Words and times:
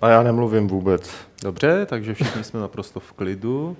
A 0.00 0.08
já 0.08 0.22
nemluvím 0.22 0.68
vůbec. 0.68 1.10
Dobře, 1.42 1.86
takže 1.86 2.14
všichni 2.14 2.44
jsme 2.44 2.60
naprosto 2.60 3.00
v 3.00 3.12
klidu. 3.12 3.76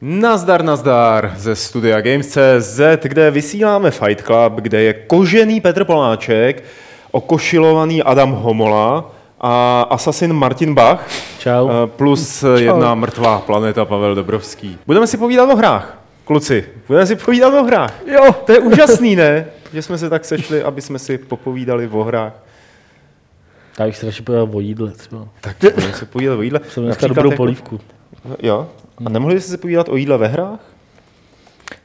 Nazdar, 0.00 0.64
nazdar 0.64 1.34
ze 1.36 1.56
studia 1.56 2.00
Games.cz, 2.00 2.80
kde 3.02 3.30
vysíláme 3.30 3.90
Fight 3.90 4.22
Club, 4.22 4.52
kde 4.52 4.82
je 4.82 4.92
kožený 4.92 5.60
Petr 5.60 5.84
Poláček, 5.84 6.64
okošilovaný 7.10 8.02
Adam 8.02 8.32
Homola 8.32 9.10
a 9.40 9.82
asasin 9.90 10.32
Martin 10.32 10.74
Bach, 10.74 11.06
Čau. 11.38 11.68
eh, 11.68 11.86
plus 11.86 12.44
jedna 12.56 12.94
mrtvá 12.94 13.38
planeta 13.40 13.84
Pavel 13.84 14.14
Dobrovský. 14.14 14.78
Budeme 14.86 15.06
si 15.06 15.16
povídat 15.16 15.50
o 15.50 15.56
hrách, 15.56 15.98
kluci. 16.24 16.64
Budeme 16.88 17.06
si 17.06 17.16
povídat 17.16 17.54
o 17.54 17.64
hrách. 17.64 17.94
Jo, 18.06 18.32
To 18.32 18.52
je 18.52 18.58
úžasný, 18.58 19.16
ne? 19.16 19.46
Že 19.72 19.82
jsme 19.82 19.98
se 19.98 20.10
tak 20.10 20.24
sešli, 20.24 20.62
aby 20.62 20.80
jsme 20.82 20.98
si 20.98 21.18
popovídali 21.18 21.88
o 21.92 22.02
hrách. 22.04 22.32
Já 23.78 23.86
bych 23.86 23.96
se 23.96 24.06
radši 24.06 24.22
pověděl 24.22 24.48
o 24.56 24.60
jídle 24.60 24.90
třeba. 24.90 25.28
Tak 25.40 25.56
budeme 25.74 25.92
se 25.92 26.06
povídat 26.06 26.38
o 26.38 26.42
jídle. 26.42 26.60
Jsem 26.68 26.84
dneska 26.84 27.06
dobrou 27.06 27.30
jako- 27.30 27.36
polívku. 27.36 27.80
Jo. 28.42 28.68
A 29.06 29.08
nemohli 29.08 29.34
byste 29.34 29.50
se 29.50 29.58
povídat 29.58 29.88
o 29.88 29.96
jídle 29.96 30.18
ve 30.18 30.26
hrách? 30.28 30.58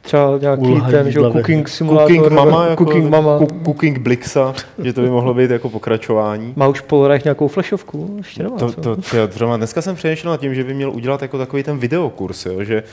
Třeba 0.03 0.37
nějaký 0.37 0.61
Úloha 0.61 0.91
ten, 0.91 1.11
že 1.11 1.19
cooking 1.19 1.69
simulator. 1.69 2.15
Cooking 2.15 2.31
mama, 2.33 2.65
jako, 2.67 2.85
cooking 2.85 3.09
mama. 3.09 3.39
Cooking 3.65 3.99
Blixa, 3.99 4.53
že 4.83 4.93
to 4.93 5.01
by 5.01 5.09
mohlo 5.09 5.33
být 5.33 5.51
jako 5.51 5.69
pokračování. 5.69 6.53
Má 6.55 6.67
už 6.67 6.81
Polorech 6.81 7.23
nějakou 7.23 7.47
flashovku? 7.47 8.13
Ještě 8.17 8.43
nemá, 8.43 8.57
To, 8.57 8.71
co? 8.71 8.81
to, 8.81 8.95
to, 8.95 9.01
zrovna 9.31 9.57
dneska 9.57 9.81
jsem 9.81 9.95
přemýšlel 9.95 10.33
nad 10.33 10.39
tím, 10.39 10.55
že 10.55 10.63
by 10.63 10.73
měl 10.73 10.91
udělat 10.91 11.21
jako 11.21 11.37
takový 11.37 11.63
ten 11.63 11.77
videokurs, 11.77 12.45
jo, 12.45 12.63
že 12.63 12.83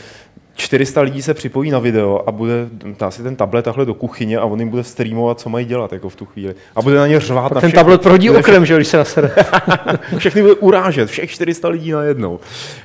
400 0.61 1.01
lidí 1.01 1.23
se 1.23 1.35
připojí 1.35 1.71
na 1.71 1.79
video 1.79 2.23
a 2.27 2.33
bude 2.33 2.69
dá 2.99 3.11
si 3.11 3.23
ten 3.23 3.37
tablet 3.37 3.65
takhle 3.65 3.85
do 3.87 3.95
kuchyně 3.95 4.39
a 4.39 4.45
on 4.45 4.61
jim 4.61 4.69
bude 4.69 4.85
streamovat, 4.85 5.41
co 5.41 5.49
mají 5.49 5.67
dělat 5.67 5.93
jako 5.93 6.09
v 6.09 6.17
tu 6.17 6.25
chvíli. 6.27 6.55
A 6.77 6.83
bude 6.83 6.97
na 6.97 7.07
ně 7.07 7.21
řvát 7.21 7.43
Pak 7.49 7.55
na 7.55 7.61
ten 7.61 7.69
všechny. 7.71 7.81
tablet 7.81 8.01
prohodí 8.03 8.31
okrem, 8.31 8.67
že 8.67 8.77
když 8.77 8.89
se 8.89 8.97
nasede. 8.97 9.31
Všechny 10.19 10.43
bude 10.43 10.55
urážet, 10.55 11.09
všech 11.11 11.31
400 11.31 11.69
lidí 11.69 11.91
najednou. 11.93 12.41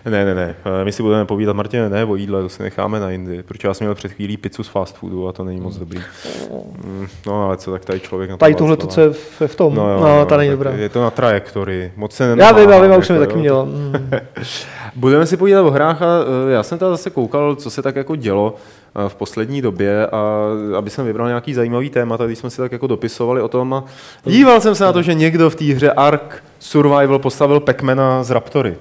Ne, 0.05 0.25
ne, 0.25 0.35
ne, 0.35 0.55
my 0.83 0.91
si 0.91 1.03
budeme 1.03 1.25
povídat, 1.25 1.55
Martin, 1.55 1.89
ne 1.89 2.05
o 2.05 2.15
jídle, 2.15 2.41
to 2.41 2.49
si 2.49 2.63
necháme 2.63 2.99
na 2.99 3.09
jindy, 3.09 3.43
protože 3.43 3.67
já 3.67 3.73
jsem 3.73 3.85
měl 3.87 3.95
před 3.95 4.11
chvílí 4.11 4.37
pizzu 4.37 4.63
z 4.63 4.67
fast 4.67 4.97
foodu 4.97 5.27
a 5.27 5.31
to 5.31 5.43
není 5.43 5.61
moc 5.61 5.75
dobrý. 5.77 5.99
Mm, 6.83 7.07
No 7.25 7.43
ale 7.43 7.57
co, 7.57 7.71
tak 7.71 7.85
tady 7.85 7.99
člověk 7.99 8.29
na 8.29 8.37
to 8.37 8.39
Tady 8.39 8.55
tohle 8.55 8.77
to, 8.77 8.87
co 8.87 9.01
je 9.01 9.09
v, 9.09 9.41
v 9.47 9.55
tom. 9.55 9.75
No, 9.75 9.83
No, 9.87 9.91
jo, 9.93 9.99
no, 9.99 10.19
jo, 10.19 10.25
ta 10.25 10.37
není 10.37 10.51
dobrá. 10.51 10.71
Je 10.71 10.89
to 10.89 11.01
na 11.01 11.11
trajektorii. 11.11 11.91
Moc 11.95 12.15
se 12.15 12.23
Já 12.23 12.29
nenamáhám, 12.35 12.59
vím, 12.61 12.69
já 12.69 12.81
vím, 12.81 12.91
já 12.91 12.97
už 12.97 13.09
jako, 13.09 13.13
jsem 13.13 13.15
je 13.15 13.19
jo. 13.21 13.25
taky 13.27 13.39
měl. 13.39 13.67
Budeme 14.95 15.25
si 15.25 15.37
povídat 15.37 15.65
o 15.65 15.71
hrách 15.71 16.01
a 16.01 16.05
eh, 16.49 16.51
já 16.51 16.63
jsem 16.63 16.77
teda 16.77 16.91
zase 16.91 17.09
koukal, 17.09 17.55
co 17.55 17.69
se 17.69 17.81
tak 17.81 17.95
jako 17.95 18.15
dělo 18.15 18.55
eh, 19.05 19.09
v 19.09 19.15
poslední 19.15 19.61
době 19.61 20.07
a 20.07 20.45
aby 20.77 20.89
jsem 20.89 21.05
vybral 21.05 21.27
nějaký 21.27 21.53
zajímavý 21.53 21.89
témat, 21.89 22.21
když 22.21 22.39
jsme 22.39 22.49
si 22.49 22.57
tak 22.57 22.71
jako 22.71 22.87
dopisovali 22.87 23.41
o 23.41 23.47
tom 23.47 23.73
a 23.73 23.83
díval 24.25 24.61
jsem 24.61 24.75
se 24.75 24.83
na 24.83 24.93
to, 24.93 25.01
že 25.01 25.13
někdo 25.13 25.49
v 25.49 25.55
té 25.55 25.65
hře 25.65 25.91
Ark 25.91 26.43
Survival 26.59 27.19
postavil 27.19 27.59
Pac-Mana 27.59 28.23
z 28.23 28.31
Raptory. 28.31 28.75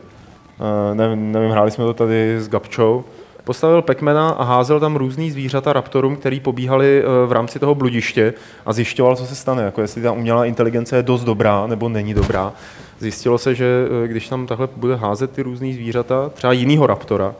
Eh, 0.60 0.94
Nevím, 0.94 1.32
nevím, 1.32 1.50
hráli 1.50 1.70
jsme 1.70 1.84
to 1.84 1.94
tady 1.94 2.40
s 2.40 2.48
Gabčou. 2.48 3.04
Postavil 3.44 3.82
Pac-Mana 3.82 4.34
a 4.38 4.44
házel 4.44 4.80
tam 4.80 4.96
různý 4.96 5.30
zvířata 5.30 5.72
Raptorům, 5.72 6.16
který 6.16 6.40
pobíhali 6.40 7.04
v 7.26 7.32
rámci 7.32 7.58
toho 7.58 7.74
bludiště 7.74 8.34
a 8.66 8.72
zjišťoval, 8.72 9.16
co 9.16 9.26
se 9.26 9.34
stane, 9.34 9.62
jako 9.62 9.80
jestli 9.80 10.02
ta 10.02 10.12
umělá 10.12 10.44
inteligence 10.44 10.96
je 10.96 11.02
dost 11.02 11.24
dobrá 11.24 11.66
nebo 11.66 11.88
není 11.88 12.14
dobrá. 12.14 12.52
Zjistilo 12.98 13.38
se, 13.38 13.54
že 13.54 13.66
eh, 14.04 14.08
když 14.08 14.28
tam 14.28 14.46
takhle 14.46 14.68
bude 14.76 14.96
házet 14.96 15.30
ty 15.30 15.42
různý 15.42 15.74
zvířata, 15.74 16.28
třeba 16.28 16.52
jinýho 16.52 16.86
Raptora, 16.86 17.34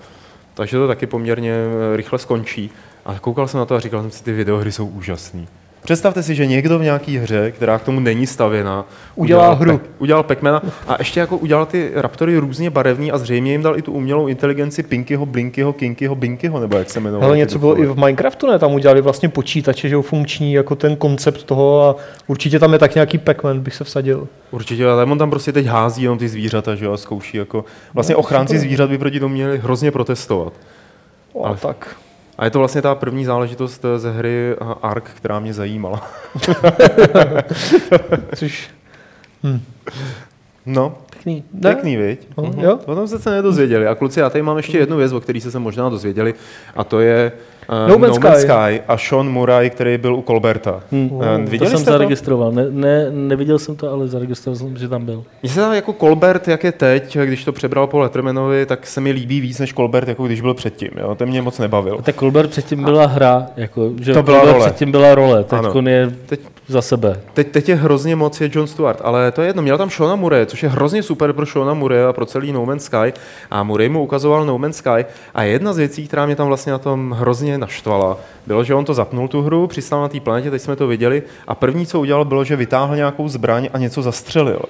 takže 0.54 0.76
to 0.76 0.88
taky 0.88 1.06
poměrně 1.06 1.52
eh, 1.52 1.96
rychle 1.96 2.18
skončí. 2.18 2.70
A 3.04 3.18
koukal 3.18 3.48
jsem 3.48 3.58
na 3.58 3.66
to 3.66 3.74
a 3.74 3.80
říkal 3.80 4.02
jsem 4.02 4.10
si, 4.10 4.24
ty 4.24 4.32
videohry 4.32 4.72
jsou 4.72 4.86
úžasný. 4.86 5.48
Představte 5.84 6.22
si, 6.22 6.34
že 6.34 6.46
někdo 6.46 6.78
v 6.78 6.82
nějaké 6.82 7.18
hře, 7.18 7.50
která 7.50 7.78
k 7.78 7.82
tomu 7.82 8.00
není 8.00 8.26
stavěna, 8.26 8.84
Udělá 9.14 9.52
hru. 9.54 9.70
Pac- 9.72 9.80
udělal 9.98 10.22
Pac-Mana 10.22 10.60
a 10.88 10.96
ještě 10.98 11.20
jako 11.20 11.36
udělal 11.36 11.66
ty 11.66 11.90
raptory 11.94 12.38
různě 12.38 12.70
barevný 12.70 13.12
a 13.12 13.18
zřejmě 13.18 13.52
jim 13.52 13.62
dal 13.62 13.78
i 13.78 13.82
tu 13.82 13.92
umělou 13.92 14.26
inteligenci 14.26 14.82
Pinkyho, 14.82 15.26
Blinkyho, 15.26 15.72
Kinkyho, 15.72 16.14
Binkyho, 16.14 16.60
nebo 16.60 16.76
jak 16.76 16.90
se 16.90 17.00
jmenoval. 17.00 17.28
Ale 17.28 17.36
něco 17.36 17.58
bylo 17.58 17.80
i 17.82 17.86
v 17.86 17.96
Minecraftu, 17.98 18.46
ne? 18.46 18.58
Tam 18.58 18.74
udělali 18.74 19.00
vlastně 19.00 19.28
počítače, 19.28 19.88
že 19.88 19.94
jo, 19.94 20.02
funkční, 20.02 20.52
jako 20.52 20.74
ten 20.76 20.96
koncept 20.96 21.42
toho 21.42 21.88
a 21.88 21.96
určitě 22.26 22.58
tam 22.58 22.72
je 22.72 22.78
tak 22.78 22.94
nějaký 22.94 23.18
Pac-Man, 23.18 23.60
bych 23.60 23.74
se 23.74 23.84
vsadil. 23.84 24.28
Určitě, 24.50 24.86
ale 24.86 25.04
on 25.04 25.18
tam 25.18 25.30
prostě 25.30 25.52
teď 25.52 25.66
hází 25.66 26.02
jenom 26.02 26.18
ty 26.18 26.28
zvířata, 26.28 26.74
že 26.74 26.84
jo, 26.84 26.92
a 26.92 26.96
zkouší 26.96 27.36
jako... 27.36 27.64
Vlastně 27.94 28.16
ochránci 28.16 28.58
zvířat 28.58 28.90
by 28.90 28.98
proti 28.98 29.20
tomu 29.20 29.34
měli 29.34 29.58
hrozně 29.58 29.90
protestovat. 29.90 30.52
O, 31.32 31.46
Ale- 31.46 31.56
tak. 31.56 31.96
A 32.38 32.44
je 32.44 32.50
to 32.50 32.58
vlastně 32.58 32.82
ta 32.82 32.94
první 32.94 33.24
záležitost 33.24 33.84
eh, 33.84 33.98
ze 33.98 34.10
hry 34.12 34.52
eh, 34.52 34.56
Ark, 34.82 35.10
která 35.14 35.40
mě 35.40 35.54
zajímala. 35.54 36.10
Což, 38.36 38.70
No, 40.66 40.98
pěkný. 41.10 41.44
Ne? 41.52 41.60
pěkný, 41.74 41.96
viď? 41.96 42.28
Mhm. 42.36 42.60
jo. 42.60 42.78
O 42.86 42.94
tom 42.94 43.08
jste 43.08 43.18
se 43.18 43.30
nedozvěděli. 43.30 43.86
A 43.86 43.94
kluci, 43.94 44.20
já 44.20 44.30
tady 44.30 44.42
mám 44.42 44.56
ještě 44.56 44.78
jednu 44.78 44.96
věc, 44.96 45.12
o 45.12 45.20
které 45.20 45.40
jste 45.40 45.50
se 45.50 45.58
možná 45.58 45.88
dozvěděli, 45.88 46.34
a 46.76 46.84
to 46.84 47.00
je 47.00 47.32
uh, 47.68 47.88
No 47.88 47.98
Man's 47.98 48.16
Sky. 48.16 48.40
Sky 48.40 48.82
a 48.88 48.96
Sean 48.98 49.28
Murray, 49.28 49.70
který 49.70 49.98
byl 49.98 50.14
u 50.16 50.22
Colberta. 50.22 50.80
Hm. 50.92 51.08
Uh, 51.12 51.24
To 51.24 51.50
viděli 51.50 51.70
jsem 51.70 51.78
jste 51.78 51.90
to? 51.90 51.92
zaregistroval. 51.92 52.52
Ne, 52.52 52.66
ne, 52.70 53.06
neviděl 53.10 53.58
jsem 53.58 53.76
to, 53.76 53.90
ale 53.92 54.08
zaregistroval 54.08 54.56
jsem, 54.58 54.76
že 54.76 54.88
tam 54.88 55.04
byl. 55.04 55.24
Mně 55.42 55.50
se 55.52 55.60
dá 55.60 55.74
jako 55.74 55.92
Colbert, 55.92 56.48
jak 56.48 56.64
je 56.64 56.72
teď, 56.72 57.18
když 57.18 57.44
to 57.44 57.52
přebral 57.52 57.86
po 57.86 57.98
Lettermanovi, 57.98 58.66
tak 58.66 58.86
se 58.86 59.00
mi 59.00 59.10
líbí 59.10 59.40
víc 59.40 59.58
než 59.58 59.72
Colbert, 59.74 60.08
jako 60.08 60.26
když 60.26 60.40
byl 60.40 60.54
předtím. 60.54 60.90
Jo? 61.00 61.14
Ten 61.14 61.28
mě 61.28 61.42
moc 61.42 61.58
nebavil. 61.58 61.96
A 61.98 62.02
tak 62.02 62.16
Colbert 62.16 62.50
předtím 62.50 62.84
byla 62.84 63.06
hra, 63.06 63.46
jako, 63.56 63.90
že 64.00 64.12
To 64.14 64.22
byla 64.22 64.38
Colbert 64.38 64.54
role. 64.56 64.66
předtím 64.66 64.90
byla 64.90 65.14
role, 65.14 65.44
teď 65.44 65.58
Ano. 65.58 65.90
je 65.90 66.10
Teď, 66.26 66.40
za 66.68 66.82
sebe. 66.82 67.20
teď, 67.34 67.48
teď 67.50 67.68
je 67.68 67.74
hrozně 67.74 68.16
moc 68.16 68.40
je 68.40 68.50
John 68.52 68.66
Stewart, 68.66 69.00
ale 69.04 69.32
to 69.32 69.42
je 69.42 69.48
jedno. 69.48 69.62
Měl 69.62 69.78
tam 69.78 69.90
Shona 69.90 70.16
Murray, 70.16 70.46
což 70.46 70.62
je 70.62 70.68
hrozně 70.68 71.02
super 71.02 71.32
pro 71.32 71.46
Shona 71.46 71.74
Murray 71.74 72.02
a 72.04 72.12
pro 72.12 72.26
celý 72.26 72.52
No 72.52 72.66
Man's 72.66 72.84
Sky. 72.84 73.12
A 73.50 73.62
Murray 73.62 73.88
mu 73.88 74.02
ukazoval 74.02 74.46
No 74.46 74.58
Man's 74.58 74.76
Sky. 74.76 75.04
A 75.34 75.42
jedna 75.42 75.72
z 75.72 75.76
věcí, 75.78 76.08
která 76.08 76.26
mě 76.26 76.36
tam 76.36 76.46
vlastně 76.46 76.72
na 76.72 76.78
tom 76.78 77.10
hrozně 77.18 77.53
naštvala, 77.58 78.18
bylo, 78.46 78.64
že 78.64 78.74
on 78.74 78.84
to 78.84 78.94
zapnul 78.94 79.28
tu 79.28 79.42
hru, 79.42 79.66
přistál 79.66 80.00
na 80.02 80.08
té 80.08 80.20
planetě, 80.20 80.50
teď 80.50 80.62
jsme 80.62 80.76
to 80.76 80.86
viděli, 80.86 81.22
a 81.48 81.54
první, 81.54 81.86
co 81.86 82.00
udělal, 82.00 82.24
bylo, 82.24 82.44
že 82.44 82.56
vytáhl 82.56 82.96
nějakou 82.96 83.28
zbraň 83.28 83.68
a 83.72 83.78
něco 83.78 84.02
zastřelil. 84.02 84.60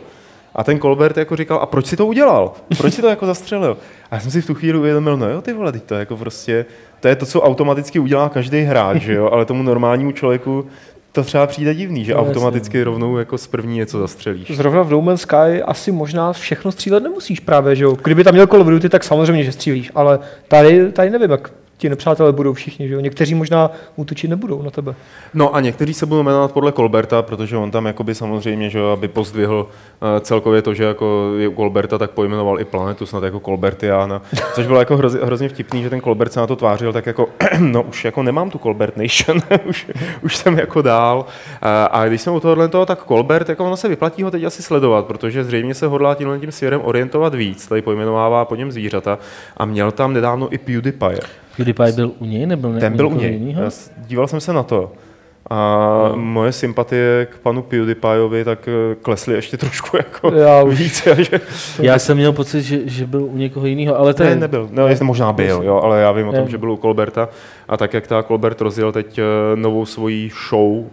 A 0.55 0.65
ten 0.65 0.79
Colbert 0.81 1.17
jako 1.17 1.37
říkal, 1.37 1.59
a 1.63 1.67
proč 1.67 1.87
si 1.87 1.97
to 1.97 2.07
udělal? 2.07 2.53
Proč 2.79 2.95
si 2.95 3.03
to 3.03 3.09
jako 3.09 3.27
zastřelil? 3.27 3.77
A 4.11 4.15
já 4.15 4.21
jsem 4.21 4.31
si 4.31 4.41
v 4.43 4.47
tu 4.47 4.55
chvíli 4.55 4.79
uvědomil, 4.79 5.17
no 5.17 5.29
jo, 5.31 5.43
ty 5.43 5.53
vole, 5.53 5.73
teď 5.73 5.83
to 5.83 5.95
je 5.95 5.99
jako 6.01 6.17
prostě, 6.17 6.67
to 7.01 7.09
je 7.09 7.17
to, 7.17 7.27
co 7.27 7.43
automaticky 7.43 7.99
udělá 7.99 8.29
každý 8.29 8.61
hráč, 8.61 9.03
že 9.03 9.15
jo? 9.15 9.29
ale 9.33 9.45
tomu 9.45 9.63
normálnímu 9.63 10.13
člověku 10.13 10.67
to 11.13 11.23
třeba 11.25 11.47
přijde 11.47 11.75
divný, 11.75 12.05
že 12.05 12.15
No, 12.15 12.19
jasně. 12.19 12.31
automaticky 12.31 12.83
rovnou 12.83 13.17
jako 13.19 13.39
z 13.39 13.47
první 13.47 13.77
něco 13.77 13.99
zastřelíš. 13.99 14.51
Zrovna 14.57 14.83
v 14.83 14.91
No 14.91 15.03
Man's 15.03 15.21
Sky 15.21 15.63
asi 15.67 15.93
možná 15.93 16.33
všechno 16.33 16.73
střílet 16.73 17.03
nemusíš 17.03 17.41
právě, 17.41 17.77
že 17.77 17.85
jo. 17.85 17.97
Kdyby 18.05 18.25
tam 18.25 18.35
měl 18.35 18.47
Call 18.47 18.61
of 18.63 18.69
Duty, 18.69 18.89
tak 18.89 19.05
samozřejmě, 19.05 19.45
že 19.45 19.53
střílíš, 19.53 19.91
ale 19.95 20.19
tady, 20.49 20.93
tady 20.93 21.11
nevím, 21.11 21.31
jak 21.31 21.51
ti 21.77 21.89
nepřátelé 21.89 22.33
budou 22.33 22.53
všichni, 22.53 22.89
že 22.89 22.95
jo. 22.95 23.01
Někteří 23.01 23.35
možná 23.35 23.71
útočit 23.97 24.29
nebudou 24.29 24.63
na 24.63 24.71
tebe. 24.71 24.95
No 25.35 25.55
a 25.55 25.61
někteří 25.61 25.95
se 25.95 26.07
budou 26.07 26.23
jmenovat 26.23 26.53
podle 26.53 26.73
Colberta, 26.73 27.23
protože 27.23 27.57
on 27.57 27.71
tam 27.71 27.87
jakoby 27.87 28.15
samozřejmě, 28.15 28.71
že 28.71 28.79
jo, 28.79 28.87
aby 28.87 29.09
pozdvihl 29.09 29.67
uh, 29.67 30.09
celkově 30.21 30.63
to, 30.63 30.75
že 30.75 30.85
jako 30.85 31.33
je 31.39 31.49
u 31.49 31.55
Colberta, 31.55 31.99
tak 31.99 32.11
pojmenoval 32.11 32.61
i 32.61 32.65
planetu 32.65 33.07
snad 33.07 33.23
jako 33.23 33.41
Colbertiana, 33.41 34.23
což 34.55 34.67
bylo 34.67 34.79
jako 34.79 34.97
hrozně, 34.97 35.21
hrozně 35.23 35.49
vtipný, 35.49 35.83
že 35.83 35.91
ten 35.91 36.01
Colbert 36.01 36.33
se 36.33 36.41
na 36.41 36.47
to 36.47 36.57
tvářil 36.57 36.93
tak 36.93 37.07
jako, 37.07 37.29
no 37.59 37.83
už 37.83 38.05
jako 38.05 38.23
nemám 38.23 38.51
tu 38.51 38.59
Colbert 38.59 38.97
Nation, 38.97 39.43
už, 39.65 39.87
už 40.23 40.37
jsem 40.37 40.59
jako 40.59 40.83
dál. 40.83 41.19
Uh, 41.19 41.69
a 41.91 42.07
když 42.07 42.21
jsme 42.21 42.33
u 42.33 42.41
tohohle 42.41 42.69
toho, 42.69 42.87
tak 42.87 43.05
Colbert, 43.05 43.49
jako 43.49 43.65
ono 43.65 43.77
se 43.77 43.89
vyplatí 43.89 44.23
ho 44.23 44.31
teď 44.31 44.45
asi 44.45 44.63
sledovat, 44.63 45.07
protože 45.07 45.45
zřejmě 45.45 45.75
se 45.75 45.87
hodlá 45.87 46.15
tímhle 46.15 46.39
tím 46.39 46.53
směrem 46.53 46.81
orientovat 46.85 47.35
víc, 47.35 47.67
tady 47.67 47.83
pojmenovává 47.83 48.45
po 48.45 48.55
něm 48.55 48.73
zvířata 48.73 49.19
a 49.57 49.65
měl 49.65 49.93
tam 49.93 50.13
nedávno 50.13 50.53
i 50.55 50.59
PewDiePie. 50.59 51.44
PewDiePie 51.57 51.93
byl 51.93 52.13
u 52.19 52.25
něj, 52.25 52.47
nebyl 52.47 52.73
ne, 52.73 52.81
Ten 52.81 52.97
byl 52.97 53.09
u 53.09 53.15
něj. 53.15 53.33
jinýho? 53.33 53.63
Díval 54.07 54.27
jsem 54.29 54.41
se 54.41 54.53
na 54.53 54.63
to. 54.63 54.93
A 55.51 55.57
No. 56.11 56.17
moje 56.17 56.53
sympatie 56.53 57.27
k 57.31 57.39
panu 57.39 57.63
PewDiePieovi 57.63 58.45
tak 58.45 58.69
eh, 58.69 58.95
klesly 59.03 59.35
ještě 59.35 59.57
trošku 59.57 59.97
jako 59.97 60.33
Já 60.37 60.63
už. 60.63 60.79
víc. 60.79 61.09
Že... 61.17 61.41
Já 61.83 61.99
jsem 61.99 62.17
měl 62.17 62.33
pocit, 62.33 62.63
že, 62.63 62.79
že 62.85 63.07
byl 63.07 63.25
u 63.25 63.37
někoho 63.37 63.67
jiného, 63.67 63.99
ale 63.99 64.15
to 64.15 64.23
Ne, 64.25 64.37
nebyl. 64.37 64.69
No, 64.73 64.89
jestli 64.89 65.05
možná 65.05 65.33
byl, 65.33 65.63
jo, 65.65 65.81
ale 65.85 66.01
já 66.01 66.13
vím 66.13 66.29
o 66.29 66.33
tom, 66.33 66.45
Ne. 66.45 66.51
že 66.51 66.59
byl 66.59 66.73
u 66.73 66.77
Colberta. 66.77 67.29
A 67.69 67.77
tak, 67.77 67.95
jak 67.95 68.07
ta 68.07 68.23
Colbert 68.23 68.61
rozjel 68.61 68.93
teď 68.93 69.19
eh, 69.19 69.23
novou 69.55 69.87
svoji 69.87 70.31
show, 70.49 70.85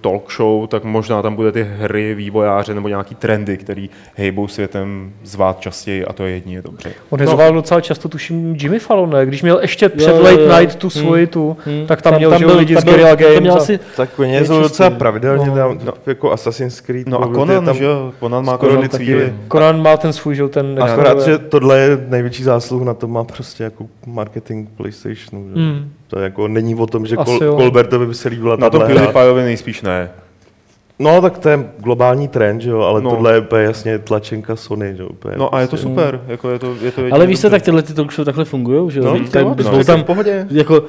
talk 0.00 0.32
show, 0.32 0.66
tak 0.66 0.84
možná 0.84 1.22
tam 1.22 1.34
bude 1.34 1.52
ty 1.52 1.66
hry, 1.78 2.14
vývojáře 2.14 2.74
nebo 2.74 2.88
nějaký 2.88 3.14
trendy, 3.14 3.56
který 3.56 3.90
hejbou 4.14 4.48
světem 4.48 5.12
zvát 5.24 5.60
častěji 5.60 6.04
a 6.04 6.12
to 6.12 6.24
je 6.24 6.30
jedině 6.32 6.62
dobře. 6.62 6.92
On 7.10 7.20
no. 7.20 7.26
zval 7.26 7.52
docela 7.52 7.80
často, 7.80 8.08
tuším, 8.08 8.56
Jimmy 8.60 8.78
Fallon, 8.78 9.10
ne? 9.10 9.26
Když 9.26 9.42
měl 9.42 9.58
ještě 9.62 9.88
před 9.88 10.16
jo, 10.16 10.22
Late 10.22 10.42
jo. 10.42 10.58
Night 10.60 10.76
tu 10.76 10.90
svoji 10.90 11.22
Hmm. 11.24 11.32
tu, 11.32 11.56
Hmm. 11.64 11.86
tak 11.86 12.02
tam, 12.02 12.14
měl 12.14 12.38
že 12.38 12.44
jo, 12.44 12.48
byl- 12.50 12.58
lidi 12.58 12.74
tam 12.74 12.80
z 12.80 12.84
byl- 12.84 12.92
Guerrilla 12.92 13.16
tam 13.16 13.24
Games. 13.24 13.40
měl 13.40 13.54
a- 13.54 13.56
asi 13.56 13.78
Tak 13.96 14.18
oni 14.18 14.32
Je 14.34 14.40
docela 14.44 14.90
pravidelně, 14.90 15.46
No. 15.46 15.56
no, 15.56 15.74
no, 15.84 15.92
jako 16.06 16.32
Assassin's 16.32 16.80
Creed. 16.80 17.06
No 17.08 17.22
a 17.22 17.26
je 17.26 17.34
Conan, 17.34 17.64
tam 17.64 17.76
že 17.76 17.84
jo? 17.84 18.12
Conan 18.20 18.44
má 18.44 18.58
Conan 18.58 18.88
taky-. 18.88 19.32
Conan 19.52 19.82
má 19.82 19.96
ten 19.96 20.12
svůj, 20.12 20.34
že 20.34 20.48
ten... 20.48 20.78
Akorát, 20.82 21.20
že 21.20 21.38
tohle 21.38 21.78
je 21.78 22.04
největší 22.08 22.42
zásluh 22.42 22.82
na 22.82 22.94
to 22.94 23.08
má 23.08 23.24
prostě 23.24 23.64
jako 23.64 23.86
marketing 24.06 24.68
PlayStationu. 24.76 25.48
Že? 25.48 25.54
Hmm. 25.60 25.90
To 26.08 26.18
jako 26.18 26.48
není 26.48 26.74
o 26.74 26.86
tom, 26.86 27.06
že 27.06 27.16
Asi 27.16 27.30
Kol- 27.30 27.42
jo. 27.44 27.56
Colbertovi 27.56 28.06
by 28.06 28.14
se 28.14 28.28
líbila 28.28 28.56
Na 28.56 28.70
tom. 28.70 28.80
PewDiePieovi 28.80 29.42
nejspíš 29.42 29.82
ne. 29.82 30.10
No, 30.98 31.20
tak 31.22 31.38
to 31.38 31.48
je 31.48 31.68
globální 31.78 32.28
trend, 32.28 32.60
že 32.60 32.70
jo, 32.70 32.80
ale 32.80 33.00
No. 33.00 33.10
no. 33.10 33.16
tohle 33.16 33.32
je 33.34 33.40
úplně 33.40 33.62
jasně 33.64 33.98
tlačenka 33.98 34.56
Sony, 34.56 34.94
že 34.96 35.02
jo. 35.02 35.08
Úplně 35.08 35.34
No 35.38 35.54
a 35.54 35.60
je 35.60 35.66
to 35.66 35.70
prostě- 35.70 35.88
super, 35.88 36.20
jako 36.26 36.50
je 36.50 36.58
to, 36.58 36.74
je 36.82 36.92
to 36.92 37.02
Ale 37.10 37.26
víš 37.26 37.38
se, 37.38 37.50
tak 37.50 37.62
tyhle 37.62 37.82
ty 37.82 37.94
talk 37.94 38.12
show 38.12 38.24
takhle 38.24 38.44
fungují, 38.44 38.90
že 38.90 39.00
jo? 39.00 39.04
No, 39.04 39.18
tak 39.30 39.62
jsou 39.62 39.76
no, 39.78 39.84
tam 39.84 40.00
v 40.00 40.04
pohodě. 40.04 40.46
jako 40.50 40.82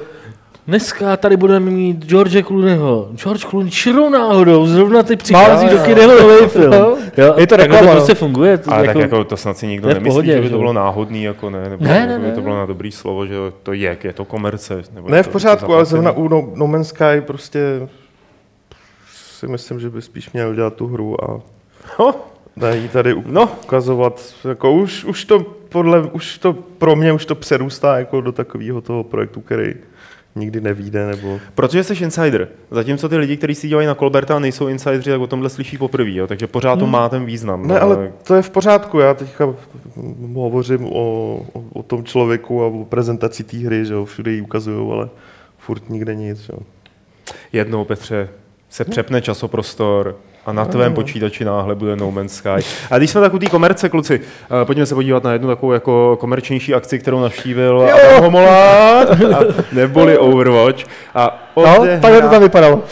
Dneska 0.68 1.16
tady 1.16 1.36
budeme 1.36 1.70
mít 1.70 2.04
George 2.06 2.42
Clooneyho. 2.46 3.08
George 3.14 3.44
Clooney 3.44 3.70
čirou 3.70 4.10
náhodou, 4.10 4.66
zrovna 4.66 5.02
teď 5.02 5.22
přichází 5.22 5.66
jo, 5.66 5.72
do 5.72 5.78
kina 5.84 6.06
nový 6.06 6.46
film. 6.48 6.72
Jo. 7.16 7.34
Je 7.36 7.46
to 7.46 7.56
takhle 7.56 7.56
reklama, 7.56 7.80
to 7.80 7.86
no. 7.86 7.92
prostě 7.92 8.14
funguje. 8.14 8.58
To 8.58 8.72
Ale 8.72 8.86
jako, 8.86 8.98
tak 8.98 9.02
jako 9.10 9.24
to 9.24 9.36
snad 9.36 9.58
si 9.58 9.66
nikdo 9.66 9.88
to 9.88 9.94
nemyslí, 9.94 10.10
pohodě, 10.10 10.32
že 10.32 10.40
by 10.40 10.50
to 10.50 10.58
bylo 10.58 10.72
náhodný, 10.72 11.22
jako 11.22 11.50
ne, 11.50 11.68
nebo 11.68 11.84
Ne, 11.84 11.90
ne, 12.00 12.06
ne, 12.06 12.18
by 12.18 12.26
ne. 12.26 12.32
to 12.32 12.40
bylo 12.40 12.56
na 12.56 12.66
dobrý 12.66 12.92
slovo, 12.92 13.26
že 13.26 13.34
to 13.62 13.72
je, 13.72 13.96
je 14.04 14.12
to 14.12 14.24
komerce. 14.24 14.82
Nebo 14.94 15.08
Ne, 15.08 15.16
je 15.16 15.22
v 15.22 15.26
to- 15.26 15.32
pořádku, 15.32 15.66
to 15.66 15.74
ale 15.74 15.84
zrovna 15.84 16.12
u 16.12 16.28
no, 16.28 16.48
no 16.54 16.66
Man's 16.66 16.88
Sky 16.88 17.20
prostě 17.26 17.88
si 19.38 19.46
myslím, 19.46 19.80
že 19.80 19.90
by 19.90 20.02
spíš 20.02 20.32
měl 20.32 20.54
dělat 20.54 20.74
tu 20.74 20.86
hru 20.86 21.24
a 21.24 21.40
No, 21.98 22.14
jí 22.72 22.88
tady 22.88 23.14
u- 23.14 23.24
no, 23.26 23.48
ukazovat, 23.64 24.34
jako 24.48 24.72
už, 24.72 25.04
už 25.04 25.24
to 25.24 25.38
podle, 25.68 26.02
už 26.02 26.38
to 26.38 26.52
pro 26.52 26.96
mě 26.96 27.12
už 27.12 27.26
to 27.26 27.34
přerůstá 27.34 27.98
jako 27.98 28.20
do 28.20 28.32
takového 28.32 28.80
toho 28.80 29.04
projektu, 29.04 29.40
který 29.40 29.74
nikdy 30.38 30.60
nevíde, 30.60 31.06
nebo... 31.06 31.40
protože 31.54 31.84
jsi 31.84 32.04
insider. 32.04 32.48
Zatímco 32.70 33.08
ty 33.08 33.16
lidi, 33.16 33.36
kteří 33.36 33.54
si 33.54 33.68
dívají 33.68 33.86
na 33.86 33.94
Colberta 33.94 34.36
a 34.36 34.38
nejsou 34.38 34.68
insideri, 34.68 35.02
tak 35.02 35.20
o 35.20 35.26
tomhle 35.26 35.50
slyší 35.50 35.78
poprvé, 35.78 36.10
jo, 36.10 36.26
takže 36.26 36.46
pořád 36.46 36.78
to 36.78 36.86
má 36.86 37.08
ten 37.08 37.24
význam. 37.24 37.60
Hmm. 37.60 37.68
Ne, 37.68 37.74
no, 37.74 37.82
ale 37.82 38.12
to 38.22 38.34
je 38.34 38.42
v 38.42 38.50
pořádku, 38.50 38.98
já 38.98 39.14
teďka 39.14 39.54
hovořím 40.34 40.84
o, 40.84 40.90
o, 41.52 41.64
o 41.72 41.82
tom 41.82 42.04
člověku 42.04 42.62
a 42.62 42.66
o 42.66 42.84
prezentaci 42.84 43.44
té 43.44 43.56
hry, 43.56 43.84
že 43.84 43.94
jo, 43.94 44.04
všude 44.04 44.30
ji 44.30 44.40
ukazují, 44.40 44.92
ale 44.92 45.08
furt 45.58 45.90
nikde 45.90 46.14
nic, 46.14 46.38
že 46.38 46.52
jo. 46.52 46.58
Jednou, 47.52 47.84
Petře, 47.84 48.28
se 48.68 48.84
přepne 48.84 49.22
časoprostor 49.22 50.16
a 50.48 50.52
na 50.52 50.64
tvém 50.64 50.94
počítači 50.94 51.44
náhle 51.44 51.74
bude 51.74 51.96
No 51.96 52.10
Man's 52.10 52.34
Sky. 52.34 52.48
A 52.90 52.98
když 52.98 53.10
jsme 53.10 53.20
tak 53.20 53.34
u 53.34 53.38
té 53.38 53.46
komerce, 53.46 53.88
kluci, 53.88 54.20
eh, 54.62 54.64
pojďme 54.64 54.86
se 54.86 54.94
podívat 54.94 55.24
na 55.24 55.32
jednu 55.32 55.48
takovou 55.48 55.72
jako 55.72 56.16
komerčnější 56.20 56.74
akci, 56.74 56.98
kterou 56.98 57.20
navštívil 57.20 57.88
Adam 57.94 58.22
Homola, 58.24 59.06
neboli 59.72 60.18
Overwatch. 60.18 60.84
A, 61.14 61.44
No, 61.56 61.86
takhle 62.00 62.22
to 62.22 62.28
tam 62.28 62.42
vypadalo. 62.42 62.82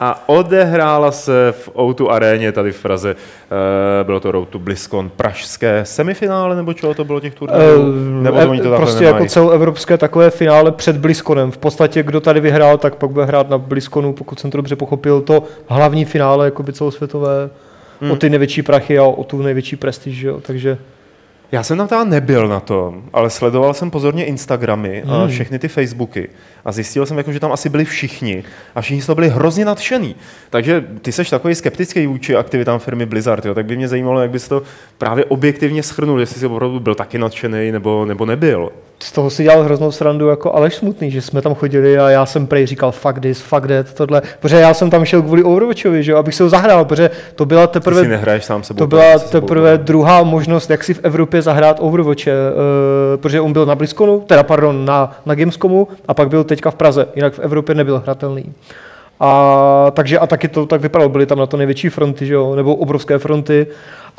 A 0.00 0.24
odehrála 0.28 1.12
se 1.12 1.52
v 1.52 1.68
O2 1.74 2.08
aréně 2.10 2.52
tady 2.52 2.72
v 2.72 2.82
Praze. 2.82 3.16
Eh, 4.00 4.04
Bylo 4.04 4.20
to 4.20 4.30
Road 4.32 4.48
to 4.48 4.58
BlizzCon 4.58 5.10
pražské 5.16 5.84
semifinále, 5.84 6.56
nebo 6.56 6.72
čeho 6.72 6.94
to 6.94 7.04
bylo 7.04 7.20
těch 7.20 7.34
turnajů? 7.34 7.92
nebo 8.22 8.36
to 8.36 8.42
Eh, 8.42 8.46
oni 8.46 8.60
to 8.60 8.76
prostě 8.76 9.04
nemají? 9.04 9.14
jako 9.22 9.32
celoevropské 9.32 9.98
takové 9.98 10.30
finále 10.30 10.72
před 10.72 10.96
BlizzConem. 10.96 11.50
V 11.50 11.58
podstatě, 11.58 12.02
kdo 12.02 12.20
tady 12.20 12.40
vyhrál, 12.40 12.78
tak 12.78 12.94
pak 12.94 13.10
bude 13.10 13.24
hrát 13.24 13.50
na 13.50 13.58
BlizzConu, 13.58 14.12
pokud 14.12 14.40
jsem 14.40 14.50
to 14.50 14.58
dobře 14.58 14.76
pochopil, 14.76 15.20
to 15.20 15.42
hlavní 15.68 16.04
finále 16.04 16.44
jakoby 16.44 16.72
celosvětové 16.72 17.50
Hmm. 18.02 18.10
o 18.10 18.16
ty 18.16 18.30
největší 18.30 18.62
prachy 18.62 18.98
a 18.98 19.02
o 19.04 19.24
tu 19.24 19.42
největší 19.42 19.76
prestiž, 19.76 20.20
jo? 20.20 20.40
takže 20.42 20.78
Já 21.52 21.62
jsem 21.62 21.78
tam 21.78 21.88
teda 21.88 22.04
nebyl 22.04 22.48
na 22.48 22.60
tom, 22.60 23.02
ale 23.12 23.30
sledoval 23.30 23.74
jsem 23.74 23.90
pozorně 23.90 24.24
Instagramy 24.24 25.02
a 25.02 25.18
Hmm. 25.18 25.28
všechny 25.28 25.58
ty 25.58 25.68
Facebooky 25.68 26.28
a 26.70 26.72
zjistil 26.72 27.06
jsem, 27.06 27.18
jako, 27.18 27.32
že 27.32 27.40
tam 27.40 27.52
asi 27.52 27.68
byli 27.68 27.84
všichni 27.84 28.44
a 28.74 28.80
všichni 28.80 29.02
toho 29.02 29.14
byli 29.14 29.28
hrozně 29.28 29.64
nadšený. 29.64 30.16
Takže 30.50 30.84
ty 31.02 31.12
seš 31.12 31.30
takový 31.30 31.54
skeptický 31.54 32.06
vůči 32.06 32.36
aktivitám 32.36 32.78
firmy 32.78 33.06
Blizzard, 33.06 33.46
jo? 33.46 33.54
tak 33.54 33.66
by 33.66 33.76
mě 33.76 33.88
zajímalo, 33.88 34.20
jak 34.20 34.30
bys 34.30 34.48
to 34.48 34.62
právě 34.98 35.24
objektivně 35.24 35.82
schrnul, 35.82 36.20
jestli 36.20 36.40
jsi 36.40 36.46
opravdu 36.46 36.80
byl 36.80 36.94
taky 36.94 37.18
nadšený 37.18 37.72
nebo, 37.72 38.04
nebo 38.04 38.26
nebyl. 38.26 38.70
z 39.02 39.12
toho 39.12 39.30
si 39.30 39.42
dělal 39.42 39.62
hroznou 39.62 39.92
srandu 39.92 40.28
jako 40.28 40.54
Aleš 40.54 40.74
Smutný, 40.74 41.10
že 41.10 41.22
jsme 41.22 41.42
tam 41.42 41.54
chodili 41.54 41.98
a 41.98 42.10
já 42.10 42.26
jsem 42.26 42.46
prej 42.46 42.66
říkal 42.66 42.92
fuck 42.92 43.20
this, 43.20 43.40
fuck 43.40 43.66
that, 43.66 43.94
tohle, 43.94 44.22
protože 44.40 44.56
já 44.56 44.74
jsem 44.74 44.90
tam 44.90 45.04
šel 45.04 45.22
kvůli 45.22 45.42
Overwatchovi, 45.42 46.02
že 46.02 46.12
jo, 46.12 46.18
abych 46.18 46.34
se 46.34 46.42
ho 46.42 46.48
zahrál, 46.48 46.84
protože 46.84 47.10
to 47.34 47.46
byla 47.46 47.66
Ty 47.66 47.70
si 47.70 47.72
teprve 47.72 48.08
nehraješ 48.08 48.44
sám 48.44 48.62
sebou. 48.62 48.78
To 48.78 48.86
byla 48.86 49.18
si 49.18 49.28
sebou 49.28 49.40
teprve 49.40 49.78
druhá 49.78 50.22
možnost, 50.22 50.70
jak 50.70 50.84
si 50.84 50.94
v 50.94 51.00
Evropě 51.02 51.42
zahrát 51.42 51.76
Overwatche, 51.80 52.32
uh, 52.32 53.20
protože 53.20 53.40
on 53.40 53.52
byl 53.52 53.66
na 53.66 53.74
BlizzConu, 53.74 54.20
teda 54.20 54.42
pardon, 54.42 54.84
na, 54.84 55.20
na 55.26 55.34
Gamescomu 55.34 55.88
a 56.08 56.14
pak 56.14 56.28
byl 56.28 56.44
teďka 56.60 56.70
v 56.70 56.74
Praze, 56.74 57.08
jinak 57.16 57.34
v 57.34 57.38
Evropě 57.38 57.74
nebyl 57.74 57.98
hratelný. 57.98 58.52
A, 59.20 59.92
takže 59.94 60.18
a 60.18 60.26
taky 60.26 60.48
to 60.48 60.66
tak 60.66 60.80
vypadalo, 60.80 61.08
byly 61.08 61.26
tam 61.26 61.38
na 61.38 61.46
to 61.46 61.56
největší 61.56 61.88
fronty, 61.88 62.26
že 62.26 62.34
jo, 62.34 62.54
nebo 62.54 62.74
obrovské 62.74 63.18
fronty, 63.18 63.66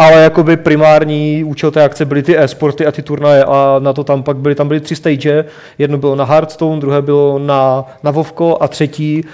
ale 0.02 0.24
jakoby 0.24 0.58
primární 0.58 1.44
účel 1.44 1.72
té 1.72 1.84
akce 1.84 2.06
byly 2.06 2.24
ty 2.24 2.40
e-sporty 2.40 2.86
a 2.86 2.92
ty 2.92 3.02
turnaje 3.02 3.44
a 3.44 3.76
na 3.80 3.94
to 3.94 4.04
tam 4.04 4.24
pak 4.24 4.38
byly, 4.38 4.56
tam 4.56 4.68
byly 4.68 4.80
tři 4.80 4.96
stage, 4.96 5.46
jedno 5.78 5.98
bylo 5.98 6.16
na 6.16 6.26
Hearthstone, 6.26 6.82
druhé 6.82 7.02
bylo 7.02 7.40
na, 7.40 7.86
na 8.04 8.12
Vovko 8.12 8.58
a 8.62 8.68
třetí, 8.68 9.26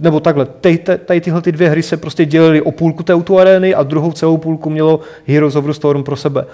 nebo 0.00 0.20
takhle, 0.20 0.44
tady, 0.44 0.78
tady 0.78 1.20
tyhle 1.20 1.42
ty 1.42 1.52
dvě 1.52 1.68
hry 1.68 1.82
se 1.82 1.96
prostě 1.96 2.24
dělily 2.24 2.62
o 2.62 2.72
půlku 2.72 3.02
té 3.02 3.14
auto 3.14 3.38
arény 3.38 3.74
a 3.74 3.82
druhou 3.82 4.12
celou 4.12 4.36
půlku 4.36 4.70
mělo 4.70 5.00
Heroes 5.26 5.56
of 5.56 5.64
the 5.64 5.72
Storm 5.72 6.02
pro 6.02 6.16
sebe. 6.16 6.46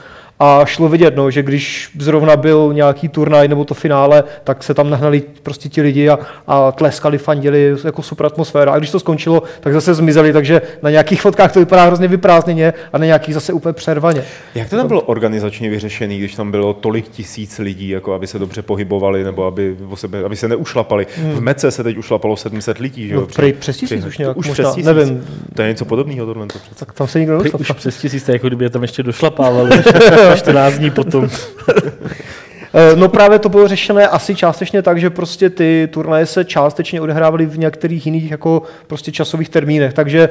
A 0.45 0.65
šlo 0.65 0.89
vidět, 0.89 1.17
no, 1.17 1.31
že 1.31 1.43
když 1.43 1.91
zrovna 1.99 2.37
byl 2.37 2.71
nějaký 2.73 3.09
turnaj 3.09 3.49
nebo 3.49 3.65
to 3.65 3.75
finále, 3.75 4.25
tak 4.45 4.63
se 4.63 4.75
tam 4.75 4.91
nahnali 4.91 5.23
prostě 5.43 5.69
ti 5.69 5.83
lidi 5.83 6.09
a, 6.09 6.19
a 6.47 6.73
tleskali, 6.73 7.19
fandili, 7.19 7.77
jako 7.85 8.03
super 8.03 8.27
atmosféra. 8.27 8.73
A 8.73 8.79
když 8.79 8.91
to 8.91 9.01
skončilo, 9.01 9.43
tak 9.61 9.73
zase 9.73 9.95
zmizeli, 9.95 10.33
takže 10.33 10.63
na 10.83 10.91
nějakých 10.91 11.23
fotkách 11.23 11.53
to 11.53 11.59
vypadá 11.59 11.85
hrozně 11.85 12.09
vyprázdněně 12.09 12.73
a 12.93 12.99
na 12.99 13.07
nějakých 13.07 13.35
zase 13.35 13.53
úplně 13.63 13.73
přervaně. 13.73 14.25
Jak 14.55 14.71
to 14.71 14.77
tam 14.77 14.89
bylo 14.89 15.01
organizačně 15.01 15.71
vyřešený, 15.71 16.19
když 16.19 16.35
tam 16.35 16.51
bylo 16.51 16.75
tolik 16.75 17.09
tisíc 17.09 17.59
lidí, 17.59 17.89
jako 17.89 18.15
aby 18.15 18.27
se 18.27 18.39
dobře 18.39 18.63
pohybovali, 18.63 19.25
nebo 19.25 19.45
aby, 19.47 19.77
o 19.89 19.97
sebe, 19.97 20.25
aby 20.25 20.37
se 20.37 20.49
neušlapali? 20.49 21.07
V 21.35 21.41
Mece 21.41 21.71
se 21.71 21.83
teď 21.83 21.99
ušlapalo 21.99 22.37
700 22.37 22.79
lidí, 22.79 23.09
že 23.09 23.15
jo? 23.15 23.21
Hmm. 23.21 23.29
No, 23.29 23.35
prej 23.35 23.53
přes 23.53 23.77
tisíc 23.77 24.05
už 24.05 24.19
nějak, 24.19 24.37
už 24.37 24.49
možná, 24.49 24.65
přes 24.65 24.75
tisíc. 24.75 24.87
nevím. 24.87 25.25
To 25.55 25.63
je 25.63 25.69
něco 25.69 25.85
podobného 25.85 26.27
tohle. 26.27 26.47
to 26.47 26.59
přece. 26.59 26.85
Tak 26.85 26.93
tam 26.93 27.09
se 27.09 27.19
nikdo 27.19 27.39
nedostal. 27.39 27.61
už 27.61 27.71
přes 27.71 27.97
tisíc, 27.97 28.29
jako 28.29 28.47
kdyby 28.47 28.65
je 28.65 28.71
tam 28.71 28.83
ještě 28.83 29.03
došlapávali 29.03 29.71
14 30.37 30.75
dní 30.75 30.91
potom. 30.91 31.29
Eh, 32.75 32.97
No 32.97 33.09
právě 33.09 33.39
to 33.39 33.49
bylo 33.49 33.69
řešené 33.69 34.09
asi 34.09 34.35
částečně 34.35 34.83
tak, 34.83 35.01
že 35.01 35.11
prostě 35.11 35.51
ty 35.51 35.89
turnaje 35.93 36.27
se 36.27 36.45
částečně 36.45 37.01
odehrávaly 37.01 37.47
v 37.47 37.59
některých 37.59 38.07
jiných 38.07 38.31
jako 38.31 38.63
prostě 38.87 39.13
časových 39.13 39.49
termínech, 39.49 39.93
takže 39.93 40.29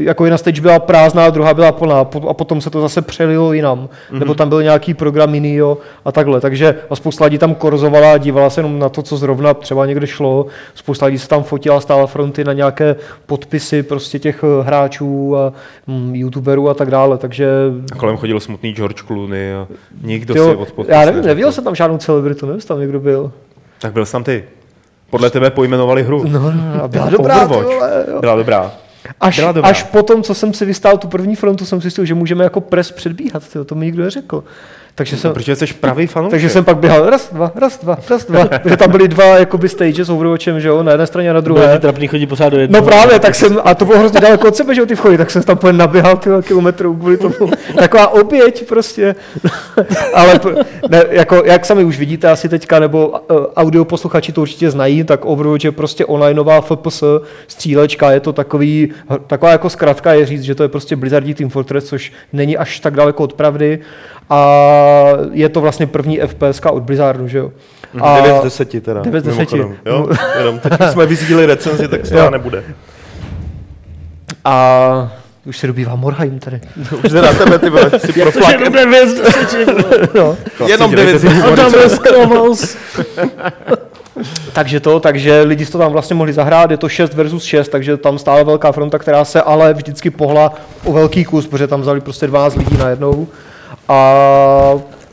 jako 0.00 0.24
jedna 0.24 0.38
stage 0.38 0.60
byla 0.60 0.78
prázdná, 0.78 1.30
druhá 1.30 1.54
byla 1.54 1.72
plná 1.72 2.00
a 2.28 2.34
potom 2.34 2.60
se 2.60 2.70
to 2.70 2.80
zase 2.80 3.02
přelilo 3.02 3.52
jinam, 3.52 3.88
mm-hmm. 3.88 4.18
nebo 4.18 4.34
tam 4.34 4.48
byl 4.48 4.62
nějaký 4.62 4.94
program 4.94 5.34
jiný 5.34 5.54
jo, 5.54 5.78
a 6.04 6.12
takhle, 6.12 6.40
takže 6.40 6.74
a 6.90 6.96
spousta 6.96 7.24
lidí 7.24 7.38
tam 7.38 7.54
korzovala 7.54 8.12
a 8.12 8.18
dívala 8.18 8.50
se 8.50 8.58
jenom 8.58 8.78
na 8.78 8.88
to, 8.88 9.02
co 9.02 9.16
zrovna 9.16 9.54
třeba 9.54 9.86
někde 9.86 10.06
šlo, 10.06 10.46
spousta 10.74 11.06
lidí 11.06 11.18
se 11.18 11.28
tam 11.28 11.42
fotila, 11.42 11.80
stála 11.80 12.06
fronty 12.06 12.44
na 12.44 12.52
nějaké 12.52 12.96
podpisy 13.26 13.82
prostě 13.82 14.18
těch 14.18 14.44
eh, 14.44 14.62
hráčů 14.62 15.36
a 15.36 15.52
mm, 15.86 16.14
youtuberů 16.14 16.68
a 16.68 16.74
tak 16.74 16.90
dále, 16.90 17.18
takže 17.18 17.48
A 17.92 17.96
kolem 17.96 18.16
chodil 18.16 18.40
smutný 18.40 18.72
George 18.72 19.02
Clooney 19.06 19.54
a 19.54 19.66
nikdo 20.02 20.34
si 20.34 20.38
jo, 20.38 20.58
od 20.58 20.72
podpis 20.72 20.94
já 20.94 21.04
nevím, 21.04 21.24
neviděl 21.24 21.52
jsem 21.52 21.64
tam 21.64 21.74
žádnou 21.84 21.98
celebritu, 21.98 22.46
nevím, 22.46 22.60
tam 22.60 22.80
někdo 22.80 23.00
byl. 23.00 23.32
Tak 23.80 23.92
byl 23.92 24.06
jsi 24.06 24.12
tam 24.12 24.24
ty. 24.24 24.44
Podle 25.10 25.30
tebe 25.30 25.50
pojmenovali 25.50 26.02
hru. 26.02 26.24
No, 26.28 26.40
no, 26.40 26.52
no, 26.52 26.82
a 26.84 26.88
byla 26.88 27.10
dobrá, 27.10 27.40
ty 27.48 27.54
vole, 27.54 28.04
jo. 28.12 28.20
Byla 28.20 28.36
dobrá. 28.36 28.72
Až, 29.20 29.38
Byla 29.38 29.52
dobrá. 29.52 29.70
až 29.70 29.82
potom, 29.82 30.22
co 30.22 30.34
jsem 30.34 30.54
si 30.54 30.64
vystál 30.64 30.98
tu 30.98 31.08
první 31.08 31.36
frontu, 31.36 31.64
jsem 31.64 31.78
si 31.80 31.82
zjistil, 31.82 32.04
že 32.04 32.14
můžeme 32.14 32.44
jako 32.44 32.60
pres 32.60 32.92
předbíhat, 32.92 33.48
tyjo, 33.48 33.64
to 33.64 33.74
mi 33.74 33.86
nikdo 33.86 34.02
neřekl. 34.02 34.44
Takže 34.96 35.16
jsem, 35.16 35.32
Protože 35.32 35.56
jsi 35.56 35.66
pravý 35.66 36.06
fanoušek. 36.06 36.30
takže 36.30 36.48
jsem 36.48 36.64
pak 36.64 36.76
běhal 36.76 37.10
raz, 37.10 37.32
dva, 37.32 37.52
raz, 37.54 37.78
dva, 37.82 37.98
raz, 38.10 38.26
dva. 38.26 38.44
Protože 38.62 38.76
tam 38.76 38.90
byly 38.90 39.08
dva 39.08 39.24
jakoby 39.24 39.68
stage 39.68 40.04
s 40.04 40.10
Overwatchem, 40.10 40.60
že 40.60 40.68
jo, 40.68 40.82
na 40.82 40.92
jedné 40.92 41.06
straně 41.06 41.30
a 41.30 41.32
na 41.32 41.40
Druhé. 41.40 41.74
Ty 41.74 41.78
trapný 41.78 42.08
chodí 42.08 42.26
pořád 42.26 42.48
do 42.48 42.58
jednoho. 42.58 42.84
No 42.84 42.90
právě, 42.90 43.18
tak 43.18 43.34
jsem, 43.34 43.58
a 43.64 43.74
to 43.74 43.84
bylo 43.84 43.98
hrozně 43.98 44.20
daleko 44.20 44.48
od 44.48 44.56
sebe, 44.56 44.74
že 44.74 44.80
jo, 44.80 44.86
ty 44.86 44.94
vchody, 44.94 45.18
tak 45.18 45.30
jsem 45.30 45.42
tam 45.42 45.56
úplně 45.56 45.72
naběhal 45.72 46.16
ty 46.16 46.30
kilometrů 46.42 46.94
kvůli 46.94 47.16
tomu. 47.16 47.50
Taková 47.78 48.08
oběť 48.08 48.68
prostě. 48.68 49.14
Ale 50.14 50.40
ne, 50.88 51.04
jako, 51.10 51.42
jak 51.44 51.66
sami 51.66 51.84
už 51.84 51.98
vidíte 51.98 52.30
asi 52.30 52.48
teďka, 52.48 52.78
nebo 52.78 53.08
uh, 53.08 53.16
audio 53.56 53.84
posluchači 53.84 54.32
to 54.32 54.40
určitě 54.40 54.70
znají, 54.70 55.04
tak 55.04 55.24
Overwatch 55.24 55.64
je 55.64 55.72
prostě 55.72 56.04
onlineová 56.04 56.60
FPS 56.60 57.04
střílečka, 57.46 58.10
je 58.10 58.20
to 58.20 58.32
takový, 58.32 58.92
taková 59.26 59.52
jako 59.52 59.70
zkratka 59.70 60.12
je 60.12 60.26
říct, 60.26 60.42
že 60.42 60.54
to 60.54 60.62
je 60.62 60.68
prostě 60.68 60.96
Blizzardí 60.96 61.34
Team 61.34 61.50
Fortress, 61.50 61.84
což 61.84 62.12
není 62.32 62.56
až 62.56 62.80
tak 62.80 62.94
daleko 62.94 63.24
od 63.24 63.32
pravdy 63.32 63.80
a 64.30 64.56
je 65.32 65.48
to 65.48 65.60
vlastně 65.60 65.86
první 65.86 66.18
FPS 66.18 66.60
od 66.70 66.82
Blizzardu, 66.82 67.28
že 67.28 67.38
jo. 67.38 67.50
A 68.00 68.20
9 68.20 68.40
z 68.40 68.44
10 68.44 68.82
teda. 68.82 69.00
9 69.00 69.20
z 69.20 69.26
10. 69.26 69.38
mimochodem, 69.52 69.76
Jo? 69.86 70.08
Jenom 70.38 70.58
teď 70.58 70.72
jsme 70.92 71.06
vyzídili 71.06 71.46
recenzi, 71.46 71.88
tak 71.88 72.06
z 72.06 72.12
Jo. 72.12 72.30
nebude. 72.30 72.62
A 74.44 75.12
už 75.46 75.58
se 75.58 75.66
dobývá 75.66 75.94
Morheim 75.96 76.38
tady. 76.38 76.60
Už 77.04 77.12
jde 77.12 77.22
na 77.22 77.32
tebe, 77.32 77.58
ty 77.58 77.70
vole, 77.70 77.90
si 77.90 77.96
Jak 78.20 78.32
to, 78.34 78.40
že 78.40 78.56
proflak. 78.56 78.72
jde 78.72 78.86
bez 78.86 79.14
deseček, 79.14 79.68
No. 80.14 80.36
Jenom 80.66 80.90
dělejte 80.90 81.18
9 81.18 81.36
si 81.42 81.42
A 81.42 81.56
tam 81.56 81.74
je 81.74 81.88
Sklavos. 81.88 82.76
Takže 84.52 84.80
to, 84.80 85.00
takže 85.00 85.40
lidi 85.40 85.66
si 85.66 85.72
to 85.72 85.78
tam 85.78 85.92
vlastně 85.92 86.16
mohli 86.16 86.32
zahrát, 86.32 86.70
je 86.70 86.76
to 86.76 86.88
6 86.88 87.14
versus 87.14 87.44
6, 87.44 87.68
takže 87.68 87.96
tam 87.96 88.18
stála 88.18 88.42
velká 88.42 88.72
fronta, 88.72 88.98
která 88.98 89.24
se 89.24 89.42
ale 89.42 89.74
vždycky 89.74 90.10
pohla 90.10 90.54
o 90.84 90.92
velký 90.92 91.24
kus, 91.24 91.46
protože 91.46 91.66
tam 91.66 91.80
vzali 91.80 92.00
prostě 92.00 92.26
12 92.26 92.56
lidí 92.56 92.76
najednou. 92.76 93.26
A 93.88 94.14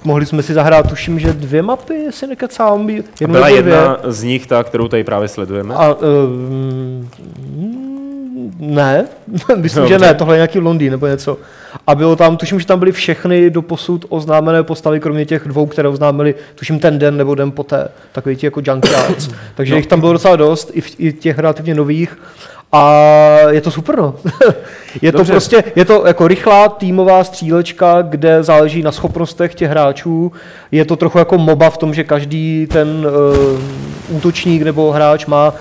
mohli 0.04 0.26
jsme 0.26 0.44
si 0.44 0.54
zahrát, 0.54 0.90
tuším, 0.90 1.20
že 1.20 1.34
dvě 1.34 1.62
mapy, 1.62 1.94
jestli 1.94 2.28
nekecám, 2.28 2.90
jednu 2.90 3.04
Byla 3.28 3.48
dvě. 3.48 3.58
jedna 3.58 3.98
z 4.04 4.24
nich 4.24 4.48
ta, 4.48 4.64
kterou 4.64 4.88
tady 4.88 5.04
právě 5.04 5.28
sledujeme. 5.28 5.76
A, 5.76 5.94
um, 5.94 7.10
ne, 8.60 9.06
myslím, 9.56 9.88
že 9.88 9.94
Dobře. 9.94 10.08
ne, 10.08 10.14
tohle 10.14 10.36
je 10.36 10.38
nějaký 10.38 10.60
Londýn 10.60 10.92
nebo 10.92 11.08
něco. 11.08 11.38
A 11.88 11.96
bylo 11.96 12.16
tam, 12.16 12.38
tuším, 12.38 12.60
že 12.60 12.66
tam 12.66 12.80
byly 12.80 12.92
všechny 12.92 13.50
doposud 13.50 14.06
oznámené 14.10 14.64
postavy, 14.64 15.00
kromě 15.00 15.26
těch 15.26 15.48
dvou, 15.48 15.66
které 15.66 15.88
oznámili, 15.90 16.36
tuším 16.56 16.80
ten 16.80 17.00
den 17.00 17.18
nebo 17.18 17.36
den 17.36 17.52
poté, 17.52 17.88
takový 18.12 18.36
ti 18.36 18.46
jako 18.48 18.62
junkyards. 18.68 19.30
Takže 19.56 19.74
No. 19.74 19.78
jich 19.78 19.88
tam 19.88 20.00
bylo 20.00 20.14
docela 20.14 20.36
dost, 20.36 20.72
i, 20.74 20.82
v, 20.82 20.96
i 21.00 21.14
těch 21.14 21.40
relativně 21.40 21.76
nových. 21.76 22.18
A 22.72 22.94
je 23.50 23.62
to 23.62 23.72
super, 23.72 23.98
no. 23.98 24.16
je 25.02 25.12
to 25.12 25.18
Dobře. 25.18 25.34
prostě, 25.34 25.64
je 25.76 25.86
to 25.86 26.08
jako 26.08 26.28
rychlá 26.28 26.70
týmová 26.70 27.24
střílečka, 27.24 28.02
kde 28.02 28.44
záleží 28.44 28.84
na 28.84 28.92
schopnostech 28.92 29.56
těch 29.56 29.70
hráčů. 29.70 30.32
Je 30.72 30.86
to 30.86 30.96
trochu 30.96 31.18
jako 31.18 31.38
MOBA 31.38 31.70
v 31.70 31.78
tom, 31.78 31.94
že 31.94 32.04
každý 32.04 32.68
ten 32.68 33.08
uh, 34.10 34.18
útočník 34.18 34.62
nebo 34.62 34.92
hráč 34.92 35.26
má 35.26 35.54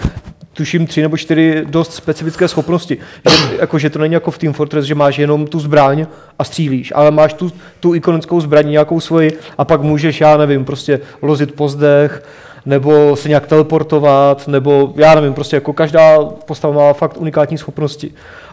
tuším 0.52 0.86
tři 0.86 1.02
nebo 1.02 1.16
čtyři 1.16 1.64
dost 1.68 1.94
specifické 1.94 2.48
schopnosti. 2.48 2.98
Že, 3.30 3.56
jako, 3.60 3.78
že 3.78 3.90
to 3.90 3.98
není 3.98 4.14
jako 4.14 4.30
v 4.30 4.38
Team 4.38 4.52
Fortress, 4.52 4.86
že 4.86 4.94
máš 4.94 5.18
jenom 5.18 5.46
tu 5.46 5.60
zbraň 5.60 6.06
a 6.38 6.44
střílíš, 6.44 6.92
ale 6.96 7.10
máš 7.10 7.32
tu, 7.32 7.52
tu 7.80 7.94
ikonickou 7.94 8.40
zbraň 8.40 8.70
nějakou 8.70 9.00
svoji 9.00 9.38
a 9.58 9.64
pak 9.64 9.82
můžeš, 9.82 10.20
já 10.20 10.36
nevím, 10.36 10.64
prostě 10.64 11.00
lozit 11.22 11.54
po 11.54 11.68
zdech, 11.68 12.22
nebo 12.66 13.16
se 13.16 13.28
nějak 13.28 13.46
teleportovat, 13.46 14.48
nebo 14.48 14.92
já 14.96 15.14
nevím, 15.14 15.34
prostě 15.34 15.56
jako 15.56 15.72
každá 15.72 16.18
postava 16.24 16.74
má 16.74 16.92
fakt 16.92 17.16
unikátní 17.16 17.58
schopnosti. 17.58 18.10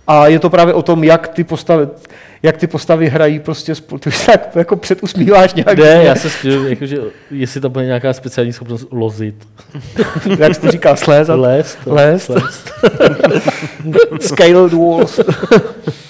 A 0.08 0.28
je 0.28 0.40
to 0.40 0.50
právě 0.50 0.74
o 0.74 0.82
tom, 0.82 1.04
jak 1.04 1.28
ty 1.28 1.44
postavy, 1.44 1.88
jak 2.44 2.58
ty 2.58 2.68
postavy 2.68 3.10
hrají 3.10 3.40
prostě 3.40 3.76
spolu. 3.76 4.00
Ty 4.00 4.10
už 4.10 4.18
se 4.18 4.32
tak 4.32 4.56
jako 4.56 4.76
předusmíváš 4.76 5.54
nějak, 5.54 5.78
Ne, 5.78 6.04
já 6.04 6.16
se 6.16 6.30
spíš, 6.30 6.54
jakože, 6.68 6.98
jestli 7.32 7.62
tam 7.62 7.72
bude 7.72 7.86
nějaká 7.86 8.14
speciální 8.14 8.54
schopnost 8.54 8.88
lozit. 8.92 9.36
jak 10.40 10.56
se 10.56 10.62
to 10.62 10.72
říká, 10.72 10.96
slézat. 10.96 11.40
Lézt. 11.40 11.78
Lézt. 11.86 12.32
Scaled 14.22 14.74
walls. 14.74 15.20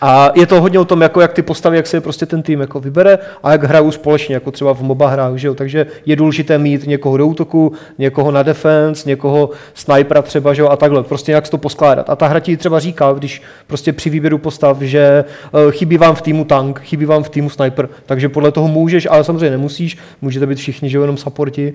A 0.00 0.30
je 0.34 0.46
to 0.46 0.60
hodně 0.60 0.78
o 0.78 0.84
tom, 0.84 1.00
jako 1.00 1.20
jak 1.20 1.32
ty 1.32 1.42
postavy, 1.42 1.76
jak 1.76 1.86
se 1.86 1.96
je 1.96 2.00
prostě 2.00 2.26
ten 2.26 2.42
tým 2.42 2.60
jako 2.60 2.80
vybere 2.80 3.18
a 3.42 3.52
jak 3.52 3.64
hrajou 3.64 3.90
společně, 3.90 4.34
jako 4.34 4.50
třeba 4.50 4.74
v 4.74 4.82
MOBA 4.82 5.08
hrách, 5.08 5.36
že 5.36 5.48
jo? 5.48 5.54
Takže 5.54 5.86
je 6.06 6.16
důležité 6.16 6.58
mít 6.58 6.86
někoho 6.86 7.16
do 7.16 7.26
útoku, 7.26 7.72
někoho 7.98 8.30
na 8.30 8.42
defense, 8.42 9.08
někoho 9.08 9.50
snipera 9.74 10.22
třeba, 10.22 10.54
že 10.54 10.62
jo? 10.62 10.68
A 10.68 10.76
takhle, 10.76 11.02
prostě 11.02 11.32
jak 11.32 11.48
to 11.48 11.58
poskládat. 11.58 12.10
A 12.10 12.16
ta 12.16 12.26
hra 12.26 12.40
ti 12.40 12.56
třeba 12.56 12.80
říká, 12.80 13.12
když 13.12 13.42
prostě 13.66 13.92
při 13.92 14.10
výběru 14.10 14.38
postav, 14.38 14.80
že 14.80 15.24
uh, 15.52 15.70
chybí 15.70 15.98
vám 15.98 16.14
v 16.14 16.22
týmu 16.22 16.44
tank, 16.44 16.80
chybí 16.80 17.04
vám 17.04 17.22
v 17.22 17.28
týmu 17.28 17.50
sniper, 17.50 17.88
takže 18.06 18.28
podle 18.28 18.52
toho 18.52 18.68
můžeš, 18.68 19.08
ale 19.10 19.24
samozřejmě 19.24 19.50
nemusíš, 19.50 19.98
můžete 20.20 20.46
být 20.46 20.58
všichni, 20.58 20.90
že 20.90 20.96
jo, 20.96 21.02
jenom 21.02 21.16
supporti, 21.16 21.72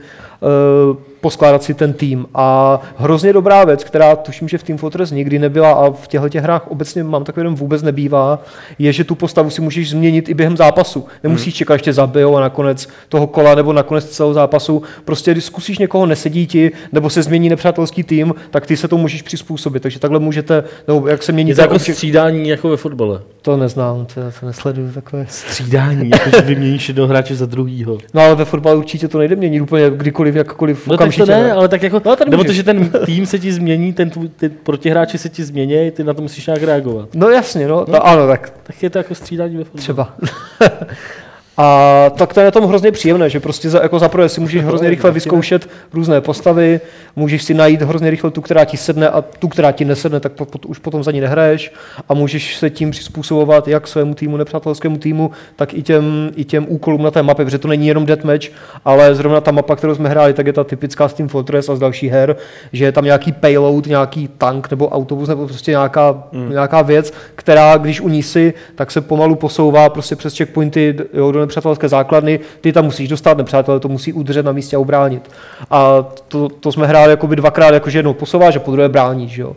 uh, 0.90 0.98
poskládat 1.26 1.64
si 1.64 1.74
ten 1.74 1.94
tým. 1.94 2.26
A 2.36 2.80
hrozně 2.98 3.34
dobrá 3.34 3.66
věc, 3.66 3.84
která 3.84 4.16
tuším, 4.16 4.48
že 4.48 4.58
v 4.58 4.64
Team 4.64 4.78
Fortress 4.78 5.12
nikdy 5.12 5.40
nebyla 5.40 5.72
a 5.72 5.92
v 5.92 6.08
těchto 6.08 6.30
těch 6.30 6.44
hrách 6.44 6.68
obecně 6.68 7.04
mám 7.04 7.24
takový 7.24 7.42
jeden 7.42 7.56
vůbec 7.56 7.82
nebývá, 7.82 8.40
je, 8.80 8.94
že 8.94 9.04
tu 9.04 9.16
postavu 9.16 9.50
si 9.50 9.62
můžeš 9.62 9.90
změnit 9.90 10.30
i 10.30 10.34
během 10.34 10.58
zápasu. 10.58 11.06
Nemusíš 11.24 11.54
čekat, 11.54 11.74
ještě 11.74 11.94
zabijou 11.94 12.38
a 12.38 12.42
nakonec 12.42 12.88
toho 13.10 13.28
kola 13.28 13.56
nebo 13.56 13.74
nakonec 13.74 14.10
celého 14.10 14.34
zápasu. 14.34 14.84
Prostě 15.06 15.32
když 15.32 15.44
zkusíš 15.44 15.78
někoho 15.78 16.06
nesedí 16.06 16.48
ti, 16.48 16.72
nebo 16.92 17.10
se 17.10 17.24
změní 17.24 17.50
nepřátelský 17.50 18.04
tým, 18.04 18.36
tak 18.52 18.66
ty 18.68 18.78
se 18.78 18.88
to 18.88 18.98
můžeš 18.98 19.22
přizpůsobit. 19.22 19.84
Takže 19.84 20.00
takhle 20.00 20.20
můžete, 20.20 20.64
nebo 20.88 21.08
jak 21.08 21.24
se 21.24 21.32
mění 21.32 21.50
Je 21.50 21.56
to 21.56 21.62
jako 21.62 21.76
občas- 21.76 21.94
střídání 21.96 22.50
jako 22.50 22.70
ve 22.70 22.78
fotbale. 22.78 23.22
to 23.42 23.58
neznám, 23.58 24.06
to, 24.06 24.22
to 24.40 24.46
nesleduju 24.46 24.92
takové. 24.92 25.26
Střídání, 25.30 26.10
jakože 26.10 26.42
vyměníš 26.42 26.88
jednoho 26.88 27.08
hráče 27.08 27.36
za 27.36 27.46
druhýho. 27.46 27.98
No 28.14 28.22
ale 28.22 28.36
ve 28.36 28.46
fotbalu 28.46 28.80
určitě 28.80 29.08
to 29.08 29.18
nejde 29.20 29.36
měnit 29.36 29.62
úplně 29.62 29.90
kdykoliv, 29.90 30.36
jakkoliv. 30.36 30.88
No 30.88 30.98
tak 30.98 31.15
to 31.18 31.26
ne, 31.26 31.52
ale 31.52 31.68
tak 31.68 31.84
jako, 31.84 32.02
No, 32.06 32.16
nebo 32.30 32.44
to, 32.44 32.54
že 32.54 32.64
ten 32.64 32.92
tým 33.06 33.26
se 33.26 33.40
ti 33.40 33.54
změní, 33.54 33.94
ten 33.94 34.10
tvůj, 34.10 34.30
ty 34.30 34.50
protihráči 34.50 35.18
se 35.18 35.30
ti 35.30 35.44
změní, 35.44 35.92
ty 35.92 36.04
na 36.04 36.14
to 36.14 36.22
musíš 36.22 36.48
nějak 36.48 36.64
reagovat. 36.64 37.10
No 37.16 37.30
jasně, 37.30 37.68
no, 37.68 37.86
no. 37.88 38.08
ano, 38.08 38.28
tak 38.28 38.54
Tak 38.64 38.84
je 38.84 38.90
to 38.90 38.98
jako 38.98 39.16
střídání 39.16 39.58
ve 39.58 39.64
fotbale. 39.64 39.82
Třeba. 39.82 40.16
A 41.58 42.12
tak 42.18 42.34
to 42.34 42.40
je 42.40 42.46
na 42.46 42.52
tom 42.52 42.66
hrozně 42.66 42.92
příjemné, 42.92 43.30
že 43.30 43.40
prostě 43.40 43.70
za, 43.70 43.84
jako 43.84 44.00
zaprvé 44.00 44.30
si 44.30 44.42
můžeš 44.42 44.64
hrozně 44.64 44.90
rychle 44.90 45.12
vyzkoušet 45.12 45.70
různé 45.94 46.22
postavy, 46.22 46.80
můžeš 47.16 47.44
si 47.44 47.54
najít 47.54 47.82
hrozně 47.82 48.10
rychle 48.10 48.32
tu, 48.32 48.42
která 48.42 48.66
ti 48.66 48.78
sedne 48.78 49.10
a 49.10 49.22
tu, 49.22 49.48
která 49.48 49.72
ti 49.72 49.86
nesedne, 49.86 50.20
tak 50.20 50.32
po, 50.32 50.46
po, 50.46 50.60
už 50.68 50.80
potom 50.80 51.04
za 51.04 51.12
ní 51.12 51.22
nehraješ 51.22 51.72
a 52.10 52.14
můžeš 52.14 52.58
se 52.58 52.70
tím 52.70 52.92
přizpůsobovat 52.92 53.68
jak 53.68 53.88
svému 53.88 54.14
týmu, 54.14 54.38
nepřátelskému 54.38 54.98
týmu, 54.98 55.32
tak 55.56 55.74
i 55.74 55.82
těm, 55.82 56.32
i 56.36 56.44
těm 56.44 56.66
úkolům 56.70 57.04
na 57.04 57.12
té 57.12 57.24
mapě, 57.24 57.46
protože 57.46 57.58
to 57.58 57.68
není 57.68 57.88
jenom 57.88 58.06
deathmatch, 58.06 58.48
ale 58.86 59.16
zrovna 59.16 59.42
ta 59.42 59.52
mapa, 59.52 59.76
kterou 59.76 59.96
jsme 59.96 60.10
hráli, 60.10 60.34
tak 60.34 60.48
je 60.48 60.54
ta 60.54 60.64
typická 60.64 61.08
z 61.08 61.14
Team 61.14 61.30
Fortress 61.30 61.70
a 61.70 61.76
z 61.76 61.80
dalších 61.80 62.12
her, 62.12 62.36
že 62.74 62.86
je 62.86 62.92
tam 62.92 63.06
nějaký 63.06 63.32
payload, 63.32 63.86
nějaký 63.86 64.30
tank 64.38 64.72
nebo 64.72 64.90
autobus 64.90 65.30
nebo 65.30 65.48
prostě 65.48 65.72
nějaká, 65.72 66.24
mm. 66.32 66.50
nějaká 66.50 66.82
věc, 66.82 67.14
která 67.36 67.78
když 67.78 68.02
u 68.02 68.10
ní 68.10 68.24
si, 68.24 68.54
tak 68.76 68.92
se 68.92 69.02
pomalu 69.02 69.36
posouvá 69.36 69.90
prostě 69.90 70.16
přes 70.16 70.38
checkpointy 70.38 70.96
jo, 71.14 71.32
do 71.32 71.45
nepřátelské 71.46 71.90
základny, 71.90 72.40
ty 72.62 72.74
tam 72.74 72.86
musíš 72.86 73.10
dostat, 73.10 73.38
nepřátelé 73.38 73.80
to 73.80 73.88
musí 73.88 74.14
udržet 74.14 74.46
na 74.46 74.52
místě 74.52 74.76
a 74.76 74.80
ubránit. 74.80 75.32
A 75.72 76.06
to, 76.28 76.50
to 76.50 76.72
jsme 76.72 76.88
hráli 76.88 77.10
jakoby 77.10 77.36
dvakrát, 77.36 77.74
jakože 77.74 77.98
jednou 77.98 78.14
posouváš 78.14 78.56
a 78.56 78.60
po 78.60 78.72
druhé 78.72 78.90
bráníš, 78.90 79.38
jo. 79.38 79.56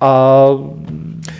A 0.00 0.46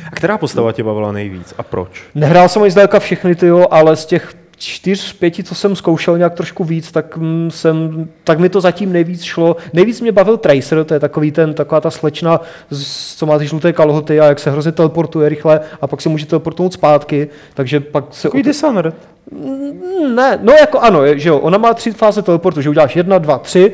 A 0.06 0.10
která 0.10 0.38
postava 0.38 0.72
tě 0.72 0.82
bavila 0.84 1.12
nejvíc 1.12 1.54
a 1.58 1.62
proč? 1.62 2.02
Nehrál 2.14 2.48
jsem 2.48 2.62
ani 2.62 2.70
zdaleka 2.70 3.00
všechny 3.00 3.34
ty, 3.34 3.46
jo, 3.46 3.66
ale 3.70 3.96
z 3.96 4.06
těch 4.06 4.34
čtyř, 4.60 5.12
pěti, 5.12 5.44
co 5.44 5.54
jsem 5.54 5.76
zkoušel 5.76 6.18
nějak 6.18 6.34
trošku 6.34 6.64
víc, 6.64 6.92
tak, 6.92 7.16
mm, 7.16 7.50
jsem, 7.50 8.08
tak 8.24 8.38
mi 8.38 8.48
to 8.48 8.60
zatím 8.60 8.92
nejvíc 8.92 9.22
šlo. 9.22 9.56
Nejvíc 9.72 10.00
mě 10.00 10.12
bavil 10.12 10.36
Tracer, 10.36 10.84
to 10.84 10.94
je 10.94 11.00
takový 11.00 11.32
ten, 11.32 11.54
taková 11.54 11.80
ta 11.80 11.90
slečna, 11.90 12.40
co 13.16 13.26
má 13.26 13.38
ty 13.38 13.46
žluté 13.46 13.72
kalhoty 13.72 14.20
a 14.20 14.24
jak 14.24 14.38
se 14.38 14.50
hrozně 14.50 14.72
teleportuje 14.72 15.28
rychle 15.28 15.60
a 15.80 15.86
pak 15.86 16.00
se 16.00 16.08
může 16.08 16.26
teleportnout 16.26 16.72
zpátky, 16.72 17.28
takže 17.54 17.80
pak 17.80 18.04
se... 18.10 18.28
Takový 18.28 18.42
Dishunner. 18.42 18.92
Mm, 19.30 19.80
Ne, 20.14 20.38
no 20.42 20.52
jako 20.52 20.78
ano, 20.78 21.00
že 21.14 21.28
jo, 21.28 21.38
ona 21.38 21.58
má 21.58 21.74
tři 21.74 21.92
fáze 21.92 22.22
teleportu, 22.22 22.60
že 22.60 22.70
uděláš 22.70 22.96
jedna, 22.96 23.18
dva, 23.18 23.38
tři 23.38 23.72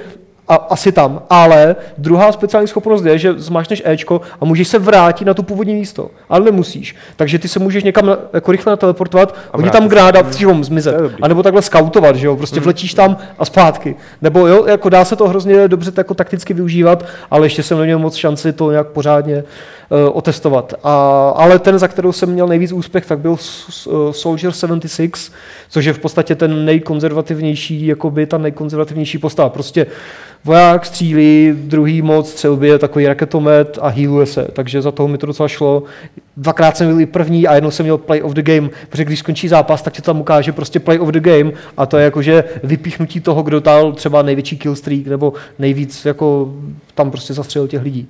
a 0.49 0.55
asi 0.55 0.93
tam, 0.93 1.23
ale 1.31 1.76
druhá 1.99 2.33
speciální 2.33 2.69
schopnost 2.69 3.05
je, 3.05 3.19
že 3.19 3.33
zmášneš 3.37 3.83
Ečko 3.85 4.21
a 4.41 4.45
můžeš 4.45 4.69
se 4.69 4.79
vrátit 4.79 5.25
na 5.25 5.35
to 5.35 5.43
původní 5.43 5.75
místo, 5.75 6.11
ale 6.29 6.41
nemusíš. 6.45 6.97
Takže 7.17 7.38
ty 7.38 7.49
se 7.49 7.59
můžeš 7.59 7.85
někam 7.85 8.07
na- 8.07 8.19
jako 8.33 8.53
rychle 8.53 8.76
teleportovat, 8.76 9.35
oni 9.53 9.62
vrátit 9.62 9.79
tam 9.81 9.88
grádat, 9.88 10.35
že 10.35 10.45
jo, 10.45 10.57
zmizet. 10.65 10.95
A 11.23 11.29
nebo 11.29 11.43
takhle 11.43 11.62
skautovat, 11.62 12.17
že 12.17 12.26
jo, 12.26 12.37
prostě 12.37 12.61
vletíš 12.61 12.95
tam 12.95 13.17
a 13.38 13.45
zpátky. 13.45 13.97
Nebo 14.23 14.47
jo, 14.47 14.65
jako 14.67 14.88
dá 14.88 15.05
se 15.05 15.17
to 15.17 15.29
hrozně 15.29 15.69
dobře 15.69 15.93
jako 15.97 16.15
takticky 16.15 16.55
využívat, 16.55 17.05
ale 17.31 17.47
ještě 17.47 17.62
jsem 17.62 17.79
neměl 17.79 17.99
moc 17.99 18.15
šanci 18.15 18.53
to 18.53 18.71
nějak 18.71 18.87
pořádně 18.87 19.45
otestovat. 20.12 20.75
A, 20.83 21.28
ale 21.37 21.59
ten, 21.59 21.78
za 21.78 21.88
kterou 21.88 22.12
jsem 22.12 22.31
měl 22.31 22.47
nejvíc 22.47 22.73
úspěch, 22.73 23.07
tak 23.07 23.19
byl 23.19 23.31
uh, 23.31 24.11
Soldier 24.11 24.52
76, 24.52 25.33
což 25.69 25.85
je 25.85 25.93
v 25.93 25.99
podstatě 25.99 26.35
ten 26.35 26.64
nejkonzervativnější, 26.64 27.87
jakoby 27.87 28.26
ta 28.26 28.38
nejkonzervativnější 28.38 29.19
postava. 29.19 29.49
Prostě 29.49 29.87
voják 30.45 30.87
střílí, 30.87 31.52
druhý 31.57 32.02
moc 32.02 32.31
střelby 32.31 32.69
je 32.69 32.78
takový 32.78 33.07
raketomet 33.07 33.78
a 33.83 33.88
healuje 33.88 34.26
se, 34.26 34.49
takže 34.52 34.83
za 34.83 34.93
toho 34.93 35.09
mi 35.09 35.19
to 35.19 35.26
docela 35.26 35.49
šlo. 35.49 35.83
Dvakrát 36.37 36.76
jsem 36.76 36.88
byl 36.88 37.00
i 37.00 37.07
první 37.07 37.47
a 37.47 37.55
jednou 37.55 37.71
jsem 37.71 37.87
měl 37.87 37.99
play 37.99 38.23
of 38.23 38.33
the 38.33 38.43
game, 38.43 38.69
protože 38.88 39.05
když 39.05 39.19
skončí 39.19 39.49
zápas, 39.49 39.83
tak 39.83 39.93
ti 39.93 40.02
tam 40.02 40.21
ukáže 40.21 40.52
prostě 40.52 40.81
play 40.81 40.99
of 40.99 41.09
the 41.09 41.21
game 41.21 41.52
a 41.76 41.87
to 41.87 41.97
je 41.97 42.05
jakože 42.05 42.45
vypíchnutí 42.62 43.21
toho, 43.21 43.43
kdo 43.43 43.61
dal 43.61 43.93
třeba 43.93 44.23
největší 44.23 44.59
kill 44.59 44.76
streak 44.76 45.07
nebo 45.07 45.33
nejvíc 45.59 46.05
jako 46.05 46.55
tam 46.95 47.11
prostě 47.11 47.35
zastřelil 47.35 47.69
těch 47.69 47.83
lidí. 47.83 48.09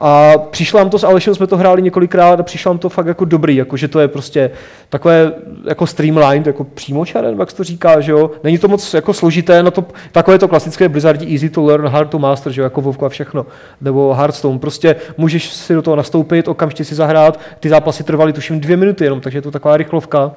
A 0.00 0.38
přišlo 0.38 0.78
nám 0.78 0.90
to 0.90 0.98
s 0.98 1.04
Alešem, 1.04 1.34
jsme 1.34 1.46
to 1.46 1.56
hráli 1.56 1.82
několikrát 1.82 2.40
a 2.40 2.42
přišlo 2.42 2.72
nám 2.72 2.78
to 2.78 2.88
fakt 2.88 3.06
jako 3.06 3.24
dobrý, 3.24 3.56
jako 3.56 3.76
že 3.76 3.88
to 3.88 4.00
je 4.00 4.08
prostě 4.08 4.50
takové 4.88 5.32
jako 5.68 5.86
streamlined, 5.86 6.46
jako 6.46 6.64
přímočaren, 6.64 7.36
jak 7.38 7.52
to 7.52 7.64
říká, 7.64 8.00
že 8.00 8.12
jo. 8.12 8.30
Není 8.44 8.58
to 8.58 8.68
moc 8.68 8.94
jako 8.94 9.14
složité, 9.14 9.62
na 9.62 9.70
to, 9.70 9.84
takové 10.12 10.38
to 10.38 10.48
klasické 10.48 10.88
Blizzard 10.88 11.22
easy 11.22 11.50
to 11.50 11.64
learn, 11.64 11.86
hard 11.86 12.10
to 12.10 12.18
master, 12.18 12.52
že 12.52 12.60
jo, 12.60 12.64
jako 12.64 12.80
WoW 12.80 13.04
a 13.04 13.08
všechno, 13.08 13.46
nebo 13.80 14.14
Hearthstone. 14.14 14.58
Prostě 14.58 14.96
můžeš 15.16 15.52
si 15.52 15.74
do 15.74 15.82
toho 15.82 15.96
nastoupit, 15.96 16.48
okamžitě 16.48 16.84
si 16.84 16.94
zahrát, 16.94 17.40
ty 17.60 17.68
zápasy 17.68 18.04
trvaly 18.04 18.32
tuším 18.32 18.60
dvě 18.60 18.76
minuty 18.76 19.04
jenom, 19.04 19.20
takže 19.20 19.38
je 19.38 19.42
to 19.42 19.50
taková 19.50 19.76
rychlovka 19.76 20.32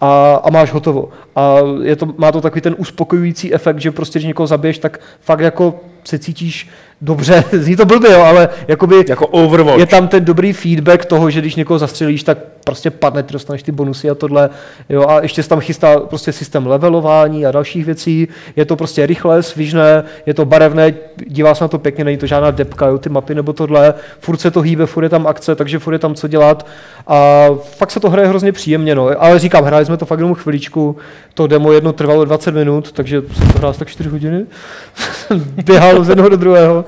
a, 0.00 0.34
a 0.44 0.50
máš 0.50 0.72
hotovo. 0.72 1.08
A 1.36 1.56
je 1.82 1.96
to, 1.96 2.08
má 2.16 2.32
to 2.32 2.40
takový 2.40 2.60
ten 2.60 2.74
uspokojující 2.78 3.54
efekt, 3.54 3.78
že 3.78 3.90
prostě, 3.90 4.18
když 4.18 4.26
někoho 4.26 4.46
zabiješ, 4.46 4.78
tak 4.78 5.00
fakt 5.20 5.40
jako 5.40 5.80
se 6.04 6.18
cítíš 6.18 6.68
dobře, 7.00 7.44
zní 7.52 7.76
to 7.76 7.84
blbě, 7.84 8.12
jo, 8.12 8.22
ale 8.22 8.48
jakoby 8.68 9.04
Jako 9.08 9.26
Overwatch. 9.26 9.78
je 9.80 9.86
tam 9.86 10.08
ten 10.08 10.24
dobrý 10.24 10.52
feedback 10.52 11.04
toho, 11.04 11.30
že 11.30 11.40
když 11.40 11.54
někoho 11.54 11.78
zastřelíš, 11.78 12.22
tak 12.22 12.38
prostě 12.64 12.90
padne, 12.90 13.22
ty 13.22 13.32
dostaneš 13.32 13.62
ty 13.62 13.72
bonusy 13.72 14.10
a 14.10 14.14
tohle. 14.14 14.50
Jo, 14.88 15.06
a 15.08 15.20
ještě 15.22 15.42
se 15.42 15.48
tam 15.48 15.60
chystá 15.60 16.00
prostě 16.00 16.32
systém 16.32 16.66
levelování 16.66 17.46
a 17.46 17.50
dalších 17.50 17.84
věcí. 17.84 18.28
Je 18.56 18.64
to 18.64 18.76
prostě 18.76 19.06
rychlé, 19.06 19.42
svižné, 19.42 20.02
je 20.26 20.34
to 20.34 20.44
barevné, 20.44 20.94
dívá 21.26 21.54
se 21.54 21.64
na 21.64 21.68
to 21.68 21.78
pěkně, 21.78 22.04
není 22.04 22.16
to 22.16 22.26
žádná 22.26 22.50
depka, 22.50 22.86
jo, 22.86 22.98
ty 22.98 23.08
mapy 23.08 23.34
nebo 23.34 23.52
tohle. 23.52 23.94
Furt 24.20 24.36
se 24.40 24.50
to 24.50 24.60
hýbe, 24.60 24.86
furt 24.86 25.02
je 25.02 25.08
tam 25.08 25.26
akce, 25.26 25.54
takže 25.54 25.78
furt 25.78 25.92
je 25.92 25.98
tam 25.98 26.14
co 26.14 26.28
dělat. 26.28 26.66
A 27.06 27.46
fakt 27.76 27.90
se 27.90 28.00
to 28.00 28.10
hraje 28.10 28.28
hrozně 28.28 28.52
příjemně. 28.52 28.94
No. 28.94 29.10
Ale 29.22 29.38
říkám, 29.38 29.64
hráli 29.64 29.84
jsme 29.84 29.96
to 29.96 30.06
fakt 30.06 30.18
jenom 30.18 30.34
chviličku. 30.34 30.96
To 31.34 31.46
demo 31.46 31.72
jedno 31.72 31.92
trvalo 31.92 32.24
20 32.24 32.54
minut, 32.54 32.92
takže 32.92 33.22
jsem 33.32 33.48
to 33.52 33.58
hrál 33.58 33.70
asi 33.70 33.78
tak 33.78 33.88
4 33.88 34.08
hodiny. 34.08 34.46
Běhal 35.90 36.04
z 36.04 36.08
jednoho 36.08 36.28
do 36.28 36.36
druhého. 36.36 36.84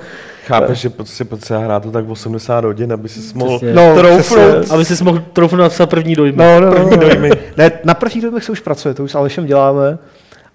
Chápeš, 0.46 0.78
že 0.78 0.90
prostě 0.90 1.24
potřeba 1.24 1.60
hrát 1.60 1.82
to 1.82 1.90
tak 1.90 2.08
80 2.08 2.64
hodin, 2.64 2.92
aby 2.92 3.08
si 3.08 3.20
mohl. 3.34 3.60
No, 3.72 3.94
troufnout. 3.96 4.70
Aby 4.70 4.84
si 4.84 5.04
mohl 5.04 5.22
troufnout 5.32 5.60
napsat 5.60 5.86
první 5.90 6.14
dojmy. 6.14 6.36
No, 6.38 6.60
no, 6.60 6.66
no, 6.66 6.72
První 6.74 6.96
dojmy. 6.98 7.30
Ne, 7.56 7.70
na 7.84 7.94
první 7.94 8.20
dojmech 8.20 8.44
se 8.44 8.52
už 8.52 8.60
pracuje, 8.60 8.94
to 8.94 9.04
už 9.04 9.10
s 9.10 9.14
Alešem 9.14 9.46
děláme. 9.46 9.98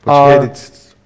Počkej, 0.04 0.38
A- 0.38 0.39
teď 0.39 0.60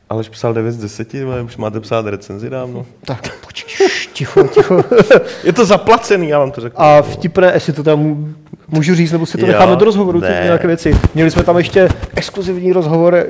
Aleš 0.09 0.29
psal 0.29 0.53
9 0.53 0.71
z 0.71 0.77
10, 0.77 1.07
ale 1.27 1.41
už 1.41 1.57
máte 1.57 1.79
psát 1.79 2.05
recenzi 2.05 2.49
dávno. 2.49 2.85
Tak, 3.05 3.27
počkej, 3.45 3.87
ticho, 4.13 4.43
ticho. 4.47 4.83
Je 5.43 5.53
to 5.53 5.65
zaplacený, 5.65 6.29
já 6.29 6.39
vám 6.39 6.51
to 6.51 6.61
řeknu. 6.61 6.81
A 6.81 7.01
vtipné, 7.01 7.51
jestli 7.53 7.73
to 7.73 7.83
tam 7.83 8.33
můžu 8.67 8.95
říct, 8.95 9.11
nebo 9.11 9.25
si 9.25 9.37
to 9.37 9.45
Jo, 9.45 9.51
necháme 9.51 9.75
do 9.75 9.85
rozhovoru, 9.85 10.21
ty 10.21 10.27
ne. 10.27 10.41
nějaké 10.43 10.67
věci. 10.67 10.97
Měli 11.15 11.31
jsme 11.31 11.43
tam 11.43 11.57
ještě 11.57 11.89
exkluzivní 12.15 12.73
rozhovor 12.73 13.15
eh, 13.15 13.25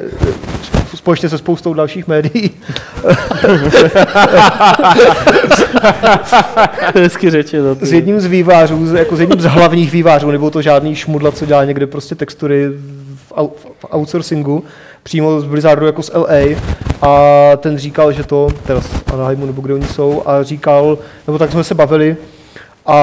společně 1.01 1.29
se 1.29 1.37
spoustou 1.37 1.73
dalších 1.73 2.07
médií. 2.07 2.51
Hezky 6.95 7.29
řečeno. 7.29 7.75
S 7.81 7.91
jedním 7.91 8.19
z 8.19 8.25
vývářů, 8.25 8.95
jako 8.95 9.15
s 9.15 9.19
jedním 9.19 9.41
z 9.41 9.45
hlavních 9.45 9.91
vývářů, 9.91 10.31
nebo 10.31 10.51
to 10.51 10.61
žádný 10.61 10.95
šmudla, 10.95 11.31
co 11.31 11.45
dělá 11.45 11.65
někde 11.65 11.87
prostě 11.87 12.15
textury 12.15 12.69
v, 13.27 13.33
au, 13.35 13.47
v 13.79 13.85
outsourcingu, 13.89 14.63
přímo 15.03 15.41
z 15.41 15.45
Blizzardu 15.45 15.85
jako 15.85 16.03
z 16.03 16.11
LA 16.13 16.57
a 17.01 17.11
ten 17.57 17.77
říkal, 17.77 18.11
že 18.11 18.23
to, 18.23 18.47
teda 18.65 18.81
z 18.81 18.89
Anaheimu 19.13 19.45
nebo 19.45 19.61
kde 19.61 19.73
oni 19.73 19.85
jsou, 19.85 20.23
a 20.25 20.43
říkal, 20.43 20.97
nebo 21.27 21.39
tak 21.39 21.51
jsme 21.51 21.63
se 21.63 21.75
bavili, 21.75 22.17
a 22.85 22.95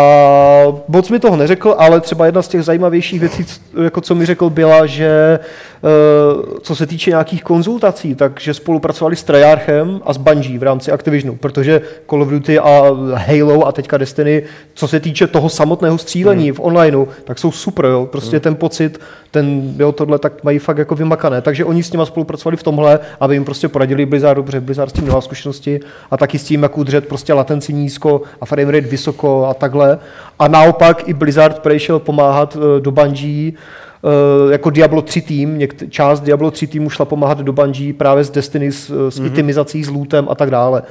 moc 0.89 1.11
mi 1.11 1.19
toho 1.19 1.37
neřekl, 1.37 1.75
ale 1.79 2.01
třeba 2.01 2.27
jedna 2.27 2.43
z 2.43 2.49
těch 2.49 2.63
zajímavějších 2.63 3.21
věcí, 3.21 3.47
jako 3.85 4.01
co 4.01 4.15
mi 4.15 4.27
řekl, 4.27 4.51
byla, 4.51 4.87
že 4.87 5.39
eh, 5.39 6.59
co 6.63 6.77
se 6.77 6.87
týče 6.87 7.11
nějakých 7.11 7.45
konzultací, 7.45 8.15
takže 8.15 8.55
spolupracovali 8.55 9.17
s 9.17 9.25
Treyarchem 9.25 10.01
a 10.05 10.13
s 10.13 10.17
Bungie 10.17 10.59
v 10.59 10.63
rámci 10.63 10.93
Activisionu, 10.93 11.37
protože 11.37 11.81
Call 12.11 12.23
of 12.23 12.29
Duty 12.29 12.59
a 12.59 12.83
Halo 13.15 13.67
a 13.67 13.73
teďka 13.73 13.97
Destiny, 13.97 14.43
co 14.75 14.89
se 14.89 15.01
týče 15.01 15.27
toho 15.27 15.49
samotného 15.49 15.99
střílení 15.99 16.53
v 16.53 16.61
onlineu, 16.61 17.07
tak 17.25 17.39
jsou 17.39 17.53
super, 17.53 17.85
jo. 17.85 18.09
prostě 18.13 18.41
ten 18.41 18.55
pocit, 18.55 19.01
ten, 19.31 19.75
jo, 19.79 19.93
tohle 19.93 20.19
tak 20.19 20.45
mají 20.45 20.59
fakt 20.59 20.79
jako 20.79 20.95
vymakané, 20.95 21.41
takže 21.41 21.65
oni 21.65 21.83
s 21.83 21.93
nima 21.93 22.07
spolupracovali 22.07 22.57
v 22.57 22.63
tomhle, 22.63 22.99
aby 23.21 23.35
jim 23.35 23.45
prostě 23.45 23.69
poradili 23.69 24.07
Blizzardu, 24.07 24.43
protože 24.43 24.61
Blizzard 24.61 24.91
s 24.91 24.93
tím 24.93 25.07
nemá 25.07 25.21
zkušenosti 25.21 25.81
a 26.11 26.17
taky 26.17 26.39
s 26.39 26.45
tím, 26.45 26.63
jak 26.63 26.79
udržet 26.79 27.09
prostě 27.09 27.33
latenci 27.33 27.73
nízko 27.73 28.23
a 28.41 28.47
frame 28.47 28.73
rate 28.73 28.87
vysoko 28.87 29.47
a 29.47 29.55
takhle. 29.55 29.99
A 30.39 30.49
naopak 30.49 31.09
i 31.09 31.15
Blizzard 31.15 31.59
přešel 31.59 31.99
pomáhat 31.99 32.57
eh, 32.57 32.81
do 32.81 32.91
Bungie 32.91 33.53
eh, 33.53 34.53
jako 34.53 34.71
Diablo 34.71 35.03
3 35.03 35.21
tým, 35.21 35.59
někt- 35.59 35.91
část 35.91 36.21
Diablo 36.21 36.51
3 36.51 36.67
týmu 36.67 36.91
šla 36.91 37.05
pomáhat 37.05 37.39
do 37.39 37.53
Bungie 37.53 37.95
právě 37.95 38.25
s 38.25 38.31
Destiny, 38.31 38.73
s, 38.73 38.87
s 38.87 38.91
mm-hmm. 38.91 39.27
itemizací, 39.27 39.85
s 39.85 39.89
lootem 39.89 40.27
a 40.31 40.35
tak 40.35 40.51
dále. 40.51 40.83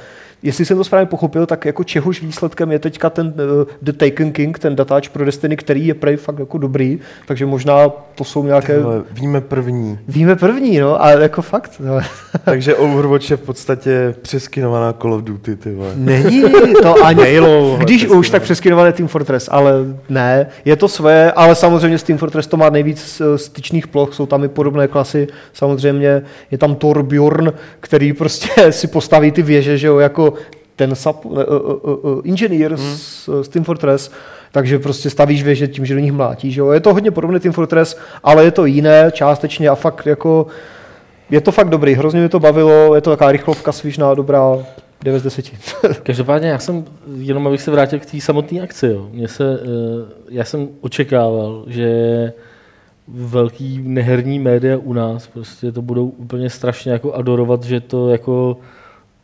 Jestli 0.42 0.64
jsem 0.64 0.76
to 0.76 0.84
správně 0.84 1.06
pochopil, 1.06 1.46
tak 1.46 1.64
jako 1.64 1.84
čehož 1.84 2.22
výsledkem 2.22 2.72
je 2.72 2.78
teďka 2.78 3.10
ten 3.10 3.26
uh, 3.26 3.66
The 3.82 3.92
Taken 3.92 4.32
King, 4.32 4.58
ten 4.58 4.76
datáč 4.76 5.08
pro 5.08 5.24
Destiny, 5.24 5.56
který 5.56 5.86
je 5.86 5.94
prej 5.94 6.16
fakt 6.16 6.38
jako 6.38 6.58
dobrý, 6.58 6.98
takže 7.26 7.46
možná 7.46 7.88
to 8.14 8.24
jsou 8.24 8.44
nějaké... 8.44 8.74
Tyhle, 8.76 9.02
víme 9.10 9.40
první. 9.40 9.98
Víme 10.08 10.36
první, 10.36 10.78
no, 10.78 11.02
ale 11.02 11.22
jako 11.22 11.42
fakt. 11.42 11.72
No. 11.80 12.00
Takže 12.44 12.74
Overwatch 12.74 13.30
je 13.30 13.36
v 13.36 13.40
podstatě 13.40 14.14
přeskinovaná 14.22 14.92
Call 14.92 15.14
of 15.14 15.22
Duty, 15.22 15.56
ty 15.56 15.74
vole. 15.74 15.92
Není 15.94 16.42
to 16.82 16.94
ani 17.04 17.36
Halo, 17.36 17.76
Když 17.76 18.06
už, 18.06 18.30
tak 18.30 18.42
přeskinované 18.42 18.92
Team 18.92 19.08
Fortress, 19.08 19.48
ale 19.52 19.72
ne, 20.08 20.46
je 20.64 20.76
to 20.76 20.88
své, 20.88 21.32
ale 21.32 21.54
samozřejmě 21.54 21.98
s 21.98 22.02
Team 22.02 22.18
Fortress 22.18 22.46
to 22.46 22.56
má 22.56 22.70
nejvíc 22.70 23.20
eh, 23.20 23.38
styčných 23.38 23.86
ploch, 23.86 24.14
jsou 24.14 24.26
tam 24.26 24.44
i 24.44 24.48
podobné 24.48 24.88
klasy, 24.88 25.28
samozřejmě 25.52 26.22
je 26.50 26.58
tam 26.58 26.74
Torbjorn, 26.74 27.52
který 27.80 28.12
prostě 28.12 28.72
si 28.72 28.86
postaví 28.86 29.30
ty 29.30 29.42
věže, 29.42 29.78
že 29.78 29.86
jo, 29.86 29.98
jako 29.98 30.27
ten 30.78 30.94
sub, 30.94 31.24
uh, 31.24 31.32
uh, 31.32 32.04
uh, 32.04 32.20
inženýr 32.24 32.74
hmm. 32.74 32.96
z, 32.96 33.28
z 33.42 33.48
Team 33.48 33.64
Fortress, 33.64 34.10
takže 34.52 34.78
prostě 34.78 35.10
stavíš 35.10 35.42
věže 35.42 35.68
tím, 35.68 35.86
že 35.86 35.94
do 35.94 36.00
nich 36.00 36.12
mlátíš. 36.12 36.56
Jo. 36.56 36.70
Je 36.70 36.80
to 36.80 36.94
hodně 36.94 37.10
podobné 37.10 37.40
Team 37.40 37.52
Fortress, 37.52 37.96
ale 38.22 38.44
je 38.44 38.50
to 38.50 38.64
jiné 38.64 39.10
částečně 39.12 39.68
a 39.68 39.74
fakt 39.74 40.06
jako 40.06 40.46
je 41.30 41.40
to 41.40 41.52
fakt 41.52 41.68
dobrý, 41.68 41.94
hrozně 41.94 42.20
mě 42.20 42.28
to 42.28 42.40
bavilo, 42.40 42.94
je 42.94 43.00
to 43.00 43.10
taková 43.10 43.32
rychlovka 43.32 43.72
svižná, 43.72 44.14
dobrá, 44.14 44.58
9 45.02 45.20
z 45.20 45.22
10. 45.22 45.50
Každopádně 46.02 46.48
já 46.48 46.58
jsem, 46.58 46.84
jenom 47.16 47.46
abych 47.46 47.62
se 47.62 47.70
vrátil 47.70 47.98
k 47.98 48.06
té 48.06 48.20
samotné 48.20 48.60
akci, 48.60 48.86
jo. 48.86 49.08
Mně 49.12 49.28
se, 49.28 49.60
eh, 49.62 49.66
já 50.28 50.44
jsem 50.44 50.68
očekával, 50.80 51.64
že 51.66 51.88
velký 53.08 53.80
neherní 53.84 54.38
média 54.38 54.78
u 54.78 54.92
nás 54.92 55.26
prostě 55.26 55.72
to 55.72 55.82
budou 55.82 56.08
úplně 56.08 56.50
strašně 56.50 56.92
jako 56.92 57.12
adorovat, 57.12 57.64
že 57.64 57.80
to 57.80 58.08
jako 58.08 58.56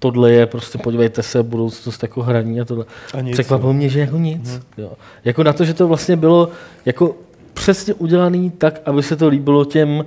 tohle 0.04 0.32
je 0.32 0.46
prostě, 0.46 0.78
podívejte 0.78 1.22
se, 1.22 1.42
budoucnost 1.42 2.02
jako 2.02 2.22
hraní 2.22 2.60
a 2.60 2.64
tohle. 2.64 2.84
A 3.14 3.20
nic, 3.20 3.32
Překvapilo 3.32 3.72
mě, 3.72 3.88
že 3.88 4.00
jako 4.00 4.16
nic. 4.16 4.60
Jo. 4.78 4.92
Jako 5.24 5.42
na 5.42 5.52
to, 5.52 5.64
že 5.64 5.74
to 5.74 5.88
vlastně 5.88 6.16
bylo 6.16 6.48
jako 6.86 7.16
přesně 7.54 7.94
udělaný 7.94 8.50
tak, 8.50 8.80
aby 8.86 9.02
se 9.02 9.16
to 9.16 9.28
líbilo 9.28 9.64
těm, 9.64 10.04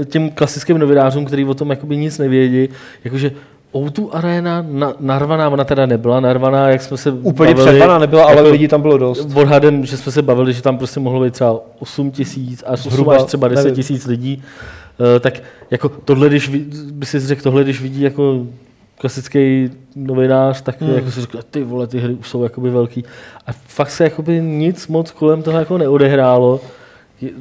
eh, 0.00 0.04
těm 0.04 0.30
klasickým 0.30 0.78
novinářům, 0.78 1.24
kteří 1.24 1.44
o 1.44 1.54
tom 1.54 1.70
jakoby 1.70 1.96
nic 1.96 2.18
nevědí. 2.18 2.68
Jakože 3.04 3.32
O2 3.72 4.08
Arena 4.12 4.64
na, 4.68 4.94
narvaná, 5.00 5.48
ona 5.48 5.64
teda 5.64 5.86
nebyla 5.86 6.20
narvaná, 6.20 6.68
jak 6.68 6.82
jsme 6.82 6.96
se 6.96 7.10
Úplně 7.12 7.54
bavili, 7.54 7.76
přervaná 7.76 7.98
nebyla, 7.98 8.24
ale 8.24 8.36
jako 8.36 8.48
lidí 8.48 8.68
tam 8.68 8.82
bylo 8.82 8.98
dost. 8.98 9.28
Odhadem, 9.34 9.86
že 9.86 9.96
jsme 9.96 10.12
se 10.12 10.22
bavili, 10.22 10.52
že 10.52 10.62
tam 10.62 10.78
prostě 10.78 11.00
mohlo 11.00 11.24
být 11.24 11.32
třeba 11.32 11.60
8 11.78 12.10
tisíc 12.10 12.64
až, 12.66 12.80
8 12.80 12.90
Zhruba, 12.90 13.16
až 13.16 13.22
třeba 13.22 13.48
10 13.48 13.62
nevím. 13.62 13.74
tisíc 13.76 14.06
lidí. 14.06 14.42
Uh, 14.98 15.06
tak 15.20 15.42
jako 15.70 15.88
tohle, 15.88 16.28
když 16.28 16.48
by 16.92 17.06
si 17.06 17.20
řekl, 17.20 17.42
tohle, 17.42 17.64
když 17.64 17.82
vidí 17.82 18.00
jako 18.00 18.46
klasický 19.00 19.70
novinář, 19.96 20.62
tak 20.62 20.80
hmm. 20.80 20.94
jako 20.94 21.10
si 21.10 21.20
řekl, 21.20 21.40
ty 21.50 21.64
vole, 21.64 21.86
ty 21.86 21.98
hry 21.98 22.14
už 22.14 22.28
jsou 22.28 22.42
jakoby 22.42 22.70
velký. 22.70 23.04
A 23.46 23.52
fakt 23.52 23.90
se 23.90 24.04
jakoby 24.04 24.40
nic 24.40 24.88
moc 24.88 25.10
kolem 25.10 25.42
toho 25.42 25.58
jako 25.58 25.78
neodehrálo. 25.78 26.60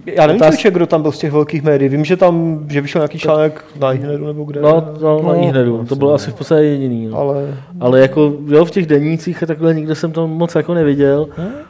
Já 0.06 0.28
nevím, 0.28 0.42
člověče, 0.42 0.72
kdo 0.72 0.88
tam 0.88 1.02
byl 1.02 1.12
z 1.12 1.18
těch 1.18 1.32
velkých 1.32 1.64
médií. 1.64 1.90
Vím, 1.90 2.06
že 2.06 2.18
tam 2.18 2.66
že 2.70 2.82
vyšel 2.82 3.00
nějaký 3.00 3.20
článek 3.20 3.66
na 3.80 3.94
iHnedu 3.94 4.28
nebo 4.28 4.44
kde. 4.44 4.62
No, 4.62 4.94
no, 5.02 5.22
no, 5.22 5.52
no 5.66 5.86
to 5.86 5.96
bylo 5.96 6.14
asi 6.14 6.32
v 6.32 6.34
podstatě 6.34 6.62
jediný. 6.62 7.08
No. 7.08 7.18
Ale 7.18 7.58
Ale 7.80 8.00
jako 8.00 8.34
jo, 8.48 8.66
v 8.66 8.72
těch 8.72 8.86
dennících 8.86 9.44
a 9.44 9.46
takhle 9.46 9.74
nikde 9.74 9.96
jsem 9.96 10.12
to 10.12 10.28
moc 10.28 10.56
jako 10.56 10.74
neviděl, 10.74 11.28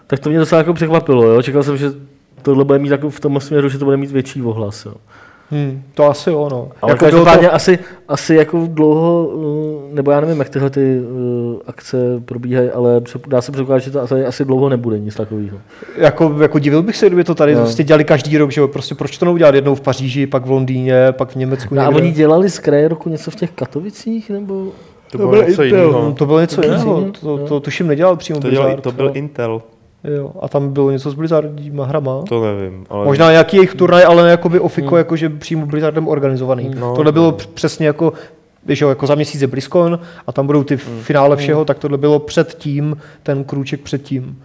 tak 0.08 0.19
to 0.19 0.30
mě 0.30 0.39
docela 0.39 0.60
jako 0.60 0.73
překvapilo. 0.73 1.23
Jo. 1.23 1.41
Čekal 1.41 1.63
jsem, 1.63 1.78
že 1.78 1.91
tohle 2.41 2.65
bude 2.65 2.80
mít 2.80 2.91
jako 2.91 3.10
v 3.10 3.19
tom 3.19 3.39
směru, 3.39 3.69
že 3.69 3.80
to 3.80 3.86
bude 3.86 3.97
mít 3.97 4.12
větší 4.12 4.41
ohlas. 4.41 4.86
Jo. 4.86 4.93
Hm, 5.52 5.82
to 5.94 6.10
asi 6.10 6.30
jo, 6.30 6.48
no. 6.52 6.70
Ale 6.82 6.92
jako 6.92 7.06
každopádně 7.06 7.48
to, 7.48 7.54
asi, 7.54 7.80
asi 8.08 8.36
jako 8.36 8.68
dlouho, 8.68 9.26
uh, 9.28 9.94
nebo 9.96 10.12
já 10.12 10.22
nevím, 10.22 10.40
jak 10.40 10.50
tyhle 10.50 10.70
ty 10.70 11.00
uh, 11.00 11.56
akce 11.68 11.98
probíhají, 12.26 12.70
ale 12.70 13.02
dá 13.28 13.42
se 13.42 13.52
předpokládat, 13.52 13.80
že 13.84 13.92
to 13.92 14.02
asi, 14.02 14.26
asi 14.26 14.46
dlouho 14.46 14.70
nebude 14.70 15.00
nic 15.00 15.16
takového. 15.16 15.58
jako, 15.98 16.36
jako 16.42 16.60
divil 16.60 16.84
bych 16.84 16.98
se, 16.98 17.08
kdyby 17.08 17.24
to 17.24 17.36
tady 17.36 17.56
No. 17.56 17.62
prostě 17.62 17.84
dělali 17.84 18.04
každý 18.04 18.38
rok, 18.38 18.52
že 18.52 18.62
jo, 18.62 18.68
prostě 18.68 18.96
proč 18.96 19.18
to 19.18 19.26
neudělat 19.26 19.56
jednou 19.56 19.76
v 19.76 19.82
Paříži, 19.82 20.28
pak 20.28 20.46
v 20.46 20.52
Londýně, 20.52 21.12
pak 21.12 21.32
v 21.32 21.36
Německu 21.36 21.76
No 21.76 21.82
a 21.82 21.90
oni 21.90 22.12
dělali 22.12 22.50
z 22.50 22.60
kraje 22.60 22.88
roku 22.88 23.10
něco 23.10 23.32
v 23.32 23.36
těch 23.36 23.52
Katovicích, 23.52 24.30
nebo? 24.30 24.68
To 25.12 25.18
bylo 25.18 25.44
něco 25.44 25.64
jiného. 25.64 26.12
To 26.18 26.26
bylo 26.26 26.40
něco 26.40 26.56
To 26.56 26.62
bylo 26.62 26.74
jiného, 26.74 26.96
jiného, 26.98 27.12
to, 27.22 27.30
jo. 27.38 27.48
to, 27.48 27.60
tuším 27.60 27.88
nedělal 27.88 28.16
přímo 28.16 28.40
To, 28.40 28.50
dělal, 28.50 28.66
Blizzard. 28.68 28.84
to 28.84 28.92
byl 28.92 29.06
jo. 29.06 29.12
Intel, 29.14 29.62
Jo, 30.04 30.32
a 30.42 30.48
tam 30.48 30.74
bylo 30.74 30.92
něco 30.92 31.12
s 31.12 31.14
Blizzardíma 31.14 31.86
hrama. 31.86 32.22
to 32.30 32.46
nevím. 32.46 32.86
Ale 32.90 33.06
Možná 33.06 33.32
nějaký 33.32 33.58
jejich 33.58 33.76
turnaj, 33.76 34.04
ale 34.06 34.24
ne 34.24 34.32
jakoby 34.32 34.60
ofiko, 34.60 34.98
jakože 34.98 35.30
přímo 35.30 35.66
Blizzardem 35.66 36.08
organizovaný. 36.08 36.72
No, 36.80 36.96
tohle 36.96 37.12
bylo 37.12 37.26
no. 37.26 37.38
přesně 37.54 37.88
jako, 37.88 38.14
víš 38.66 38.82
jo, 38.82 38.90
jako 38.90 39.08
za 39.08 39.16
měsíc 39.16 39.42
je 39.42 39.48
BlizzCon 39.48 40.00
a 40.28 40.32
tam 40.32 40.48
budou 40.48 40.64
ty 40.64 40.78
finále 40.78 41.36
všeho, 41.36 41.66
tak 41.66 41.80
tohle 41.80 41.98
bylo 41.98 42.20
před 42.20 42.54
tím, 42.54 42.98
ten 43.24 43.44
krůček 43.44 43.82
před 43.82 44.04
tím. 44.04 44.42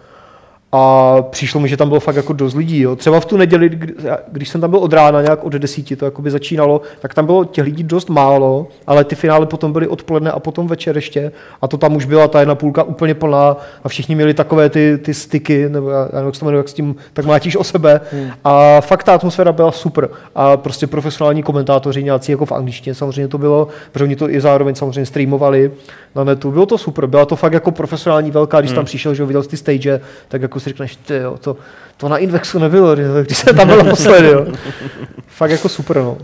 A 0.77 1.23
přišlo 1.23 1.61
mi, 1.61 1.69
že 1.69 1.77
tam 1.77 1.89
bylo 1.89 2.01
fakt 2.01 2.17
jako 2.17 2.33
dost 2.33 2.55
lidí. 2.55 2.81
Jo. 2.81 2.97
Třeba 2.97 3.21
v 3.21 3.25
tu 3.25 3.37
neděli, 3.37 3.69
kdy- 3.69 3.95
když 4.33 4.49
jsem 4.49 4.61
tam 4.61 4.71
byl 4.71 4.79
od 4.79 4.93
rána, 4.93 5.23
nějak 5.23 5.45
od 5.45 5.53
desíti, 5.53 5.97
to 5.97 6.05
jakoby 6.05 6.31
začínalo, 6.31 6.81
tak 7.01 7.15
tam 7.15 7.27
bylo 7.27 7.45
těch 7.45 7.65
lidí 7.65 7.83
dost 7.83 8.11
málo, 8.11 8.67
ale 8.87 9.05
ty 9.05 9.15
finále 9.15 9.47
potom 9.47 9.73
byly 9.73 9.89
odpoledne 9.89 10.31
a 10.31 10.39
potom 10.39 10.67
večer 10.67 10.97
ještě. 10.97 11.33
A 11.63 11.69
to 11.69 11.77
tam 11.77 11.97
už 11.97 12.05
byla 12.05 12.29
ta 12.29 12.41
jedna 12.41 12.55
půlka 12.55 12.83
úplně 12.83 13.15
plná 13.15 13.57
a 13.85 13.89
všichni 13.89 14.15
měli 14.15 14.35
takové 14.35 14.71
ty, 14.71 14.99
ty 14.99 15.15
styky, 15.15 15.69
nebo 15.69 15.91
já, 15.91 16.09
nevím, 16.13 16.27
jak 16.27 16.35
se 16.35 16.41
to 16.41 16.47
jmenuje, 16.47 16.59
jak 16.59 16.69
s 16.69 16.73
tím 16.73 16.97
tak 17.13 17.25
mlátíš 17.25 17.57
o 17.57 17.65
sebe. 17.65 18.01
Hmm. 18.13 18.31
A 18.45 18.81
fakt 18.81 19.05
ta 19.05 19.15
atmosféra 19.15 19.53
byla 19.53 19.73
super. 19.73 20.09
A 20.35 20.57
prostě 20.57 20.87
profesionální 20.87 21.43
komentátoři, 21.43 22.05
nějací 22.05 22.33
jako 22.33 22.47
v 22.47 22.53
angličtině 22.53 22.95
samozřejmě 22.95 23.29
to 23.29 23.39
bylo, 23.39 23.69
protože 23.93 24.05
oni 24.05 24.17
to 24.17 24.31
i 24.31 24.41
zároveň 24.41 24.75
samozřejmě 24.75 25.07
streamovali 25.07 25.71
na 26.15 26.25
netu. 26.25 26.51
Bylo 26.51 26.67
to 26.67 26.79
super, 26.79 27.07
byla 27.07 27.27
to 27.27 27.37
fakt 27.37 27.53
jako 27.53 27.71
profesionální 27.71 28.31
velká, 28.31 28.61
když 28.61 28.71
hmm. 28.71 28.77
tam 28.77 28.85
přišel, 28.85 29.15
že 29.15 29.25
viděl 29.25 29.43
jsi 29.43 29.49
ty 29.49 29.57
stage, 29.57 30.01
tak 30.29 30.43
jako 30.43 30.61
si 30.65 30.71
řekneš, 30.71 30.97
ty 30.97 31.17
jo, 31.17 31.39
to, 31.41 31.57
to 31.97 32.09
na 32.09 32.19
Invexu 32.19 32.59
nebylo, 32.59 32.97
když 33.23 33.39
jsem 33.39 33.57
tam 33.57 33.69
byl 33.69 33.77
naposledy, 33.77 34.29
jo. 34.29 34.47
Fakt 35.27 35.51
jako 35.51 35.69
super, 35.69 35.97
no. 35.97 36.19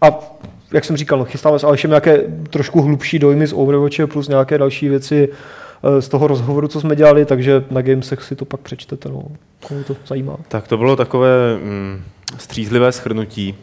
A 0.00 0.10
jak 0.72 0.84
jsem 0.84 0.96
říkal, 0.96 1.18
no, 1.18 1.24
chystáme 1.24 1.58
se 1.58 1.66
ale 1.66 1.74
ještě 1.74 1.88
nějaké 1.88 2.18
trošku 2.50 2.82
hlubší 2.82 3.18
dojmy 3.18 3.46
z 3.46 3.52
Overwatche 3.52 4.06
plus 4.06 4.28
nějaké 4.28 4.58
další 4.58 4.88
věci 4.88 5.28
eh, 5.82 6.02
z 6.02 6.08
toho 6.08 6.26
rozhovoru, 6.26 6.68
co 6.68 6.80
jsme 6.80 6.96
dělali, 6.96 7.24
takže 7.24 7.64
na 7.70 7.82
Gamesech 7.82 8.22
si 8.22 8.36
to 8.36 8.44
pak 8.44 8.60
přečtete, 8.60 9.08
no, 9.08 9.22
komu 9.66 9.84
to 9.84 9.96
zajímá. 10.06 10.36
Tak 10.48 10.68
to 10.68 10.76
bylo 10.76 10.96
takové 10.96 11.56
mm, 11.56 12.02
střízlivé 12.38 12.92
schrnutí 12.92 13.54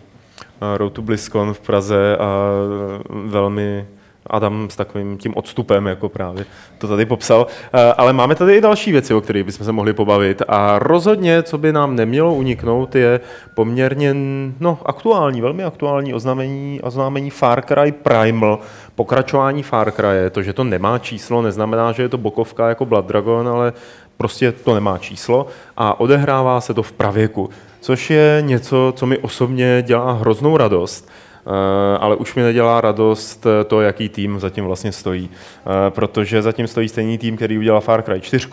eh, 0.61 0.77
Road 0.77 0.93
to 0.93 1.01
BlizzCon 1.01 1.53
v 1.53 1.59
Praze 1.59 2.17
a 2.17 2.49
eh, 2.93 3.03
velmi 3.25 3.85
Adam 4.27 4.67
s 4.69 4.75
takovým 4.75 5.17
tím 5.17 5.33
odstupem, 5.37 5.85
jako 5.85 6.09
právě 6.09 6.45
to 6.77 6.87
tady 6.87 7.05
popsal. 7.05 7.47
Eh, 7.73 7.93
Ale 7.97 8.13
máme 8.13 8.35
tady 8.35 8.57
i 8.57 8.61
další 8.61 8.91
věci, 8.91 9.13
o 9.13 9.21
kterých 9.21 9.43
bychom 9.43 9.65
se 9.65 9.71
mohli 9.71 9.93
pobavit. 9.93 10.41
A 10.47 10.79
rozhodně, 10.79 11.43
co 11.43 11.57
by 11.57 11.73
nám 11.73 11.95
nemělo 11.95 12.33
uniknout, 12.33 12.95
je 12.95 13.19
poměrně 13.55 14.15
no, 14.59 14.79
aktuální, 14.85 15.41
velmi 15.41 15.63
aktuální 15.63 16.13
oznámení, 16.13 16.81
oznámení 16.81 17.29
Far 17.29 17.61
Cry 17.61 17.91
Primal, 17.91 18.59
pokračování 18.95 19.63
Far 19.63 19.91
Cry. 19.91 20.29
To, 20.31 20.43
že 20.43 20.53
to 20.53 20.63
nemá 20.63 20.97
číslo, 20.97 21.41
neznamená, 21.41 21.91
že 21.91 22.03
je 22.03 22.09
to 22.09 22.17
bokovka 22.17 22.69
jako 22.69 22.85
Blood 22.85 23.05
Dragon, 23.05 23.47
ale 23.47 23.73
prostě 24.17 24.51
to 24.51 24.73
nemá 24.73 24.97
číslo 24.97 25.47
a 25.77 25.99
odehrává 25.99 26.61
se 26.61 26.73
to 26.73 26.83
v 26.83 26.91
pravěku, 26.91 27.49
což 27.79 28.09
je 28.09 28.37
něco, 28.45 28.93
co 28.95 29.05
mi 29.05 29.17
osobně 29.17 29.83
dělá 29.87 30.11
hroznou 30.11 30.57
radost. 30.57 31.09
Eh, 31.47 31.97
ale 31.97 32.15
už 32.15 32.35
mi 32.35 32.41
nedělá 32.41 32.81
radost 32.81 33.45
eh, 33.45 33.63
to, 33.63 33.81
jaký 33.81 34.09
tým 34.09 34.39
zatím 34.39 34.65
vlastně 34.65 34.91
stojí. 34.91 35.29
Eh, 35.29 35.89
Protože 35.89 36.41
zatím 36.41 36.67
stojí 36.67 36.89
stejný 36.89 37.17
tým, 37.17 37.35
který 37.35 37.57
udělal 37.57 37.81
Far 37.81 38.01
Cry 38.01 38.21
4, 38.21 38.47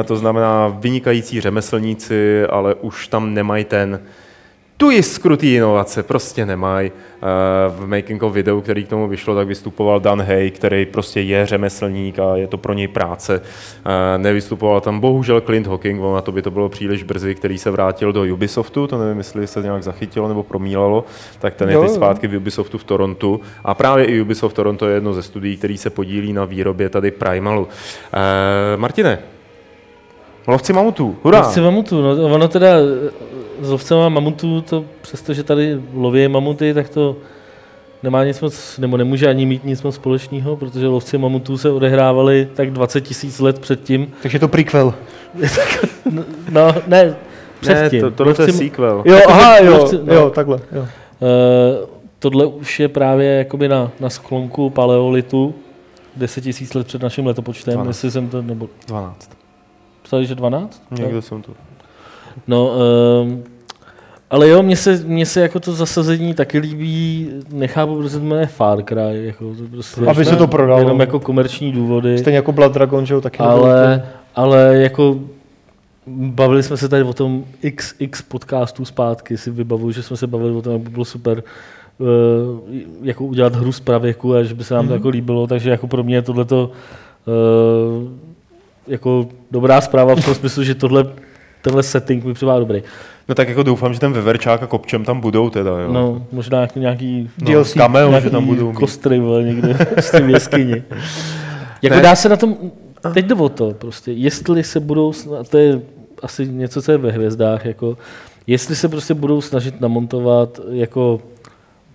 eh, 0.00 0.04
to 0.04 0.16
znamená 0.16 0.68
vynikající 0.68 1.40
řemeslníci, 1.40 2.44
ale 2.46 2.74
už 2.74 3.08
tam 3.08 3.34
nemají 3.34 3.64
ten 3.64 4.00
tu 4.80 4.90
jiskru 4.90 5.36
té 5.36 5.46
inovace 5.46 6.02
prostě 6.02 6.46
nemají. 6.46 6.92
Eh, 6.92 7.26
V 7.68 7.86
making 7.86 8.22
of 8.22 8.32
videu, 8.32 8.60
který 8.60 8.84
k 8.84 8.88
tomu 8.88 9.08
vyšlo, 9.08 9.34
tak 9.34 9.46
vystupoval 9.48 10.00
Dan 10.00 10.22
Hay, 10.22 10.50
který 10.50 10.86
prostě 10.86 11.20
je 11.20 11.46
řemeslník 11.46 12.18
a 12.18 12.36
je 12.36 12.46
to 12.46 12.58
pro 12.58 12.72
něj 12.72 12.88
práce. 12.88 13.42
Eh, 13.44 14.18
Nevystupoval 14.18 14.80
tam 14.80 15.00
bohužel 15.00 15.40
Clint 15.40 15.66
Hawking, 15.66 16.02
on 16.02 16.14
na 16.14 16.20
to 16.20 16.32
by 16.32 16.42
to 16.42 16.50
bylo 16.50 16.68
příliš 16.68 17.02
brzy, 17.02 17.34
který 17.34 17.58
se 17.58 17.70
vrátil 17.70 18.12
do 18.12 18.24
Ubisoftu, 18.32 18.86
to 18.86 18.98
nevím, 18.98 19.18
jestli 19.18 19.46
se 19.46 19.62
nějak 19.62 19.82
zachytilo 19.82 20.28
nebo 20.28 20.42
promílalo, 20.42 21.04
tak 21.38 21.54
ten 21.54 21.70
je 21.70 21.78
teď 21.78 21.90
zpátky 21.90 22.26
v 22.28 22.36
Ubisoftu 22.36 22.78
v 22.78 22.84
Torontu. 22.84 23.40
A 23.64 23.74
právě 23.74 24.04
i 24.04 24.20
Ubisoft 24.20 24.56
Toronto 24.56 24.88
je 24.88 24.94
jedno 24.94 25.12
ze 25.12 25.22
studií, 25.22 25.56
který 25.56 25.78
se 25.78 25.90
podílí 25.90 26.32
na 26.32 26.44
výrobě 26.44 26.88
tady 26.88 27.10
Primalu. 27.10 27.68
Eh, 28.12 28.76
Martine, 28.76 29.18
lovci 30.46 30.72
mamutů, 30.72 31.16
hurá! 31.22 31.38
Lovci 31.38 31.60
mamutů, 31.60 32.02
no 32.02 32.24
ono 32.34 32.48
teda 32.48 32.68
s 33.60 33.70
lovcema 33.70 34.08
mamutů, 34.08 34.60
to 34.60 34.84
přestože 35.00 35.42
tady 35.42 35.80
loví 35.94 36.28
mamuty, 36.28 36.74
tak 36.74 36.88
to 36.88 37.16
nemá 38.02 38.24
nic 38.24 38.40
moc, 38.40 38.78
nebo 38.78 38.96
nemůže 38.96 39.28
ani 39.28 39.46
mít 39.46 39.64
nic 39.64 39.82
moc 39.82 39.94
společného, 39.94 40.56
protože 40.56 40.86
lovci 40.86 41.18
mamutů 41.18 41.58
se 41.58 41.70
odehrávali 41.70 42.48
tak 42.54 42.70
20 42.70 43.00
tisíc 43.00 43.38
let 43.38 43.58
předtím. 43.58 44.12
Takže 44.22 44.36
je 44.36 44.40
to 44.40 44.48
prequel. 44.48 44.94
No, 46.50 46.74
ne, 46.86 47.16
předtím. 47.60 48.02
Ne, 48.02 48.10
to, 48.10 48.16
tohle 48.16 48.34
to 48.34 48.42
je 48.42 48.48
Lovci- 48.48 48.58
sequel. 48.58 49.02
Jo, 49.04 49.18
aha, 49.28 49.58
jo, 49.58 49.78
lovci- 49.78 50.04
no. 50.04 50.14
jo, 50.14 50.30
takhle. 50.30 50.60
Jo. 50.72 50.86
Eh, 51.22 51.86
tohle 52.18 52.46
už 52.46 52.80
je 52.80 52.88
právě 52.88 53.28
jakoby 53.34 53.68
na, 53.68 53.90
na 54.00 54.10
sklonku 54.10 54.70
paleolitu, 54.70 55.54
10 56.16 56.40
tisíc 56.40 56.74
let 56.74 56.86
před 56.86 57.02
naším 57.02 57.26
letopočtem, 57.26 57.74
12. 57.74 57.88
jestli 57.88 58.10
jsem 58.10 58.28
to, 58.28 58.42
nebo 58.42 58.68
12. 58.86 59.30
psali, 60.02 60.26
že 60.26 60.34
12? 60.34 60.82
Někdo 60.90 61.22
jsem 61.22 61.42
to. 61.42 61.52
No, 62.46 62.72
um, 63.22 63.42
ale 64.30 64.48
jo, 64.48 64.62
mně 64.62 64.76
se, 64.76 65.02
mně 65.06 65.26
se 65.26 65.40
jako 65.40 65.60
to 65.60 65.72
zasazení 65.72 66.34
taky 66.34 66.58
líbí, 66.58 67.30
nechápu, 67.52 67.96
protože 67.96 68.18
to 68.18 68.24
jmenuje 68.24 68.46
Far 68.46 68.82
Cry, 68.82 69.26
jako 69.26 69.54
to 69.54 69.62
prostě 69.70 70.06
Aby 70.06 70.24
se 70.24 70.36
to 70.36 70.46
prodalo. 70.46 70.80
jenom 70.80 71.00
jako 71.00 71.20
komerční 71.20 71.72
důvody, 71.72 72.18
Stejně 72.18 72.36
jako 72.36 72.52
Blood 72.52 72.72
Dragon, 72.72 73.06
že 73.06 73.14
jo, 73.14 73.20
taky 73.20 73.38
ale, 73.38 74.02
ale 74.34 74.76
jako 74.76 75.18
bavili 76.06 76.62
jsme 76.62 76.76
se 76.76 76.88
tady 76.88 77.02
o 77.02 77.12
tom 77.12 77.44
XX 77.76 78.22
podcastů 78.22 78.84
zpátky, 78.84 79.36
si 79.36 79.50
vybavuju, 79.50 79.92
že 79.92 80.02
jsme 80.02 80.16
se 80.16 80.26
bavili 80.26 80.52
o 80.52 80.62
tom, 80.62 80.72
jak 80.72 80.82
by 80.82 80.90
bylo 80.90 81.04
super 81.04 81.42
uh, 81.98 82.06
jako 83.02 83.24
udělat 83.24 83.54
hru 83.54 83.72
z 83.72 83.80
pravěku 83.80 84.34
a 84.34 84.42
že 84.42 84.54
by 84.54 84.64
se 84.64 84.74
nám 84.74 84.88
to 84.88 84.94
jako 84.94 85.08
líbilo, 85.08 85.46
takže 85.46 85.70
jako 85.70 85.86
pro 85.88 86.02
mě 86.02 86.14
je 86.14 86.22
tohleto 86.22 86.70
uh, 87.26 88.08
jako 88.88 89.28
dobrá 89.50 89.80
zpráva 89.80 90.14
v 90.16 90.24
tom 90.24 90.34
smyslu, 90.34 90.64
že 90.64 90.74
tohle 90.74 91.06
tenhle 91.62 91.82
setting 91.82 92.24
mi 92.24 92.34
připadá 92.34 92.58
dobrý. 92.58 92.82
No 93.28 93.34
tak 93.34 93.48
jako 93.48 93.62
doufám, 93.62 93.94
že 93.94 94.00
ten 94.00 94.12
Veverčák 94.12 94.62
a 94.62 94.66
Kopčem 94.66 95.04
tam 95.04 95.20
budou 95.20 95.50
teda, 95.50 95.70
jo. 95.70 95.92
No, 95.92 96.26
možná 96.32 96.60
jako 96.60 96.78
nějaký, 96.78 97.30
no 97.42 97.52
DLC, 97.52 97.72
Cameo, 97.74 98.08
nějaký 98.08 98.24
že 98.24 98.30
tam 98.30 98.46
budou 98.46 98.68
mít. 98.68 98.76
kostry 98.76 99.18
vole, 99.20 99.42
někde 99.42 99.76
z 100.00 100.10
té 100.10 100.20
jeskyni. 100.22 100.82
Jako 101.82 101.96
Ne. 101.96 102.02
dá 102.02 102.14
se 102.14 102.28
na 102.28 102.36
tom, 102.36 102.56
teď 103.14 103.26
jde 103.26 103.34
o 103.34 103.48
to 103.48 103.74
prostě, 103.78 104.12
jestli 104.12 104.64
se 104.64 104.80
budou, 104.80 105.12
to 105.50 105.58
je 105.58 105.80
asi 106.22 106.48
něco, 106.48 106.82
co 106.82 106.92
je 106.92 106.98
ve 106.98 107.10
hvězdách, 107.10 107.64
jako, 107.66 107.98
jestli 108.46 108.76
se 108.76 108.88
prostě 108.88 109.14
budou 109.14 109.40
snažit 109.40 109.80
namontovat 109.80 110.60
jako 110.70 111.20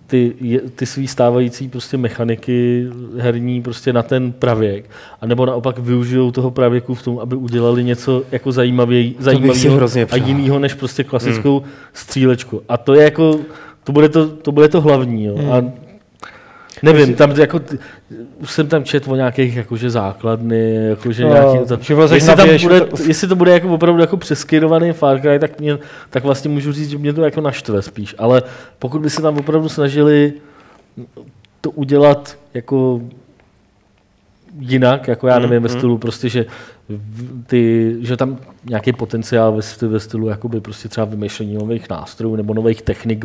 ty, 0.06 0.34
ty 0.76 0.86
svý 0.86 1.08
stávající 1.08 1.68
prostě 1.68 1.96
mechaniky 1.96 2.86
herní 3.18 3.62
prostě 3.62 3.92
na 3.92 4.02
ten 4.02 4.32
pravěk, 4.32 4.90
anebo 5.20 5.46
naopak 5.46 5.78
využijou 5.78 6.30
toho 6.30 6.50
pravěku 6.50 6.94
v 6.94 7.02
tom, 7.02 7.18
aby 7.18 7.36
udělali 7.36 7.84
něco 7.84 8.22
jako 8.32 8.52
zajímavě, 8.52 9.12
zajímavého 9.18 9.84
a 9.84 9.86
přál. 9.86 10.18
jinýho 10.24 10.58
než 10.58 10.74
prostě 10.74 11.04
klasickou 11.04 11.60
hmm. 11.60 11.70
střílečku. 11.92 12.62
A 12.68 12.76
to 12.76 12.94
je 12.94 13.04
jako, 13.04 13.40
to 13.84 13.92
bude 13.92 14.08
to, 14.08 14.28
to, 14.28 14.52
bude 14.52 14.68
to 14.68 14.80
hlavní. 14.80 15.24
Jo. 15.24 15.36
Hmm. 15.36 15.52
A 15.52 15.85
nevím, 16.82 17.14
tam 17.14 17.30
jako, 17.30 17.60
už 18.40 18.50
jsem 18.50 18.66
tam 18.68 18.84
četl 18.84 19.12
o 19.12 19.16
nějakých 19.16 19.56
jakože 19.56 19.90
základny, 19.90 20.74
jakože 20.74 21.22
No, 21.24 21.28
nějaký, 21.28 21.58
to, 21.68 21.78
jestli, 22.14 22.36
tam 22.36 22.48
bude, 22.62 22.80
to- 22.80 23.02
jestli 23.02 23.28
to 23.28 23.36
bude 23.36 23.50
jako 23.52 23.68
opravdu 23.68 24.00
jako 24.00 24.16
přeskydovaný 24.16 24.92
Far 24.92 25.20
Cry, 25.20 25.38
tak, 25.38 25.60
mě, 25.60 25.78
tak 26.10 26.24
vlastně 26.24 26.50
můžu 26.50 26.72
říct, 26.72 26.90
že 26.90 26.98
mě 26.98 27.12
to 27.12 27.24
jako 27.24 27.40
naštve 27.40 27.82
spíš. 27.82 28.14
Ale 28.18 28.42
pokud 28.78 29.00
by 29.00 29.10
se 29.10 29.22
tam 29.22 29.38
opravdu 29.38 29.68
snažili 29.68 30.32
to 31.60 31.70
udělat 31.70 32.38
jako 32.54 33.00
jinak, 34.60 35.08
jako 35.08 35.26
já 35.26 35.38
nevím, 35.38 35.62
ve 35.62 35.68
stylu 35.68 35.98
prostě, 35.98 36.28
že 36.28 36.46
ty, 37.46 37.94
že 38.00 38.16
tam 38.16 38.36
nějaký 38.64 38.92
potenciál 38.92 39.52
ve, 39.52 39.60
stylu- 39.62 39.90
ve 39.90 40.00
stylu 40.00 40.28
jakoby 40.28 40.60
prostě 40.60 40.88
třeba 40.88 41.04
vymýšlení 41.04 41.54
nových 41.54 41.90
nástrojů 41.90 42.36
nebo 42.36 42.54
nových 42.54 42.82
technik 42.82 43.24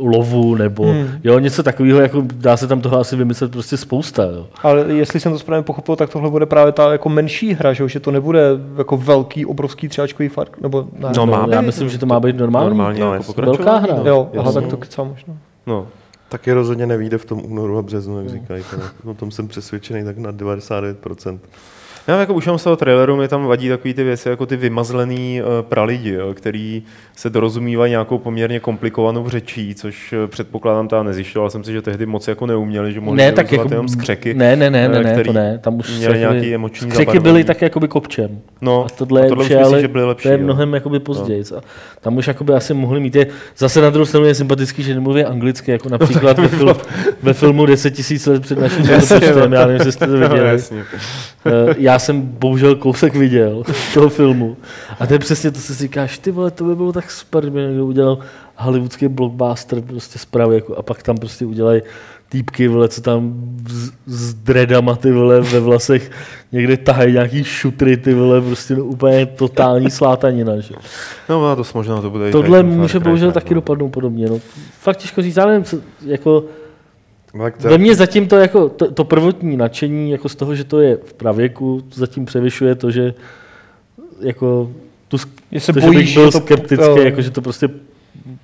lovu 0.00 0.54
nebo 0.54 0.84
Hmm. 0.84 1.08
jo, 1.24 1.38
něco 1.38 1.62
takového, 1.62 2.00
jako 2.00 2.22
dá 2.34 2.56
se 2.56 2.66
tam 2.66 2.80
toho 2.80 2.98
asi 3.00 3.16
vymyslet 3.16 3.52
prostě 3.52 3.76
spousta. 3.76 4.24
Jo. 4.24 4.46
Ale 4.62 4.80
jestli 4.88 5.20
jsem 5.20 5.32
to 5.32 5.38
správně 5.38 5.62
pochopil, 5.62 5.96
tak 5.96 6.10
tohle 6.10 6.30
bude 6.30 6.46
právě 6.46 6.72
ta 6.72 6.92
jako 6.92 7.08
menší 7.08 7.52
hra, 7.52 7.72
že, 7.72 7.82
jo? 7.82 7.88
že 7.88 8.00
to 8.00 8.10
nebude 8.10 8.42
jako 8.78 8.96
velký, 8.96 9.46
obrovský 9.46 9.88
třiáčkový 9.88 10.28
fark, 10.28 10.60
nebo 10.60 10.86
ne. 10.98 11.08
No, 11.16 11.26
má 11.26 11.46
já 11.50 11.60
být. 11.60 11.66
myslím, 11.66 11.88
že 11.88 11.98
to 11.98 12.06
má 12.06 12.20
být 12.20 12.36
normální. 12.36 12.68
Normálně 12.68 13.00
no, 13.00 13.06
jako 13.06 13.14
jasně. 13.14 13.26
pokračování, 13.34 13.64
Velká 13.64 13.78
hra. 13.94 14.02
no. 14.04 14.10
Jo, 14.10 14.30
aha, 14.38 14.52
tak 14.52 14.66
to 14.66 14.76
kecám 14.76 15.08
možná. 15.08 15.34
No. 15.66 15.86
Taky 16.30 16.52
rozhodně 16.52 16.86
nevíde 16.86 17.18
v 17.18 17.24
tom 17.24 17.44
únoru 17.44 17.78
a 17.78 17.82
březnu, 17.82 18.18
jak 18.18 18.28
říkají. 18.28 18.64
Teda. 18.70 18.92
O 19.04 19.14
tom 19.14 19.30
jsem 19.30 19.48
přesvědčený 19.48 20.04
tak 20.04 20.18
na 20.18 20.32
99%. 20.32 21.38
Já 22.08 22.20
jako 22.20 22.34
už 22.34 22.48
z 22.56 22.64
toho 22.64 22.76
traileru 22.76 23.16
mi 23.16 23.28
tam 23.28 23.44
vadí 23.46 23.68
takové 23.68 23.94
ty 23.94 24.04
věci, 24.04 24.28
jako 24.28 24.46
ty 24.46 24.56
vymazlený 24.56 25.42
uh, 25.42 25.48
pralidi, 25.68 26.12
jo, 26.12 26.34
který 26.34 26.82
se 27.16 27.30
dorozumívají 27.30 27.90
nějakou 27.90 28.18
poměrně 28.18 28.60
komplikovanou 28.60 29.28
řečí, 29.28 29.74
což 29.74 30.12
eh, 30.12 30.26
předpokládám, 30.26 30.88
ta 30.88 31.02
nezjišťoval 31.02 31.50
jsem 31.50 31.64
si, 31.64 31.72
že 31.72 31.82
tehdy 31.82 32.06
moc 32.06 32.28
jako 32.28 32.46
neuměli, 32.46 32.92
že 32.92 33.00
mohli 33.00 33.16
Ne, 33.16 33.32
tak 33.32 33.52
jako, 33.52 33.68
jenom 33.70 33.88
skřeky. 33.88 34.34
ne, 34.34 34.56
ne, 34.56 34.70
ne, 34.70 34.88
ne, 34.88 34.98
eh, 35.00 35.02
ne, 35.16 35.24
to 35.24 35.32
ne, 35.32 35.58
tam 35.58 35.78
už 35.78 35.90
měli 35.98 36.14
se 36.14 36.18
nějaký 36.18 36.54
emoční 36.54 36.90
skřeky 36.90 37.06
zabarvení. 37.06 37.22
byly 37.22 37.44
tak 37.44 37.62
jakoby 37.62 37.88
kopčem. 37.88 38.38
No, 38.60 38.84
a 38.84 38.88
tohle, 38.88 39.20
a 39.20 39.24
je 39.24 39.28
tohle 39.28 39.44
už 39.44 39.50
myslím, 39.58 39.80
že 39.80 39.88
byly 39.88 40.04
lepší, 40.04 40.22
to 40.22 40.28
je 40.32 40.38
mnohem 40.38 40.74
jakoby 40.74 40.98
později. 41.00 41.42
A 41.56 41.60
tam 42.00 42.16
už 42.16 42.26
jakoby 42.26 42.52
asi 42.52 42.74
mohli 42.74 43.00
mít 43.00 43.14
je, 43.14 43.26
zase 43.56 43.80
na 43.80 43.90
druhou 43.90 44.06
stranu 44.06 44.26
je 44.26 44.34
sympatický, 44.34 44.82
že 44.82 44.94
nemluví 44.94 45.24
anglicky, 45.24 45.70
jako 45.72 45.88
například 45.98 46.38
ve, 46.38 46.48
fil, 46.48 46.76
ve 47.22 47.32
filmu 47.32 47.66
10 47.66 47.94
000 48.10 48.20
let 48.26 48.42
před 48.42 48.58
naším 48.58 48.84
letopočtem, 48.90 49.52
já 49.52 49.60
nevím, 49.60 49.74
jestli 49.74 49.92
jste 49.92 50.06
to 50.06 50.12
No, 50.16 50.28
viděli. 50.28 50.48
jasně. 50.48 50.84
Já 51.90 51.98
jsem 51.98 52.22
bohužel 52.22 52.74
kousek 52.74 53.14
viděl 53.14 53.62
toho 53.94 54.08
filmu. 54.08 54.56
A 55.00 55.06
to 55.06 55.12
je 55.12 55.18
přesně 55.18 55.50
to, 55.50 55.60
co 55.60 55.74
si 55.74 55.82
říkáš, 55.82 56.18
ty 56.18 56.30
vole, 56.30 56.50
to 56.50 56.64
by 56.64 56.76
bylo 56.76 56.92
tak 56.92 57.10
super, 57.10 57.42
kdyby 57.42 57.62
někdo 57.62 57.86
udělal 57.86 58.18
hollywoodský 58.56 59.08
blockbuster 59.08 59.80
prostě 59.80 60.18
zprávy, 60.18 60.54
jako, 60.54 60.76
a 60.76 60.82
pak 60.82 61.02
tam 61.02 61.16
prostě 61.16 61.46
udělají 61.46 61.82
týpky, 62.28 62.68
vole, 62.68 62.88
co 62.88 63.00
tam 63.00 63.34
s, 63.68 63.90
s 64.06 64.34
dreadama, 64.34 64.96
ty 64.96 65.12
vole, 65.12 65.40
ve 65.40 65.60
vlasech 65.60 66.10
někde 66.52 66.76
tahají 66.76 67.12
nějaký 67.12 67.44
šutry, 67.44 67.96
ty 67.96 68.14
vole, 68.14 68.40
prostě 68.40 68.76
no, 68.76 68.84
úplně 68.84 69.26
totální 69.26 69.90
slátanina, 70.00 70.60
že? 70.60 70.74
No, 71.28 71.46
a 71.46 71.56
to 71.56 71.62
možná 71.74 72.00
to 72.00 72.10
bude 72.10 72.30
Tohle 72.30 72.62
může 72.62 73.00
bohužel 73.00 73.32
tak, 73.32 73.42
taky 73.42 73.54
no. 73.54 73.58
dopadnout 73.60 73.88
podobně, 73.88 74.26
no. 74.28 74.40
Fakt 74.80 74.96
těžko 74.96 75.22
říct, 75.22 75.36
já 75.36 75.46
nevím, 75.46 75.64
co, 75.64 75.76
jako, 76.06 76.44
tak 77.38 77.56
to, 77.56 77.68
ve 77.68 77.78
mně 77.78 77.94
zatím 77.94 78.28
to, 78.28 78.36
jako, 78.36 78.68
to, 78.68 78.90
to 78.92 79.04
prvotní 79.04 79.56
nadšení 79.56 80.10
jako 80.10 80.28
z 80.28 80.34
toho, 80.34 80.54
že 80.54 80.64
to 80.64 80.80
je 80.80 80.96
v 81.04 81.12
pravěku, 81.14 81.82
zatím 81.94 82.24
převyšuje 82.24 82.74
to, 82.74 82.90
že 82.90 83.14
jako 84.20 84.70
tu, 85.08 85.16
Že 85.52 85.60
se 85.60 85.72
to, 85.72 85.80
bojíš, 85.80 85.92
že 85.92 86.04
bych 86.04 86.14
byl 86.14 86.26
že 86.26 86.32
to- 86.32 86.40
skeptický, 86.40 86.84
jo. 86.86 86.96
jako, 86.96 87.22
že 87.22 87.30
to 87.30 87.42
prostě 87.42 87.68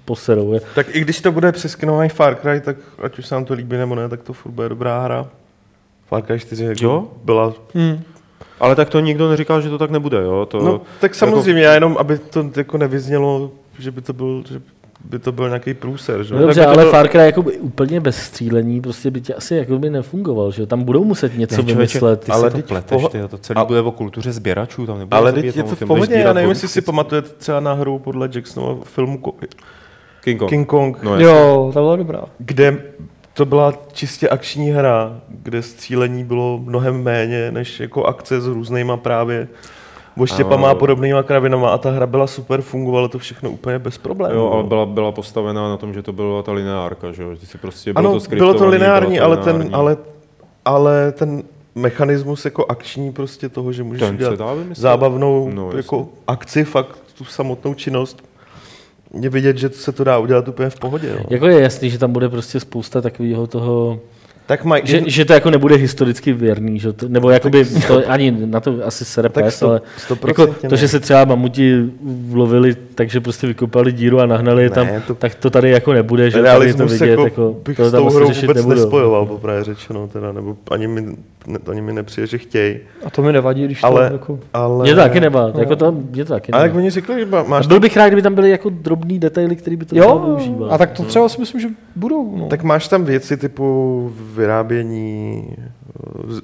poserou. 0.05 0.53
Je. 0.53 0.61
tak 0.75 0.87
i 0.97 1.01
když 1.01 1.21
to 1.21 1.33
bude 1.33 1.53
přeskenovaný 1.53 2.09
Far 2.09 2.35
Cry, 2.35 2.61
tak 2.61 2.77
ať 3.03 3.19
už 3.19 3.27
se 3.27 3.35
nám 3.35 3.45
to 3.45 3.55
líbí 3.55 3.77
nebo 3.77 3.95
ne, 3.95 4.09
tak 4.09 4.23
to 4.23 4.33
furt 4.33 4.53
bude 4.53 4.69
dobrá 4.69 5.05
hra. 5.05 5.29
Far 6.07 6.23
Cry 6.23 6.39
4 6.41 6.65
jako 6.65 6.85
Jo? 6.85 7.09
byla... 7.25 7.55
Hmm. 7.75 8.01
Ale 8.61 8.75
tak 8.77 8.89
to 8.89 9.01
nikdo 9.01 9.31
neříká, 9.31 9.61
že 9.61 9.69
to 9.69 9.79
tak 9.79 9.91
nebude, 9.91 10.19
jo? 10.23 10.47
To, 10.51 10.61
No, 10.65 10.81
tak 11.01 11.15
samozřejmě, 11.15 11.63
já 11.63 11.75
jenom, 11.75 11.97
aby 11.99 12.19
to 12.19 12.51
jako 12.57 12.79
nevyznělo, 12.79 13.51
že 13.79 13.91
by 13.91 14.01
to 14.03 14.13
byl, 14.13 14.45
že 14.49 14.59
by 14.59 14.65
to 15.21 15.33
byl 15.33 15.49
nějaký 15.49 15.75
průser, 15.75 16.23
že? 16.25 16.35
No 16.35 16.41
dobře, 16.41 16.61
Tak 16.61 16.69
by 16.69 16.75
to 16.75 16.79
ale 16.81 16.85
byl- 16.85 16.91
Far 16.93 17.09
Cry 17.09 17.19
jako 17.21 17.43
by 17.43 17.53
úplně 17.59 18.01
bez 18.01 18.17
střílení 18.17 18.81
prostě 18.81 19.11
by 19.11 19.21
tě 19.21 19.35
asi 19.35 19.55
jako 19.57 19.79
by 19.79 19.91
nefungoval, 19.91 20.51
že? 20.53 20.67
Tam 20.67 20.83
budou 20.83 21.05
muset 21.05 21.39
něco 21.39 21.57
Ne, 21.57 21.63
člověče, 21.63 21.75
vymyslet. 21.99 22.25
Ty 22.25 22.33
Ale 22.33 22.51
to 22.51 22.59
pleteš, 22.63 22.97
poho- 23.03 23.09
ty, 23.09 23.19
to 23.29 23.39
celé 23.39 23.61
A- 23.63 23.65
bude 23.65 23.81
o 23.81 23.91
kultuře 23.91 24.33
sběračů, 24.33 24.87
tam 24.87 24.99
nebude 24.99 25.17
Ale 25.17 25.33
teď 25.33 25.45
je 25.45 25.53
to 25.63 25.77
ty 25.77 25.85
v 25.85 25.89
pohodě, 25.89 26.15
já 26.15 26.33
nevím, 26.33 26.51
jestli 26.51 26.69
si 26.69 26.81
pamatujete 26.83 27.29
třeba 27.39 27.61
na 27.61 27.73
hru 27.73 27.99
podle 27.99 28.29
Jacksonova 28.35 28.85
filmu 28.85 29.19
Ko- 29.19 29.33
King 30.25 30.39
Kong. 30.39 30.51
King 30.51 30.69
Kong, 30.69 31.03
No. 31.03 31.21
Jo, 31.21 31.71
ta 31.75 31.81
byla 31.81 31.97
dobrá. 31.97 32.23
kde 32.39 32.79
to 33.35 33.45
byla 33.47 33.73
čistě 33.93 34.29
akční 34.29 34.71
hra, 34.71 35.21
kde 35.29 35.63
střílení 35.63 36.25
bylo 36.25 36.59
mnohem 36.65 37.03
méně 37.03 37.51
než 37.51 37.81
jako 37.81 38.05
akce 38.05 38.41
s 38.41 38.47
různýma 38.47 38.97
právě 38.97 39.49
oštěpama 40.19 40.69
a 40.69 40.71
Ano. 40.71 40.79
podobnýma 40.81 41.23
kravinama 41.23 41.71
a 41.71 41.79
ta 41.79 41.91
hra 41.91 42.07
byla 42.07 42.27
super, 42.27 42.61
fungovalo 42.63 43.09
to 43.09 43.19
všechno 43.19 43.51
úplně 43.51 43.79
bez 43.79 43.99
problémů. 43.99 44.35
Jo, 44.35 44.51
ale 44.53 44.63
no. 44.63 44.69
byla, 44.69 44.87
byla 44.87 45.13
postavená 45.13 45.69
na 45.69 45.77
tom, 45.77 45.95
že 45.95 46.03
to 46.03 46.13
byla 46.13 46.43
ta 46.43 46.53
lineárka, 46.53 47.13
že 47.13 47.23
jo? 47.23 47.35
Že 47.35 47.41
Ty 47.41 47.47
si 47.47 47.59
prostě 47.59 47.93
bylo 47.93 48.11
ano, 48.11 48.21
to 48.21 48.37
bylo 48.37 48.55
to 48.55 48.67
lineární, 48.69 49.15
bylo 49.15 49.27
ale 49.27 49.37
to 49.37 49.43
ten, 49.45 49.53
lineární. 49.57 49.75
ale, 49.75 49.97
ale 50.65 51.13
ten 51.13 51.43
mechanismus 51.75 52.45
jako 52.45 52.67
akční 52.69 53.13
prostě 53.13 53.49
toho, 53.49 53.73
že 53.73 53.83
můžeš 53.83 54.01
Ten 54.01 54.17
vymyslet. 54.17 54.41
zábavnou 54.75 55.51
No, 55.55 55.71
jako 55.77 56.09
akci, 56.27 56.65
fakt 56.65 56.99
tu 57.19 57.25
samotnou 57.25 57.75
činnost, 57.75 58.25
je 59.21 59.29
vidět, 59.29 59.57
že 59.59 59.69
se 59.69 59.93
to 59.93 60.05
dá 60.05 60.19
udělat 60.19 60.49
úplně 60.49 60.71
v 60.71 60.79
pohodě. 60.79 61.15
No. 61.19 61.25
Jako 61.31 61.47
je 61.47 61.61
jasný, 61.61 61.91
že 61.91 61.99
tam 61.99 62.13
bude 62.13 62.29
prostě 62.29 62.61
spousta 62.61 63.01
takového 63.01 63.47
toho, 63.47 63.99
Tak 64.47 64.65
maj, 64.65 64.81
že, 64.85 65.03
že 65.07 65.25
to 65.25 65.33
jako 65.33 65.51
nebude 65.51 65.77
historicky 65.77 66.33
věrný, 66.33 66.79
že 66.79 66.93
to, 66.93 67.09
nebo 67.09 67.31
jakoby 67.31 67.65
to 67.87 68.03
ani 68.11 68.31
na 68.47 68.61
to 68.61 68.75
asi 68.85 69.05
sere 69.05 69.29
tak 69.29 69.45
pes, 69.45 69.63
ale 69.63 69.81
jako 70.27 70.47
to, 70.47 70.55
ne. 70.71 70.77
že 70.77 70.89
se 70.89 71.01
třeba 71.01 71.25
mamuti 71.25 71.83
vlovili, 72.29 72.75
takže 72.95 73.21
prostě 73.21 73.47
vykopali 73.47 73.93
díru 73.93 74.21
a 74.21 74.27
nahnali 74.27 74.63
je 74.63 74.71
tam, 74.71 74.87
Ne, 74.87 75.03
to- 75.07 75.15
tak 75.15 75.35
to 75.35 75.51
tady 75.51 75.71
jako 75.71 75.93
nebude, 75.93 76.31
že 76.31 76.43
tady 76.43 76.75
to 76.75 76.87
vidět, 76.87 77.07
jako, 77.07 77.25
jako, 77.25 77.57
bych 77.65 77.77
to 77.77 77.89
s 77.89 77.93
tam 77.93 78.01
tou 78.01 78.07
asi 78.07 78.17
hrou 78.17 78.27
vůbec 78.27 78.57
nebudou. 78.57 78.75
nespojoval, 78.81 79.27
popravdě 79.27 79.65
řečeno, 79.65 80.09
teda, 80.13 80.33
nebo 80.33 80.57
ani 80.71 80.87
mi, 80.87 81.03
ne, 81.47 81.59
ani 81.71 81.81
mi 81.81 81.93
nepřijde, 81.93 82.27
že 82.27 82.39
chtějí. 82.39 82.77
A 83.05 83.11
to 83.11 83.23
mi 83.23 83.33
nevadí, 83.33 83.65
když 83.65 83.81
to 83.81 83.87
Ale, 83.87 84.11
jako... 84.13 84.39
ale... 84.55 84.83
Mě 84.85 84.95
to 84.95 85.01
taky 85.01 85.21
nebá, 85.21 85.53
jako 85.59 85.77
to, 85.77 85.93
mě 86.11 86.25
to 86.25 86.33
taky 86.33 86.53
Ale 86.53 86.63
jak 86.63 86.75
oni 86.75 86.91
řekli, 86.91 87.21
že 87.21 87.27
má- 87.27 87.41
A 87.41 87.43
máš 87.43 87.67
byl 87.67 87.81
bych 87.81 87.97
rád, 87.97 88.07
kdyby 88.07 88.23
tam 88.23 88.35
byly 88.35 88.51
jako 88.51 88.69
drobný 88.71 89.19
detaily, 89.19 89.57
které 89.57 89.77
by 89.77 89.85
to 89.85 89.97
Jo, 89.97 90.23
využíval. 90.27 90.69
a 90.75 90.79
tak 90.79 90.91
to 90.93 91.03
třeba 91.03 91.29
si 91.29 91.41
myslím, 91.41 91.61
že 91.61 91.69
budou. 91.97 92.37
No. 92.37 92.47
Tak 92.47 92.63
máš 92.63 92.89
tam 92.89 93.05
věci 93.05 93.37
typu 93.37 94.13
vyrábění, 94.37 95.45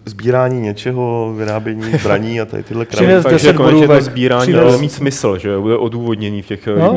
sbírání 0.04 0.60
něčeho, 0.60 1.34
vyrábění 1.36 1.82
zbraní 2.00 2.40
a 2.40 2.44
tady 2.44 2.62
tyhle 2.62 2.84
kraviny. 2.86 3.06
Přines 3.08 3.22
Takže 3.24 3.46
10 3.48 3.56
konečně 3.56 3.80
to 3.80 3.86
borůvek. 3.86 4.02
sbírání 4.02 4.52
Přines- 4.52 4.64
bude 4.66 4.78
mít 4.78 4.92
smysl, 4.92 5.38
že 5.38 5.58
bude 5.58 5.76
odůvodnění 5.76 6.42
v 6.42 6.46
těch 6.46 6.66
No. 6.66 6.76
no. 6.76 6.92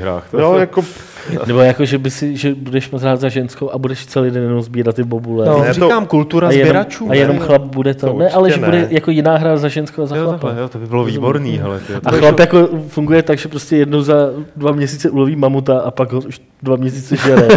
hrách. 0.00 0.30
To, 0.30 0.38
Jo, 0.40 0.54
jako, 0.58 0.82
Nebo 1.46 1.60
jako, 1.60 1.84
že, 1.84 1.98
by 1.98 2.10
si, 2.10 2.36
že 2.36 2.54
budeš 2.54 2.90
moc 2.90 3.02
rád 3.02 3.20
za 3.20 3.28
ženskou 3.28 3.70
a 3.70 3.78
budeš 3.78 4.06
celý 4.06 4.30
den 4.30 4.42
jenom 4.42 4.62
sbírat 4.62 4.96
ty 4.96 5.02
bobule. 5.04 5.46
No. 5.46 5.60
Ne, 5.60 5.66
to- 5.66 5.72
říkám 5.72 6.06
kultura 6.06 6.48
a 6.48 6.50
jenom, 6.50 6.68
sběračů. 6.68 7.10
a 7.10 7.14
jenom 7.14 7.36
ne? 7.38 7.42
chlap 7.46 7.62
bude 7.62 7.94
to. 7.94 8.06
To 8.06 8.18
ne, 8.18 8.30
ale 8.30 8.48
že 8.50 8.54
určitě 8.54 8.66
bude 8.66 8.78
ne. 8.80 8.86
jako 8.90 9.10
jiná 9.10 9.36
hra 9.36 9.56
za 9.56 9.68
ženskou 9.68 10.02
a 10.02 10.06
za 10.06 10.16
Jo, 10.16 10.24
chlapa. 10.24 10.38
takhle, 10.38 10.62
jo, 10.62 10.68
to 10.68 10.78
by 10.78 10.86
bylo 10.86 11.04
výborný, 11.04 11.58
hele, 11.58 11.80
ty, 11.80 11.92
A 12.04 12.10
chlap 12.10 12.38
jako 12.38 12.68
funguje 12.88 13.22
tak, 13.22 13.38
že 13.38 13.48
prostě 13.48 13.76
jednou 13.76 14.02
za 14.02 14.14
dva 14.56 14.72
měsíce 14.72 15.10
uloví 15.10 15.36
mamuta 15.36 15.78
a 15.78 15.90
pak 15.90 16.12
ho 16.12 16.20
už 16.20 16.40
dva 16.62 16.76
měsíce 16.76 17.16
žere. 17.16 17.48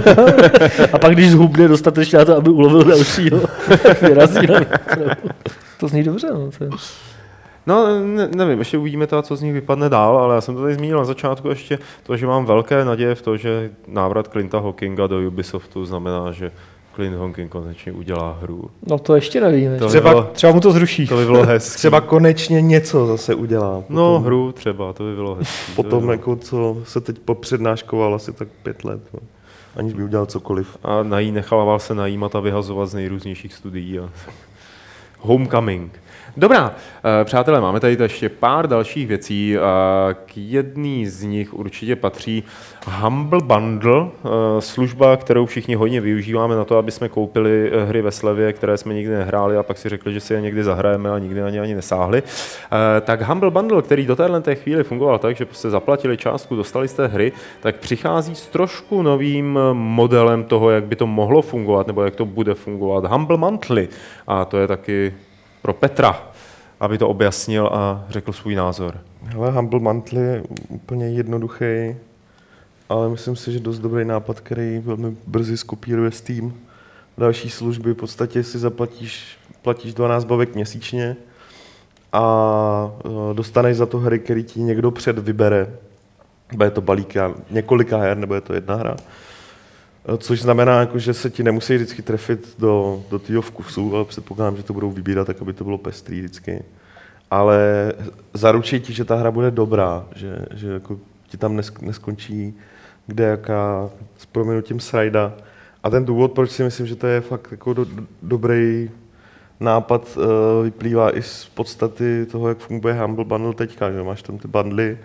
a 0.93 0.97
pak 0.97 1.11
když 1.13 1.31
zhubne 1.31 1.67
dostatečně 1.67 2.19
na 2.19 2.25
to, 2.25 2.37
aby 2.37 2.49
ulovil 2.49 2.83
dalšího, 2.83 3.39
tak 3.83 4.01
vyrazí 4.07 4.47
na. 4.47 4.59
To 5.79 5.87
zní 5.87 6.03
dobře. 6.03 6.27
No. 6.33 6.49
To 6.57 6.63
je... 6.63 6.69
No, 7.67 7.99
ne, 8.05 8.27
nevím, 8.35 8.59
ještě 8.59 8.77
uvidíme 8.77 9.07
to, 9.07 9.21
co 9.21 9.35
z 9.35 9.41
nich 9.41 9.53
vypadne 9.53 9.89
dál, 9.89 10.17
ale 10.17 10.35
já 10.35 10.41
jsem 10.41 10.55
to 10.55 10.61
tady 10.61 10.73
zmínil 10.75 10.97
na 10.97 11.05
začátku 11.05 11.49
ještě 11.49 11.79
to, 12.03 12.17
že 12.17 12.27
mám 12.27 12.45
velké 12.45 12.85
naděje 12.85 13.15
v 13.15 13.21
to, 13.21 13.37
že 13.37 13.71
návrat 13.87 14.27
Clinta 14.27 14.59
Hawkinga 14.59 15.07
do 15.07 15.27
Ubisoftu 15.27 15.85
znamená, 15.85 16.31
že 16.31 16.51
Clint 16.95 17.17
Hawking 17.17 17.51
konečně 17.51 17.91
udělá 17.91 18.37
hru. 18.41 18.69
no 18.87 18.99
to 18.99 19.15
ještě 19.15 19.41
nevíme. 19.41 19.77
To 19.77 19.85
by 19.85 19.89
Třeba, 19.89 20.09
bylo- 20.09 20.23
třeba 20.33 20.53
mu 20.53 20.59
to 20.59 20.71
zruší. 20.71 21.07
To 21.07 21.17
by 21.17 21.25
bylo 21.25 21.43
hezké. 21.45 21.77
třeba 21.77 22.01
konečně 22.01 22.61
něco 22.61 23.05
zase 23.07 23.35
udělá. 23.35 23.83
No, 23.89 24.05
Potom- 24.13 24.23
hru 24.23 24.51
třeba, 24.51 24.93
to 24.93 25.03
by 25.03 25.15
bylo 25.15 25.35
hezké. 25.35 25.71
Potom, 25.75 26.09
jako, 26.09 26.35
co 26.35 26.77
se 26.83 27.01
teď 27.01 27.19
popřednáškoval 27.19 28.15
asi 28.15 28.33
tak 28.33 28.47
pět 28.63 28.83
let, 28.83 29.01
no. 29.13 29.19
aniž 29.75 29.93
by 29.93 30.03
udělal 30.03 30.25
cokoliv. 30.25 30.77
A 30.83 31.03
nají, 31.03 31.31
nechával 31.31 31.79
se 31.79 31.95
najímat 31.95 32.35
a 32.35 32.39
vyhazovat 32.39 32.89
z 32.89 32.93
nejrůznějších 32.93 33.53
studií. 33.53 33.99
A... 33.99 34.09
Homecoming. 35.19 35.99
Dobrá, 36.37 36.75
eh, 37.21 37.25
přátelé, 37.25 37.61
máme 37.61 37.79
tady 37.79 37.97
ještě 38.03 38.29
pár 38.29 38.67
dalších 38.67 39.07
věcí. 39.07 39.57
a 39.57 40.09
K 40.25 40.37
jedný 40.37 41.07
z 41.07 41.23
nich 41.23 41.53
určitě 41.53 41.95
patří 41.95 42.43
Humble 42.87 43.39
Bundle, 43.43 44.07
eh, 44.07 44.61
služba, 44.61 45.17
kterou 45.17 45.45
všichni 45.45 45.75
hodně 45.75 46.01
využíváme 46.01 46.55
na 46.55 46.65
to, 46.65 46.77
aby 46.77 46.91
jsme 46.91 47.09
koupili 47.09 47.71
eh, 47.73 47.85
hry 47.85 48.01
ve 48.01 48.11
slevě, 48.11 48.53
které 48.53 48.77
jsme 48.77 48.93
nikdy 48.93 49.13
nehráli 49.13 49.57
a 49.57 49.63
pak 49.63 49.77
si 49.77 49.89
řekli, 49.89 50.13
že 50.13 50.19
si 50.19 50.33
je 50.33 50.41
někdy 50.41 50.63
zahrajeme 50.63 51.11
a 51.11 51.19
nikdy 51.19 51.41
na 51.41 51.49
ně 51.49 51.61
ani 51.61 51.75
nesáhli. 51.75 52.23
Eh, 52.27 53.01
Tak 53.01 53.21
Humble 53.21 53.51
Bundle, 53.51 53.81
který 53.81 54.05
do 54.05 54.15
téhle 54.15 54.41
té 54.41 54.55
chvíli 54.55 54.83
fungoval 54.83 55.19
tak, 55.19 55.35
že 55.35 55.47
jste 55.51 55.69
zaplatili 55.69 56.17
částku, 56.17 56.55
dostali 56.55 56.87
jste 56.87 57.07
hry, 57.07 57.31
tak 57.59 57.75
přichází 57.75 58.35
s 58.35 58.47
trošku 58.47 59.01
novým 59.01 59.59
eh, 59.61 59.73
modelem 59.73 60.43
toho, 60.43 60.69
jak 60.69 60.83
by 60.83 60.95
to 60.95 61.07
mohlo 61.07 61.41
fungovat, 61.41 61.87
nebo 61.87 62.03
jak 62.03 62.15
to 62.15 62.25
bude 62.25 62.53
fungovat. 62.53 63.05
Humble 63.05 63.37
Monthly. 63.37 63.89
A 64.27 64.45
to 64.45 64.57
je 64.57 64.67
taky 64.67 65.13
pro 65.65 65.73
Petra, 65.73 66.23
aby 66.79 66.97
to 66.97 67.09
objasnil 67.09 67.67
a 67.73 68.05
řekl 68.09 68.33
svůj 68.33 68.55
názor. 68.55 68.97
Hele, 69.23 69.51
Humble 69.51 69.79
Monthly 69.79 70.21
je 70.21 70.43
úplně 70.69 71.09
jednoduchý, 71.09 71.95
ale 72.89 73.09
myslím 73.09 73.35
si, 73.35 73.51
že 73.51 73.59
dost 73.59 73.79
dobrý 73.79 74.05
nápad, 74.05 74.39
který 74.39 74.79
velmi 74.79 75.17
brzy 75.27 75.57
skopíruje 75.57 76.11
Steam. 76.11 76.53
Další 77.17 77.49
služby, 77.49 77.91
v 77.91 77.95
podstatě 77.95 78.43
si 78.43 78.59
zaplatíš 78.59 79.37
platíš 79.61 79.93
12 79.93 80.25
bavek 80.25 80.55
měsíčně 80.55 81.15
a 82.13 82.91
eh, 83.05 83.33
dostaneš 83.33 83.77
za 83.77 83.85
to 83.85 83.97
hry, 83.97 84.19
který 84.19 84.43
ti 84.43 84.59
někdo 84.61 84.91
před 84.91 85.19
vybere. 85.19 85.67
Bude 86.53 86.71
to 86.71 86.81
balík 86.81 87.15
já- 87.15 87.33
několika 87.51 87.97
her, 87.97 88.17
nebo 88.17 88.35
je 88.35 88.41
to 88.41 88.53
jedna 88.53 88.75
hra. 88.75 88.95
Což 90.17 90.41
znamená, 90.41 90.79
jako, 90.79 90.99
že 90.99 91.13
se 91.13 91.29
ti 91.29 91.43
nemusí 91.43 91.75
vždycky 91.75 92.01
trefit 92.01 92.55
do, 92.59 93.03
do 93.09 93.19
tvého 93.19 93.41
vkusu, 93.41 93.95
ale 93.95 94.05
předpokládám, 94.05 94.57
že 94.57 94.63
to 94.63 94.73
budou 94.73 94.91
vybírat 94.91 95.25
tak, 95.25 95.41
aby 95.41 95.53
to 95.53 95.63
bylo 95.63 95.77
pestrý 95.77 96.19
vždycky. 96.19 96.63
Ale 97.31 97.93
zaručí 98.33 98.79
ti, 98.79 98.93
že 98.93 99.05
ta 99.05 99.15
hra 99.15 99.31
bude 99.31 99.51
dobrá, 99.51 100.05
že, 100.15 100.45
že 100.53 100.67
jako 100.67 100.99
ti 101.27 101.37
tam 101.37 101.57
nesk- 101.57 101.81
neskončí 101.81 102.55
kde 103.07 103.23
jaká 103.23 103.89
s 104.17 104.25
proměnutím 104.25 104.79
srajda. 104.79 105.33
A 105.83 105.89
ten 105.89 106.05
důvod, 106.05 106.31
proč 106.31 106.51
si 106.51 106.63
myslím, 106.63 106.87
že 106.87 106.95
to 106.95 107.07
je 107.07 107.21
fakt 107.21 107.47
jako 107.51 107.73
do, 107.73 107.85
do, 107.85 108.03
dobrý 108.21 108.89
nápad, 109.59 110.17
eh, 110.17 110.63
vyplývá 110.63 111.17
i 111.17 111.21
z 111.21 111.45
podstaty 111.45 112.25
toho, 112.25 112.49
jak 112.49 112.57
funguje 112.57 112.93
Humble 112.93 113.25
Bundle 113.25 113.53
teďka, 113.53 113.91
že 113.91 114.03
máš 114.03 114.21
tam 114.21 114.37
ty 114.37 114.47
bundly. 114.47 114.97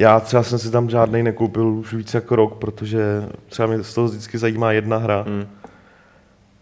Já 0.00 0.20
třeba 0.20 0.42
jsem 0.42 0.58
si 0.58 0.70
tam 0.70 0.90
žádný 0.90 1.22
nekoupil 1.22 1.66
už 1.68 1.94
víc 1.94 2.14
jako 2.14 2.36
rok, 2.36 2.54
protože 2.54 3.22
třeba 3.48 3.66
mě 3.68 3.82
z 3.84 3.94
toho 3.94 4.08
vždycky 4.08 4.38
zajímá 4.38 4.72
jedna 4.72 4.96
hra. 4.96 5.24
Hmm. 5.28 5.46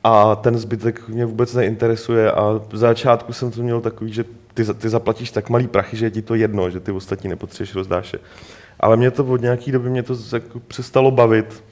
A 0.04 0.36
ten 0.36 0.58
zbytek 0.58 1.08
mě 1.08 1.26
vůbec 1.26 1.54
neinteresuje 1.54 2.32
a 2.32 2.60
v 2.70 2.76
začátku 2.76 3.32
jsem 3.32 3.50
to 3.50 3.62
měl 3.62 3.80
takový, 3.80 4.12
že 4.12 4.24
ty, 4.54 4.64
za- 4.64 4.74
ty 4.74 4.88
zaplatíš 4.88 5.30
tak 5.30 5.50
malý 5.50 5.66
prachy, 5.68 5.96
že 5.96 6.06
je 6.06 6.10
ti 6.10 6.22
to 6.22 6.34
jedno, 6.34 6.70
že 6.70 6.80
ty 6.80 6.92
ostatní 6.92 7.30
nepotřebuješ 7.30 7.74
rozdáše. 7.74 8.18
Ale 8.80 8.96
mě 8.96 9.10
to 9.10 9.24
od 9.24 9.40
nějaký 9.40 9.72
doby 9.72 9.90
mě 9.90 10.02
to 10.02 10.14
jako 10.32 10.60
přestalo 10.60 11.10
bavit. 11.10 11.64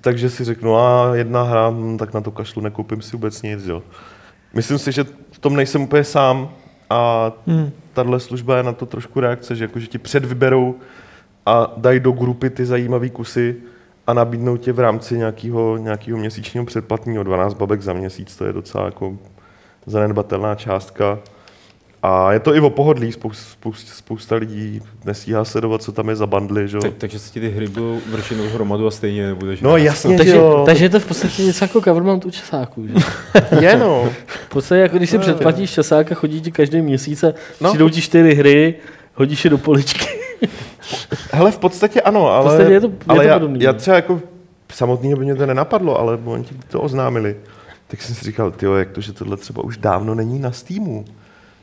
Takže 0.00 0.30
si 0.30 0.44
řeknu, 0.44 0.76
a 0.76 1.10
jedna 1.16 1.42
hra, 1.42 1.70
hm, 1.70 1.98
tak 1.98 2.14
na 2.14 2.20
to 2.20 2.30
kašlu, 2.30 2.62
nekoupím 2.62 3.02
si 3.02 3.12
vůbec 3.12 3.42
nic. 3.42 3.66
Jo. 3.66 3.82
Myslím 4.54 4.78
si, 4.78 4.92
že 4.92 5.04
v 5.32 5.38
tom 5.38 5.56
nejsem 5.56 5.82
úplně 5.82 6.04
sám, 6.04 6.50
a 6.90 7.32
Hmm. 7.46 7.70
Tahle 7.92 8.20
služba 8.20 8.56
je 8.56 8.62
na 8.62 8.72
to 8.72 8.86
trošku 8.86 9.20
reakce, 9.20 9.56
že, 9.56 9.64
jako, 9.64 9.78
že 9.78 9.86
ti 9.86 9.98
předvyberou 9.98 10.74
a 11.46 11.72
dají 11.76 12.00
do 12.00 12.12
grupy 12.12 12.50
ty 12.50 12.66
zajímavé 12.66 13.08
kusy 13.08 13.56
a 14.06 14.12
nabídnou 14.12 14.56
tě 14.56 14.72
v 14.72 14.78
rámci 14.78 15.18
nějakého, 15.18 15.76
nějakého 15.76 16.18
měsíčního 16.18 16.66
předplatního 16.66 17.22
12 17.22 17.54
babek 17.54 17.82
za 17.82 17.92
měsíc, 17.92 18.36
to 18.36 18.44
je 18.44 18.52
docela 18.52 18.84
jako 18.84 19.16
zanedbatelná 19.86 20.54
částka. 20.54 21.18
A 22.02 22.32
je 22.32 22.40
to 22.40 22.54
i 22.54 22.60
o 22.60 22.70
pohodlí, 22.70 23.12
spousta, 23.12 23.44
spousta, 23.52 23.92
spousta 23.94 24.36
lidí 24.36 24.80
nestíhá 25.04 25.44
sledovat, 25.44 25.82
co 25.82 25.92
tam 25.92 26.08
je 26.08 26.16
za 26.16 26.26
bandly, 26.26 26.68
že 26.68 26.76
jo. 26.76 26.80
Tak, 26.82 26.92
takže 26.98 27.18
se 27.18 27.32
ti 27.32 27.40
ty 27.40 27.48
hry 27.50 27.68
budou 27.68 27.98
vršit 28.10 28.38
hromadu 28.38 28.86
a 28.86 28.90
stejně 28.90 29.26
nebudeš. 29.26 29.60
No 29.60 29.76
jasně, 29.76 30.12
že 30.12 30.18
Takže, 30.18 30.36
jo. 30.36 30.62
takže 30.66 30.84
je 30.84 30.88
to 30.88 31.00
v 31.00 31.06
podstatě 31.06 31.42
něco 31.42 31.64
jako 31.64 31.80
government 31.80 32.24
u 32.24 32.30
časáků. 32.30 32.86
Že? 32.86 32.94
Je 33.60 33.76
no. 33.76 34.08
V 34.26 34.48
podstatě 34.48 34.80
jako 34.80 34.96
když 34.96 35.10
si 35.10 35.18
předplatíš 35.18 35.70
časák 35.70 36.12
a 36.12 36.14
chodí 36.14 36.40
ti 36.40 36.52
každý 36.52 36.82
měsíc 36.82 37.24
a 37.24 37.26
No. 37.26 37.32
no. 37.60 37.68
přijdou 37.70 37.88
ti 37.88 38.00
čtyři 38.02 38.34
hry, 38.34 38.74
hodíš 39.14 39.44
je 39.44 39.50
do 39.50 39.58
poličky. 39.58 40.06
Hele, 41.32 41.52
v 41.52 41.58
podstatě 41.58 42.00
ano, 42.00 42.28
ale, 42.28 42.44
podstatě 42.44 42.72
je 42.72 42.80
to- 42.80 42.86
je 42.86 42.92
ale 43.08 43.18
to 43.24 43.28
já, 43.28 43.34
podobný, 43.38 43.60
já 43.62 43.72
no. 43.72 43.78
třeba 43.78 43.96
jako 43.96 44.20
samotný 44.72 45.14
by 45.14 45.24
mě 45.24 45.34
to 45.34 45.46
nenapadlo, 45.46 45.98
ale 46.00 46.16
v 46.16 46.24
momentě, 46.24 46.54
kdy 46.54 46.64
to 46.68 46.80
oznámili, 46.80 47.36
tak 47.88 48.02
jsem 48.02 48.14
si 48.14 48.24
říkal, 48.24 48.50
tyjo, 48.50 48.74
jak 48.74 48.90
to, 48.90 49.00
že 49.00 49.12
tohle 49.12 49.36
třeba 49.36 49.64
už 49.64 49.76
dávno 49.76 50.14
není 50.14 50.38
na 50.38 50.52
Steamu. 50.52 51.04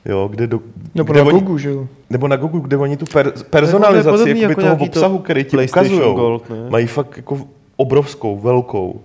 Jo, 0.08 0.28
kde 0.32 0.48
do, 0.48 0.60
Nebo 0.96 1.14
kde 1.14 1.22
na 1.22 1.28
oni, 1.28 1.40
Gogu, 1.40 1.58
že 1.58 1.70
jo? 1.70 1.88
nebo 2.10 2.28
na 2.28 2.36
Google, 2.36 2.62
kde 2.64 2.78
oni 2.78 2.98
tu 2.98 3.06
per, 3.06 3.26
podobný 3.26 3.50
personalizaci 3.50 4.30
jakoby 4.30 4.40
jako 4.40 4.62
toho 4.62 4.68
nějaký 4.68 4.90
to 4.90 5.00
obsahu, 5.00 5.18
který 5.18 5.44
ti 5.44 5.50
PlayStation 5.50 6.04
ukazují, 6.04 6.70
mají 6.70 6.88
fakt 6.88 7.18
jako 7.18 7.38
obrovskou, 7.76 8.40
velkou. 8.40 9.02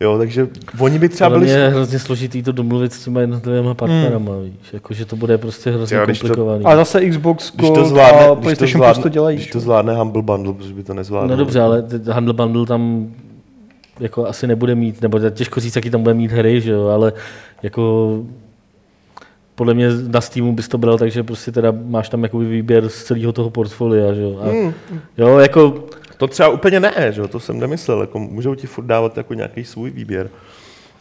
Jo, 0.00 0.18
takže 0.18 0.48
oni 0.80 0.98
by 0.98 1.08
třeba 1.08 1.30
byli... 1.30 1.44
mě 1.44 1.52
je 1.52 1.68
hrozně 1.68 1.98
složitý 1.98 2.42
to 2.42 2.52
domluvit 2.52 2.92
s 2.92 3.04
těma 3.04 3.20
jednotlivými 3.20 3.74
partnerama, 3.74 4.32
hmm. 4.32 4.44
víš, 4.44 4.72
jako, 4.72 4.94
že 4.94 5.04
to 5.04 5.16
bude 5.16 5.38
prostě 5.38 5.70
hrozně 5.70 5.96
Já, 5.96 6.04
když 6.04 6.18
to- 6.18 6.26
komplikovaný. 6.26 6.64
A 6.64 6.76
zase 6.76 7.10
Xbox 7.10 7.52
Když 7.54 7.70
Gold 7.70 7.78
to 7.78 7.84
zvládne, 7.84 8.18
a 8.18 8.22
když 8.22 8.34
to 8.36 8.42
PlayStation 8.42 8.78
zvládne, 8.78 8.94
Plus 8.94 9.02
to 9.02 9.08
dělají. 9.08 9.36
když 9.36 9.50
to 9.50 9.60
zvládne 9.60 9.96
Humble 9.96 10.22
Bundle, 10.22 10.54
protože 10.54 10.74
by 10.74 10.82
to 10.82 10.94
nezvládlo. 10.94 11.30
No 11.30 11.36
dobře, 11.36 11.60
ale 11.60 11.84
Handle 12.12 12.34
Bundle 12.34 12.66
tam 12.66 13.08
jako 14.00 14.26
asi 14.26 14.46
nebude 14.46 14.74
mít, 14.74 15.02
nebo 15.02 15.18
to 15.18 15.24
je 15.24 15.30
těžko 15.30 15.60
říct, 15.60 15.76
jaký 15.76 15.90
tam 15.90 16.02
bude 16.02 16.14
mít 16.14 16.32
hry, 16.32 16.60
že 16.60 16.72
jo, 16.72 16.86
ale 16.86 17.12
jako 17.62 18.12
podle 19.54 19.74
mě 19.74 19.88
na 20.08 20.20
Steamu 20.20 20.52
bys 20.52 20.68
to 20.68 20.78
bral, 20.78 20.98
takže 20.98 21.22
prostě 21.22 21.52
teda 21.52 21.72
máš 21.84 22.08
tam 22.08 22.22
jakoby 22.22 22.44
výběr 22.44 22.88
z 22.88 23.04
celého 23.04 23.32
toho 23.32 23.50
portfolia, 23.50 24.14
že 24.14 24.22
jo. 24.22 24.38
A, 24.42 24.44
Hmm. 24.50 24.72
Jo, 25.18 25.38
jako 25.38 25.84
To 26.16 26.26
třeba 26.26 26.48
úplně 26.48 26.80
ne, 26.80 26.92
že 27.10 27.20
jo, 27.20 27.28
to 27.28 27.40
jsem 27.40 27.60
nemyslel, 27.60 28.00
jako 28.00 28.18
můžou 28.18 28.54
ti 28.54 28.66
furt 28.66 28.84
dávat 28.84 29.16
jako 29.16 29.34
nějaký 29.34 29.64
svůj 29.64 29.90
výběr. 29.90 30.30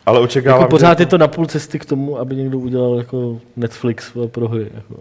Ale 0.06 0.20
očekávám, 0.20 0.62
jako 0.62 0.70
pořád 0.70 0.98
že... 0.98 1.02
je 1.02 1.06
to 1.06 1.18
na 1.18 1.28
půl 1.28 1.46
cesty 1.46 1.80
k 1.80 1.86
tomu, 1.86 2.20
aby 2.20 2.36
někdo 2.36 2.60
udělal 2.60 2.96
jako 2.96 3.40
Netflix 3.56 4.12
pro 4.28 4.48
hry. 4.48 4.68
Jako. 4.76 4.96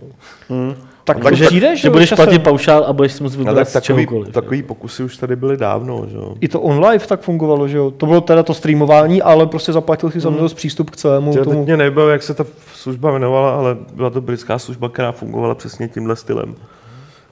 Tak 1.04 1.18
Tak- 1.20 1.38
to 1.38 1.44
přijde, 1.44 1.76
Že 1.76 1.90
budeš 1.90 2.08
časem. 2.08 2.24
platit 2.24 2.38
paušál 2.38 2.84
a 2.84 2.92
budeš 2.92 3.12
si 3.12 3.22
moct 3.22 3.32
No, 3.32 3.38
vybrat 3.38 3.54
tak 3.72 3.82
takový, 3.82 4.04
čehokoliv. 4.06 4.34
takový 4.34 4.62
pokusy 4.62 5.02
už 5.02 5.16
tady 5.16 5.36
byly 5.36 5.56
dávno, 5.56 6.06
že 6.10 6.16
jo. 6.16 6.34
I 6.40 6.48
to 6.48 6.60
OnLive 6.60 7.06
tak 7.06 7.20
fungovalo, 7.20 7.68
že 7.68 7.76
jo? 7.76 7.90
To 7.90 8.06
bylo 8.06 8.20
teda 8.20 8.42
to 8.42 8.54
streamování, 8.54 9.22
ale 9.22 9.46
prostě 9.46 9.72
zaplatil 9.72 10.10
si 10.10 10.20
za 10.20 10.30
mm. 10.30 10.48
přístup 10.54 10.90
k 10.90 10.96
celému 10.96 11.32
Já 11.36 11.44
tomu. 11.44 11.56
teď 11.56 11.64
mě 11.66 11.76
nebaví, 11.76 12.10
jak 12.12 12.22
se 12.22 12.34
ta 12.34 12.44
služba 12.74 13.10
jmenovala, 13.10 13.54
ale 13.56 13.76
byla 13.94 14.10
to 14.10 14.20
britská 14.20 14.58
služba, 14.58 14.88
která 14.88 15.12
fungovala 15.12 15.54
přesně 15.54 15.88
tímhle 15.88 16.16
stylem. 16.16 16.54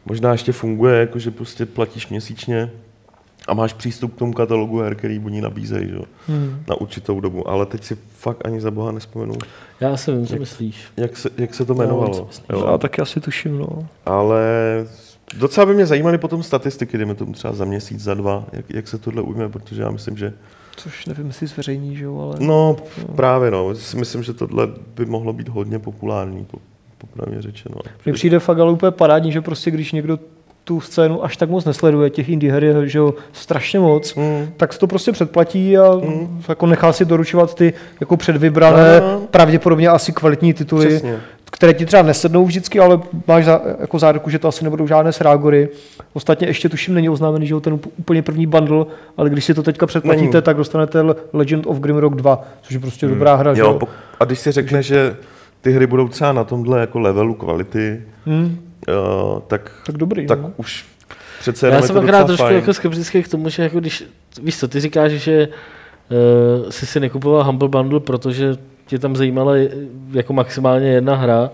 Možná 0.07 0.33
ještě 0.33 0.53
funguje, 0.53 1.01
jako 1.01 1.19
že 1.19 1.31
prostě 1.31 1.67
platíš 1.67 2.09
měsíčně 2.09 2.71
a 3.51 3.55
máš 3.55 3.73
přístup 3.73 4.15
k 4.15 4.19
tomu 4.19 4.33
katalogu 4.33 4.79
her, 4.79 4.95
který 4.95 5.19
oni 5.19 5.41
nabízejí, 5.41 5.89
že? 5.89 5.95
jo, 5.95 6.03
Hmm. 6.27 6.63
na 6.69 6.75
určitou 6.81 7.21
dobu. 7.21 7.49
Ale 7.49 7.67
teď 7.67 7.85
si 7.85 7.99
fakt 8.17 8.47
ani 8.47 8.61
za 8.61 8.71
boha 8.71 8.93
nespomenu, 8.93 9.35
Já 9.81 9.93
asi 9.93 10.13
vím, 10.13 10.27
co 10.27 10.37
myslíš. 10.37 10.85
jak 10.97 11.17
se, 11.17 11.31
jak 11.39 11.55
se 11.55 11.65
to 11.65 11.75
jmenovalo. 11.75 12.27
myslíš. 12.29 12.47
Jo. 12.53 12.67
Já 12.71 12.79
taky 12.79 13.03
asi 13.03 13.21
tuším, 13.21 13.59
no. 13.59 13.87
Ale 14.07 14.43
docela 15.39 15.67
by 15.67 15.75
mě 15.75 15.87
zajímaly 15.87 16.19
potom 16.19 16.43
statistiky, 16.43 16.97
dejme 16.99 17.15
tomu 17.15 17.33
třeba 17.33 17.55
za 17.55 17.65
měsíc, 17.65 18.01
za 18.01 18.15
dva, 18.15 18.45
jak, 18.53 18.65
jak 18.71 18.89
se 18.89 18.99
tohle 18.99 19.23
ujme, 19.23 19.49
protože 19.49 19.83
já 19.83 19.91
myslím, 19.91 20.17
že 20.17 20.33
Což 20.77 21.07
nevím, 21.07 21.27
jestli 21.27 21.47
zveřejní, 21.47 21.97
že 21.97 22.05
jo, 22.05 22.19
ale... 22.21 22.37
No, 22.47 22.77
právě 23.17 23.51
no. 23.51 23.75
Si 23.75 23.97
myslím, 23.97 24.23
že 24.23 24.33
tohle 24.33 24.69
by 24.97 25.07
mohlo 25.07 25.33
být 25.33 25.49
hodně 25.49 25.79
populární, 25.79 26.45
po, 26.45 26.59
popravně 26.99 27.43
řečeno. 27.43 27.77
Mně 28.05 28.13
přijde 28.13 28.39
fakt 28.39 28.59
ale 28.59 28.73
úplně 28.73 28.91
parádní, 28.93 29.33
že 29.33 29.41
prostě 29.41 29.71
když 29.71 29.93
někdo 29.93 30.19
tu 30.71 30.81
scénu 30.81 31.25
až 31.25 31.37
tak 31.37 31.51
moc 31.51 31.65
nesleduje, 31.65 32.11
těch 32.11 32.29
indie 32.29 32.53
her 32.53 32.65
je 32.65 32.89
že 32.89 32.99
jo, 32.99 33.15
strašně 33.33 33.79
moc, 33.81 34.15
Mm. 34.15 34.49
tak 34.57 34.79
to 34.79 34.87
prostě 34.87 35.13
předplatí 35.13 35.79
a 35.79 35.95
Mm. 35.95 36.43
jako 36.49 36.67
nechá 36.67 36.93
si 36.93 37.05
doručovat 37.05 37.55
ty 37.55 37.73
jako 38.01 38.17
předvybrané, 38.17 39.01
No, 39.01 39.07
no, 39.07 39.13
no. 39.13 39.21
pravděpodobně 39.31 39.89
asi 39.89 40.13
kvalitní 40.13 40.55
tituly, 40.55 40.87
Přesně. 40.87 41.17
které 41.45 41.75
ti 41.75 41.87
třeba 41.87 42.03
nesednou 42.03 42.45
vždycky, 42.47 42.81
ale 42.81 43.01
máš 43.29 43.45
za, 43.45 43.61
jako 43.81 43.99
záruku, 43.99 44.31
že 44.31 44.39
to 44.39 44.49
asi 44.49 44.65
nebudou 44.65 44.87
žádné 44.87 45.13
srágory. 45.13 45.69
Ostatně 46.13 46.47
ještě 46.47 46.69
tuším 46.69 46.95
není 46.95 47.09
oznámený, 47.09 47.47
že 47.47 47.55
jo, 47.55 47.61
ten 47.61 47.79
úplně 47.99 48.23
první 48.23 48.47
bundle, 48.47 48.85
ale 49.17 49.31
když 49.31 49.45
si 49.45 49.55
to 49.55 49.63
teďka 49.63 49.87
předplatíte, 49.87 50.33
Není. 50.33 50.43
tak 50.43 50.57
dostanete 50.57 50.99
Legend 51.33 51.67
of 51.67 51.79
Grimrock 51.79 52.15
2, 52.17 52.45
což 52.63 52.75
je 52.75 52.81
prostě 52.81 53.07
dobrá 53.09 53.35
hra. 53.35 53.55
že 53.55 53.61
Jo, 53.61 53.79
a 54.21 54.25
když 54.25 54.39
si 54.39 54.53
řekne, 54.53 54.83
že 54.83 55.17
ty 55.61 55.73
hry 55.73 55.87
budou 55.87 56.09
třeba 56.09 56.33
na 56.33 56.45
tomhle 56.45 56.81
jako 56.81 56.99
levelu 57.01 57.35
kvality, 57.35 58.03
Hmm, 58.27 58.59
uh, 58.89 59.41
tak, 59.47 59.71
tak 59.87 59.97
dobrý. 59.97 60.27
tak 60.27 60.41
no. 60.43 60.53
už 60.57 60.87
přece 61.41 61.67
jenom 61.67 61.81
Já 61.81 61.87
jsem 61.87 61.95
to 61.97 62.03
akorát 62.03 62.25
trošku 62.27 62.45
fajn. 62.45 62.57
jako 62.57 62.75
skeptický 62.75 63.23
k 63.23 63.29
tomu, 63.29 63.49
že 63.49 63.63
jako 63.63 63.81
když, 63.81 64.05
víš 64.43 64.59
co, 64.59 64.69
ty 64.69 64.81
říkáš, 64.81 65.13
že 65.13 65.49
uh, 66.59 66.71
jsi 66.71 66.87
si 66.87 67.01
nekupoval 67.01 67.45
Humble 67.45 67.69
Bundle, 67.69 68.01
protože 68.01 68.57
tě 68.87 68.99
tam 68.99 69.17
zajímala 69.17 69.57
eh, 69.57 69.69
jako 70.13 70.33
maximálně 70.33 70.89
jedna 70.89 71.15
hra 71.17 71.51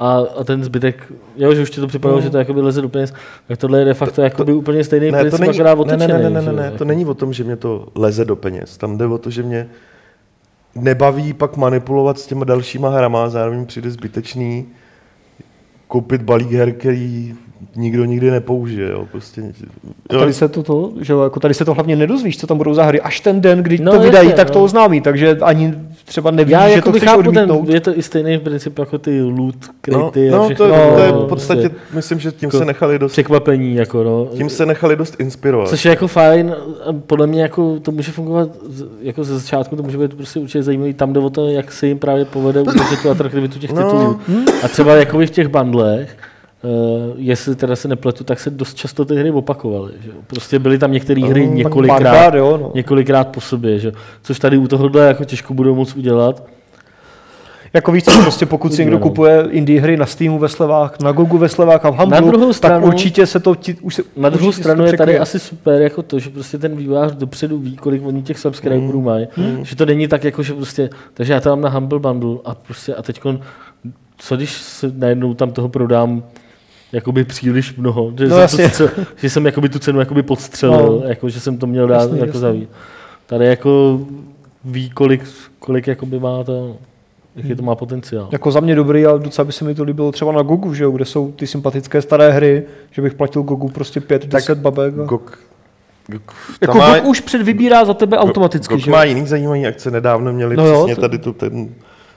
a, 0.00 0.18
a 0.40 0.44
ten 0.44 0.64
zbytek, 0.64 1.12
jo, 1.36 1.54
že 1.54 1.62
už 1.62 1.70
ti 1.70 1.80
to 1.80 1.86
připadalo, 1.86 2.18
No. 2.18 2.24
že 2.24 2.30
to 2.30 2.38
jakoby 2.38 2.60
leze 2.60 2.82
do 2.82 2.88
peněz, 2.88 3.14
tak 3.48 3.58
tohle 3.58 3.78
je 3.78 3.84
de 3.84 3.94
facto 3.94 4.22
jakoby 4.22 4.52
úplně 4.52 4.84
stejný 4.84 5.10
Ne, 5.10 5.18
to 5.18 5.22
princip, 5.22 5.40
není, 5.40 5.50
akorát 5.50 5.78
ne, 5.86 5.96
ne, 5.96 6.04
otočený. 6.04 6.22
ne, 6.22 6.30
ne, 6.30 6.42
ne, 6.42 6.46
jo, 6.50 6.56
ne, 6.56 6.64
jako. 6.64 6.78
to 6.78 6.84
není 6.84 7.06
o 7.06 7.14
tom, 7.14 7.32
že 7.32 7.44
mě 7.44 7.56
to 7.56 7.88
leze 7.94 8.24
do 8.24 8.36
peněz. 8.36 8.76
Tam 8.76 8.98
jde 8.98 9.06
o 9.06 9.18
to, 9.18 9.30
že 9.30 9.42
mě 9.42 9.68
nebaví 10.74 11.32
pak 11.32 11.56
manipulovat 11.56 12.18
s 12.18 12.26
těma 12.26 12.44
dalšíma 12.44 12.88
hrama, 12.88 13.28
zároveň 13.28 13.66
přijde 13.66 13.90
zbytečný 13.90 14.66
koupit 15.88 16.22
balík 16.22 16.50
her, 16.52 16.72
který 16.72 17.34
nikdo 17.76 18.04
nikdy 18.04 18.30
nepoužije. 18.30 18.90
Jo. 18.90 19.06
Prostě, 19.12 19.40
jo, 20.12 20.18
Tady 20.18 20.32
se 20.32 20.48
to, 20.48 20.62
to, 20.62 20.92
že 21.00 21.12
jo, 21.12 21.22
jako 21.22 21.40
tady 21.40 21.54
se 21.54 21.64
to 21.64 21.74
hlavně 21.74 21.96
nedozvíš, 21.96 22.38
co 22.38 22.46
tam 22.46 22.56
budou 22.58 22.74
za 22.74 22.84
hry, 22.84 23.00
až 23.00 23.20
ten 23.20 23.40
den, 23.40 23.62
kdy 23.62 23.78
No, 23.78 23.92
to 23.92 24.00
vydají, 24.00 24.28
jasně, 24.28 24.36
tak 24.36 24.48
no. 24.48 24.52
to 24.54 24.64
oznámí, 24.64 25.00
takže 25.00 25.38
ani 25.42 25.74
třeba 26.06 26.30
nevíš, 26.30 26.52
Já 26.52 26.60
že 26.60 26.68
to 26.68 26.76
jako 26.76 26.90
chceš 26.90 27.02
chápu 27.02 27.22
ten, 27.22 27.28
odmítnout. 27.50 27.68
je 27.74 27.80
to 27.80 27.98
i 27.98 28.02
stejný 28.02 28.38
princip 28.38 28.78
jako 28.78 28.98
ty 28.98 29.22
loot, 29.22 29.54
no, 29.88 30.10
kryty 30.10 30.30
a 30.30 30.36
no, 30.36 30.44
všechno. 30.46 30.66
to, 30.66 30.72
to 30.96 31.02
je 31.02 31.12
no, 31.12 31.26
v 31.26 31.28
podstatě, 31.28 31.68
prostě 31.68 31.94
myslím, 31.96 32.18
že 32.20 32.32
tím 32.32 32.46
jako 32.46 32.58
se 32.58 32.64
nechali 32.64 32.98
dost, 32.98 33.12
překvapení, 33.12 33.74
jako 33.74 34.02
no. 34.04 34.28
tím 34.36 34.50
se 34.50 34.66
nechali 34.66 34.96
dost 34.96 35.16
inspirovat. 35.20 35.68
Což 35.68 35.84
je 35.84 35.90
jako 35.90 36.08
fajn, 36.08 36.54
a 36.86 36.92
podle 37.06 37.26
mě 37.26 37.42
jako 37.42 37.80
to 37.80 37.92
může 37.92 38.12
fungovat 38.12 38.48
jako 39.02 39.24
ze 39.24 39.38
začátku, 39.38 39.76
to 39.76 39.82
může 39.82 39.98
být 39.98 40.14
prostě 40.14 40.40
určitě 40.40 40.62
zajímavý, 40.62 40.94
tam 40.94 41.12
jde 41.12 41.20
o 41.20 41.30
to, 41.30 41.48
jak 41.48 41.72
se 41.72 41.86
jim 41.86 41.98
právě 41.98 42.24
povede 42.24 42.60
udržet 42.62 43.02
tu 43.02 43.10
atraktivitu 43.10 43.58
těch 43.58 43.72
No. 43.72 43.82
titulů. 43.82 44.20
A 44.62 44.68
třeba 44.68 44.94
jako 44.94 45.18
v 45.18 45.26
těch 45.30 45.48
bandlech, 45.48 46.16
jestli 47.16 47.56
teda 47.56 47.76
se 47.76 47.88
nepletu, 47.88 48.24
tak 48.24 48.40
se 48.40 48.50
dost 48.50 48.74
často 48.74 49.04
ty 49.04 49.16
hry 49.16 49.30
opakovaly. 49.30 49.92
Že? 50.04 50.10
Prostě 50.26 50.58
byly 50.58 50.78
tam 50.78 50.92
některé 50.92 51.20
hry 51.24 51.46
Tak 51.46 51.54
několikrát, 51.54 52.02
párkrát, 52.02 52.34
jo, 52.38 52.58
no. 52.62 52.70
několikrát 52.74 53.28
po 53.28 53.40
sobě, 53.40 53.78
že? 53.78 53.92
což 54.22 54.38
tady 54.38 54.56
u 54.58 54.68
tohohle 54.68 55.06
jako 55.06 55.24
těžko 55.24 55.54
budou 55.54 55.74
moc 55.74 55.96
udělat. 55.96 56.42
Jako 57.74 57.92
víš 57.92 58.04
co, 58.04 58.10
prostě 58.22 58.46
pokud 58.46 58.74
si 58.74 58.82
někdo 58.82 58.96
no. 58.96 59.02
kupuje 59.02 59.44
indie 59.50 59.80
hry 59.80 59.96
na 59.96 60.06
Steamu 60.06 60.38
ve 60.38 60.48
slevách, 60.48 61.00
na 61.00 61.12
Gogu 61.12 61.38
ve 61.38 61.48
slevách 61.48 61.84
a 61.84 61.90
v 61.90 61.96
Humble, 61.96 62.20
Na 62.20 62.26
druhou 62.26 62.46
tak 62.46 62.56
stranu- 62.56 62.86
určitě 62.86 63.26
se 63.26 63.40
to 63.40 63.54
ti, 63.54 63.76
už 63.82 63.94
se, 63.94 64.02
Na 64.16 64.28
druhou 64.28 64.52
stranu 64.52 64.84
je 64.86 64.96
tady 64.96 65.18
asi 65.18 65.38
super 65.38 65.82
jako 65.82 66.02
to, 66.02 66.18
že 66.18 66.30
prostě 66.30 66.58
ten 66.58 66.76
vývojář 66.76 67.12
dopředu 67.12 67.58
ví, 67.58 67.76
kolik 67.76 68.06
oni 68.06 68.22
těch 68.22 68.38
subscriberů 68.38 69.02
mají. 69.02 69.26
Že 69.62 69.76
to 69.76 69.86
není 69.86 70.08
tak 70.08 70.24
jako, 70.24 70.42
že 70.42 70.54
prostě, 70.54 70.90
takže 71.14 71.32
já 71.32 71.40
to 71.40 71.48
mám 71.48 71.60
na 71.60 71.68
Humble 71.68 71.98
Bundle 71.98 72.36
a 72.44 72.54
prostě 72.54 72.94
a 72.94 73.02
teď 73.02 73.20
co 74.18 74.36
když 74.36 74.52
se 74.52 74.92
najednou 74.96 75.34
tam 75.34 75.50
toho 75.50 75.68
prodám 75.68 76.22
jakoby 76.96 77.24
příliš 77.24 77.76
mnoho, 77.76 78.12
že, 78.18 78.28
No 78.28 78.48
jsem, 78.48 78.60
jasně. 78.64 78.86
to, 78.86 79.02
že 79.16 79.30
jsem 79.30 79.46
jakoby 79.46 79.68
tu 79.68 79.78
cenu 79.78 80.00
jakoby 80.00 80.22
podstřelil, 80.22 81.00
No. 81.02 81.08
jako, 81.08 81.28
že 81.28 81.40
jsem 81.40 81.58
to 81.58 81.66
měl 81.66 81.86
dát 81.88 81.94
Jasný, 82.02 82.14
jako 82.18 82.26
jasný. 82.26 82.40
zavít. 82.40 82.68
Tady 83.26 83.46
jako 83.46 84.00
ví, 84.64 84.90
kolik, 84.90 85.24
kolik 85.58 85.86
jakoby 85.86 86.20
má 86.20 86.44
to, 86.44 86.76
jaký 87.36 87.54
to 87.54 87.62
má 87.62 87.74
potenciál. 87.74 88.28
Jako 88.32 88.50
za 88.50 88.60
mě 88.60 88.74
dobrý 88.74 89.06
a 89.06 89.16
docela 89.16 89.44
by 89.44 89.52
se 89.52 89.64
mi 89.64 89.74
to 89.74 89.82
líbilo 89.84 90.12
třeba 90.12 90.32
na 90.32 90.42
Gogu, 90.42 90.74
že 90.74 90.84
jo, 90.84 90.90
kde 90.90 91.04
jsou 91.04 91.32
ty 91.32 91.46
sympatické 91.46 92.02
staré 92.02 92.30
hry, 92.32 92.62
že 92.90 93.02
bych 93.02 93.14
platil 93.14 93.42
Gogu 93.42 93.68
prostě 93.68 94.00
5-10 94.00 94.54
babek. 94.54 94.94
A... 94.98 95.04
Gok, 95.04 95.38
Gok, 96.06 96.34
Jako 96.60 96.78
má- 96.78 96.94
Gog 96.98 97.08
už 97.08 97.20
předvybírá 97.20 97.84
za 97.84 97.94
tebe 97.94 98.18
automaticky, 98.18 98.74
Gok 98.74 98.80
že 98.84 98.90
má 98.90 99.04
jo? 99.04 99.08
jiný 99.08 99.26
zajímavý 99.26 99.66
akce, 99.66 99.90
nedávno 99.90 100.32
měli 100.32 100.56
No 100.56 100.62
no 100.62 100.68
jo, 100.68 100.76
přesně 100.78 100.94
to- 100.94 101.00
tady 101.00 101.18
tu, 101.18 101.32
ten, 101.32 101.68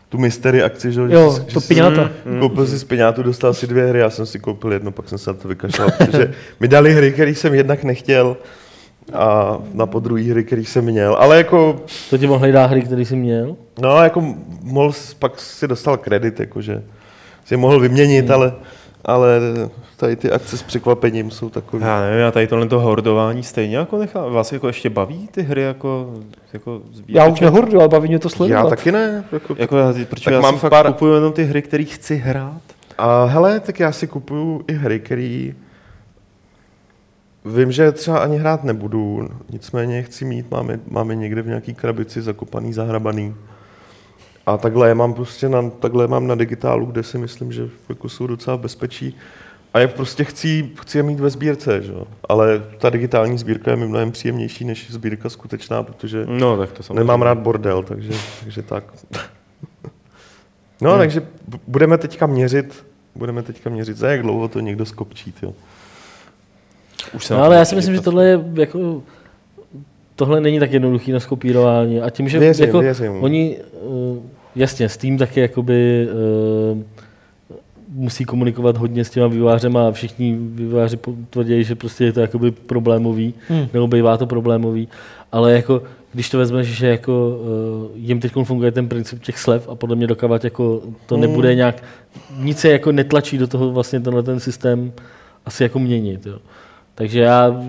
tu 0.10 0.17
mystery 0.17 0.63
akci, 0.63 0.91
že, 0.91 1.02
Jo, 1.10 1.34
že, 1.48 1.54
to 1.54 1.60
že 1.60 1.67
piňata. 1.67 2.04
si, 2.34 2.39
koupil 2.39 2.67
si 2.67 2.78
z 2.80 2.84
piňátu, 2.84 3.24
dostal 3.24 3.54
si 3.54 3.67
dvě 3.67 3.86
hry, 3.86 4.00
já 4.00 4.10
jsem 4.10 4.26
si 4.26 4.39
koupil 4.39 4.74
jednu, 4.74 4.91
pak 4.91 5.10
jsem 5.10 5.17
se 5.17 5.30
na 5.30 5.34
to 5.34 5.48
vykašlal, 5.48 5.89
protože 5.98 6.34
mi 6.60 6.67
dali 6.67 6.93
hry, 6.93 7.12
které 7.12 7.32
jsem 7.32 7.54
jednak 7.54 7.84
nechtěl 7.84 8.38
a 9.13 9.58
na 9.74 9.86
podruhý 9.86 10.32
hry, 10.32 10.43
který 10.43 10.65
jsem 10.65 10.86
měl, 10.86 11.15
ale 11.19 11.38
jako, 11.38 11.82
To 12.10 12.17
ti 12.17 12.28
mohli 12.28 12.52
dát 12.52 12.65
hry, 12.65 12.82
který 12.82 13.06
jsi 13.06 13.15
měl? 13.15 13.56
no 13.82 14.04
jako 14.04 14.36
mohl, 14.63 14.93
pak 15.19 15.39
si 15.39 15.67
dostal 15.67 15.98
kredit, 15.98 16.39
jakože 16.39 16.84
si 17.45 17.54
je 17.54 17.58
mohl 17.58 17.80
vyměnit, 17.80 18.32
ale, 18.32 18.53
ale 19.06 19.39
tady 19.97 20.16
ty 20.16 20.32
akce 20.32 20.58
s 20.58 20.64
překvapením 20.64 21.32
jsou 21.32 21.50
takové. 21.50 21.88
Já 21.88 22.02
nevím, 22.02 22.20
já 22.20 22.32
tady 22.32 22.47
tohle 22.47 22.68
to 22.68 22.80
hordování 22.80 23.43
stejně 23.43 23.78
jako 23.78 23.97
nechá. 23.97 24.28
Vás 24.28 24.52
jako 24.52 24.68
ještě 24.68 24.89
baví 24.89 25.28
ty 25.32 25.41
hry 25.41 25.62
jako, 25.62 26.14
jako 26.54 26.82
Já 27.08 27.28
už 27.28 27.39
nehordu, 27.39 27.80
ale 27.80 27.88
baví 27.89 28.08
mě 28.10 28.20
to 28.20 28.28
Já 28.28 28.30
sledovat. 28.36 28.70
taky 28.70 28.91
ne. 28.91 29.24
Jako, 29.32 29.56
Jako 29.60 29.78
já, 29.78 29.93
protože 30.10 30.26
Tak 30.26 30.34
já 30.34 30.41
mám 30.41 30.54
si 30.54 30.60
fakt 30.60 30.72
pár- 30.72 30.88
kupuju 30.88 31.14
jenom 31.14 31.34
ty 31.34 31.43
hry, 31.43 31.62
které 31.62 31.84
chci 31.84 32.16
hrát. 32.16 32.62
A 32.97 33.24
hele, 33.26 33.60
tak 33.60 33.80
já 33.80 33.91
si 33.91 34.08
kupuju 34.08 34.64
i 34.68 34.74
hry, 34.74 35.00
které 35.00 35.52
vím, 37.45 37.72
že 37.72 37.91
třeba 37.91 38.20
ani 38.20 38.38
hrát 38.38 38.64
nebudu, 38.64 39.30
nicméně 39.50 40.04
chci 40.04 40.26
mít, 40.26 40.52
máme, 40.52 40.80
máme 40.89 41.16
někde 41.16 41.41
v 41.41 41.47
nějaký 41.47 41.74
krabici 41.74 42.22
zakopaný, 42.22 42.74
zahrabaný. 42.74 43.36
A 44.50 44.58
takhle 44.58 44.88
je 44.88 44.95
mám 44.95 45.14
prostě 45.14 45.50
na, 45.50 45.70
takhle 45.70 46.04
je 46.04 46.08
mám 46.08 46.28
na 46.28 46.36
digitálu, 46.36 46.86
kde 46.86 47.04
si 47.04 47.18
myslím, 47.18 47.52
že 47.52 47.70
jako 47.89 48.10
jsou 48.10 48.28
docela 48.28 48.58
v 48.58 48.60
bezpečí. 48.60 49.16
A 49.74 49.80
je 49.80 49.88
prostě 49.88 50.24
chci, 50.24 50.70
chci 50.82 50.97
je 50.97 51.04
mít 51.04 51.20
ve 51.20 51.30
sbírce, 51.30 51.82
že? 51.82 51.91
jo. 51.91 52.08
ale 52.30 52.64
ta 52.78 52.89
digitální 52.89 53.38
sbírka 53.38 53.72
je 53.72 53.78
mi 53.78 53.88
mnohem 53.88 54.12
příjemnější 54.12 54.66
než 54.66 54.91
sbírka 54.91 55.30
skutečná, 55.30 55.84
protože 55.84 56.26
No, 56.30 56.58
tak 56.58 56.72
to 56.72 56.84
samozřejmě. 56.84 57.00
Nemám 57.00 57.22
rád 57.22 57.38
bordel, 57.38 57.84
takže, 57.84 58.14
takže 58.43 58.62
tak. 58.62 58.84
No, 60.82 60.89
Hmm. 60.91 61.00
takže 61.00 61.22
budeme 61.68 61.97
teďka 61.97 62.26
měřit, 62.26 62.86
budeme 63.16 63.43
teďka 63.43 63.70
měřit, 63.70 63.97
za 63.97 64.10
jak 64.10 64.22
dlouho 64.22 64.47
to 64.47 64.60
někdo 64.60 64.86
skopčí, 64.86 65.34
jo. 65.41 65.54
Už 67.14 67.26
se 67.26 67.34
No, 67.34 67.43
ale 67.43 67.56
já 67.56 67.66
si 67.66 67.76
myslím, 67.76 67.95
že 67.95 68.02
tohle 68.02 68.26
je 68.26 68.39
jako 68.54 69.02
tohle 70.16 70.41
není 70.41 70.60
tak 70.60 70.72
jednoduchý 70.72 71.12
na 71.12 71.20
skopírování. 71.20 72.02
A 72.02 72.10
tím, 72.10 72.30
že 72.30 72.39
Věřím, 72.39 72.66
jako 72.66 72.80
věřím. 72.80 73.24
oni, 73.24 73.58
uh, 73.82 74.18
jasně, 74.56 74.89
Steam 74.89 75.18
taky 75.18 75.39
jakoby 75.39 76.08
uh, 76.74 76.82
musí 77.93 78.26
komunikovat 78.26 78.78
hodně 78.78 79.06
s 79.06 79.10
těma 79.10 79.28
vývářema 79.28 79.88
a 79.88 79.91
všichni 79.91 80.38
výváři 80.39 81.00
tvrdí, 81.30 81.64
že 81.64 81.76
prostě 81.76 82.06
je 82.06 82.14
to 82.14 82.20
jakoby 82.20 82.52
problémový, 82.52 83.34
Hmm. 83.47 83.68
nebo 83.74 83.88
bývá 83.88 84.18
to 84.18 84.26
problémový, 84.28 84.88
ale 85.32 85.54
jako 85.54 85.84
když 86.14 86.30
to 86.30 86.38
vezmeš, 86.38 86.68
že 86.68 86.88
jako 86.88 87.39
uh, 87.41 87.97
jim 87.97 88.20
teď 88.20 88.32
funguje 88.43 88.72
ten 88.72 88.88
princip 88.88 89.24
těch 89.24 89.39
slev 89.39 89.70
a 89.70 89.76
podle 89.76 89.95
mě 89.95 90.08
dokávat 90.08 90.43
jako 90.43 90.82
to 91.06 91.16
Hmm. 91.16 91.22
nebude 91.22 91.56
nějak, 91.56 91.84
nic 92.39 92.60
se 92.60 92.70
jako 92.70 92.91
netlačí 92.91 93.38
do 93.38 93.47
toho 93.47 93.72
vlastně 93.72 94.00
tenhle 94.00 94.24
ten 94.24 94.39
systém 94.39 94.91
asi 95.45 95.64
jako 95.64 95.80
měnit. 95.80 96.26
Jo. 96.26 96.39
Takže 96.95 97.20
já 97.20 97.62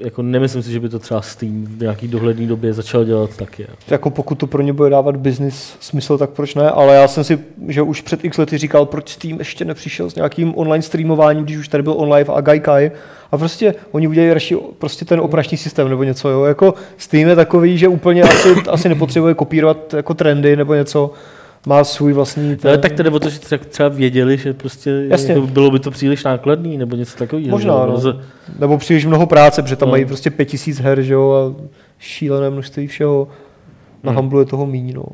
jako 0.00 0.22
nemyslím 0.22 0.62
si, 0.62 0.72
že 0.72 0.80
by 0.80 0.88
to 0.88 0.98
třeba 0.98 1.22
Steam 1.22 1.64
v 1.64 1.80
nějaký 1.80 2.08
dohledné 2.08 2.46
době 2.46 2.72
začal 2.72 3.04
dělat 3.04 3.36
taky. 3.36 3.66
Jako 3.88 4.10
pokud 4.10 4.34
to 4.34 4.46
pro 4.46 4.62
ně 4.62 4.72
bude 4.72 4.90
dávat 4.90 5.16
business 5.16 5.76
smysl, 5.80 6.18
tak 6.18 6.30
proč 6.30 6.54
ne? 6.54 6.70
Ale 6.70 6.94
já 6.94 7.08
jsem 7.08 7.24
si, 7.24 7.38
že 7.68 7.82
už 7.82 8.00
před 8.00 8.24
x 8.24 8.38
lety 8.38 8.58
říkal, 8.58 8.86
proč 8.86 9.08
Steam 9.08 9.38
ještě 9.38 9.64
nepřišel 9.64 10.10
s 10.10 10.14
nějakým 10.14 10.52
online 10.56 10.82
streamováním, 10.82 11.44
když 11.44 11.56
už 11.56 11.68
tady 11.68 11.82
byl 11.82 11.94
OnLive 11.96 12.34
a 12.34 12.40
Gaikai. 12.40 12.90
A 13.32 13.38
prostě 13.38 13.74
oni 13.92 14.08
udělají 14.08 14.32
radši 14.32 14.56
prostě 14.78 15.04
ten 15.04 15.20
operační 15.20 15.58
systém 15.58 15.88
nebo 15.88 16.02
něco. 16.02 16.28
Jo? 16.28 16.44
Jako 16.44 16.74
Steam 16.96 17.28
je 17.28 17.36
takový, 17.36 17.78
že 17.78 17.88
úplně 17.88 18.22
asi, 18.22 18.54
asi 18.70 18.88
nepotřebuje 18.88 19.34
kopírovat 19.34 19.94
jako 19.94 20.14
trendy 20.14 20.56
nebo 20.56 20.74
něco. 20.74 21.12
Má 21.66 21.84
svůj 21.84 22.12
vlastní... 22.12 22.56
Ale 22.64 22.78
tak 22.78 22.92
tedy 22.92 23.10
o 23.10 23.18
to, 23.20 23.28
že 23.30 23.38
třeba- 23.38 23.88
věděli, 23.88 24.38
že 24.38 24.52
prostě 24.52 25.04
Jasně. 25.08 25.34
jako 25.34 25.46
bylo 25.46 25.70
by 25.70 25.78
to 25.78 25.90
příliš 25.90 26.24
nákladný 26.24 26.78
nebo 26.78 26.96
něco 26.96 27.16
takového. 27.18 27.50
Možná, 27.50 27.86
no. 27.86 27.96
Z- 27.98 28.16
Nebo 28.58 28.78
příliš 28.78 29.06
mnoho 29.06 29.26
práce, 29.26 29.62
protože 29.62 29.76
tam 29.76 29.88
No. 29.88 29.90
mají 29.90 30.04
prostě 30.04 30.30
5000 30.30 30.78
her, 30.80 31.02
že 31.02 31.12
jo, 31.12 31.32
a 31.32 31.62
šílené 31.98 32.50
množství 32.50 32.86
všeho. 32.86 33.28
Na 34.02 34.12
Hmm. 34.12 34.16
Humble 34.20 34.42
je 34.42 34.46
toho 34.46 34.66
míň, 34.66 34.92
no. 34.94 35.04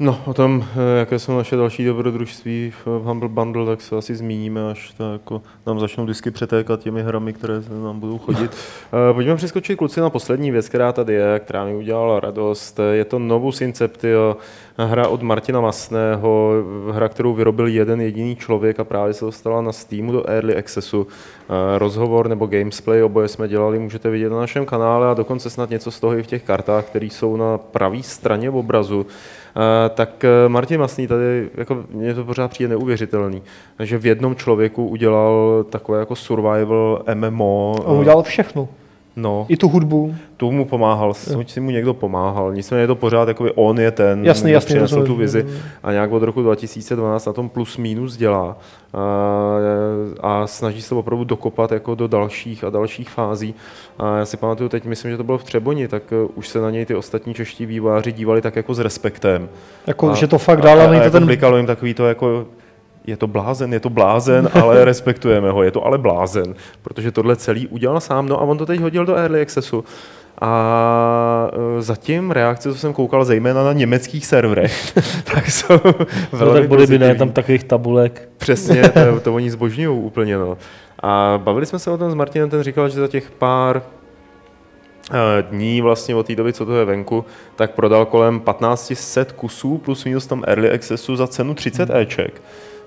No, 0.00 0.20
o 0.26 0.34
tom, 0.34 0.64
eh, 0.76 0.98
jaké 0.98 1.18
jsou 1.18 1.36
naše 1.36 1.56
další 1.56 1.84
dobrodružství 1.84 2.72
v 2.84 2.86
Humble 2.86 3.28
Bundle, 3.28 3.66
tak 3.66 3.80
se 3.80 3.96
asi 3.96 4.14
zmíníme, 4.14 4.70
až 4.70 4.92
to 4.92 5.12
jako 5.12 5.42
nám 5.66 5.80
začnou 5.80 6.06
disky 6.06 6.30
přetékat 6.30 6.80
těmi 6.80 7.02
hrami, 7.02 7.32
které 7.32 7.54
nám 7.82 8.00
budou 8.00 8.18
chodit. 8.18 8.50
Eh, 9.10 9.14
Pojďme 9.14 9.36
přeskočit 9.36 9.78
kluci 9.78 10.00
na 10.00 10.10
poslední 10.10 10.50
věc, 10.50 10.68
která 10.68 10.92
tady 10.92 11.14
je, 11.14 11.38
která 11.38 11.64
mi 11.64 11.74
udělala 11.76 12.20
radost. 12.20 12.80
Je 12.92 13.04
to 13.04 13.18
Novus 13.18 13.60
Inceptio, 13.60 14.36
hra 14.78 15.08
od 15.08 15.22
Martina 15.22 15.60
Masného, 15.60 16.52
hra, 16.92 17.08
kterou 17.08 17.34
vyrobil 17.34 17.66
jeden 17.66 18.00
jediný 18.00 18.36
člověk 18.36 18.80
a 18.80 18.84
právě 18.84 19.14
se 19.14 19.24
dostala 19.24 19.60
na 19.62 19.72
Steamu 19.72 20.12
do 20.12 20.30
Early 20.30 20.56
Accessu. 20.56 21.06
Eh, 21.48 21.78
Rozhovor 21.78 22.28
nebo 22.28 22.46
gamesplay, 22.46 23.02
oboje 23.02 23.28
jsme 23.28 23.48
dělali, 23.48 23.78
můžete 23.78 24.10
vidět 24.10 24.30
na 24.30 24.38
našem 24.38 24.66
kanále 24.66 25.10
a 25.10 25.14
dokonce 25.14 25.50
snad 25.50 25.70
něco 25.70 25.90
z 25.90 26.00
toho 26.00 26.18
i 26.18 26.22
v 26.22 26.26
těch 26.26 26.42
kartách, 26.42 26.84
které 26.84 27.06
jsou 27.06 27.36
na 27.36 27.58
pravé 27.58 28.02
straně 28.02 28.50
obrazu. 28.50 29.06
Eh, 29.58 29.88
tak 29.88 30.24
eh, 30.24 30.48
Martin 30.48 30.80
Masný 30.80 31.06
tady, 31.06 31.50
jako 31.54 31.84
mně 31.90 32.14
to 32.14 32.24
pořád 32.24 32.50
přijde 32.50 32.68
neuvěřitelný, 32.68 33.42
že 33.82 33.98
v 33.98 34.06
jednom 34.06 34.36
člověku 34.36 34.86
udělal 34.86 35.64
takové 35.70 35.98
jako 35.98 36.16
survival 36.16 37.02
MMO. 37.14 37.74
On 37.84 37.98
udělal 37.98 38.22
všechno. 38.22 38.68
No, 39.20 39.46
I 39.48 39.56
tu 39.56 39.68
hudbu. 39.68 40.14
tu 40.36 40.52
mu 40.52 40.64
pomáhal, 40.64 41.14
si 41.46 41.60
mu 41.60 41.70
někdo 41.70 41.94
pomáhal. 41.94 42.52
Nicméně 42.54 42.82
je 42.82 42.86
to 42.86 42.94
pořád, 42.94 43.28
jakoby 43.28 43.52
on 43.54 43.80
je 43.80 43.90
ten, 43.90 44.24
Jasný, 44.24 44.50
jasný, 44.50 44.66
přinesl 44.74 44.94
tu 44.94 45.00
rozumím. 45.00 45.20
vizi 45.20 45.46
a 45.82 45.92
nějak 45.92 46.12
od 46.12 46.22
roku 46.22 46.42
2012 46.42 47.26
na 47.26 47.32
tom 47.32 47.48
plus 47.48 47.76
minus 47.76 48.16
dělá 48.16 48.56
a, 48.94 49.58
a 50.20 50.46
snaží 50.46 50.82
se 50.82 50.94
opravdu 50.94 51.24
dokopat 51.24 51.72
jako 51.72 51.94
do 51.94 52.08
dalších 52.08 52.64
a 52.64 52.70
dalších 52.70 53.10
fází. 53.10 53.54
A 53.98 54.16
já 54.18 54.24
si 54.24 54.36
pamatuju, 54.36 54.68
teď 54.68 54.84
myslím, 54.84 55.10
že 55.10 55.16
to 55.16 55.24
bylo 55.24 55.38
v 55.38 55.44
Třeboni, 55.44 55.88
tak 55.88 56.02
eh, 56.12 56.28
už 56.34 56.48
se 56.48 56.60
na 56.60 56.70
něj 56.70 56.86
ty 56.86 56.94
ostatní 56.94 57.34
čeští 57.34 57.66
výváři 57.66 58.12
dívali 58.12 58.42
tak 58.42 58.56
jako 58.56 58.74
s 58.74 58.78
respektem. 58.78 59.48
Jako, 59.86 60.10
A- 60.10 60.14
že 60.14 60.26
to 60.26 60.38
fakt 60.38 60.60
dál, 60.60 60.80
a, 60.80 60.84
a, 60.84 60.86
není 60.86 60.96
a 60.96 61.00
to 61.00 61.04
jako 61.04 61.12
ten... 61.18 61.26
blikalo 61.26 61.56
jim 61.56 61.66
takový 61.66 61.94
to 61.94 62.06
jako, 62.06 62.46
je 63.08 63.16
to 63.16 63.26
blázen, 63.26 63.72
je 63.72 63.80
to 63.80 63.90
blázen, 63.90 64.48
ale 64.62 64.84
respektujeme 64.84 65.50
ho, 65.50 65.62
je 65.62 65.70
to 65.70 65.84
ale 65.84 65.98
blázen, 65.98 66.54
protože 66.82 67.12
tohle 67.12 67.36
celý 67.36 67.66
udělal 67.68 68.00
sám, 68.00 68.28
no 68.28 68.40
a 68.40 68.42
on 68.42 68.58
to 68.58 68.66
teď 68.66 68.80
hodil 68.80 69.04
do 69.04 69.14
Early 69.14 69.42
Accessu. 69.42 69.84
A 70.40 71.50
e, 71.78 71.82
zatím 71.82 72.30
reakce, 72.30 72.72
co 72.72 72.78
jsem 72.78 72.92
koukal, 72.92 73.24
zejména 73.24 73.64
na 73.64 73.72
německých 73.72 74.26
serverech, 74.26 74.92
tak 75.34 75.50
jsou 75.50 75.74
No, 76.32 76.38
velmi 76.38 76.60
tak 76.60 76.68
bude 76.68 76.86
by 76.86 76.98
ne, 76.98 77.14
tam 77.14 77.30
takových 77.30 77.64
tabulek. 77.64 78.28
Přesně, 78.36 78.88
to, 79.14 79.20
to 79.20 79.34
oni 79.34 79.50
zbožňují 79.50 79.98
úplně. 79.98 80.38
No. 80.38 80.58
A 81.02 81.40
bavili 81.44 81.66
jsme 81.66 81.78
se 81.78 81.90
o 81.90 81.98
tom 81.98 82.10
s 82.10 82.14
Martinem, 82.14 82.50
ten 82.50 82.62
říkal, 82.62 82.88
že 82.88 83.00
za 83.00 83.08
těch 83.08 83.30
pár 83.30 83.82
eh, 85.12 85.42
dní 85.50 85.80
vlastně 85.80 86.14
od 86.14 86.26
té 86.26 86.34
doby, 86.34 86.52
co 86.52 86.66
to 86.66 86.76
je 86.76 86.84
venku, 86.84 87.24
tak 87.56 87.70
prodal 87.70 88.06
kolem 88.06 88.40
1500 88.40 89.32
kusů 89.32 89.78
plus 89.78 90.04
minus 90.04 90.26
tam 90.26 90.44
early 90.46 90.70
accessu 90.70 91.16
za 91.16 91.26
cenu 91.26 91.54
30 91.54 91.90
Eček. 91.90 92.42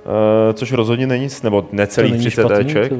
Eh, 0.06 0.54
což 0.54 0.72
rozhodně 0.72 1.08
není, 1.08 1.28
nebo 1.44 1.66
necelých 1.72 2.12
není 2.12 2.22
30 2.22 2.42
špatný, 2.42 2.72
Eček. 2.72 2.92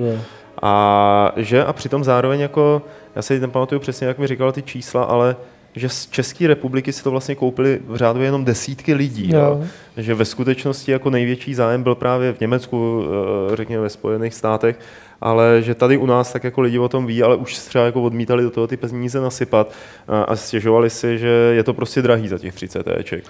A 0.62 1.32
že 1.36 1.66
a 1.66 1.74
přitom 1.74 2.04
zároveň 2.04 2.40
jako, 2.40 2.82
já 3.16 3.22
si 3.22 3.40
nepamatuju 3.40 3.80
přesně, 3.82 4.08
jak 4.08 4.18
mi 4.18 4.28
říkal 4.28 4.52
ty 4.52 4.62
čísla, 4.62 5.04
ale 5.04 5.36
že 5.76 5.90
z 5.90 6.08
České 6.10 6.48
republiky 6.48 6.94
si 6.94 7.04
to 7.04 7.12
vlastně 7.12 7.36
koupili 7.36 7.80
v 7.88 7.96
řádu 7.96 8.22
jenom 8.22 8.46
desítky 8.46 8.94
lidí. 8.94 9.30
Jo. 9.34 9.64
Že 9.98 10.14
ve 10.14 10.26
skutečnosti 10.26 10.92
jako 10.92 11.10
největší 11.10 11.54
zájem 11.54 11.84
byl 11.84 11.96
právě 11.96 12.34
v 12.34 12.40
Německu, 12.40 13.04
eh, 13.52 13.56
řekněme 13.56 13.82
ve 13.84 13.90
Spojených 13.90 14.34
státech, 14.34 14.80
ale 15.22 15.58
že 15.62 15.76
tady 15.76 15.98
u 15.98 16.06
nás 16.06 16.32
tak 16.34 16.44
jako 16.44 16.62
lidi 16.62 16.80
o 16.80 16.90
tom 16.90 17.06
ví, 17.06 17.24
ale 17.24 17.36
už 17.36 17.58
třeba 17.58 17.86
jako 17.86 18.02
odmítali 18.02 18.44
do 18.44 18.50
toho 18.52 18.68
ty 18.68 18.78
peníze 18.78 19.22
nasypat 19.22 19.72
a, 20.08 20.22
a 20.22 20.36
stěžovali 20.36 20.90
si, 20.90 21.18
že 21.18 21.28
je 21.28 21.64
to 21.64 21.74
prostě 21.74 22.02
drahý 22.02 22.28
za 22.28 22.38
těch 22.38 22.54
30 22.54 22.88
Eček. 22.98 23.24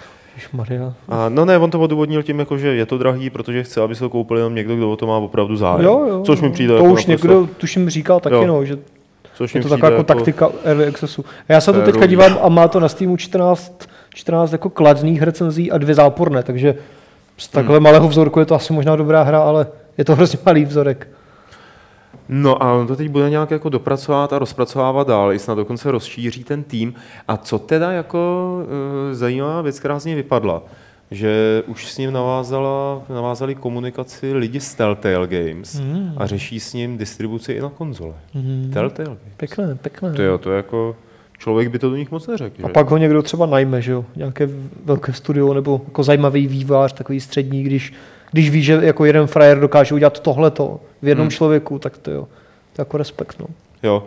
Maria. 0.52 0.94
A 1.08 1.28
no 1.28 1.44
ne, 1.44 1.58
on 1.58 1.70
to 1.70 1.80
odůvodnil 1.80 2.22
tím, 2.22 2.38
jako, 2.38 2.58
že 2.58 2.68
je 2.74 2.86
to 2.86 2.98
drahý, 2.98 3.30
protože 3.30 3.62
chce, 3.62 3.80
aby 3.80 3.94
se 3.94 4.00
to 4.00 4.10
koupil 4.10 4.36
jenom 4.36 4.54
někdo, 4.54 4.76
kdo 4.76 4.90
o 4.92 4.96
to 4.96 5.06
má 5.06 5.16
opravdu 5.16 5.56
zájem. 5.56 5.84
Jo, 5.84 6.04
jo. 6.08 6.22
Což 6.26 6.40
mi 6.40 6.50
přijde 6.50 6.68
To 6.68 6.74
jako 6.76 6.92
už 6.94 7.06
naprosto- 7.06 7.08
někdo, 7.28 7.48
tuším, 7.58 7.90
říkal 7.90 8.20
taky, 8.20 8.34
Jo. 8.34 8.46
no, 8.46 8.64
že 8.64 8.78
což 9.34 9.54
je 9.54 9.62
to 9.62 9.68
taková 9.68 9.90
jako 9.90 10.02
taktika 10.02 10.48
early 10.64 10.86
accessu. 10.86 11.24
Já 11.48 11.60
se 11.60 11.72
to 11.72 11.82
teďka 11.82 12.06
dívám 12.06 12.38
a 12.42 12.48
má 12.48 12.68
to 12.68 12.80
na 12.80 12.88
Steamu 12.88 13.16
14, 13.16 13.88
14 14.14 14.52
jako 14.52 14.70
kladných 14.70 15.22
recenzí 15.22 15.72
a 15.72 15.78
dvě 15.78 15.94
záporné, 15.94 16.42
takže 16.42 16.74
z 17.36 17.48
takhle 17.48 17.76
Hmm. 17.76 17.84
malého 17.84 18.08
vzorku 18.08 18.40
je 18.40 18.46
to 18.46 18.54
asi 18.54 18.72
možná 18.72 18.96
dobrá 18.96 19.22
hra, 19.22 19.42
ale 19.42 19.66
je 19.98 20.04
to 20.04 20.14
hrozně 20.14 20.38
malý 20.46 20.64
vzorek. 20.64 21.08
No 22.28 22.62
a 22.62 22.72
on 22.72 22.86
to 22.86 22.96
teď 22.96 23.08
bude 23.08 23.30
nějak 23.30 23.50
jako 23.50 23.68
dopracovat 23.68 24.32
a 24.32 24.38
rozpracovávat 24.38 25.08
dál, 25.08 25.32
i 25.32 25.38
snad 25.38 25.54
dokonce 25.54 25.90
rozšíří 25.90 26.44
ten 26.44 26.62
tým. 26.62 26.94
A 27.28 27.36
co 27.36 27.58
teda 27.58 27.92
jako 27.92 28.58
e, 29.10 29.14
zajímavá 29.14 29.62
věc, 29.62 29.78
která 29.78 29.98
z 29.98 30.04
něj 30.04 30.14
vypadla, 30.14 30.62
že 31.12 31.62
už 31.66 31.86
s 31.92 31.98
ním 31.98 32.12
navázala, 32.12 33.02
navázali 33.08 33.54
komunikaci 33.54 34.32
lidi 34.34 34.60
z 34.60 34.74
Telltale 34.74 35.26
Games 35.26 35.80
Mm. 35.80 36.12
a 36.16 36.26
řeší 36.26 36.60
s 36.60 36.72
ním 36.74 36.98
distribuci 36.98 37.52
i 37.52 37.60
na 37.60 37.68
konzole. 37.68 38.12
Mm. 38.34 38.70
Telltale 38.72 39.08
Games. 39.08 39.20
Pěkné, 39.36 39.74
pěkné. 39.82 40.12
To 40.12 40.22
jo, 40.22 40.38
to 40.38 40.50
je 40.50 40.56
jako, 40.56 40.96
člověk 41.38 41.68
by 41.68 41.78
to 41.78 41.90
do 41.90 41.96
nich 41.96 42.10
moc 42.10 42.26
neřekl. 42.26 42.64
A 42.64 42.68
že? 42.68 42.72
pak 42.72 42.90
ho 42.90 42.96
někdo 42.96 43.22
třeba 43.22 43.46
najme, 43.46 43.82
že 43.82 43.92
jo? 43.92 44.04
Nějaké 44.16 44.48
velké 44.84 45.12
studio 45.12 45.54
nebo 45.54 45.80
jako 45.84 46.02
zajímavý 46.02 46.46
vývář, 46.46 46.92
takový 46.92 47.20
střední, 47.20 47.62
když, 47.62 47.92
když 48.32 48.50
ví, 48.50 48.62
že 48.62 48.72
jako 48.82 49.04
jeden 49.04 49.26
frajer 49.26 49.60
dokáže 49.60 49.94
udělat 49.94 50.20
tohleto 50.20 50.80
v 51.02 51.08
jednom 51.08 51.24
Hmm. 51.24 51.30
člověku, 51.30 51.78
tak 51.78 51.98
to 51.98 52.10
jo. 52.10 52.22
To 52.72 52.80
je 52.80 52.82
jako 52.82 52.96
respekt, 52.96 53.36
no. 53.40 53.46
Jo. 53.82 54.04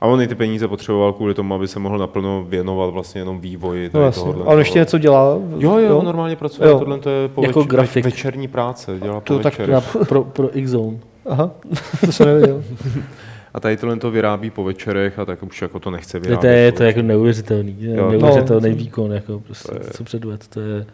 A 0.00 0.06
on 0.06 0.22
i 0.22 0.28
ty 0.28 0.34
peníze 0.34 0.68
potřeboval 0.68 1.12
kvůli 1.12 1.34
tomu, 1.34 1.54
aby 1.54 1.68
se 1.68 1.78
mohl 1.78 1.98
naplno 1.98 2.44
věnovat 2.48 2.86
vlastně 2.90 3.20
jenom 3.20 3.40
vývoji 3.40 3.90
No 3.94 4.02
jasně. 4.02 4.22
tohohle. 4.22 4.44
A 4.44 4.48
on 4.48 4.58
ještě 4.58 4.78
něco 4.78 4.98
dělá? 4.98 5.38
Jo, 5.58 5.78
jo, 5.78 6.02
normálně 6.02 6.36
pracuje, 6.36 6.68
Jo. 6.68 6.78
tohle 6.78 6.98
to 6.98 7.10
je 7.10 7.28
po 7.28 7.42
Jako 7.42 7.60
več- 7.60 7.66
grafik. 7.66 8.04
večerní 8.04 8.48
práce, 8.48 8.98
dělá 9.02 9.14
po 9.20 9.26
To 9.26 9.38
tak 9.38 9.52
večerech. 9.58 9.74
Na, 9.74 10.04
pro, 10.04 10.24
pro 10.24 10.58
X-Zone. 10.58 10.98
Aha, 11.26 11.50
to 12.06 12.12
jsem 12.12 12.26
nevěděl. 12.26 12.62
A 13.54 13.60
tady 13.60 13.76
tohle 13.76 13.96
to 13.96 14.10
vyrábí 14.10 14.50
po 14.50 14.64
večerech 14.64 15.18
a 15.18 15.24
tak 15.24 15.42
už 15.42 15.62
jako 15.62 15.78
to 15.80 15.90
nechce 15.90 16.18
vyrábět. 16.18 16.40
to 16.40 16.46
je 16.46 16.72
po 16.72 16.76
to 16.76 16.82
je 16.82 16.86
jako 16.86 17.02
neuvěřitelný. 17.02 17.76
Jo. 17.80 18.10
Neuvěřitelný 18.10 18.70
No. 18.70 18.76
výkon, 18.76 19.12
jako 19.12 19.40
prostě, 19.40 19.68
To 19.68 19.74
je- 19.74 19.90
co 19.90 20.04
předved. 20.04 20.48
To 20.48 20.60
je, 20.60 20.86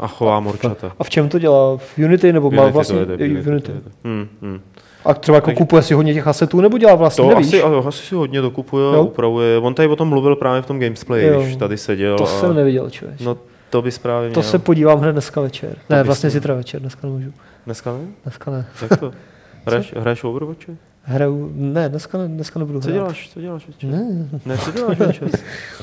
A 0.00 0.06
chová 0.08 0.40
morčata. 0.40 0.92
A 0.98 1.04
v 1.04 1.10
čem 1.10 1.28
to 1.28 1.38
dělá? 1.38 1.76
V 1.76 1.98
Unity 1.98 2.32
nebo 2.32 2.50
má 2.50 2.62
Unity 2.62 2.74
vlastně 2.74 3.04
to 3.04 3.12
jede, 3.12 3.24
Unity 3.24 3.40
v 3.40 3.44
to 3.44 3.50
Unity? 3.50 3.70
jede. 3.72 3.82
Hmm, 4.04 4.28
hmm. 4.42 4.60
A 5.04 5.14
třeba 5.14 5.36
jako 5.36 5.44
Takže- 5.46 5.58
kupuje 5.58 5.82
si 5.82 5.94
hodně 5.94 6.14
těch 6.14 6.26
asetů, 6.26 6.60
nebo 6.60 6.78
dělá 6.78 6.94
vlastně, 6.94 7.24
To 7.24 7.30
nevíš? 7.30 7.46
asi, 7.46 7.62
asi 7.62 8.02
si 8.06 8.14
hodně 8.14 8.40
dokupuje, 8.40 8.84
Jo. 8.94 9.04
upravuje. 9.04 9.58
On 9.58 9.74
tady 9.74 9.88
o 9.88 9.96
tom 9.96 10.08
mluvil 10.08 10.36
právě 10.36 10.62
v 10.62 10.66
tom 10.66 10.80
Gamesplay, 10.80 11.26
Jo. 11.26 11.42
když 11.42 11.56
tady 11.56 11.76
seděl. 11.76 12.16
To 12.18 12.24
a... 12.24 12.26
jsem 12.26 12.54
neviděl, 12.56 12.90
člověk. 12.90 13.20
No 13.20 13.36
to 13.70 13.82
bys 13.82 13.98
právě 13.98 14.30
To 14.30 14.42
se 14.42 14.58
podívám 14.58 14.98
hned 15.00 15.12
dneska 15.12 15.40
večer. 15.40 15.70
To 15.88 15.94
Ne, 15.94 16.02
vlastně 16.02 16.30
zítra 16.30 16.54
večer, 16.54 16.80
dneska 16.80 17.06
nemůžu. 17.06 17.32
Dneska 17.66 17.92
ne? 17.92 17.98
Dneska 18.24 18.50
ne. 18.50 18.66
Jak 18.82 19.00
to? 19.00 19.12
Hraješ, 19.66 19.94
hraješ 19.98 20.24
Overwatche? 20.24 20.72
Hraju, 21.02 21.50
ne, 21.54 21.88
dneska, 21.88 22.18
ne, 22.18 22.28
dneska 22.28 22.58
nebudu 22.58 22.80
Co 22.80 22.88
hrát. 22.88 22.94
děláš? 22.94 23.30
Co 23.34 23.40
děláš 23.40 23.66
večer? 23.66 23.90
Ne, 23.90 24.28
Ne, 24.46 24.58
co 24.58 24.72
děláš 24.72 24.98
večer? 24.98 25.28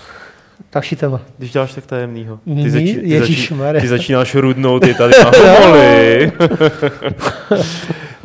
další 0.74 0.96
téma. 0.96 1.22
Když 1.38 1.52
děláš 1.52 1.74
tak 1.74 1.86
tajemnýho. 1.86 2.40
Ty, 2.64 2.70
začí, 2.70 2.96
ty, 2.96 3.10
ježišmarja. 3.10 3.82
ty 3.82 3.88
začínáš 3.88 4.36
rudnout, 4.36 4.84
ty 4.84 4.94
tady 4.94 5.14
na. 5.24 5.32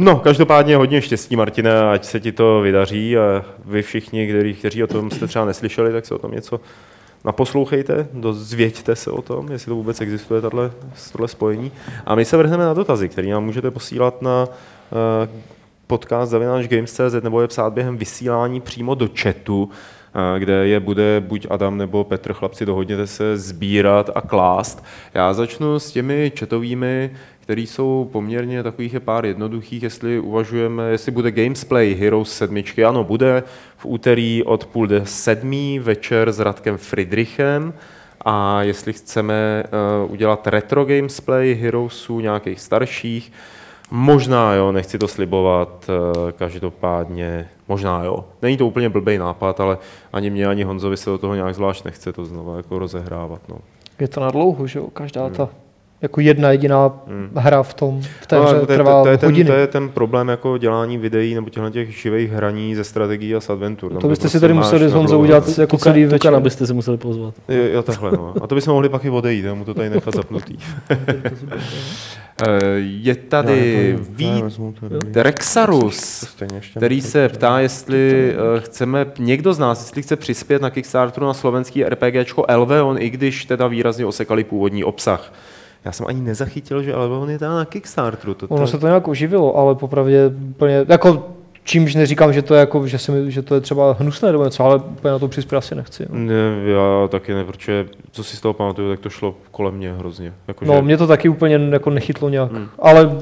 No, 0.03 0.17
každopádně 0.17 0.77
hodně 0.77 1.03
štěstí, 1.03 1.37
Martine, 1.37 1.91
ať 1.91 2.05
se 2.05 2.21
ti 2.21 2.33
to 2.33 2.61
vydaří 2.61 3.19
a 3.19 3.45
vy 3.65 3.83
všichni, 3.83 4.29
kteří, 4.29 4.55
kteří 4.55 4.85
o 4.85 4.87
tom 4.87 5.11
jste 5.11 5.27
třeba 5.27 5.45
neslyšeli, 5.45 5.93
tak 5.93 6.07
se 6.07 6.15
o 6.15 6.19
tom 6.19 6.33
něco 6.33 6.61
naposlouchejte, 7.25 8.09
dozvěďte 8.13 8.97
se 8.97 9.11
o 9.11 9.23
tom, 9.23 9.53
jestli 9.53 9.69
to 9.69 9.75
vůbec 9.75 10.01
existuje, 10.01 10.41
tato, 10.41 10.71
tohle 11.13 11.29
spojení. 11.29 11.73
A 12.07 12.15
my 12.15 12.25
se 12.25 12.37
vrhneme 12.37 12.65
na 12.65 12.75
dotazy, 12.75 13.09
které 13.09 13.29
nám 13.29 13.45
můžete 13.45 13.71
posílat 13.71 14.23
na 14.23 14.47
uh, 14.47 15.41
podcast 15.87 16.31
zavináč 16.31 16.67
games.cz 16.67 17.23
nebo 17.23 17.41
je 17.41 17.49
psát 17.49 17.73
během 17.73 17.97
vysílání 17.97 18.61
přímo 18.61 18.95
do 18.95 19.09
chatu, 19.23 19.71
eh, 20.15 20.39
kde 20.39 20.69
je 20.69 20.81
bude 20.81 21.21
buď 21.21 21.47
Adam 21.51 21.79
nebo 21.79 22.05
Petr, 22.05 22.33
chlapci, 22.33 22.67
dohodněte 22.67 23.07
se 23.07 23.37
sbírat 23.37 24.11
a 24.15 24.21
klást. 24.21 24.85
Já 25.15 25.33
začnu 25.33 25.79
s 25.79 25.93
těmi 25.93 26.33
chatovými, 26.39 27.11
který 27.51 27.67
jsou 27.67 28.09
poměrně 28.13 28.63
takových 28.63 28.95
je 28.95 29.01
pár 29.01 29.27
jednoduchých, 29.27 29.83
jestli 29.83 30.21
uvažujeme, 30.21 30.91
jestli 30.91 31.13
bude 31.13 31.31
Gamesplay 31.31 31.95
Heroes 31.95 32.33
7. 32.33 32.63
Ano, 32.89 33.05
bude 33.05 33.43
v 33.77 33.87
úterý 33.87 34.43
od 34.45 34.67
půl 34.67 34.89
sedmí 35.05 35.79
večer 35.79 36.33
s 36.33 36.39
Radkem 36.39 36.77
Friedrichem. 36.77 37.75
A 38.25 38.63
jestli 38.63 38.93
chceme 38.93 39.65
uh, 40.05 40.13
udělat 40.13 40.47
retro 40.47 40.85
gamesplay 40.85 41.55
Heroesů 41.55 42.21
nějakých 42.21 42.61
starších, 42.61 43.33
možná 43.91 44.55
jo, 44.55 44.73
nechci 44.73 44.99
to 44.99 45.09
slibovat, 45.09 45.87
uh, 45.89 46.31
každopádně 46.31 47.49
možná 47.69 48.05
jo. 48.05 48.25
Není 48.43 48.57
to 48.57 48.67
úplně 48.67 48.89
blbý 48.89 49.19
nápad, 49.19 49.61
ale 49.61 49.79
ani 50.13 50.31
mě, 50.31 50.47
ani 50.47 50.63
Honzovi 50.63 50.97
se 50.97 51.11
do 51.11 51.19
toho 51.19 51.35
nějak 51.35 51.55
zvlášť 51.55 51.85
nechce 51.85 52.13
to 52.13 52.25
znovu 52.25 52.57
jako 52.57 52.79
rozehrávat. 52.79 53.41
No. 53.49 53.59
Je 54.01 54.09
to 54.09 54.21
na 54.21 54.31
dlouho, 54.31 54.67
že 54.67 54.79
jo? 54.79 54.87
Každá 54.93 55.29
ta 55.29 55.49
jako 56.03 56.21
jedna 56.21 56.51
jediná 56.51 56.93
hra 57.35 57.63
v 57.63 57.75
tom, 57.75 58.03
v 58.21 58.27
té 58.27 58.37
No, 58.37 58.43
hře 58.43 58.57
ale 58.57 58.67
to, 58.67 58.73
je, 58.73 58.79
trvá 58.79 59.03
to, 59.03 59.09
je 59.09 59.19
ten, 59.19 59.27
hodiny. 59.31 59.51
to 59.51 59.57
je 59.57 59.67
ten 59.67 59.89
problém 59.89 60.29
jako 60.29 60.59
dělání 60.59 60.99
videí 60.99 61.35
nebo 61.35 61.51
těchto 61.51 61.71
těch 61.71 62.01
živých 62.03 62.31
hraní 62.33 62.75
ze 62.75 62.85
strategií 62.85 63.35
a 63.35 63.41
z 63.41 63.51
adventur. 63.51 63.93
Tam 63.93 64.01
To 64.01 64.09
byste 64.09 64.23
prostě 64.23 64.39
si 64.39 64.41
tady 64.41 64.55
máš 64.55 64.65
museli 64.65 64.89
s 64.89 64.93
Honzou 64.93 65.21
udělat 65.21 65.59
jako 65.59 65.77
Tuka, 65.77 65.83
celý 65.91 66.05
večer. 66.05 66.35
abyste 66.35 66.67
si 66.67 66.75
museli 66.75 66.97
pozvat. 66.97 67.35
Jo, 67.49 67.65
jo, 67.73 67.83
takhle, 67.83 68.11
no. 68.13 68.35
A 68.43 68.47
to 68.47 68.55
bychom 68.55 68.73
mohli 68.73 68.89
pak 68.89 69.05
i 69.05 69.11
odejít, 69.11 69.45
mu 69.55 69.65
to 69.65 69.75
tady 69.75 69.91
nechat 69.95 70.15
zapnutý. 70.15 70.57
Eh, 72.49 72.59
je 72.79 73.15
tady 73.15 73.99
Vít 74.11 74.45
Rexarus, 75.17 76.25
který 76.77 77.01
se 77.01 77.29
ptá, 77.29 77.61
jestli 77.61 78.33
eh, 78.57 78.61
chceme, 78.61 79.07
někdo 79.19 79.55
z 79.55 79.59
nás, 79.59 79.81
jestli 79.81 80.03
chce 80.03 80.17
přispět 80.17 80.63
na 80.63 80.71
Kickstarteru 80.71 81.27
na 81.27 81.35
slovenský 81.35 81.85
RPGčko 81.85 82.45
Elveon, 82.49 82.97
i 83.01 83.11
když 83.11 83.45
teda 83.45 83.67
výrazně 83.67 84.07
osekali 84.07 84.45
původní 84.45 84.85
obsah. 84.85 85.33
Já 85.85 85.93
jsem 85.93 86.07
ani 86.09 86.21
nezachytil, 86.21 86.83
že 86.83 86.93
Elveon 86.93 87.31
je 87.31 87.39
teda 87.39 87.55
na 87.55 87.65
Kickstarteru. 87.65 88.35
To, 88.35 88.47
Ono 88.49 88.67
se 88.67 88.79
to 88.79 88.87
nějak 88.87 89.09
oživilo, 89.09 89.57
ale 89.57 89.75
popravdě 89.75 90.33
úplně, 90.51 90.85
jako 90.89 91.29
čímž 91.65 91.95
neříkám, 91.95 92.33
že 92.33 92.43
to 92.43 92.55
je, 92.55 92.61
jako, 92.61 92.87
že, 92.87 92.99
si, 92.99 93.13
mi- 93.13 93.31
že 93.31 93.43
to 93.43 93.55
je 93.55 93.61
třeba 93.61 93.97
hnusné 93.99 94.33
nebo 94.33 94.45
něco, 94.45 94.65
ale 94.65 94.77
úplně 94.77 95.13
na 95.13 95.19
to 95.19 95.29
přispět 95.29 95.59
asi 95.59 95.75
nechci. 95.75 96.07
No, 96.11 96.19
Ne, 96.19 96.35
já 96.71 97.09
taky 97.09 97.35
ne, 97.35 97.45
protože 97.45 97.87
co 98.13 98.25
si 98.25 98.37
z 98.37 98.41
toho 98.41 98.55
pamatuju, 98.55 98.91
tak 98.91 99.01
to 99.01 99.11
šlo 99.11 99.35
kolem 99.51 99.75
mě 99.75 99.93
hrozně. 99.93 100.33
Jako, 100.49 100.65
no 100.65 100.75
že- 100.75 100.83
mě 100.83 100.97
to 100.97 101.07
taky 101.07 101.29
úplně 101.29 101.61
jako 101.71 101.91
nechytlo 101.91 102.29
nějak, 102.29 102.51
ale 102.79 103.17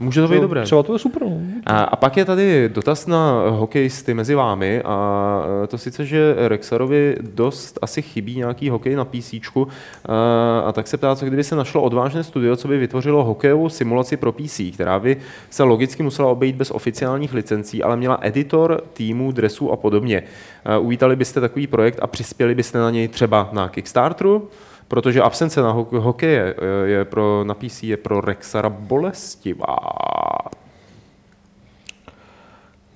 Může 0.00 0.22
to 0.22 0.28
být 0.28 0.40
dobré. 0.40 0.62
třeba 0.62 0.82
to 0.82 0.92
je 0.92 0.98
super. 0.98 1.22
No. 1.22 1.40
A, 1.66 1.82
a 1.82 1.96
pak 1.96 2.16
je 2.16 2.24
tady 2.24 2.68
dotaz 2.68 3.06
na 3.06 3.44
hokejisty 3.48 4.14
mezi 4.14 4.34
vámi 4.34 4.82
a 4.84 5.42
e, 5.64 5.66
to 5.66 5.78
sice, 5.78 6.06
že 6.06 6.34
Rexarovi 6.48 7.16
dost 7.20 7.78
asi 7.82 8.02
chybí 8.02 8.36
nějaký 8.36 8.70
hokej 8.70 8.96
na 8.96 9.04
PC 9.04 9.34
a, 9.34 10.58
a 10.66 10.72
tak 10.72 10.86
se 10.86 10.96
ptá, 10.96 11.16
co 11.16 11.26
kdyby 11.26 11.44
se 11.44 11.56
našlo 11.56 11.82
odvážné 11.82 12.24
studio, 12.24 12.56
co 12.56 12.68
by 12.68 12.78
vytvořilo 12.78 13.24
hokejovou 13.24 13.68
simulaci 13.68 14.16
pro 14.16 14.32
PC, 14.32 14.60
která 14.74 14.98
by 14.98 15.16
se 15.50 15.62
logicky 15.62 16.02
musela 16.02 16.28
obejít 16.28 16.56
bez 16.56 16.70
oficiálních 16.70 17.34
licencí, 17.34 17.82
ale 17.82 17.96
měla 17.96 18.18
editor, 18.20 18.82
týmů, 18.92 19.32
dresů 19.32 19.72
a 19.72 19.76
podobně. 19.76 20.22
E, 20.64 20.78
Uvítali 20.78 21.16
byste 21.16 21.40
takový 21.40 21.66
projekt 21.66 21.98
a 22.02 22.06
přispěli 22.06 22.54
byste 22.54 22.78
na 22.78 22.90
něj 22.90 23.08
třeba 23.08 23.48
na 23.52 23.68
Kickstarteru? 23.68 24.48
Protože 24.88 25.22
absence 25.22 25.62
na 25.62 25.70
ho- 25.70 25.88
hokeje 25.92 26.54
e, 26.58 26.88
je 26.88 27.04
pro, 27.04 27.44
na 27.44 27.54
PC 27.54 27.82
je 27.82 27.96
pro 27.96 28.20
Rexara 28.20 28.68
bolestivá. 28.68 29.76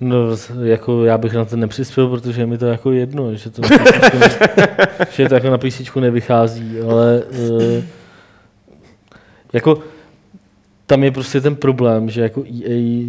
No, 0.01 0.17
jako 0.63 1.05
já 1.05 1.17
bych 1.17 1.33
na 1.33 1.45
to 1.45 1.55
nepřispěl, 1.55 2.09
protože 2.09 2.41
je 2.41 2.45
mi 2.45 2.57
to 2.57 2.65
jako 2.65 2.91
jedno, 2.91 3.35
že 3.35 3.49
to 3.49 3.61
na 3.61 3.67
že 5.11 5.29
to 5.29 5.35
jako 5.35 5.49
na 5.49 5.57
písíčku 5.57 5.99
nevychází, 5.99 6.79
ale 6.79 7.23
uh, 7.23 7.83
jako 9.53 9.79
tam 10.85 11.03
je 11.03 11.11
prostě 11.11 11.41
ten 11.41 11.55
problém, 11.55 12.09
že 12.09 12.21
jako 12.21 12.43
EA 12.43 13.05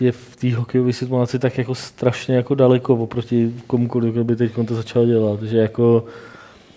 je 0.00 0.12
v 0.12 0.36
té 0.36 0.54
hokejové 0.54 0.92
situaci 0.92 1.38
tak 1.38 1.58
jako 1.58 1.74
strašně 1.74 2.36
jako 2.36 2.54
daleko 2.54 2.94
oproti 2.94 3.54
komukoliv, 3.66 4.12
kdo 4.12 4.24
by 4.24 4.36
teď 4.36 4.52
to 4.68 4.74
začal 4.74 5.06
dělat, 5.06 5.42
že 5.42 5.58
jako 5.58 6.04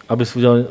aby 0.09 0.25
si 0.25 0.39
udělal, 0.39 0.65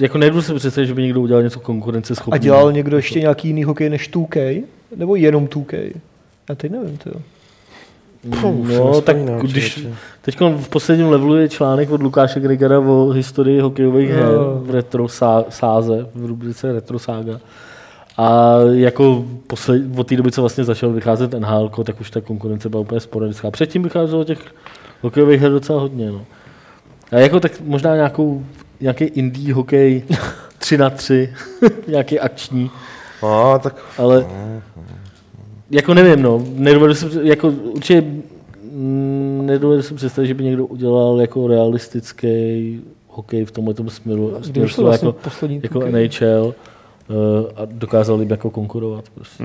jako 0.00 0.18
nejdu 0.18 0.42
si 0.42 0.54
představit, 0.54 0.86
že 0.86 0.94
by 0.94 1.02
někdo 1.02 1.20
udělal 1.20 1.42
něco 1.42 1.60
konkurenceschopného. 1.60 2.34
A 2.34 2.44
dělal 2.44 2.72
někdo 2.72 2.96
ještě 2.96 3.20
nějaký 3.20 3.48
jiný 3.48 3.64
hokej 3.64 3.90
než 3.90 4.10
2K? 4.10 4.62
Nebo 4.96 5.16
jenom 5.16 5.46
2K? 5.46 5.92
Já 6.48 6.54
teď 6.54 6.72
nevím, 6.72 6.96
to 6.96 7.10
No, 8.78 9.00
tak 9.00 9.16
když 9.40 9.86
teď 10.22 10.40
v 10.56 10.68
posledním 10.68 11.08
levelu 11.08 11.36
je 11.36 11.48
článek 11.48 11.90
od 11.90 12.02
Lukáše 12.02 12.40
Gregara 12.40 12.78
o 12.80 13.08
historii 13.10 13.60
hokejových 13.60 14.10
her 14.10 14.32
Jo. 14.32 14.60
v 14.64 14.70
retro 14.70 15.04
sá- 15.04 15.44
sáze, 15.48 16.06
v 16.14 16.26
rubrice 16.26 16.72
Retro 16.72 16.98
Saga. 16.98 17.40
A 18.16 18.56
jako 18.72 19.24
posled, 19.46 19.82
od 19.96 20.06
té 20.06 20.16
doby, 20.16 20.32
co 20.32 20.42
vlastně 20.42 20.64
začal 20.64 20.90
vycházet 20.90 21.32
NHL, 21.34 21.70
tak 21.84 22.00
už 22.00 22.10
ta 22.10 22.20
konkurence 22.20 22.68
byla 22.68 22.80
úplně 22.80 23.00
sporadická. 23.00 23.50
Předtím 23.50 23.82
vycházelo 23.82 24.24
těch 24.24 24.38
hokejových 25.02 25.40
her 25.40 25.50
docela 25.50 25.80
hodně. 25.80 26.10
No. 26.10 26.24
A 27.12 27.16
jako 27.18 27.40
tak 27.40 27.52
možná 27.64 27.94
nějakou, 27.94 28.44
nějaký 28.80 29.04
indie 29.04 29.54
hokej 29.54 30.02
3 30.58 30.78
na 30.78 30.90
3, 30.90 31.34
nějaký 31.88 32.20
akční, 32.20 32.70
A, 33.22 33.58
tak 33.58 33.84
ale 33.98 34.26
jako 35.70 35.94
nevím, 35.94 36.22
no, 36.22 36.44
nedovedu 36.54 36.94
si, 36.94 37.06
jako 37.22 37.48
určitě 37.48 38.00
mm, 38.72 39.42
nedovedu 39.46 39.82
si 39.82 39.94
představit, 39.94 40.28
že 40.28 40.34
by 40.34 40.44
někdo 40.44 40.66
udělal 40.66 41.20
jako 41.20 41.46
realistický 41.46 42.80
hokej 43.08 43.44
v 43.44 43.50
tomhle 43.50 43.74
směru, 43.88 44.34
Kdy 44.38 44.44
směru 44.44 44.66
už 44.66 44.74
to 44.74 44.82
vlastně 44.82 45.08
jako, 45.08 45.18
poslední 45.22 45.60
jako 45.62 45.78
2K? 45.78 45.92
NHL 45.92 46.46
uh, 46.46 46.54
a 47.56 47.62
dokázal 47.64 48.20
jim 48.20 48.30
jako 48.30 48.50
konkurovat. 48.50 49.04
Prostě. 49.14 49.44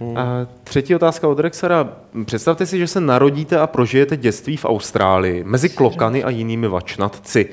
Hmm. 0.00 0.18
A 0.18 0.46
třetí 0.64 0.94
otázka 0.94 1.28
od 1.28 1.38
Rexera. 1.38 1.88
Představte 2.24 2.66
si, 2.66 2.78
že 2.78 2.86
se 2.86 3.00
narodíte 3.00 3.58
a 3.58 3.66
prožijete 3.66 4.16
dětství 4.16 4.56
v 4.56 4.64
Austrálii 4.64 5.44
mezi 5.44 5.68
klokany 5.68 6.24
a 6.24 6.30
jinými 6.30 6.68
vačnatci. 6.68 7.48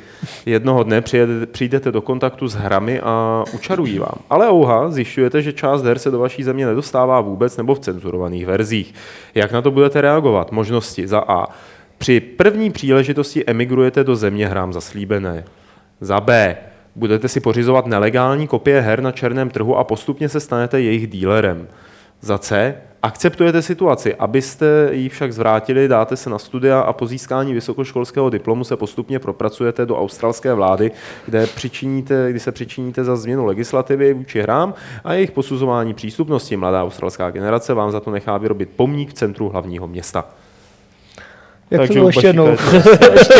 Jednoho 0.46 0.84
dne 0.84 1.04
přijdete 1.52 1.92
do 1.92 2.02
kontaktu 2.02 2.48
s 2.48 2.54
hrami 2.54 3.00
a 3.00 3.44
učarují 3.54 4.00
vám. 4.00 4.16
Ale 4.30 4.52
ouha, 4.52 4.90
zjišťujete, 4.90 5.42
že 5.42 5.54
část 5.54 5.84
her 5.84 6.00
se 6.00 6.12
do 6.12 6.20
vaší 6.20 6.44
země 6.44 6.66
nedostává 6.66 7.22
vůbec 7.22 7.58
nebo 7.58 7.76
v 7.76 7.80
cenzurovaných 7.80 8.46
verzích. 8.46 8.94
Jak 9.36 9.52
na 9.52 9.62
to 9.62 9.72
budete 9.72 10.02
reagovat? 10.02 10.52
Možnosti 10.52 11.08
za 11.08 11.20
A. 11.20 11.48
Při 11.98 12.20
první 12.20 12.72
příležitosti 12.72 13.44
emigrujete 13.48 14.04
do 14.04 14.16
země 14.16 14.48
hrám 14.48 14.74
zaslíbené. 14.74 15.44
Za 16.02 16.20
B. 16.20 16.58
Budete 16.96 17.28
si 17.28 17.40
pořizovat 17.40 17.86
nelegální 17.86 18.48
kopie 18.48 18.82
her 18.82 19.02
na 19.02 19.12
černém 19.12 19.50
trhu 19.50 19.78
a 19.78 19.84
postupně 19.84 20.30
se 20.30 20.40
stanete 20.40 20.82
jejich 20.82 21.08
dílerem. 21.08 21.68
Za 22.22 22.38
C. 22.38 22.76
Akceptujete 23.04 23.62
situaci, 23.62 24.16
abyste 24.16 24.90
ji 24.92 25.10
však 25.10 25.34
zvrátili, 25.34 25.88
dáte 25.88 26.16
se 26.16 26.30
na 26.30 26.40
studia 26.40 26.80
a 26.80 26.94
po 26.94 27.08
získání 27.08 27.54
vysokoškolského 27.54 28.30
diplomu 28.30 28.64
se 28.64 28.78
postupně 28.78 29.20
propracujete 29.20 29.86
do 29.86 29.98
australské 30.00 30.54
vlády, 30.54 30.92
kde, 31.26 31.48
přičiníte, 31.48 32.28
kdy 32.30 32.40
se 32.40 32.52
přičiníte 32.52 33.04
za 33.04 33.16
změnu 33.16 33.46
legislativy 33.46 34.14
vůči 34.14 34.42
hrám 34.42 34.74
a 35.04 35.14
jejich 35.14 35.32
posuzování 35.32 35.94
přístupnosti. 35.94 36.58
Mladá 36.58 36.84
australská 36.84 37.32
generace 37.32 37.74
vám 37.74 37.92
za 37.92 38.00
to 38.00 38.12
nechá 38.12 38.38
vyrobit 38.38 38.70
pomník 38.76 39.10
v 39.10 39.14
centru 39.14 39.50
hlavního 39.50 39.88
města. 39.88 40.26
Jak 41.72 41.80
Takže 41.80 41.88
to 41.88 41.94
bylo 41.94 42.06
u 42.06 42.10
ještě 42.10 42.28
jednou? 42.28 42.46
Bašíka 42.46 43.12
ještě, 43.14 43.34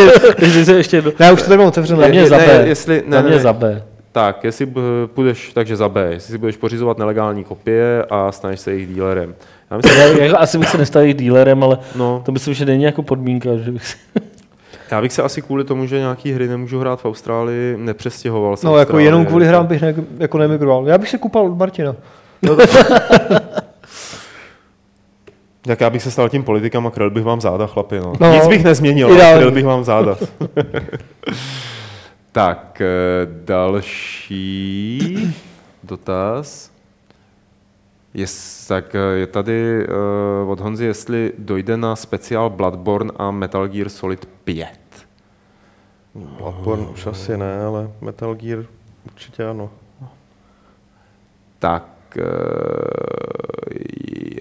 ještě, 0.46 0.72
ještě 0.72 0.98
jedno. 0.98 1.12
Ne, 1.20 1.34
už 1.34 1.42
to 1.42 1.48
tady 1.48 1.58
mám 1.58 1.68
otevřené. 1.68 2.02
Za 2.02 2.08
mě 2.08 2.28
za 2.28 2.38
ne, 2.38 2.46
B. 2.48 2.64
jestli- 2.68 3.04
ne, 3.08 3.18
ne, 3.18 3.24
mě 3.24 3.36
ne. 3.36 3.40
za 3.42 3.54
B. 3.54 3.84
Tak, 4.12 4.44
jestli 4.44 4.68
půjdeš, 5.06 5.54
takže 5.54 5.76
za 5.76 5.90
B, 5.90 6.08
jestli 6.12 6.32
si 6.32 6.38
budeš 6.38 6.58
pořizovat 6.58 6.98
nelegální 6.98 7.44
kopie 7.44 8.06
a 8.10 8.32
staneš 8.32 8.60
se 8.60 8.72
jejich 8.72 8.88
dílerem. 8.88 9.36
Já 9.72 9.78
myslím, 9.78 10.00
Já, 10.00 10.08
jako 10.08 10.40
asi 10.40 10.58
bych 10.58 10.70
se 10.70 10.78
nestal 10.78 11.02
jejich 11.02 11.18
dílerem, 11.18 11.64
ale 11.64 11.78
no, 11.96 12.22
to 12.26 12.32
myslím, 12.32 12.54
že 12.54 12.66
není 12.66 12.84
jako 12.84 13.04
podmínka, 13.04 13.50
že 13.58 13.72
bych 13.72 13.86
si... 13.86 13.98
já 14.92 15.02
bych 15.02 15.14
se 15.14 15.24
asi 15.24 15.42
kvůli 15.42 15.64
tomu, 15.64 15.86
že 15.86 16.00
nějaký 16.00 16.32
hry 16.32 16.48
nemůžu 16.48 16.80
hrát 16.80 17.02
v 17.02 17.06
Austrálii, 17.06 17.78
nepřestěhoval 17.78 18.58
z 18.58 18.64
No, 18.64 18.78
jako 18.78 19.00
jenom 19.00 19.26
kvůli 19.26 19.48
hrám 19.48 19.66
bych 19.66 19.82
ne, 19.82 19.96
jako 20.20 20.38
nemigroval. 20.38 20.88
Já 20.88 20.98
bych 20.98 21.10
se 21.10 21.18
kupal 21.18 21.46
od 21.46 21.58
Martina. 21.58 21.96
Tak 25.62 25.82
já 25.82 25.90
bych 25.90 26.04
se 26.04 26.12
stal 26.12 26.30
tím 26.30 26.44
politikem 26.44 26.88
a 26.88 26.92
kryl 26.92 27.10
bych 27.10 27.24
vám 27.24 27.42
záda, 27.42 27.68
chlapi. 27.68 28.00
No. 28.00 28.14
No, 28.20 28.34
Nic 28.34 28.48
bych 28.48 28.64
nezměnil, 28.64 29.08
ale 29.14 29.38
kryl 29.38 29.52
bych 29.52 29.66
vám 29.66 29.84
záda. 29.84 30.16
tak, 32.32 32.82
eh, 32.82 32.88
další 33.46 35.00
dotaz. 35.84 36.72
Jest, 38.14 38.68
tak 38.68 38.96
eh, 38.96 39.00
je 39.00 39.28
tady 39.28 39.88
uh, 40.44 40.50
od 40.50 40.60
Honzy, 40.60 40.86
jestli 40.86 41.34
dojde 41.38 41.78
na 41.78 41.96
speciál 41.96 42.50
Bloodborne 42.50 43.12
a 43.16 43.32
Metal 43.32 43.68
Gear 43.68 43.90
Solid 43.90 44.26
5. 44.26 44.80
Bloodborne 46.16 46.88
už 46.88 47.08
asi 47.08 47.38
ne, 47.38 47.62
ale 47.62 47.92
Metal 48.02 48.36
Gear 48.36 48.66
určitě 49.06 49.46
ano. 49.46 49.70
Tak, 51.60 52.18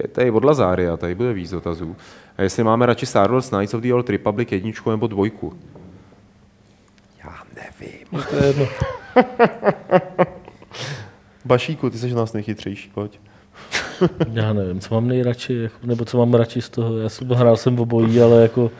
je 0.02 0.08
tady 0.08 0.30
od 0.30 0.44
Lazária, 0.44 0.96
tady 0.96 1.14
bude 1.14 1.32
víc 1.32 1.50
dotazů. 1.50 1.96
A 2.36 2.42
jestli 2.42 2.64
máme 2.64 2.86
radši 2.86 3.06
Star 3.06 3.30
Wars 3.30 3.48
Knights 3.48 3.74
of 3.74 3.80
the 3.80 3.94
Old 3.94 4.10
Republic 4.10 4.52
jedničku 4.52 4.90
nebo 4.90 5.06
dvojku? 5.06 5.52
Nevím. 7.80 8.24
To 8.30 8.36
je 8.36 8.46
jedno. 8.46 8.66
Bašíku, 11.44 11.90
ty 11.90 11.98
jsi 11.98 12.10
z 12.10 12.14
nás 12.14 12.32
nejchytřejší, 12.32 12.90
pojď. 12.94 13.20
Já 14.32 14.52
nevím, 14.52 14.80
co 14.80 14.94
mám 14.94 15.08
nejradši, 15.08 15.54
jako, 15.54 15.76
nebo 15.82 16.04
co 16.04 16.18
mám 16.18 16.34
radši 16.34 16.62
z 16.62 16.68
toho. 16.68 16.98
Já 16.98 17.08
jsem 17.08 17.28
hrál 17.28 17.56
jsem 17.56 17.76
v 17.76 17.80
obojí, 17.80 18.20
ale 18.20 18.42
jako 18.42 18.70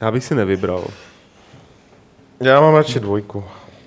Já 0.00 0.10
bych 0.10 0.24
si 0.24 0.34
nevybral. 0.34 0.84
Já 2.40 2.60
mám 2.60 2.74
radši 2.74 3.00
dvojku. 3.00 3.44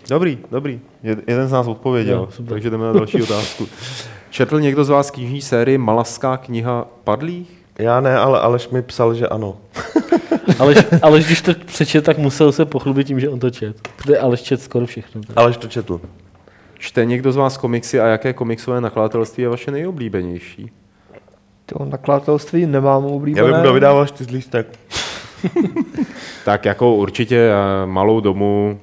Dobrý, 0.10 0.39
dobrý. 0.52 0.80
Jed- 1.04 1.22
Jeden 1.28 1.48
z 1.48 1.52
nás 1.52 1.68
odpověděl, 1.68 2.18
Jo, 2.18 2.28
super. 2.32 2.54
takže 2.54 2.70
jdeme 2.70 2.86
na 2.86 2.93
další 2.93 3.24
otázku. 3.24 3.68
Četl 4.30 4.60
někdo 4.60 4.84
z 4.84 4.89
vás 4.89 5.12
knižní 5.12 5.41
sérii 5.41 5.78
Malaská 5.78 6.38
kniha 6.38 6.88
padlých? 7.04 7.66
Já 7.80 8.02
ne, 8.02 8.18
ale 8.18 8.39
Aleš 8.39 8.70
mi 8.70 8.82
psal, 8.82 9.14
že 9.14 9.28
ano. 9.28 9.58
Aleš, 10.59 10.78
Aleš, 11.01 11.26
když 11.26 11.41
to 11.41 11.51
přečet, 11.65 12.05
tak 12.05 12.17
musel 12.17 12.51
se 12.51 12.65
pochlubit 12.65 13.07
tím, 13.07 13.19
že 13.19 13.30
on 13.30 13.39
to 13.39 13.49
čet. 13.49 13.88
Protože 13.95 14.19
Aleš 14.19 14.41
čet 14.41 14.61
skoro 14.61 14.86
všechno. 14.86 15.21
Tak. 15.21 15.38
Aleš 15.38 15.57
to 15.57 15.67
četl. 15.67 16.01
Čte 16.80 17.05
někdo 17.05 17.32
z 17.32 17.36
vás 17.36 17.57
komiksy 17.57 17.99
a 17.99 18.07
jaké 18.07 18.34
komiksové 18.34 18.82
nakladatelství 18.82 19.43
je 19.43 19.49
vaše 19.49 19.71
nejoblíbenější? 19.71 20.71
To 21.65 21.86
nakladatelství 21.86 22.65
nemám 22.65 23.03
Já 23.03 23.09
oblíbené. 23.09 23.47
bych 23.51 23.61
kdo 23.61 23.73
vydával 23.73 24.05
čtyřlístek. 24.07 24.67
Tak 26.45 26.65
jako 26.65 26.95
určitě 26.95 27.51
malou 27.86 28.19
domu. 28.19 28.80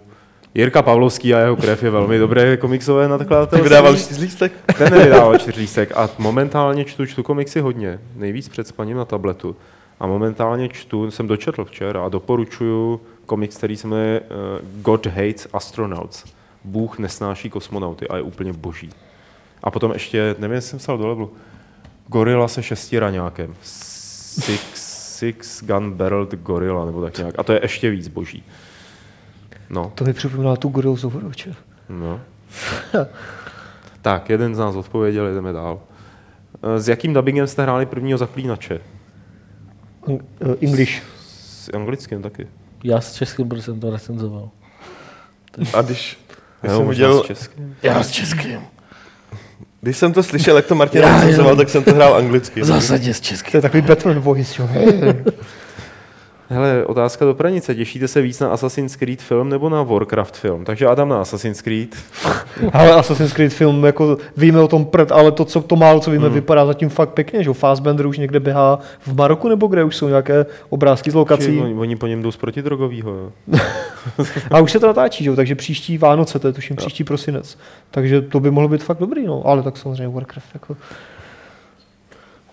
Jirka 0.55 0.83
Pavlovský 0.83 1.35
a 1.35 1.39
jeho 1.39 1.57
krev 1.57 1.83
je 1.83 1.91
velmi 1.91 2.19
dobré 2.19 2.57
komiksové 2.57 3.05
Ty 3.07 3.11
nakladatelství. 3.11 3.63
vydával 3.69 3.97
čtyřlístek? 3.97 4.53
Ten 4.79 4.93
nevydával 4.93 5.39
čtyřlístek 5.39 5.93
a 5.97 6.11
momentálně 6.19 6.85
čtu, 6.85 7.07
čtu 7.07 7.23
komiksy 7.23 7.61
hodně. 7.61 7.99
Nejvíc 8.17 8.49
před 8.49 8.67
spaním 8.67 8.97
na 8.97 9.05
tabletu. 9.05 9.57
A 10.03 10.07
momentálně 10.07 10.69
čtu, 10.69 11.11
jsem 11.11 11.27
dočetl 11.27 11.65
včera 11.65 12.05
a 12.05 12.09
doporučuju 12.09 13.01
komiks, 13.27 13.57
který 13.57 13.77
se 13.77 13.89
jmenuje 13.89 14.21
uh, 14.21 14.27
God 14.83 15.07
Hates 15.07 15.49
Astronauts. 15.53 16.25
Bůh 16.65 16.99
nesnáší 16.99 17.51
kosmonauty 17.51 18.09
a 18.09 18.17
je 18.17 18.23
úplně 18.23 18.53
boží. 18.53 18.91
A 19.63 19.71
potom 19.71 19.93
ještě, 19.93 20.35
nevím, 20.39 20.55
jestli 20.55 20.71
jsem 20.71 20.79
psal 20.79 20.99
do 20.99 21.09
levelu, 21.09 21.33
Gorila 22.07 22.49
se 22.49 22.63
šesti 22.63 22.99
raňákem. 22.99 23.55
Six, 23.63 24.61
six 25.19 25.65
Gun 25.65 25.93
Barreled 25.93 26.35
Gorilla, 26.35 26.85
nebo 26.85 27.03
tak 27.03 27.19
nějak. 27.19 27.35
A 27.39 27.43
to 27.43 27.53
je 27.53 27.61
ještě 27.63 27.91
víc 27.91 28.09
boží. 28.09 28.45
No, 29.71 29.93
To 29.95 30.05
mi 30.05 30.13
připomíná 30.13 30.57
tu 30.57 30.69
Gorilu 30.69 30.97
z 30.97 31.05
Overwatche. 31.05 31.55
no. 31.89 32.21
tak, 34.03 34.31
jeden 34.31 34.55
z 34.55 34.59
nás 34.59 34.77
odpověděl, 34.77 35.35
jdeme 35.35 35.53
dál. 35.53 35.81
Eh, 36.63 36.81
S 36.81 36.89
jakým 36.89 37.15
dubbingem 37.15 37.47
jste 37.47 37.63
hráli 37.63 37.87
prvního 37.87 38.19
zaklínače? 38.19 38.81
Eh, 40.11 40.55
English. 40.61 41.03
S 41.39 41.71
anglickým 41.75 42.23
taky. 42.23 42.47
Já 42.85 43.01
s 43.01 43.15
českým, 43.15 43.49
protože 43.49 43.63
jsem 43.63 43.81
to 43.81 43.91
recenzoval. 43.91 44.49
A 45.75 45.83
když, 45.83 46.19
když, 46.61 46.73
jsem 46.73 46.89
viděl, 46.89 47.23
s 47.25 47.27
českým. 47.27 47.77
Já 47.83 48.03
s 48.03 48.11
českým. 48.11 48.59
když 49.81 49.97
jsem 49.97 50.13
to 50.13 50.23
slyšel, 50.23 50.57
jak 50.57 50.67
to 50.67 50.75
Martin 50.75 51.03
recenzoval, 51.03 51.57
tak 51.57 51.69
jsem 51.69 51.85
to 51.85 51.95
hrál 51.95 52.15
anglicky. 52.15 52.65
Zásadně 52.65 53.15
s 53.15 53.21
To 53.21 53.27
českým. 53.27 53.59
je 53.59 53.63
takový 53.63 53.83
Batman 53.83 54.19
voice, 54.19 54.63
jo. 54.63 54.69
Hele, 56.53 56.87
otázka 56.87 57.25
do 57.25 57.35
pranice. 57.35 57.75
Těšíte 57.75 58.09
se 58.09 58.21
víc 58.23 58.41
na 58.41 58.49
Assassin's 58.49 58.97
Creed 58.97 59.23
film 59.23 59.49
nebo 59.49 59.69
na 59.69 59.83
Warcraft 59.83 60.37
film? 60.37 60.65
Takže 60.65 60.87
Adam 60.87 61.09
na 61.09 61.21
Assassin's 61.21 61.63
Creed. 61.63 61.97
Ale 62.73 62.93
Assassin's 62.93 63.33
Creed 63.33 63.53
film, 63.53 63.85
jako 63.85 64.19
víme 64.37 64.61
o 64.61 64.69
tom 64.69 64.85
prd, 64.85 65.13
ale 65.13 65.33
to, 65.33 65.45
co 65.45 65.63
to 65.63 65.77
málo, 65.77 66.01
co 66.01 66.11
víme, 66.11 66.29
vypadá 66.29 66.67
zatím 66.67 66.89
fakt 66.89 67.11
pěkně, 67.11 67.43
že 67.43 67.51
jo. 67.51 67.55
Fassbender 67.55 68.07
už 68.07 68.19
někde 68.19 68.41
běhá 68.41 68.79
v 69.01 69.15
Maroku, 69.17 69.49
nebo 69.49 69.67
kde 69.67 69.85
už 69.85 69.97
jsou 69.97 70.09
nějaké 70.09 70.47
obrázky 70.69 71.11
z 71.11 71.15
lokací. 71.15 71.61
Oni, 71.61 71.75
oni 71.75 71.97
po 71.97 72.07
něm 72.07 72.23
jdou 72.23 72.31
z 72.31 72.37
protidrogovýho. 72.37 73.11
Jo. 73.11 73.33
A 74.51 74.61
už 74.61 74.73
se 74.73 74.81
to 74.81 74.87
natáčí, 74.87 75.25
že 75.25 75.31
jo, 75.31 75.37
takže 75.37 75.55
příští 75.55 75.99
Vánoce, 75.99 76.39
to 76.39 76.47
je 76.47 76.53
tuším 76.53 76.77
příští 76.77 77.05
prosinec. 77.05 77.59
Takže 77.91 78.21
to 78.21 78.41
by 78.41 78.51
mohlo 78.51 78.69
být 78.69 78.83
fakt 78.83 78.99
dobrý, 78.99 79.27
no. 79.27 79.43
Ale 79.47 79.63
tak 79.63 79.77
samozřejmě 79.77 80.09
Warcraft, 80.09 80.49
jako. 80.55 80.77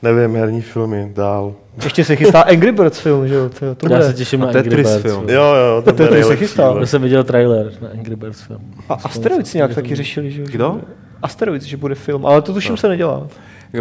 Nevím, 0.01 0.35
herní 0.35 0.61
filmy, 0.61 1.11
dál. 1.15 1.53
Ještě 1.83 2.05
se 2.05 2.15
chystá 2.15 2.41
Angry 2.41 2.71
Birds 2.71 2.99
film, 2.99 3.27
že 3.27 3.33
jo, 3.33 3.49
to, 3.49 3.75
to 3.75 3.93
Já 3.93 3.99
se 4.01 4.05
bude. 4.07 4.17
těším 4.17 4.41
A 4.41 4.45
na 4.45 4.49
Angry 4.51 4.63
Tetris 4.63 4.87
Birds. 4.87 5.01
film. 5.01 5.15
film. 5.25 5.29
Jo, 5.29 5.43
jo, 5.55 5.81
ten 5.85 5.95
To 5.95 6.03
bude 6.05 6.23
se 6.23 6.35
chystá. 6.35 6.75
Já 6.79 6.85
jsem 6.85 7.01
viděl 7.01 7.23
trailer 7.23 7.71
na 7.81 7.89
Angry 7.89 8.15
Birds 8.15 8.41
film. 8.41 8.61
A 8.89 8.93
Asteroids 8.93 9.53
nějak 9.53 9.75
taky 9.75 9.95
řešili, 9.95 10.31
že 10.31 10.41
jo. 10.41 10.47
že 10.47 10.51
Kdo? 10.53 10.69
bude- 10.71 10.83
Asteroids, 11.21 11.65
že 11.65 11.77
bude 11.77 11.95
film, 11.95 12.25
ale 12.25 12.41
to 12.41 12.53
tuším 12.53 12.77
se 12.77 12.87
nedělá. 12.87 13.27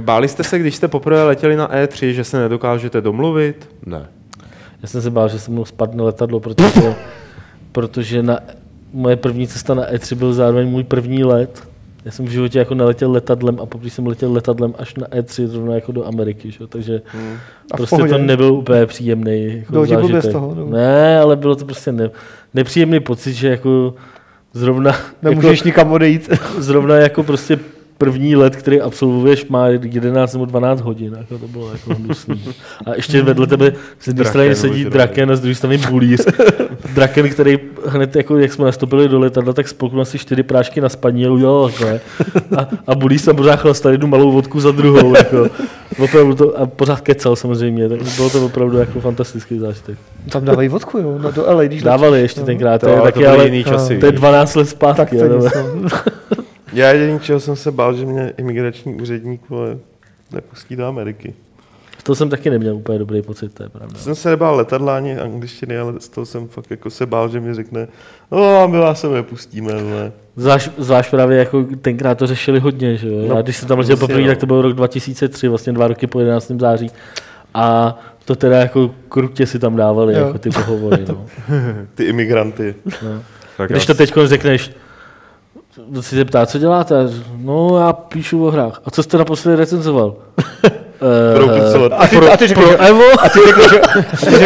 Báli 0.01 0.29
jste 0.29 0.45
se, 0.45 0.59
když 0.59 0.75
jste 0.77 0.89
poprvé 0.89 1.23
letěli 1.25 1.57
na 1.57 1.69
E3, 1.69 2.09
že 2.11 2.25
se 2.25 2.39
nedokážete 2.39 3.01
domluvit? 3.01 3.69
Ne. 3.87 4.07
Já 4.83 4.89
jsem 4.89 5.03
se 5.03 5.11
bál, 5.11 5.29
že 5.29 5.39
se 5.39 5.51
mnou 5.51 5.65
spadne 5.65 6.03
letadlo, 6.03 6.41
protože, 6.41 6.95
protože 7.73 8.23
na, 8.23 8.39
moje 8.93 9.17
první 9.17 9.47
cesta 9.49 9.75
na 9.75 9.91
E3 9.91 10.15
byl 10.17 10.33
zároveň 10.33 10.69
můj 10.69 10.85
první 10.85 11.25
let. 11.25 11.68
Já 12.05 12.11
jsem 12.11 12.27
v 12.27 12.29
životě 12.29 12.59
jako 12.59 12.75
neletěl 12.75 13.13
letadlem 13.13 13.59
a 13.61 13.67
poprvé 13.67 13.91
jsem 13.91 14.07
letěl 14.07 14.33
letadlem 14.33 14.75
až 14.79 14.95
na 14.95 15.07
E3 15.07 15.47
zrovna 15.47 15.75
jako 15.75 15.93
do 15.93 16.07
Ameriky, 16.07 16.51
že? 16.51 16.67
takže 16.67 17.03
A 17.73 17.75
v 17.75 17.77
prostě 17.77 17.97
pohodě. 17.97 18.13
to 18.13 18.19
nebyl 18.19 18.53
úplně 18.55 18.87
příjemný 18.87 19.55
jako 19.59 19.73
Bylo 19.73 19.87
zážitek. 19.87 20.23
z 20.23 20.29
toho, 20.33 20.55
nebo? 20.55 20.71
Ne, 20.71 21.19
ale 21.21 21.37
bylo 21.37 21.57
to 21.57 21.65
prostě 21.65 21.93
ne, 21.93 22.11
nepříjemný 22.55 23.01
pocit, 23.01 23.33
že 23.33 23.49
jako 23.49 23.95
zrovna, 24.53 24.93
Nemůžeš 25.23 25.63
nikam 25.63 25.93
odejít. 25.93 26.29
jako, 26.31 26.63
zrovna 26.63 26.97
jako 26.97 27.23
prostě 27.23 27.59
první 27.99 28.37
let, 28.37 28.57
který 28.57 28.81
absolvuješ, 28.81 29.47
má 29.47 29.69
11 29.69 30.33
nebo 30.33 30.45
12 30.45 30.81
hodin, 30.81 31.17
jako 31.19 31.39
to 31.39 31.49
bylo 31.49 31.73
jako 31.73 31.95
hnusný. 31.95 32.45
A 32.87 32.95
ještě 32.97 33.23
vedle 33.23 33.47
tebe 33.47 33.73
z 34.01 34.07
jedné 34.07 34.25
strany 34.25 34.55
sedí 34.55 34.85
Draken 34.85 35.31
a 35.33 35.37
z 35.37 35.41
druhé 35.41 35.55
strany 35.55 35.79
Bulíř. 35.91 36.25
Draken, 36.95 37.29
který 37.31 37.59
hned, 37.87 38.17
jako, 38.17 38.39
jak 38.39 38.53
jsme 38.53 38.65
nastoupili 38.65 39.09
do 39.09 39.19
letadla, 39.19 39.53
tak 39.53 39.69
spolknul 39.69 40.03
asi 40.03 40.19
čtyři 40.19 40.43
prášky 40.43 40.81
na 40.81 40.89
spaní 40.89 41.27
a 41.27 41.31
udělal 41.31 41.69
takhle. 41.71 42.01
A, 42.57 42.69
a 42.87 42.95
Bulíř 42.95 43.25
tam 43.25 43.37
pořád 43.37 43.57
chlastal 43.57 43.93
jednu 43.93 44.07
malou 44.09 44.33
vodku 44.33 44.61
za 44.61 44.71
druhou. 44.71 45.17
Jako. 45.17 45.47
Opravdu 46.05 46.35
to, 46.35 46.59
a 46.59 46.67
pořád 46.67 47.01
kecal 47.01 47.37
samozřejmě, 47.37 47.89
tak 47.89 47.99
bylo 48.17 48.31
to 48.31 48.47
opravdu 48.47 48.79
jako 48.79 49.01
fantastický 49.01 49.59
zážitek. 49.59 49.99
Tam 50.31 50.45
dávají 50.45 50.69
vodku, 50.69 50.99
jo, 50.99 51.19
na- 51.23 51.31
do 51.31 51.45
LA, 51.55 51.63
když 51.65 51.83
Dávali 51.83 52.21
ještě 52.21 52.41
tenkrát, 52.41 52.81
to, 52.81 52.87
To, 52.87 52.97
to 52.97 53.03
taky, 53.03 53.19
byly 53.19 53.31
ale 53.31 53.45
jiný 53.45 53.65
časy. 53.65 53.99
to 53.99 54.07
je 54.07 54.13
12 54.13 54.55
let 54.55 54.65
Tak 54.65 54.71
zpátky. 54.71 55.19
to 55.19 55.25
ale- 55.25 55.35
nic, 55.37 55.53
no. 55.83 55.89
Já 56.73 56.89
jediný, 56.93 57.21
čeho 57.21 57.41
jsem 57.41 57.57
se 57.57 57.71
bál, 57.71 57.95
že 57.95 58.07
mě 58.07 58.33
imigrační 58.37 58.95
úředník 58.95 59.49
vole, 59.49 59.79
nepustí 60.33 60.77
do 60.77 60.87
Ameriky. 60.87 61.35
to 62.03 62.15
jsem 62.15 62.29
taky 62.31 62.51
neměl 62.51 62.77
úplně 62.77 62.99
dobrý 62.99 63.23
pocit, 63.23 63.55
to 63.55 63.63
je 63.63 63.69
pravda. 63.69 63.99
Jsem 63.99 64.15
se 64.15 64.31
nebál 64.31 64.57
letadla 64.57 64.97
ani 64.97 65.19
angličtiny, 65.19 65.79
ale 65.79 65.93
z 65.99 66.09
toho 66.09 66.27
jsem 66.27 66.49
fakt 66.49 66.71
jako 66.71 66.91
se 66.91 67.07
bál, 67.07 67.29
že 67.29 67.41
mi 67.41 67.55
řekne, 67.55 67.89
no 68.31 68.63
a 68.63 68.67
my 68.67 68.79
vás 68.79 69.01
sem 69.01 69.13
nepustíme. 69.15 69.73
Ne. 69.73 70.13
Zvlášť, 70.37 70.71
zvlášť 70.79 71.11
právě 71.11 71.39
jako 71.39 71.65
tenkrát 71.81 72.19
to 72.19 72.27
řešili 72.27 72.61
hodně, 72.61 72.97
že 72.97 73.09
jo. 73.09 73.25
No, 73.29 73.35
Já 73.37 73.43
když 73.43 73.57
jsem 73.57 73.69
tam 73.69 73.79
letěl 73.79 73.97
poprvé, 73.97 74.21
no. 74.21 74.27
tak 74.27 74.39
to 74.39 74.47
byl 74.47 74.63
rok 74.63 74.73
2003, 74.73 75.49
vlastně 75.49 75.73
dva 75.73 75.89
roky 75.89 76.07
po 76.07 76.21
11. 76.21 76.53
září. 76.61 76.91
A 77.55 77.99
to 78.25 78.37
teda 78.37 78.57
jako 78.59 78.91
krutě 79.09 79.47
si 79.47 79.59
tam 79.59 79.77
dávali, 79.77 80.15
Jo. 80.15 80.27
jako 80.27 80.39
ty 80.39 80.51
pohovory. 80.51 81.05
No. 81.09 81.27
Ty 81.95 82.05
imigranty. 82.05 82.75
No. 83.03 83.23
Tak 83.57 83.71
Když 83.71 83.87
to 83.87 83.95
teď 83.95 84.13
řekneš, 84.25 84.71
si 86.01 86.17
se 86.17 86.25
ptá, 86.25 86.47
co 86.47 86.59
děláte? 86.59 86.95
No, 87.37 87.79
já 87.79 87.93
píšu 87.93 88.47
o 88.47 88.51
hrách. 88.51 88.81
A 88.85 88.91
co 88.91 89.03
jste 89.03 89.19
naposledy 89.19 89.57
recenzoval? 89.57 90.15
Eh, 91.03 91.37
Pro 91.37 91.49
pixel. 91.49 91.91
A 91.99 92.07
ty, 92.07 92.17
a 92.17 92.37
ty 92.37 92.47
řekneš, 92.47 92.67
pro 92.69 92.77
Evo? 92.83 93.05
a 93.23 93.29
ty 93.29 93.39
řekneš, 93.47 93.71
že, 93.71 93.81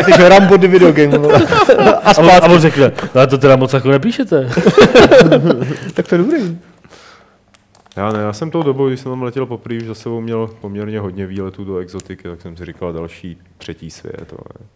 a 0.01 0.05
ty 0.05 0.13
že 0.17 0.29
Rambo 0.29 0.57
the 0.57 0.69
video 0.69 0.93
game. 0.93 1.17
A 1.17 1.91
A 1.91 2.09
on, 2.19 2.25
zpátky, 2.27 2.47
a 2.49 2.53
on 2.53 2.61
řekne, 2.61 2.93
no 3.15 3.21
a 3.21 3.27
to 3.27 3.39
teda 3.39 3.57
moc 3.57 3.73
jako 3.73 3.89
nepíšete. 3.89 4.49
tak 5.95 6.09
to 6.09 6.15
je 6.15 6.19
dobrý. 6.19 6.59
Já 7.97 8.13
ne, 8.13 8.19
já 8.19 8.33
jsem 8.33 8.51
tou 8.51 8.63
dobou, 8.63 8.89
když 8.89 9.01
jsem 9.01 9.13
tam 9.13 9.23
letěl 9.23 9.47
poprvé, 9.47 9.77
už 9.77 9.83
za 9.87 9.95
sebou 9.95 10.21
měl 10.21 10.51
poměrně 10.61 11.01
hodně 11.01 11.27
výletů 11.27 11.65
do 11.65 11.77
exotiky, 11.79 12.23
tak 12.29 12.43
jsem 12.43 12.57
si 12.57 12.65
říkal 12.65 12.93
další 12.93 13.37
třetí 13.59 13.91
svět. 13.91 14.33
Ale 14.33 14.67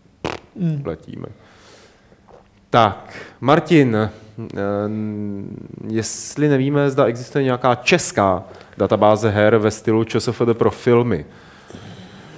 Mm. 0.56 0.82
letíme. 0.86 1.26
Tak, 2.70 3.12
Martin, 3.40 4.10
jestli 5.88 6.48
nevíme, 6.48 6.90
zda 6.90 7.04
existuje 7.04 7.44
nějaká 7.44 7.74
česká 7.74 8.44
databáze 8.78 9.30
her 9.30 9.56
ve 9.56 9.70
stylu 9.70 10.04
ČSFD 10.04 10.42
pro 10.52 10.70
filmy. 10.70 11.24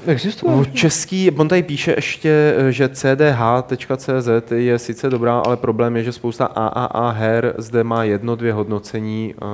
Existuje? 0.06 0.66
Český, 0.72 1.30
on 1.30 1.48
tady 1.48 1.62
píše 1.62 1.92
ještě, 1.96 2.54
eh, 2.58 2.72
že 2.72 2.88
cdh.cz 2.88 4.52
je 4.54 4.78
sice 4.78 5.10
dobrá, 5.10 5.38
ale 5.38 5.56
problém 5.56 5.96
je, 5.96 6.04
že 6.04 6.12
spousta 6.12 6.44
AAA 6.44 7.10
her 7.10 7.54
zde 7.58 7.84
má 7.84 8.04
jedno, 8.04 8.36
dvě 8.36 8.52
hodnocení 8.52 9.34
eh, 9.36 9.44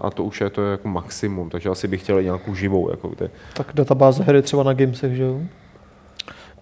a 0.00 0.10
to 0.10 0.24
už 0.24 0.40
je 0.40 0.50
to 0.50 0.62
jako 0.62 0.88
maximum, 0.88 1.50
takže 1.50 1.68
asi 1.68 1.88
bych 1.88 2.02
chtěl 2.02 2.22
nějakou 2.22 2.54
živou. 2.54 2.90
Jako. 2.90 3.12
Tak 3.54 3.70
databáze 3.74 4.22
hry 4.22 4.42
třeba 4.42 4.62
na 4.62 4.72
Gamesech, 4.72 5.16
že 5.16 5.22
jo? 5.22 5.40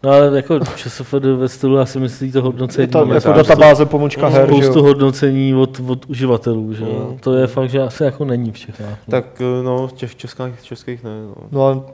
No 0.03 0.11
ale 0.11 0.37
jako 0.37 0.59
ČSFD 0.77 1.25
ve 1.37 1.49
stylu, 1.49 1.77
já 1.77 1.87
si 1.87 2.01
myslí 2.01 2.33
to 2.33 2.43
hodnocení. 2.43 2.89
Je 2.95 3.05
má 3.05 3.15
jako 3.15 3.29
spoustu- 3.29 3.37
databáze 3.37 3.87
pomůčka 3.87 4.29
her, 4.29 4.41
že 4.41 4.47
spoustu 4.47 4.79
jo? 4.79 4.85
hodnocení 4.85 5.55
od, 5.55 5.81
od 5.89 6.05
uživatelů, 6.09 6.73
že. 6.75 6.85
Mm. 6.85 7.19
To 7.19 7.35
je 7.35 7.47
fakt, 7.47 7.71
že 7.71 7.81
asi 7.83 8.03
jako 8.03 8.25
není 8.25 8.53
v 8.53 8.59
Čechách. 8.59 8.99
no. 9.07 9.11
Tak 9.11 9.25
eh, 9.41 9.63
no, 9.63 9.89
těch 9.95 10.17
českých, 10.17 10.63
českých 10.63 11.05
ne. 11.05 11.11
No. 11.27 11.35
No 11.53 11.67
a 11.67 11.85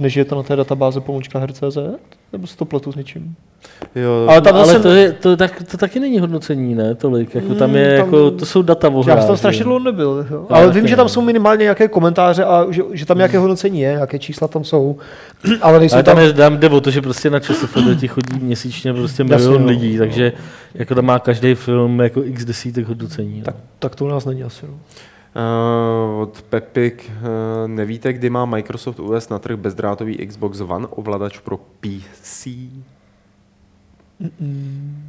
než 0.00 0.16
je 0.16 0.24
to 0.24 0.34
na 0.36 0.42
té 0.42 0.56
databáze 0.56 1.00
pomůčka 1.00 1.38
her.cz? 1.38 1.78
Nebo 2.34 2.46
se 2.46 2.56
to 2.56 2.64
pletu 2.64 2.92
s 2.92 2.96
něčím? 2.96 3.34
Jo, 3.94 4.26
Ale 4.28 4.40
tam 4.40 4.54
no, 4.54 4.60
ale 4.60 4.68
zase- 4.72 4.82
to, 4.82 4.88
je, 4.88 5.12
to, 5.12 5.36
tak, 5.36 5.62
to 5.70 5.76
taky 5.76 6.00
není 6.00 6.18
hodnocení, 6.18 6.74
ne? 6.74 6.94
Tolik. 6.94 7.34
Jako 7.34 7.54
tam 7.54 7.70
Mm, 7.70 7.76
je, 7.76 7.96
tam- 7.98 8.06
jako, 8.06 8.30
to 8.30 8.46
jsou 8.46 8.62
data 8.62 8.88
o 8.88 9.04
Já 9.08 9.16
jsem 9.18 9.26
tam 9.26 9.36
strašně 9.36 9.60
jo. 9.62 9.64
dlouho 9.64 9.78
nebyl. 9.78 10.26
Jo. 10.30 10.46
Já 10.50 10.56
Ale 10.56 10.70
vím, 10.72 10.86
že 10.88 10.96
tam 10.96 11.08
jsou 11.08 11.20
minimálně 11.20 11.62
nějaké 11.62 11.88
komentáře 11.88 12.44
a 12.44 12.66
že, 12.70 12.82
že 12.92 13.06
tam 13.06 13.16
nějaké 13.16 13.38
hodnocení 13.38 13.80
je, 13.80 13.92
nějaké 13.92 14.18
čísla 14.18 14.48
tam 14.48 14.64
jsou. 14.64 14.98
Ale 15.62 15.78
nejsou 15.80 15.94
Ale 15.94 16.02
tam... 16.02 16.16
tam, 16.16 16.24
je, 16.24 16.32
tam 16.32 16.56
jde 16.58 16.68
o 16.68 16.80
to, 16.80 16.90
že 16.90 17.02
prostě 17.02 17.30
na 17.30 17.40
ČSFD 17.40 17.78
ti 18.00 18.08
chodí 18.08 18.38
měsíčně 18.40 18.94
prostě 18.94 19.22
Jasně, 19.22 19.36
milion 19.36 19.62
no. 19.62 19.68
lidí, 19.68 19.98
takže 19.98 20.32
jako 20.74 20.94
tam 20.94 21.04
má 21.04 21.18
každý 21.18 21.54
film 21.54 22.00
jako 22.00 22.22
x 22.24 22.44
desítek 22.44 22.86
hodnocení. 22.88 23.42
Tak, 23.42 23.54
Tak. 23.54 23.64
tak 23.78 23.94
to 23.94 24.04
u 24.04 24.08
nás 24.08 24.24
není 24.24 24.42
asi. 24.42 24.66
No. 24.66 24.74
Uh, 25.36 26.20
od 26.20 26.42
Pepik, 26.42 27.10
uh, 27.10 27.68
nevíte, 27.68 28.12
kdy 28.12 28.30
má 28.30 28.44
Microsoft 28.44 29.00
uvést 29.00 29.30
na 29.30 29.38
trh 29.38 29.56
bezdrátový 29.56 30.26
Xbox 30.26 30.60
One 30.60 30.86
ovladač 30.86 31.38
pro 31.38 31.56
PC? 31.56 32.46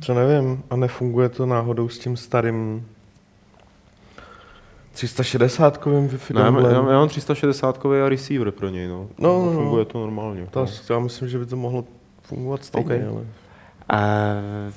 To 0.06 0.14
nevím, 0.14 0.64
a 0.70 0.76
nefunguje 0.76 1.30
to 1.30 1.46
náhodou 1.46 1.90
s 1.90 2.00
tím 2.00 2.18
starým 2.18 2.88
360 4.92 5.78
kovým 5.78 6.08
Wi-Fi 6.08 6.34
Ne, 6.34 6.42
já, 6.42 6.46
donglem? 6.50 6.86
já, 6.86 6.92
já 6.92 7.00
mám 7.00 7.08
360 7.10 7.86
a 8.06 8.10
receiver 8.10 8.52
pro 8.52 8.70
něj, 8.70 8.88
no. 8.88 9.08
No, 9.18 9.46
no, 9.46 9.46
no. 9.46 9.52
Funguje 9.52 9.86
to 9.86 10.00
normálně. 10.00 10.48
To, 10.52 10.66
já 10.90 11.00
myslím, 11.00 11.30
že 11.30 11.40
by 11.40 11.46
to 11.46 11.56
mohlo 11.56 11.86
fungovat 12.22 12.66
stejně, 12.66 13.08
OK. 13.10 13.16
ale 13.16 13.26
Uh, 13.94 14.74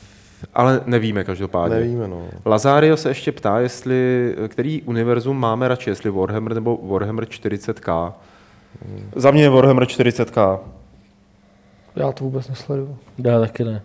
ale 0.58 0.80
nevíme 0.86 1.24
každopádně. 1.24 1.76
nevíme, 1.76 2.08
no. 2.08 2.22
Lazario 2.44 2.96
se 2.96 3.08
ještě 3.10 3.32
ptá, 3.32 3.58
jestli, 3.58 4.34
který 4.48 4.82
univerzum 4.82 5.40
máme 5.40 5.68
radši, 5.68 5.90
jestli 5.90 6.10
Warhammer 6.10 6.54
nebo 6.54 6.78
Warhammer 6.82 7.24
40k. 7.24 8.12
Za 9.16 9.30
mě 9.30 9.42
je 9.42 9.48
Warhammer 9.50 9.84
40k. 9.84 10.58
Já 11.96 12.12
to 12.12 12.24
vůbec 12.24 12.48
nesleduju. 12.48 12.98
Já 13.24 13.40
taky 13.40 13.64
ne. 13.64 13.82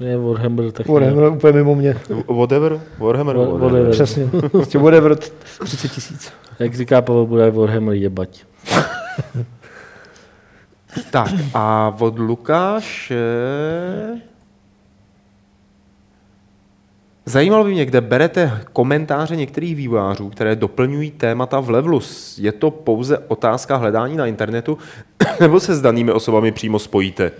Je 0.00 0.18
Warhammer 0.18 0.70
tak 0.70 0.88
Whatever, 0.88 1.28
úplně 1.32 1.52
mimo 1.52 1.74
mě. 1.74 1.96
Whatever? 2.38 2.80
Warhammer? 2.98 3.36
Wha- 3.36 3.58
whatever. 3.58 3.90
Přesně. 3.90 4.26
Prostě 4.50 4.78
whatever, 4.78 5.16
t- 5.16 5.26
30 5.64 5.88
tisíc. 5.92 6.32
Jak 6.58 6.74
říká 6.74 7.02
Pavel, 7.02 7.26
bude 7.26 7.50
Warhammer 7.50 7.94
jebať. 7.94 8.44
Tak 11.10 11.28
a 11.54 11.94
od 12.00 12.18
Lukáše... 12.18 13.16
Zajímalo 17.32 17.64
by 17.64 17.70
mě, 17.70 17.84
kde 17.86 18.00
berete 18.00 18.60
komentáře 18.72 19.36
některých 19.36 19.76
vývojářů, 19.76 20.28
které 20.28 20.56
doplňují 20.56 21.10
témata 21.10 21.60
v 21.60 21.70
levelu. 21.70 22.00
Je 22.38 22.52
to 22.52 22.70
pouze 22.70 23.18
otázka 23.18 23.76
hledání 23.76 24.16
na 24.16 24.26
internetu, 24.26 24.78
nebo 25.40 25.60
se 25.60 25.74
s 25.74 25.80
danými 25.80 26.12
osobami 26.12 26.52
přímo 26.52 26.78
spojíte? 26.78 27.32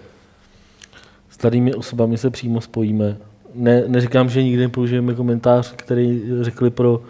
S 1.31 1.35
starými 1.35 1.75
osobami 1.75 2.19
se 2.19 2.31
přímo 2.31 2.61
spojíme. 2.61 3.17
Ne, 3.55 3.85
neříkám, 3.87 4.29
že 4.29 4.43
nikdy 4.43 4.63
nepoužijeme 4.63 5.15
komentář, 5.15 5.73
který 5.77 6.23
řekli 6.41 6.71
pro 6.71 7.01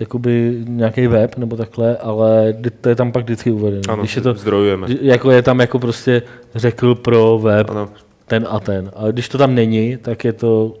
jakoby 0.00 0.62
nějaký 0.68 1.06
web 1.06 1.36
nebo 1.36 1.56
takhle, 1.56 1.96
ale 1.96 2.54
to 2.80 2.88
je 2.88 2.94
tam 2.94 3.12
pak 3.12 3.24
vždycky 3.24 3.50
uvedeno. 3.50 3.82
Ano, 3.88 4.02
Když 4.02 4.16
je 4.16 4.22
to, 4.22 4.34
zdrojujeme. 4.34 4.86
jako 5.00 5.30
je 5.30 5.42
tam 5.42 5.60
jako 5.60 5.78
prostě 5.78 6.22
řekl 6.54 6.94
pro 6.94 7.38
web 7.38 7.70
Ano, 7.70 7.88
ten 8.26 8.46
a 8.50 8.60
ten. 8.60 8.90
Ale 8.96 9.12
když 9.12 9.28
to 9.28 9.38
tam 9.38 9.54
není, 9.54 9.96
tak 9.96 10.24
je 10.24 10.32
to, 10.32 10.74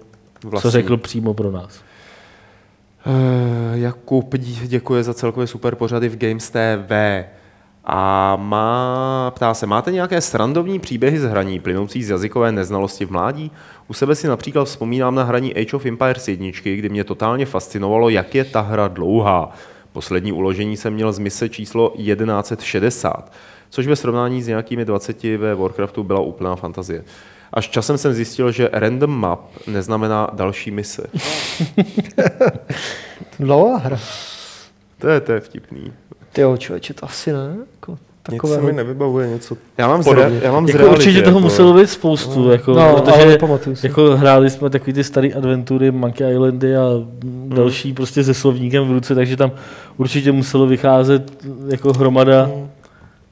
vlastní. 0.44 0.62
co 0.62 0.70
řekl 0.70 0.96
přímo 0.96 1.34
pro 1.34 1.50
nás. 1.50 1.80
Eh, 3.06 3.78
Jakub 3.78 4.36
děkuje 4.36 5.02
za 5.02 5.14
celkově 5.14 5.46
super 5.46 5.74
pořady 5.74 6.08
v 6.08 6.16
Games 6.16 6.50
TV. 6.50 7.24
A 7.86 8.36
má, 8.36 9.32
ptá 9.34 9.54
se, 9.54 9.66
máte 9.66 9.92
nějaké 9.92 10.20
srandovní 10.20 10.78
příběhy 10.78 11.18
z 11.18 11.24
hraní, 11.24 11.60
plynoucí 11.60 12.04
z 12.04 12.10
jazykové 12.10 12.52
neznalosti 12.52 13.04
v 13.04 13.10
mládí? 13.10 13.50
U 13.88 13.92
sebe 13.92 14.14
si 14.14 14.28
například 14.28 14.64
vzpomínám 14.64 15.14
na 15.14 15.22
hraní 15.22 15.54
Age 15.54 15.76
of 15.76 15.86
Empires 15.86 16.28
1, 16.28 16.46
kdy 16.62 16.88
mě 16.88 17.04
totálně 17.04 17.46
fascinovalo, 17.46 18.08
jak 18.08 18.34
je 18.34 18.44
ta 18.44 18.60
hra 18.60 18.88
dlouhá. 18.88 19.52
Poslední 19.92 20.32
uložení 20.32 20.76
jsem 20.76 20.94
měl 20.94 21.12
z 21.12 21.18
mise 21.18 21.48
číslo 21.48 21.92
1160, 21.96 23.32
což 23.70 23.86
ve 23.86 23.96
srovnání 23.96 24.42
s 24.42 24.48
nějakými 24.48 24.84
20 24.84 25.22
ve 25.22 25.54
Warcraftu 25.54 26.02
byla 26.02 26.20
úplná 26.20 26.56
fantazie. 26.56 27.04
Až 27.54 27.68
časem 27.68 27.98
jsem 27.98 28.12
zjistil, 28.14 28.52
že 28.52 28.68
random 28.72 29.10
map 29.10 29.40
neznamená 29.66 30.28
další 30.32 30.70
mise. 30.70 31.02
Dlouhá 33.40 33.78
hra. 33.78 33.98
To 34.98 35.08
je, 35.08 35.20
to 35.20 35.32
je 35.32 35.40
vtipný. 35.40 35.92
Ty 36.32 36.40
jo, 36.40 36.56
člověče, 36.56 36.94
to 36.94 37.06
asi 37.06 37.32
ne. 37.32 37.56
Jako, 37.74 37.92
Nic 37.92 37.98
takové. 38.22 38.54
se 38.54 38.60
mi 38.62 38.72
nevybavuje 38.72 39.28
něco. 39.28 39.56
Já 39.78 39.88
mám, 39.88 40.02
z, 40.02 40.04
Podobně. 40.04 40.40
rea- 40.40 40.44
já 40.44 40.52
mám 40.52 40.68
Jako 40.68 40.86
určitě 40.86 41.22
toho 41.22 41.38
jako- 41.38 41.40
muselo 41.40 41.74
být 41.74 41.90
spoustu, 41.90 42.50
jako, 42.50 42.72
No, 42.74 43.00
protože 43.02 43.38
jako 43.82 44.16
hráli 44.16 44.50
jsme 44.50 44.70
takový 44.70 44.92
ty 44.92 45.04
staré 45.04 45.28
adventury, 45.28 45.90
Monkey 45.90 46.32
Islandy 46.32 46.76
a 46.76 46.82
další 47.48 47.92
prostě 47.92 48.24
se 48.24 48.34
slovníkem 48.34 48.88
v 48.88 48.92
ruce, 48.92 49.14
takže 49.14 49.36
tam 49.36 49.52
určitě 49.96 50.32
muselo 50.32 50.66
vycházet 50.66 51.44
jako 51.68 51.92
hromada 51.92 52.50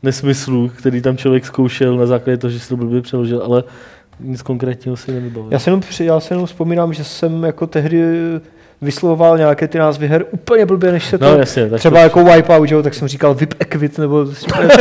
nesmyslů, 0.03 0.71
který 0.79 1.03
tam 1.03 1.17
člověk 1.17 1.47
zkoušel 1.47 1.97
na 1.97 2.07
základě 2.07 2.37
toho, 2.37 2.51
že 2.51 2.61
si 2.61 2.69
to 2.69 2.77
blbě 2.77 3.03
přeložil, 3.03 3.43
ale 3.45 3.65
nic 4.25 4.43
konkrétního 4.43 4.97
si 4.97 5.13
nevybavil. 5.13 5.49
Já 5.51 5.59
si, 5.59 5.69
jenom, 5.69 5.83
já 6.01 6.21
si 6.21 6.33
jenom 6.33 6.47
vzpomínám, 6.47 6.93
že 6.93 7.05
jsem 7.05 7.45
jako 7.45 7.67
tehdy 7.67 8.03
vyslovoval 8.83 9.39
nějaké 9.39 9.69
ty 9.69 9.79
názvy 9.79 10.09
her 10.09 10.25
úplně 10.31 10.67
blbě, 10.67 10.93
než 10.93 11.07
se 11.07 11.19
to... 11.19 11.25
No 11.25 11.39
jasně, 11.39 11.71
tak 11.71 11.79
Třeba 11.79 12.01
jako 12.01 12.25
Wipeout, 12.25 12.69
že 12.69 12.75
jo, 12.75 12.83
tak 12.83 12.95
jsem 12.95 13.09
říkal 13.09 13.35
Vip 13.35 13.55
Equit, 13.59 13.99
nebo 13.99 14.27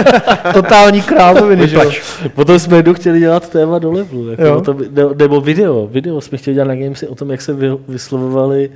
totální 0.54 1.02
krávoviny, 1.02 1.68
že 1.68 1.76
jo. 1.76 1.92
to, 2.24 2.30
potom 2.30 2.60
jsme 2.60 2.78
jednou 2.78 2.94
chtěli 2.94 3.20
dělat 3.20 3.50
téma 3.50 3.80
do 3.80 3.92
levelu, 3.92 4.30
jako 4.30 4.44
Jo. 4.44 4.62
tom, 4.62 4.78
ne, 4.92 5.04
nebo 5.16 5.42
video, 5.42 5.88
video 5.88 6.22
jsme 6.22 6.38
chtěli 6.38 6.54
dělat 6.54 6.68
na 6.68 6.76
Gamesy 6.76 7.08
o 7.08 7.16
tom, 7.16 7.32
jak 7.32 7.42
se 7.42 7.54
vy, 7.54 7.68
vyslovovali 7.88 8.70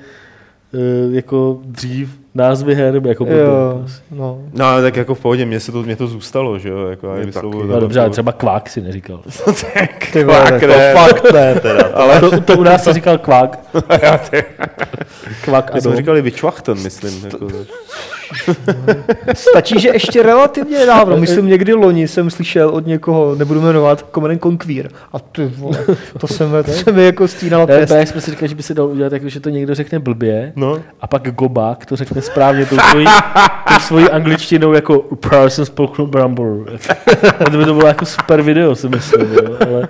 eh, 0.74 0.78
jako 1.16 1.60
dřív 1.66 2.25
názvy 2.36 2.76
her 2.76 3.02
jako. 3.08 3.26
Jo, 3.26 3.86
no. 4.12 4.40
No, 4.54 4.66
ale 4.66 4.82
tak 4.82 4.96
jako 4.96 5.16
v 5.16 5.20
pohodě, 5.20 5.46
mně, 5.46 5.60
se 5.60 5.72
to, 5.72 5.84
mně 5.84 5.96
to 5.96 6.08
zůstalo, 6.08 6.60
že 6.60 6.70
jo, 6.70 6.88
jako 6.88 7.14
vyslovuju 7.26 7.62
taky. 7.62 7.74
No, 7.74 7.80
dobře, 7.80 8.00
ale 8.00 8.10
to- 8.10 8.14
třeba 8.14 8.32
kvák 8.32 8.70
si 8.70 8.82
neříkal. 8.82 9.20
Ty 10.14 10.24
vole, 10.24 10.40
Kvák, 10.46 10.62
to 10.62 10.68
ne. 10.68 10.94
fakt 10.94 11.34
ne, 11.34 11.56
teda. 11.62 11.88
Ale 11.94 12.20
to, 12.20 12.42
to 12.42 12.58
u 12.58 12.64
nás 12.64 12.84
se 12.84 12.94
říkal 12.94 13.18
kvák. 13.18 13.60
kvák 15.44 15.72
a 15.72 15.76
My 15.76 15.82
jsme 15.82 15.96
říkali 15.96 16.22
vyčvachten, 16.22 16.78
myslím. 16.84 17.24
Jako, 17.26 17.48
Stačí, 19.36 19.80
že 19.80 19.90
ještě 19.90 20.24
relativně 20.24 20.78
nedávno, 20.80 21.18
myslím 21.18 21.48
někdy 21.48 21.74
loni 21.74 22.08
jsem 22.08 22.30
slyšel 22.30 22.70
od 22.70 22.88
někoho, 22.88 23.36
nebudu 23.36 23.62
jmenovat, 23.62 24.06
Command 24.14 24.42
Conquer. 24.42 24.90
A 25.14 25.20
ty 25.20 25.46
vole, 25.46 25.78
to 26.20 26.28
se 26.28 26.48
mi, 26.48 26.64
to 26.64 26.72
se 26.72 26.92
mi 26.92 27.06
jako 27.06 27.28
stínalo 27.28 27.66
Ne, 27.68 27.78
pěst. 27.78 27.90
právě 27.90 28.08
jsme 28.08 28.22
si 28.22 28.32
říkali, 28.32 28.50
že 28.50 28.56
by 28.56 28.64
se 28.64 28.74
dal 28.74 28.88
udělat, 28.88 29.14
jako, 29.14 29.30
že 29.30 29.40
to 29.40 29.50
někdo 29.50 29.76
řekne 29.76 30.00
blbě 30.00 30.54
no, 30.56 30.82
a 31.02 31.08
pak 31.08 31.32
Gobák 31.36 31.86
to 31.86 31.96
řekne 31.96 32.22
správně 32.26 32.66
tou 32.66 32.78
svojí, 32.90 33.06
tou 33.68 33.80
svojí 33.80 34.10
angličtinou 34.10 34.74
jako 34.74 35.00
person 35.00 35.66
spoken 35.66 36.06
Brambor. 36.06 36.66
A 37.40 37.50
to 37.50 37.58
by 37.58 37.66
to 37.66 37.74
bylo 37.74 37.88
jako 37.88 38.06
super 38.06 38.42
video, 38.42 38.76
si 38.76 38.90
myslím. 38.90 39.34
Jo, 39.34 39.58
ale... 39.68 39.88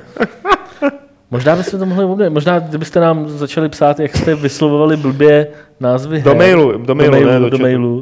Možná 1.31 1.55
byste 1.55 1.77
to 1.77 1.85
mohli 1.85 2.05
obměnit. 2.05 2.33
Možná, 2.33 2.59
kdybyste 2.59 2.99
nám 2.99 3.29
začali 3.29 3.69
psát, 3.69 3.99
jak 3.99 4.15
jste 4.15 4.35
vyslovovali 4.35 4.97
blbě 4.97 5.47
názvy 5.79 6.21
Do 6.21 6.29
her, 6.29 6.37
mailu, 6.37 6.77
do 6.77 6.95
mailu, 6.95 7.11
do 7.11 7.19
mailu, 7.19 7.31
ne, 7.31 7.39
do 7.39 7.49
do 7.49 7.57
mailu 7.57 7.99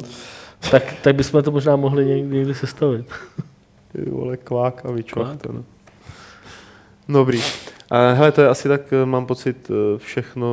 tak, 0.70 0.94
tak 1.02 1.14
bychom 1.14 1.42
to 1.42 1.50
možná 1.50 1.76
mohli 1.76 2.04
někdy, 2.04 2.36
někdy 2.36 2.54
sestavit. 2.54 3.06
Ty 3.92 4.10
vole, 4.10 4.36
kvák 4.36 4.86
a 4.86 4.90
vyčvachten. 4.92 5.64
Dobrý. 7.08 7.42
A 7.90 8.10
hele, 8.12 8.32
to 8.32 8.40
je 8.40 8.48
asi 8.48 8.68
tak, 8.68 8.92
eh, 8.92 9.06
mám 9.06 9.26
pocit, 9.26 9.70
eh, 9.70 9.98
všechno, 9.98 10.48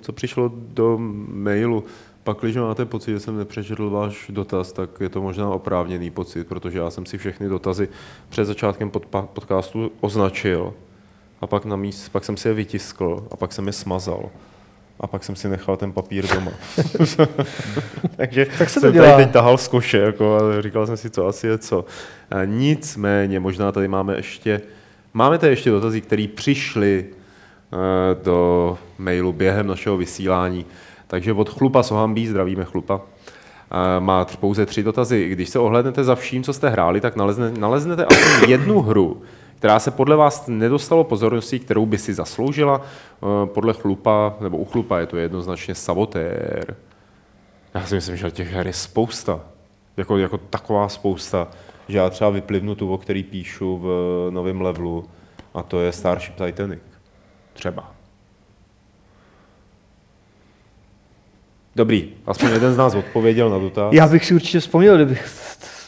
co 0.00 0.12
přišlo 0.12 0.50
do 0.54 0.98
mailu. 1.28 1.84
Pak, 2.24 2.38
když 2.40 2.56
máte 2.56 2.84
pocit, 2.84 3.10
že 3.10 3.20
jsem 3.20 3.36
nepřečetl 3.38 3.90
váš 3.90 4.26
dotaz, 4.28 4.72
tak 4.72 4.90
je 5.00 5.08
to 5.08 5.22
možná 5.22 5.48
oprávněný 5.50 6.10
pocit, 6.10 6.46
protože 6.48 6.78
já 6.78 6.90
jsem 6.90 7.06
si 7.06 7.18
všechny 7.18 7.48
dotazy 7.48 7.88
před 8.28 8.44
začátkem 8.44 8.90
podcastu 9.32 9.92
označil 10.00 10.74
a 11.40 11.46
pak, 11.46 11.64
na 11.64 11.76
míst, 11.76 12.08
pak 12.08 12.24
jsem 12.24 12.36
si 12.36 12.48
je 12.48 12.54
vytiskl 12.54 13.26
a 13.30 13.36
pak 13.36 13.52
jsem 13.52 13.66
je 13.66 13.72
smazal. 13.72 14.28
A 15.00 15.06
pak 15.06 15.24
jsem 15.24 15.36
si 15.36 15.48
nechal 15.48 15.76
ten 15.76 15.92
papír 15.92 16.26
doma. 16.34 16.50
Takže 18.16 18.46
Tak 18.58 18.68
se 18.70 18.74
to 18.74 18.80
jsem 18.80 18.92
dělá. 18.92 19.10
tady 19.10 19.24
teď 19.24 19.32
tahal 19.32 19.58
z 19.58 19.68
koše 19.68 19.98
jako, 19.98 20.36
a 20.36 20.62
říkal 20.62 20.86
jsem 20.86 20.96
si, 20.96 21.10
co 21.10 21.26
asi 21.26 21.46
je 21.46 21.58
co. 21.58 21.84
A 22.30 22.44
nicméně, 22.44 23.40
možná 23.40 23.72
tady 23.72 23.88
máme 23.88 24.16
ještě, 24.16 24.60
máme 25.14 25.38
tady 25.38 25.52
ještě 25.52 25.70
dotazy, 25.70 26.00
které 26.00 26.26
přišly 26.34 27.04
eh, 27.72 27.76
do 28.24 28.78
mailu 28.98 29.32
během 29.32 29.66
našeho 29.66 29.96
vysílání. 29.96 30.66
Takže 31.06 31.32
od 31.32 31.48
Chlupa 31.50 31.82
Sohambí, 31.82 32.26
zdravíme 32.26 32.64
Chlupa, 32.64 33.00
má 33.98 34.24
pouze 34.24 34.66
tři 34.66 34.82
dotazy. 34.82 35.28
Když 35.28 35.48
se 35.48 35.58
ohlednete 35.58 36.04
za 36.04 36.14
vším, 36.14 36.42
co 36.42 36.52
jste 36.52 36.68
hráli, 36.68 37.00
tak 37.00 37.16
nalezne, 37.16 37.52
naleznete 37.58 38.04
aspoň 38.04 38.48
jednu 38.50 38.82
hru, 38.82 39.22
která 39.58 39.78
se 39.78 39.90
podle 39.90 40.16
vás 40.16 40.46
nedostalo 40.46 41.04
pozornosti, 41.04 41.58
kterou 41.58 41.86
by 41.86 41.98
si 41.98 42.14
zasloužila. 42.14 42.80
Eh, 42.82 43.46
Podle 43.46 43.72
Chlupa, 43.72 44.34
nebo 44.40 44.56
u 44.56 44.64
Chlupa 44.64 44.98
je 44.98 45.06
to 45.06 45.16
jednoznačně 45.16 45.74
Sabotér. 45.74 46.76
Já 47.74 47.86
si 47.86 47.94
myslím, 47.94 48.16
že 48.16 48.30
těch 48.30 48.52
her 48.52 48.66
je 48.66 48.72
spousta. 48.72 49.40
Jako, 49.96 50.18
jako 50.18 50.38
taková 50.38 50.88
spousta, 50.88 51.48
že 51.88 51.98
já 51.98 52.10
třeba 52.10 52.30
vyplivnu 52.30 52.74
tu, 52.74 52.92
o 52.92 52.98
který 52.98 53.22
píšu 53.22 53.78
v 53.78 53.86
novém 54.30 54.60
levelu, 54.60 55.04
a 55.54 55.62
to 55.62 55.80
je 55.80 55.92
Starship 55.92 56.34
Titanic. 56.34 56.82
Třeba. 57.52 57.93
Dobrý, 61.76 62.08
aspoň 62.26 62.50
jeden 62.50 62.74
z 62.74 62.76
nás 62.76 62.94
odpověděl 62.94 63.50
na 63.50 63.58
dotaz. 63.58 63.92
Já 63.92 64.08
bych 64.08 64.24
si 64.24 64.34
určitě 64.34 64.60
vzpomněl, 64.60 64.96
kdybych, 64.96 65.26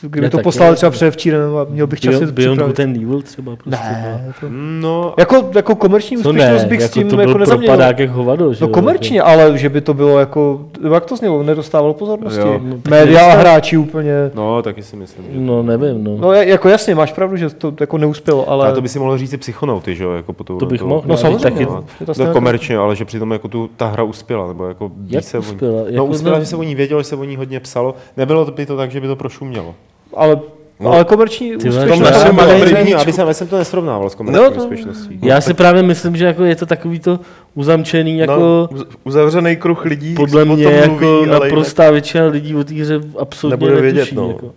kdyby 0.00 0.20
Ne, 0.20 0.30
to 0.30 0.38
poslal 0.38 0.74
třeba 0.74 0.90
předevčírem 0.90 1.56
a 1.56 1.66
měl 1.68 1.86
bych 1.86 2.00
čas 2.00 2.14
to 2.14 2.20
Beyond, 2.20 2.32
Beyond. 2.34 2.60
Good 2.60 2.80
and 2.80 2.96
Evil 2.96 3.22
třeba. 3.22 3.56
Prostě, 3.56 3.84
Ne, 3.92 4.32
to... 4.40 4.46
No, 4.80 5.14
Jako, 5.18 5.50
jako 5.54 5.74
komerční 5.74 6.16
úspěšnost 6.16 6.62
ne, 6.62 6.68
bych 6.68 6.80
jako 6.80 6.90
s 6.90 6.94
tím 6.94 7.08
to 7.08 7.20
jako 7.20 7.30
byl 7.32 7.38
nezaměnil. 7.40 7.68
propadák 7.74 7.98
jak 7.98 8.10
hovado. 8.10 8.52
že 8.54 8.58
No 8.64 8.68
jo, 8.68 8.74
komerčně, 8.74 9.22
ale 9.22 9.58
že 9.58 9.68
by 9.68 9.80
to 9.80 9.94
bylo 9.94 10.18
jako, 10.18 10.60
jak 10.94 11.04
to 11.04 11.16
znělo, 11.16 11.42
nedostávalo 11.42 11.94
pozornosti. 11.94 12.40
Jo. 12.40 12.60
No, 12.64 12.76
Média 12.90 13.26
a 13.32 13.36
hráči 13.36 13.76
úplně. 13.76 14.30
no, 14.34 14.62
taky 14.62 14.82
si 14.82 14.96
myslím. 14.96 15.24
Že... 15.32 15.40
No 15.40 15.62
nevím, 15.62 16.04
no. 16.04 16.16
No 16.16 16.32
jako 16.32 16.68
jasně, 16.68 16.94
máš 16.94 17.12
pravdu, 17.12 17.36
že 17.36 17.50
to 17.50 17.72
jako 17.80 17.98
neuspělo, 17.98 18.50
ale... 18.50 18.64
Ale... 18.64 18.74
to 18.74 18.80
by 18.80 18.88
si 18.88 18.98
mohl 18.98 19.18
říct 19.18 19.32
i 19.32 19.36
psychonauty, 19.36 19.94
že 19.96 20.04
jo? 20.04 20.12
Jako 20.12 20.32
po 20.32 20.44
tu, 20.44 20.58
To 20.58 20.66
bych 20.66 20.82
mohl, 20.82 21.02
No 21.06 21.12
ale 21.12 21.18
samozřejmě, 21.18 21.42
taky- 21.42 21.64
no. 21.66 21.76
Je 21.76 21.98
to 21.98 22.04
to 22.06 22.14
stejné. 22.14 22.32
komerčně, 22.32 22.76
ale 22.76 22.96
že 22.96 23.04
přitom 23.04 23.32
jako 23.32 23.48
tu, 23.48 23.70
ta 23.76 23.86
hra 23.86 24.02
uspěla, 24.02 24.48
nebo 24.48 24.66
jako 24.68 24.90
Jak 25.08 25.24
se 25.24 25.38
uspěla? 25.38 25.72
No 25.82 25.86
Jako 25.88 26.04
uspěla, 26.04 26.36
no- 26.38 26.44
že 26.44 26.46
se 26.50 26.56
o 26.56 26.62
ní 26.62 26.74
vědělo, 26.74 27.00
že 27.00 27.08
se 27.08 27.16
o 27.16 27.24
ní 27.24 27.36
hodně 27.36 27.60
psalo. 27.60 27.94
Nebylo 28.16 28.44
by 28.44 28.66
to 28.66 28.76
tak, 28.76 28.90
že 28.90 29.00
by 29.00 29.06
to 29.06 29.16
prošumělo. 29.16 29.74
Ale, 30.16 30.40
No. 30.80 30.92
ale 30.92 31.04
komerční 31.04 31.50
Ty 31.56 31.56
tom 31.56 31.68
úspěšnost... 31.68 32.24
první, 32.60 32.94
aby 32.94 33.12
jsem, 33.12 33.34
jsem 33.34 33.48
to 33.48 33.58
nesrovnával 33.58 34.10
s 34.10 34.14
komerční 34.14 34.42
No, 34.44 34.50
to- 34.50 34.56
úspěšností. 34.60 35.18
Já 35.22 35.40
si 35.40 35.54
právě 35.54 35.82
myslím, 35.82 36.16
že 36.16 36.24
jako 36.24 36.44
je 36.44 36.56
to 36.56 36.66
takový 36.66 36.98
to 37.00 37.20
uzamčený, 37.54 38.18
jako 38.18 38.40
no, 38.40 38.68
uz- 38.78 38.86
uzavřený 39.04 39.56
kruh 39.56 39.84
lidí, 39.84 40.14
podle 40.14 40.44
tom 40.44 40.54
mě 40.54 40.64
jako 40.64 41.04
mluví, 41.04 41.30
naprostá 41.30 41.90
většina 41.90 42.26
lidí 42.26 42.54
o 42.54 42.64
té 42.64 42.74
hře 42.74 43.00
absolutně 43.18 43.66
Nebude 43.66 43.80
vědět, 43.82 43.98
netuší. 43.98 44.14
no. 44.14 44.28
Jako. 44.28 44.52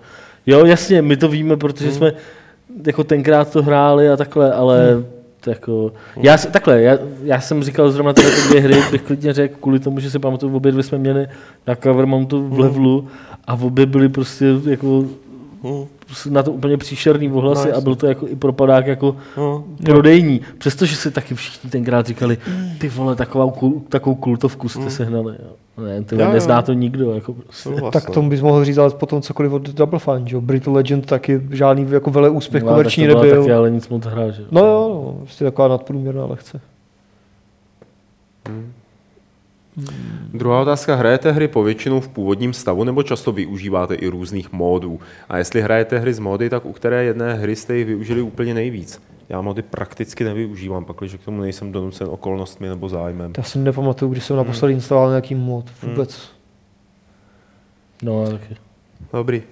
Jo, 0.48 0.66
jasně, 0.66 1.02
my 1.02 1.18
to 1.18 1.28
víme, 1.28 1.58
protože 1.58 1.92
jsme 1.92 2.12
jako 2.88 3.04
tenkrát 3.04 3.52
to 3.52 3.64
hráli 3.64 4.10
a 4.10 4.18
takhle, 4.18 4.54
ale 4.54 5.04
to 5.42 5.50
jako, 5.50 5.92
já, 6.18 6.38
si- 6.38 6.52
takhle, 6.52 6.82
já, 6.82 6.98
já, 7.24 7.42
jsem 7.42 7.64
říkal 7.64 7.92
zrovna 7.92 8.14
tyhle 8.14 8.32
ty 8.32 8.42
dvě 8.50 8.62
hry, 8.62 8.76
bych 8.92 9.02
klidně 9.02 9.34
řekl, 9.34 9.56
kvůli 9.62 9.80
tomu, 9.80 10.00
že 10.00 10.12
si 10.12 10.20
pamatuju, 10.20 10.56
obě 10.56 10.72
dvě 10.72 10.84
jsme 10.84 10.98
měli 10.98 11.28
na 11.68 11.76
cover 11.76 12.06
mountu 12.06 12.48
v 12.50 12.60
levelu 12.60 13.08
a 13.48 13.54
obě 13.54 13.86
byly 13.86 14.10
prostě 14.10 14.46
jako 14.70 15.04
Hmm. 15.64 15.86
na 16.30 16.44
to 16.44 16.52
úplně 16.52 16.78
příšerný 16.78 17.32
ohlasy 17.32 17.70
No, 17.72 17.78
a 17.78 17.82
byl 17.82 17.96
to 17.96 18.08
jako 18.08 18.28
i 18.28 18.36
propadák 18.36 18.88
jako 18.88 19.16
No, 19.38 19.64
prodejní. 19.86 20.42
Přestože 20.58 20.96
si 20.96 21.12
taky 21.12 21.36
všichni 21.36 21.70
tenkrát 21.70 22.08
říkali, 22.08 22.38
ty 22.78 22.90
vole, 22.90 23.16
takovou, 23.16 23.52
kul, 23.52 23.82
takovou 23.90 24.16
kultovku 24.16 24.70
jste 24.70 24.90
sehnali. 24.90 25.36
Jo. 25.44 25.52
Ne, 25.86 26.04
ty 26.04 26.16
jo. 26.22 26.32
nezná 26.34 26.62
to 26.62 26.74
nikdo. 26.74 27.14
Jako 27.14 27.34
prostě. 27.34 27.54
souhlas, 27.70 27.94
Tak 27.94 28.08
no. 28.08 28.14
tomu 28.14 28.30
bys 28.30 28.42
mohl 28.42 28.66
říct, 28.66 28.78
ale 28.78 28.90
potom 28.90 29.22
cokoliv 29.22 29.52
od 29.54 29.70
Double 29.70 30.00
Fine, 30.00 30.22
že 30.26 30.36
jo? 30.36 30.42
Brittle 30.42 30.74
Legend 30.74 31.06
taky 31.06 31.42
žádný 31.52 31.88
jako 31.92 32.12
vele 32.12 32.30
úspěch 32.30 32.64
No, 32.64 32.70
komerční 32.70 33.08
tak 33.08 33.16
nebyl. 33.16 33.40
Taky, 33.42 33.54
ale 33.54 33.72
nic 33.72 33.90
moc 33.90 34.06
hra, 34.06 34.30
že? 34.32 34.42
jo. 34.42 34.48
No 34.52 34.62
jo, 34.66 35.02
no, 35.06 35.14
prostě 35.24 35.44
taková 35.46 35.68
nadprůměrná 35.68 36.26
lehce. 36.26 36.62
Druhá 40.34 40.62
otázka, 40.62 40.96
hrajete 40.96 41.32
hry 41.32 41.48
povětšinou 41.48 42.00
v 42.00 42.08
původním 42.08 42.54
stavu 42.54 42.84
nebo 42.84 43.04
často 43.04 43.32
využíváte 43.32 43.96
i 43.96 44.08
různých 44.08 44.52
módů? 44.52 45.00
A 45.30 45.38
jestli 45.38 45.62
hrajete 45.62 46.00
hry 46.00 46.14
z 46.14 46.20
módy, 46.20 46.50
tak 46.50 46.66
u 46.66 46.74
které 46.74 47.04
jedné 47.04 47.34
hry 47.34 47.56
jste 47.56 47.78
ji 47.78 47.84
využili 47.84 48.22
úplně 48.22 48.54
nejvíc? 48.54 49.02
Já 49.30 49.42
módy 49.42 49.62
prakticky 49.62 50.24
nevyužívám, 50.24 50.86
pakliže 50.86 51.18
k 51.18 51.26
tomu 51.26 51.42
nejsem 51.42 51.72
donucen 51.72 52.08
okolnostmi 52.12 52.68
nebo 52.68 52.90
zájmem. 52.90 53.34
Já 53.38 53.44
si 53.44 53.60
nepamatuju, 53.60 54.12
když 54.12 54.24
jsem 54.24 54.36
naposledy 54.36 54.74
instaloval 54.74 55.10
nějaký 55.10 55.36
mod. 55.36 55.66
Vůbec. 55.84 56.30
No, 58.04 58.32
taky. 58.32 58.56
Dobrý. 59.14 59.44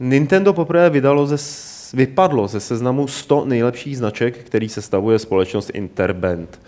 Nintendo 0.00 0.52
poprvé 0.52 0.90
vydalo 0.90 1.26
ze, 1.26 1.36
vypadlo 1.96 2.48
ze 2.48 2.60
seznamu 2.60 3.08
100 3.08 3.44
nejlepších 3.44 3.98
značek, 3.98 4.38
který 4.38 4.68
sestavuje 4.68 5.18
společnost 5.18 5.70
Interband. 5.74 6.60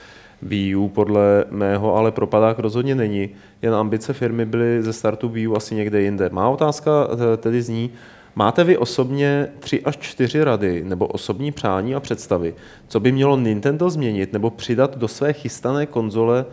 Wii 0.43 0.77
U 0.77 0.89
podle 0.89 1.45
mého 1.51 1.97
ale 1.97 2.13
propadák 2.13 2.59
rozhodně 2.59 2.95
není, 2.95 3.31
jen 3.63 3.75
ambice 3.75 4.13
firmy 4.13 4.47
byly 4.47 4.83
ze 4.83 4.93
startu 4.93 5.29
Wii 5.29 5.47
U 5.47 5.57
asi 5.57 5.75
někde 5.75 6.03
jinde. 6.03 6.31
Má 6.33 6.49
otázka 6.49 7.09
eh, 7.13 7.37
tedy 7.37 7.63
zní, 7.63 7.91
máte 8.35 8.65
vy 8.65 8.77
osobně 8.77 9.49
tři 9.59 9.83
až 9.83 9.97
čtyři 9.97 10.45
rady 10.45 10.85
nebo 10.85 11.07
osobní 11.07 11.53
přání 11.53 11.95
a 11.95 12.01
představy, 12.01 12.55
co 12.89 13.01
by 13.01 13.13
mělo 13.13 13.37
Nintendo 13.37 13.91
změnit 13.91 14.33
nebo 14.33 14.51
přidat 14.51 14.99
do 14.99 15.09
své 15.09 15.33
chystané 15.33 15.87
konzole 15.87 16.45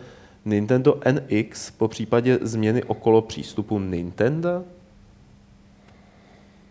Nintendo 0.44 1.00
NX 1.12 1.70
po 1.70 1.88
případě 1.88 2.38
změny 2.42 2.82
okolo 2.82 3.22
přístupu 3.22 3.78
Nintendo? 3.78 4.64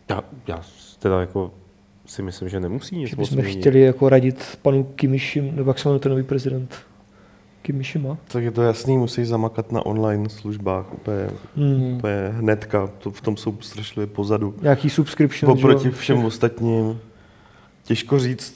Já, 0.10 0.24
já 0.48 0.62
teda 1.00 1.22
jako 1.22 1.52
si 2.06 2.22
myslím, 2.22 2.50
že 2.50 2.60
nemusí 2.60 2.98
nic 2.98 3.10
Že 3.10 3.16
bychom 3.16 3.42
chtěli 3.42 3.82
jako 3.82 4.10
radit 4.10 4.60
panu 4.62 4.84
Kimishim, 4.84 5.56
nebo 5.56 5.70
jak 5.70 5.80
se 5.80 5.90
jmenuje 5.90 6.00
ten 6.00 6.12
nový 6.12 6.24
prezident? 6.24 6.76
Kimishima? 7.64 8.18
Tak 8.28 8.44
je 8.44 8.52
to 8.52 8.62
jasný, 8.62 8.98
musí 8.98 9.26
zamakat 9.26 9.72
na 9.72 9.86
online 9.86 10.30
službách 10.30 10.94
úplně, 10.94 11.30
Hmm. 11.56 11.94
úplně 11.96 12.30
hnedka, 12.32 12.90
to, 13.00 13.12
v 13.12 13.22
tom 13.22 13.38
jsou 13.38 13.58
strašlivě 13.62 14.08
pozadu. 14.08 14.56
Nějaký 14.62 14.90
subscription, 14.90 15.52
Oproti 15.52 15.84
že 15.84 15.90
jo? 15.90 15.96
všem 15.98 16.26
ostatním. 16.26 17.00
Těžko 17.84 18.20
říct, 18.20 18.56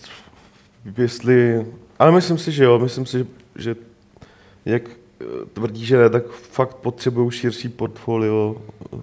jestli... 0.97 1.65
Ale 1.99 2.11
myslím 2.11 2.37
si, 2.37 2.51
že 2.51 2.63
jo, 2.63 2.79
myslím 2.79 3.05
si, 3.05 3.17
že, 3.17 3.25
že 3.55 3.75
jak 4.65 4.81
eh, 5.21 5.25
tvrdí, 5.53 5.85
že 5.85 5.97
ne, 5.97 6.09
tak 6.09 6.27
fakt 6.31 6.75
potřebují 6.75 7.31
širší 7.31 7.69
portfolio 7.69 8.55
eh, 8.93 8.97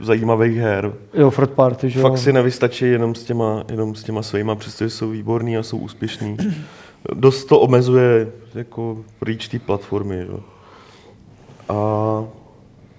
zajímavých 0.00 0.56
her. 0.58 0.92
Jo, 1.14 1.30
third 1.30 1.50
party, 1.50 1.90
že 1.90 2.00
jo? 2.00 2.08
Fakt 2.08 2.18
si 2.18 2.32
nevystačí 2.32 2.84
jenom 2.84 3.14
s 3.14 3.24
těma, 3.24 3.64
jenom 3.70 3.94
s 3.94 4.02
těma 4.02 4.22
svýma, 4.22 4.54
přestože 4.54 4.90
jsou 4.90 5.10
výborní 5.10 5.56
a 5.56 5.62
jsou 5.62 5.78
úspěšní. 5.78 6.36
Dost 7.14 7.44
to 7.44 7.60
omezuje 7.60 8.32
jako 8.54 8.98
reach 9.22 9.48
té 9.48 9.58
platformy. 9.58 10.16
Že? 10.16 10.32
A 11.68 12.24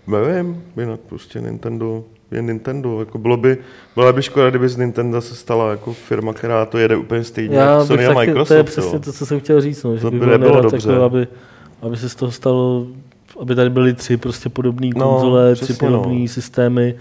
Nevím, 0.07 0.63
jinak 0.79 0.99
prostě 0.99 1.41
Nintendo 1.41 2.03
je 2.31 2.41
Nintendo. 2.41 2.99
Jako 2.99 3.17
bylo 3.17 3.37
by, 3.37 3.57
byla 3.95 4.13
by 4.13 4.21
škoda, 4.21 4.49
kdyby 4.49 4.69
z 4.69 4.77
Nintendo 4.77 5.21
se 5.21 5.35
stala 5.35 5.71
jako 5.71 5.93
firma, 5.93 6.33
která 6.33 6.65
to 6.65 6.77
jede 6.77 6.95
úplně 6.95 7.23
stejně 7.23 7.55
Já 7.57 7.77
jak 7.77 7.87
Sony 7.87 8.05
a 8.05 8.13
Microsoft. 8.13 8.47
to 8.47 8.53
je 8.53 8.57
jo. 8.57 8.63
přesně 8.63 8.99
to, 8.99 9.13
co 9.13 9.25
jsem 9.25 9.39
chtěl 9.39 9.61
říct, 9.61 9.83
no, 9.83 9.95
že 9.95 10.01
To 10.01 10.11
by 10.11 10.19
by 10.19 10.25
bylo 10.25 10.37
nerad, 10.37 10.61
dobře. 10.61 10.89
jako, 10.91 11.03
aby, 11.03 11.27
aby 11.81 11.97
se 11.97 12.09
z 12.09 12.15
toho 12.15 12.31
stalo, 12.31 12.87
aby 13.39 13.55
tady 13.55 13.69
byly 13.69 13.93
tři 13.93 14.17
prostě 14.17 14.49
podobné 14.49 14.89
No, 14.95 15.09
konzole, 15.09 15.55
tři 15.55 15.73
podobné 15.73 16.19
no. 16.19 16.27
systémy 16.27 16.95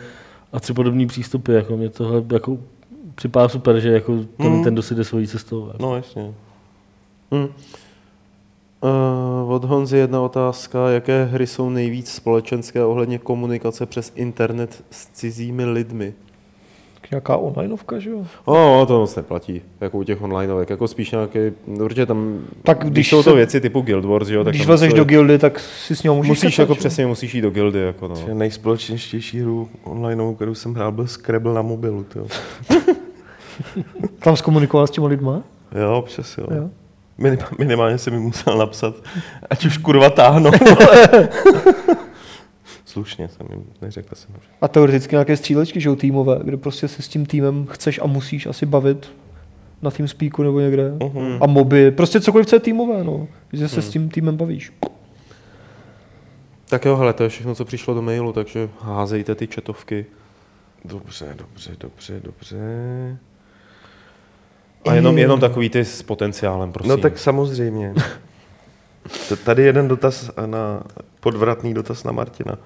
a 0.53 0.61
tři 0.61 0.73
podobné 0.73 1.07
přístupy. 1.07 1.53
Jako 1.55 1.77
mě 1.77 1.89
tohle 1.89 2.23
jako 2.33 2.59
připadá 3.15 3.49
super, 3.49 3.81
že 3.81 3.89
jako 3.93 4.13
Hmm. 4.13 4.53
Nintendo 4.53 4.83
si 4.83 4.95
jde 4.95 5.05
svojí 5.05 5.27
cestou. 5.27 5.67
Jako. 5.67 5.83
No 5.83 5.97
jasně. 5.97 6.35
Hm. 7.33 7.49
Uh, 9.45 9.53
od 9.53 9.65
Honzy 9.65 9.97
jedna 9.99 10.21
otázka. 10.21 10.91
Jaké 10.91 11.25
hry 11.25 11.47
jsou 11.47 11.71
nejvíc 11.71 12.11
společenské 12.13 12.85
ohledně 12.85 13.19
komunikace 13.19 13.87
přes 13.87 14.13
internet 14.15 14.85
s 14.91 15.07
cizími 15.07 15.65
lidmi? 15.65 16.15
Nějaká 17.11 17.37
onlineovka, 17.37 17.99
že 17.99 18.11
jo? 18.11 18.27
O, 18.45 18.85
to 18.87 19.01
moc 19.01 19.17
neplatí, 19.17 19.63
jako 19.81 19.99
u 19.99 20.03
těch 20.05 20.23
onlineovek, 20.23 20.71
jako 20.71 20.89
spíš 20.89 21.11
nějaký, 21.11 21.39
určitě 21.67 22.07
tam, 22.07 22.39
Tak 22.63 22.79
když 22.79 22.91
když 22.93 23.09
jsou 23.11 23.17
to 23.23 23.31
se- 23.31 23.37
věci 23.37 23.61
typu 23.61 23.81
Guild 23.81 24.05
Wars, 24.05 24.29
jo, 24.29 24.45
tak 24.45 24.53
Když 24.53 24.63
tam 24.63 24.67
vlezeš 24.67 24.91
to- 24.91 24.97
do 24.97 25.05
guildy, 25.05 25.39
tak 25.39 25.59
si 25.61 25.97
s 25.97 26.03
ním 26.03 26.13
můžeš 26.13 26.29
musíš 26.29 26.59
jako 26.59 26.75
že 26.75 26.77
jo? 26.77 26.81
přesně, 26.81 27.07
musíš 27.07 27.35
jít 27.35 27.41
do 27.41 27.51
guildy, 27.51 27.79
jako 27.79 28.09
no. 28.09 28.15
Že 28.17 28.35
nejspolečnější 28.35 29.41
hru 29.41 29.69
online, 29.85 30.35
kterou 30.35 30.55
jsem 30.55 30.75
hrál, 30.75 30.93
byl 30.93 31.07
Scrabble 31.07 31.55
na 31.55 31.63
mobilu. 31.63 32.05
Tyjo. 32.05 32.27
Tam 34.19 34.37
zkomunikoval 34.37 34.87
s 34.87 34.91
těma 34.91 35.07
lidma? 35.07 35.43
Jo, 35.83 35.97
občas 35.99 36.39
jo. 36.39 36.47
Jo. 36.55 36.71
Minimálně, 37.59 37.99
jsem 37.99 38.13
mi 38.13 38.21
musel 38.21 38.59
napsat, 38.59 38.95
ať 39.51 39.65
už 39.65 39.79
kurva 39.79 40.11
táhnou. 40.11 40.51
Slušně 42.85 43.29
jsem 43.29 43.47
jim 43.51 43.65
neřekl 43.83 44.15
jsem. 44.15 44.31
že- 44.35 44.49
A 44.61 44.69
teoreticky 44.69 45.15
nějaké 45.15 45.37
střílečky, 45.37 45.81
že 45.81 45.89
jo, 45.89 45.97
týmové, 45.97 46.41
kde 46.45 46.57
prostě 46.57 46.89
se 46.89 47.03
s 47.03 47.09
tím 47.09 47.27
týmem 47.27 47.67
chceš 47.71 48.01
a 48.03 48.07
musíš 48.07 48.47
asi 48.47 48.67
bavit 48.67 49.11
na 49.83 49.91
tým 49.91 50.09
speaku 50.09 50.43
nebo 50.43 50.61
někde. 50.61 50.93
Mhm. 51.03 51.39
A 51.41 51.47
moby, 51.47 51.91
prostě 51.91 52.21
cokoliv, 52.21 52.47
co 52.47 52.57
je 52.57 52.61
týmové, 52.61 53.05
no. 53.05 53.29
Že 53.53 53.69
se 53.69 53.83
s 53.83 53.89
tím 53.91 54.09
týmem 54.09 54.37
bavíš. 54.37 54.73
Tak 56.69 56.85
jo, 56.85 56.97
hele, 56.97 57.13
to 57.13 57.23
je 57.23 57.29
všechno, 57.29 57.55
co 57.55 57.65
přišlo 57.65 57.95
do 57.95 58.03
mailu, 58.03 58.33
takže 58.33 58.69
házejte 58.81 59.35
ty 59.35 59.47
četovky. 59.47 60.07
Dobře, 60.85 61.35
dobře, 61.39 61.71
dobře, 61.81 62.21
dobře. 62.25 62.59
A 64.89 64.95
jenom, 64.95 65.19
jenom 65.19 65.41
takový 65.41 65.71
ty 65.71 65.85
s 65.85 66.03
potenciálem, 66.03 66.73
prosím. 66.73 66.91
No 66.91 66.97
tak 66.97 67.19
samozřejmě. 67.19 67.95
Tady 69.45 69.63
jeden 69.63 69.89
dotaz 69.89 70.31
na 70.47 70.83
podvratný 71.21 71.75
dotaz 71.75 72.05
na 72.05 72.13
Martina. 72.13 72.59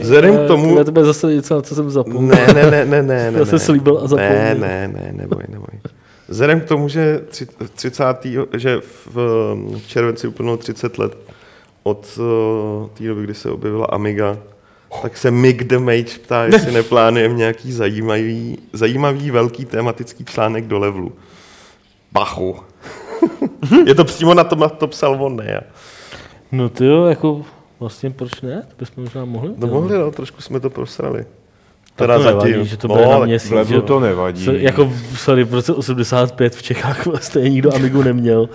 Vzhledem 0.00 0.38
k 0.38 0.46
tomu... 0.46 0.78
Já 0.78 0.84
to 0.84 0.92
bude 0.92 1.04
zase 1.04 1.34
něco, 1.34 1.54
na 1.54 1.62
co 1.62 1.74
jsem 1.74 1.90
zapomněl. 1.90 2.36
Ne, 2.36 2.54
ne, 2.54 2.70
ne, 2.70 2.84
ne, 2.84 3.02
ne, 3.02 3.30
ne. 3.30 3.38
Já 3.38 3.44
jsem 3.44 3.54
ne. 3.54 3.58
slíbil 3.58 3.98
a 4.04 4.06
zapomněl. 4.08 4.34
Ne, 4.34 4.54
ne, 4.54 4.88
ne, 4.88 5.12
neboj, 5.12 5.42
neboj. 5.48 5.80
Vzhledem 6.28 6.60
k 6.60 6.64
tomu, 6.64 6.88
že 6.88 7.20
tři- 7.28 7.46
30. 7.74 8.04
že 8.56 8.80
v 8.80 9.16
v 9.78 9.86
červenci 9.86 10.28
uplynulo 10.28 10.56
30 10.56 10.98
let 10.98 11.16
od 11.82 12.18
eh, 12.18 12.88
té 12.98 13.04
doby, 13.04 13.24
kdy 13.24 13.34
se 13.34 13.50
objevila 13.50 13.86
Amiga, 13.86 14.38
tak 15.02 15.16
se 15.16 15.30
Mig 15.30 15.64
the 15.64 15.78
Mage 15.78 16.18
ptá, 16.22 16.44
jestli 16.44 16.72
neplánujeme 16.72 17.34
nějaký 17.34 17.72
zajímavý, 17.72 18.58
zajímavý 18.72 19.30
velký 19.30 19.64
tematický 19.64 20.24
článek 20.24 20.66
do 20.66 20.78
levelu. 20.78 21.12
Bachu. 22.12 22.56
Je 23.86 23.94
to 23.94 24.04
přímo 24.04 24.34
na 24.34 24.44
tom, 24.44 24.58
na 24.58 24.68
to 24.68 24.86
psal 24.86 25.24
on, 25.24 25.36
ne 25.36 25.44
já. 25.46 25.60
No 26.52 26.68
ty 26.68 26.84
jo, 26.84 27.04
jako 27.04 27.44
vlastně 27.80 28.10
proč 28.10 28.40
ne? 28.40 28.62
To 28.68 28.74
bychom 28.78 29.04
možná 29.04 29.24
mohli. 29.24 29.50
No 29.56 29.66
mohli, 29.66 29.98
no, 29.98 30.10
trošku 30.10 30.42
jsme 30.42 30.60
to 30.60 30.70
prosrali. 30.70 31.26
Tak 31.96 32.08
to 32.08 32.18
nevadí, 32.18 32.66
že 32.66 32.76
to 32.76 32.88
bude 32.88 33.06
na 33.06 33.18
měsíc. 33.18 33.52
jo. 33.68 33.82
to 33.82 34.00
nevadí. 34.00 34.44
Co, 34.44 34.52
jako, 34.52 34.92
sorry, 35.16 35.44
v 35.44 35.54
roce 35.54 35.72
85 35.72 36.54
v 36.54 36.62
Čechách 36.62 37.06
vlastně 37.06 37.42
nikdo 37.42 37.74
Amigu 37.74 38.02
neměl. 38.02 38.40
Uh, 38.40 38.48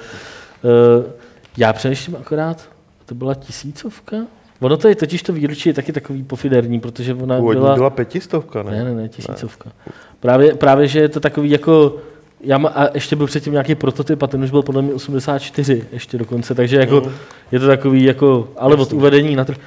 já 1.57 1.73
přemýšlím 1.73 2.15
akorát, 2.15 2.69
to 3.05 3.15
byla 3.15 3.33
tisícovka? 3.33 4.15
Ono 4.59 4.77
to 4.77 4.87
je 4.87 4.95
totiž 4.95 5.23
to 5.23 5.33
výročí 5.33 5.69
je 5.69 5.73
taky 5.73 5.91
takový 5.93 6.23
pofiderní, 6.23 6.79
protože 6.79 7.13
ona 7.13 7.37
Původní 7.37 7.61
byla... 7.61 7.75
byla 7.75 7.89
pětistovka, 7.89 8.63
ne? 8.63 8.71
Ne, 8.71 8.83
ne, 8.83 8.93
ne, 8.93 9.09
tisícovka. 9.09 9.71
Právě, 10.19 10.55
právě, 10.55 10.87
že 10.87 10.99
je 10.99 11.09
to 11.09 11.19
takový 11.19 11.49
jako... 11.49 11.95
Já 12.41 12.57
má, 12.57 12.69
a 12.69 12.93
ještě 12.93 13.15
byl 13.15 13.27
předtím 13.27 13.53
nějaký 13.53 13.75
prototyp 13.75 14.23
a 14.23 14.27
ten 14.27 14.43
už 14.43 14.51
byl 14.51 14.61
podle 14.61 14.81
mě 14.81 14.93
84 14.93 15.83
ještě 15.91 16.17
dokonce, 16.17 16.55
takže 16.55 16.75
jako 16.77 17.01
Mhm. 17.01 17.11
je 17.51 17.59
to 17.59 17.67
takový 17.67 18.03
jako, 18.03 18.49
ale 18.57 18.75
od 18.75 18.93
uvedení 18.93 19.35
na 19.35 19.45
trh. 19.45 19.57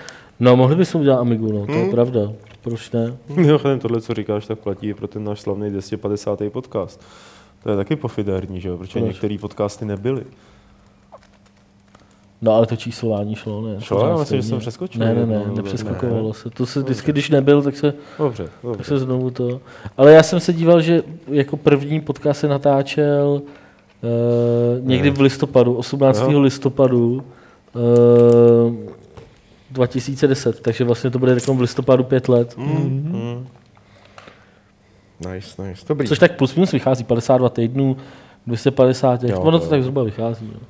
No, 0.40 0.56
mohli 0.56 0.76
bychom 0.76 1.00
udělat 1.00 1.18
Amigu, 1.20 1.52
no, 1.52 1.66
to 1.66 1.72
je 1.72 1.78
Mhm. 1.82 1.90
pravda. 1.90 2.20
Proč 2.62 2.90
ne? 2.90 3.12
Mimochodem, 3.36 3.78
tohle, 3.78 4.00
co 4.00 4.14
říkáš, 4.14 4.46
tak 4.46 4.58
platí 4.58 4.94
pro 4.94 5.08
ten 5.08 5.24
náš 5.24 5.40
slavný 5.40 5.70
250. 5.70 6.50
podcast. 6.50 7.00
To 7.62 7.70
je 7.70 7.76
taky 7.76 7.96
pofidérní, 7.96 8.60
že 8.60 8.68
jo? 8.68 8.76
Protože 8.78 8.98
Proč? 9.00 9.12
některé 9.12 9.36
podcasty 9.40 9.84
nebyly. 9.84 10.22
No, 12.42 12.52
ale 12.54 12.66
to 12.66 12.76
číslování 12.76 13.34
šlo, 13.34 13.60
ne? 13.60 13.76
Šlo? 13.78 14.08
Já 14.08 14.16
myslím, 14.16 14.42
že 14.42 14.48
jsem 14.48 14.58
přeskočil 14.58 15.00
Ne, 15.00 15.14
ne, 15.14 15.26
ne, 15.26 15.42
nepřeskakovalo 15.56 16.34
se. 16.34 16.50
To 16.50 16.66
se 16.66 16.80
vždycky, 16.82 17.12
když 17.12 17.30
nebyl, 17.30 17.62
tak 17.62 17.76
se, 17.76 17.94
Dobře, 18.18 18.44
tak 18.44 18.52
dobře. 18.62 18.84
se 18.84 18.98
znovu 18.98 19.30
to... 19.30 19.60
Ale 19.96 20.12
já 20.12 20.22
jsem 20.22 20.40
se 20.40 20.52
díval, 20.52 20.80
že 20.80 21.02
jako 21.28 21.56
první 21.56 22.00
podcast 22.00 22.40
se 22.40 22.48
natáčel 22.48 23.42
uh, 23.42 24.86
někdy 24.88 25.10
v 25.10 25.20
listopadu, 25.20 25.74
18. 25.74 26.20
Jo. 26.28 26.40
listopadu 26.40 27.24
uh, 27.74 28.74
2010, 29.70 30.60
takže 30.60 30.84
vlastně 30.84 31.10
to 31.10 31.18
bude 31.18 31.34
v 31.34 31.60
listopadu 31.60 32.04
pět 32.04 32.28
let. 32.28 32.56
Mm. 32.56 33.46
Nice, 35.32 35.62
nice. 35.62 35.84
Dobrý. 35.88 36.08
Což 36.08 36.18
tak 36.18 36.36
plus 36.36 36.54
minus 36.54 36.72
vychází 36.72 37.04
52 37.04 37.48
týdnů, 37.48 37.96
250 38.46 39.20
těch, 39.20 39.30
Jo, 39.30 39.40
ono 39.40 39.58
to 39.58 39.64
jo. 39.64 39.70
tak 39.70 39.82
zhruba 39.82 40.02
vychází. 40.02 40.50
No. 40.54 40.60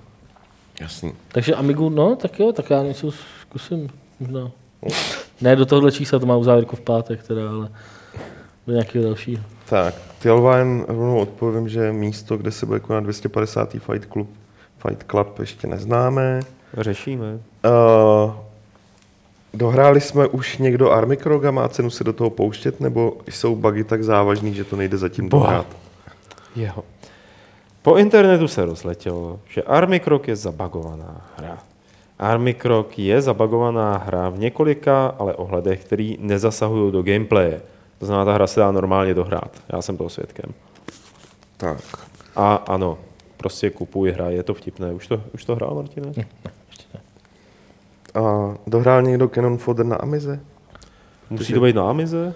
Jasný. 0.80 1.12
Takže 1.28 1.54
Amigu, 1.54 1.88
no, 1.88 2.16
tak 2.16 2.40
jo, 2.40 2.52
tak 2.52 2.70
já 2.70 2.82
něco 2.82 3.10
zkusím, 3.40 3.88
možná. 4.20 4.50
Ne 5.40 5.56
do 5.56 5.66
tohohle 5.66 5.92
čísla, 5.92 6.18
to 6.18 6.26
má 6.26 6.36
u 6.36 6.44
závěrku 6.44 6.76
v 6.76 6.80
pátek 6.80 7.22
teda, 7.22 7.50
ale 7.50 7.68
do 8.66 8.72
nějakého 8.72 9.04
dalšího. 9.04 9.42
Tak, 9.68 9.94
jen 10.56 10.84
rovnou 10.88 11.18
odpovím, 11.18 11.68
že 11.68 11.92
místo, 11.92 12.36
kde 12.36 12.50
se 12.50 12.66
bude 12.66 12.80
konat 12.80 13.04
250. 13.04 13.70
Fight 13.70 14.12
Club, 14.12 14.30
Fight 14.78 15.04
Club 15.10 15.38
ještě 15.38 15.66
neznáme. 15.66 16.40
Řešíme. 16.78 17.34
Uh, 17.34 18.32
dohráli 19.54 20.00
jsme 20.00 20.26
už 20.26 20.58
někdo 20.58 20.90
Army 20.90 21.16
Krog 21.16 21.44
a 21.44 21.50
má 21.50 21.68
cenu 21.68 21.90
se 21.90 22.04
do 22.04 22.12
toho 22.12 22.30
pouštět, 22.30 22.80
nebo 22.80 23.16
jsou 23.30 23.56
bugy 23.56 23.84
tak 23.84 24.04
závažný, 24.04 24.54
že 24.54 24.64
to 24.64 24.76
nejde 24.76 24.96
zatím 24.98 25.28
Boha. 25.28 25.46
dohrát? 25.46 25.66
Jeho. 26.56 26.84
Po 27.82 27.96
internetu 27.96 28.48
se 28.48 28.64
rozletělo, 28.64 29.40
že 29.48 29.62
Army 29.62 30.00
Krok 30.00 30.28
je 30.28 30.36
zabagovaná 30.36 31.30
hra. 31.36 31.58
Army 32.18 32.54
Krok 32.54 32.98
je 32.98 33.22
zabagovaná 33.22 33.96
hra 33.96 34.28
v 34.28 34.38
několika 34.38 35.06
ale 35.18 35.34
ohledech, 35.34 35.84
který 35.84 36.18
nezasahují 36.20 36.92
do 36.92 37.02
gameplaye. 37.02 37.60
To 37.98 38.06
znamená, 38.06 38.24
ta 38.24 38.32
hra 38.32 38.46
se 38.46 38.60
dá 38.60 38.72
normálně 38.72 39.14
dohrát. 39.14 39.62
Já 39.72 39.82
jsem 39.82 39.96
toho 39.96 40.10
svědkem. 40.10 40.54
Tak. 41.56 41.78
A 42.36 42.54
ano, 42.54 42.98
prostě 43.36 43.70
kupuj 43.70 44.10
hra, 44.10 44.30
je 44.30 44.42
to 44.42 44.54
vtipné. 44.54 44.92
Už 44.92 45.06
to, 45.06 45.22
už 45.34 45.44
to 45.44 45.54
hrál, 45.54 45.74
Martine? 45.74 46.12
A 48.14 48.54
dohrál 48.66 49.02
někdo 49.02 49.28
Canon 49.28 49.58
Fodder 49.58 49.86
na 49.86 49.96
Amize? 49.96 50.40
Musí 51.30 51.52
to 51.52 51.60
být 51.60 51.76
na 51.76 51.90
Amize? 51.90 52.34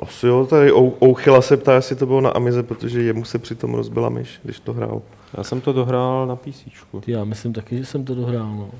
Asi 0.00 0.26
jo, 0.26 0.46
tady 0.50 0.72
Ou- 0.72 0.94
Ouchyla 1.04 1.42
se 1.42 1.56
ptá, 1.56 1.74
jestli 1.74 1.96
to 1.96 2.06
bylo 2.06 2.20
na 2.20 2.30
Amize, 2.30 2.62
protože 2.62 3.02
jemu 3.02 3.24
se 3.24 3.38
přitom 3.38 3.74
rozbila 3.74 4.08
myš, 4.08 4.40
když 4.42 4.60
to 4.60 4.72
hrál. 4.72 5.02
Já 5.36 5.44
jsem 5.44 5.60
to 5.60 5.72
dohrál 5.72 6.26
na 6.26 6.36
PC. 6.36 6.64
Ty, 7.00 7.12
Já 7.12 7.24
myslím 7.24 7.52
taky, 7.52 7.78
že 7.78 7.84
jsem 7.86 8.04
to 8.04 8.14
dohrál. 8.14 8.54
No. 8.56 8.70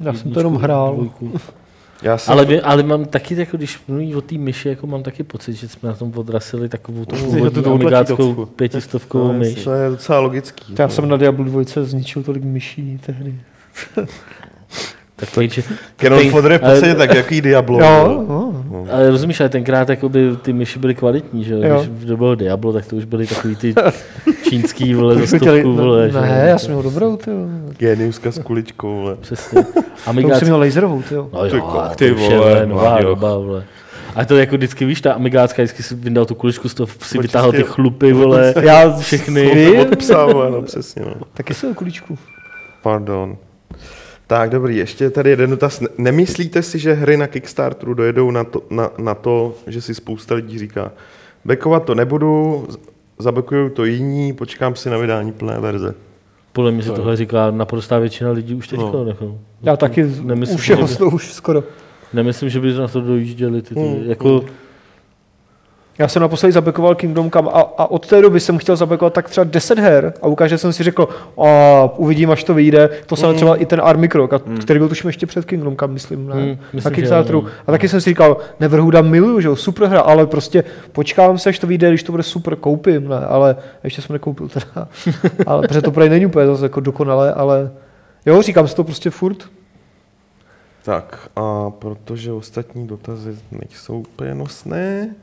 Já 0.00 0.12
jsem 0.12 0.32
to 0.32 0.40
jenom 0.40 0.56
hrál. 0.56 0.94
Dvojku. 0.94 1.32
Já 2.02 2.18
jsem, 2.18 2.32
Ale, 2.32 2.46
my, 2.46 2.60
ale 2.60 2.82
mám 2.82 3.04
taky, 3.04 3.40
jako, 3.40 3.56
když 3.56 3.80
mluví 3.88 4.14
o 4.14 4.20
té 4.20 4.38
myši, 4.38 4.68
jako 4.68 4.86
mám 4.86 5.02
taky 5.02 5.22
pocit, 5.22 5.52
že 5.52 5.68
jsme 5.68 5.88
na 5.88 5.94
tom 5.94 6.12
odrasili 6.16 6.68
takovou 6.68 7.04
tu 7.04 7.16
to 7.16 7.24
původní 7.24 7.64
amigáckou 7.64 8.46
pětistovkovou 8.46 9.32
myš. 9.32 9.64
to 9.64 9.72
je 9.72 9.90
docela 9.90 10.20
logický. 10.20 10.74
Já 10.78 10.88
jsem 10.88 11.08
na 11.08 11.16
Diablo 11.16 11.44
2 11.44 11.62
zničil 11.82 12.22
tolik 12.22 12.44
myší 12.44 13.00
tehdy. 13.06 13.40
Takový, 15.16 15.48
že, 15.48 15.62
Canon 15.96 16.18
ten- 16.18 16.30
Fodder 16.30 16.52
je 16.52 16.58
v 16.58 16.62
ale- 16.64 16.70
podstatě 16.72 16.94
tak, 16.94 17.14
jaký 17.14 17.40
Diablo. 17.40 17.80
Jo, 17.80 18.24
no. 18.28 18.54
Ale 18.92 19.10
rozumíš, 19.10 19.40
ale 19.40 19.48
tenkrát 19.48 19.88
jakoby, 19.88 20.30
ty 20.42 20.52
myši 20.52 20.78
byly 20.78 20.94
kvalitní, 20.94 21.44
že 21.44 21.54
jo? 21.54 21.60
Jo. 21.62 21.84
Když 21.90 22.08
to 22.08 22.16
bylo 22.16 22.34
Diablo, 22.34 22.72
tak 22.72 22.86
to 22.86 22.96
už 22.96 23.04
byly 23.04 23.26
takový 23.26 23.56
ty 23.56 23.74
čínský, 24.48 24.94
vole, 24.94 25.14
za 25.16 25.22
Už 25.22 25.28
jsme 25.28 25.38
chtěli- 25.38 25.60
stovku, 25.60 25.76
vole. 25.82 26.10
že 26.10 26.20
Ne, 26.20 26.40
jo? 26.42 26.46
já 26.48 26.58
jsem 26.58 26.70
měl 26.70 26.82
dobrou, 26.82 27.16
ty 27.16 27.30
jo. 27.30 27.36
Geniuska 27.78 28.32
s 28.32 28.38
kuličkou, 28.38 28.94
vole. 29.00 29.16
Přesně. 29.20 29.62
To 29.64 29.70
už 29.80 29.84
Amigáci 30.06 30.38
jsem 30.38 30.48
měl 30.48 30.58
laserovou, 30.58 31.02
ty 31.02 31.14
jo. 31.14 31.28
No 31.32 31.48
Ty 31.50 31.56
jo, 31.56 31.82
ty 31.90 31.96
ty 31.96 32.10
vole, 32.10 32.36
vole, 32.38 32.66
nová 32.66 33.00
doba, 33.00 33.36
vole. 33.38 33.64
A 34.14 34.24
to 34.24 34.36
jako 34.36 34.56
vždycky, 34.56 34.84
víš, 34.84 35.00
ta 35.00 35.12
amigácka 35.12 35.62
vždycky 35.62 35.82
si 35.82 35.94
vyndal 35.94 36.24
tu 36.24 36.34
kuličku 36.34 36.68
z 36.68 36.74
toho, 36.74 36.86
si 37.02 37.18
vytáhl 37.18 37.52
ty 37.52 37.62
chlupy, 37.62 38.12
vole. 38.12 38.54
Já 38.60 38.96
všechny. 38.98 39.54
Vy? 39.54 39.78
Od 39.80 39.96
psa, 39.96 40.26
vole, 40.26 40.50
no 40.50 40.62
přesně, 40.62 41.02
no. 41.04 41.12
Taky 41.34 41.54
jsem 41.54 41.74
kulíčku. 41.74 42.18
Pardon. 42.82 43.36
Tak, 44.26 44.50
dobrý, 44.50 44.76
ještě 44.76 45.10
tady 45.10 45.30
jeden 45.30 45.50
dotaz. 45.50 45.80
Ne- 45.80 45.88
Nemyslíte 45.98 46.62
si, 46.62 46.78
že 46.78 46.92
hry 46.92 47.16
na 47.16 47.26
Kickstarteru 47.26 47.94
dojedou 47.94 48.30
na 48.30 48.44
to, 48.44 48.62
na, 48.70 48.90
na 48.98 49.14
to 49.14 49.54
že 49.66 49.80
si 49.80 49.94
spousta 49.94 50.34
lidí 50.34 50.58
říká, 50.58 50.92
bekovat 51.44 51.84
to 51.84 51.94
nebudu, 51.94 52.66
zabekuju 53.18 53.68
to 53.68 53.84
jiní, 53.84 54.32
počkám 54.32 54.74
si 54.76 54.90
na 54.90 54.98
vydání 54.98 55.32
plné 55.32 55.60
verze. 55.60 55.94
Podle 56.52 56.72
mě 56.72 56.82
si 56.82 56.90
tohle 56.90 57.16
říká 57.16 57.50
naprostá 57.50 57.98
většina 57.98 58.30
lidí 58.30 58.54
už 58.54 58.68
teď. 58.68 58.78
No. 58.80 59.04
Jako. 59.08 59.38
Já 59.62 59.76
taky 59.76 60.04
Nemyslím, 60.22 60.54
u 60.54 60.58
všeho 60.58 60.86
že 60.86 60.96
toho 60.98 61.10
už 61.10 61.32
skoro. 61.32 61.64
Nemyslím, 62.12 62.50
že 62.50 62.60
by 62.60 62.72
na 62.74 62.88
to 62.88 63.00
dojížděli. 63.00 63.62
Ty, 63.62 63.74
ty. 63.74 63.80
Hmm, 63.80 64.02
Jako, 64.10 64.44
Já 65.98 66.08
jsem 66.08 66.22
naposledy 66.22 66.52
zabekoval 66.52 66.94
Kingdom 66.94 67.30
Come 67.30 67.50
a, 67.50 67.60
a 67.60 67.90
od 67.90 68.06
té 68.06 68.22
doby 68.22 68.40
jsem 68.40 68.58
chtěl 68.58 68.76
zabekovat 68.76 69.12
tak 69.12 69.28
třeba 69.28 69.44
10 69.44 69.78
her 69.78 70.12
a 70.22 70.26
ukáže 70.26 70.58
jsem 70.58 70.72
si 70.72 70.82
řekl, 70.82 71.08
a 71.46 71.90
uvidím, 71.96 72.30
až 72.30 72.44
to 72.44 72.54
vyjde. 72.54 72.90
To 73.06 73.16
jsem 73.16 73.34
třeba 73.34 73.56
i 73.56 73.66
ten 73.66 73.80
Army 73.84 74.08
Krok, 74.08 74.32
a, 74.32 74.40
který 74.60 74.78
byl 74.78 74.88
tuším 74.88 75.08
ještě 75.08 75.26
před 75.26 75.44
Kingdom 75.44 75.76
Come, 75.76 75.92
myslím, 75.92 76.26
ne? 76.26 76.34
Na 76.34 76.56
myslím, 76.72 76.90
že 76.92 76.96
Kickstarteru. 76.96 77.38
jo. 77.38 77.48
A 77.66 77.72
taky 77.72 77.88
jsem 77.88 78.00
si 78.00 78.10
říkal, 78.10 78.36
Neverhooda 78.60 79.02
miluju, 79.02 79.40
že 79.40 79.48
jo, 79.48 79.56
super 79.56 79.88
hra, 79.88 80.00
ale 80.00 80.26
prostě 80.26 80.64
počkám 80.92 81.38
se, 81.38 81.48
až 81.48 81.58
to 81.58 81.66
vyjde, 81.66 81.88
když 81.88 82.02
to 82.02 82.12
bude 82.12 82.22
super, 82.22 82.56
koupím, 82.56 83.08
ne? 83.08 83.18
Ale 83.18 83.56
ještě 83.84 84.02
jsem 84.02 84.12
nekoupil 84.12 84.48
teda. 84.48 84.88
ale 85.46 85.68
protože 85.68 85.82
to 85.82 85.90
právě 85.90 86.10
není 86.10 86.26
úplně 86.26 86.46
zase 86.46 86.64
jako 86.64 86.80
dokonalé, 86.80 87.32
ale 87.32 87.70
jo, 88.26 88.42
říkám 88.42 88.68
si 88.68 88.76
to 88.76 88.84
prostě 88.84 89.10
furt. 89.10 89.38
Tak 90.84 91.28
a 91.36 91.70
protože 91.70 92.32
ostatní 92.32 92.86
dotazy 92.86 93.36
nejsou 93.50 93.98
úplně 93.98 94.34
nosné, 94.34 95.14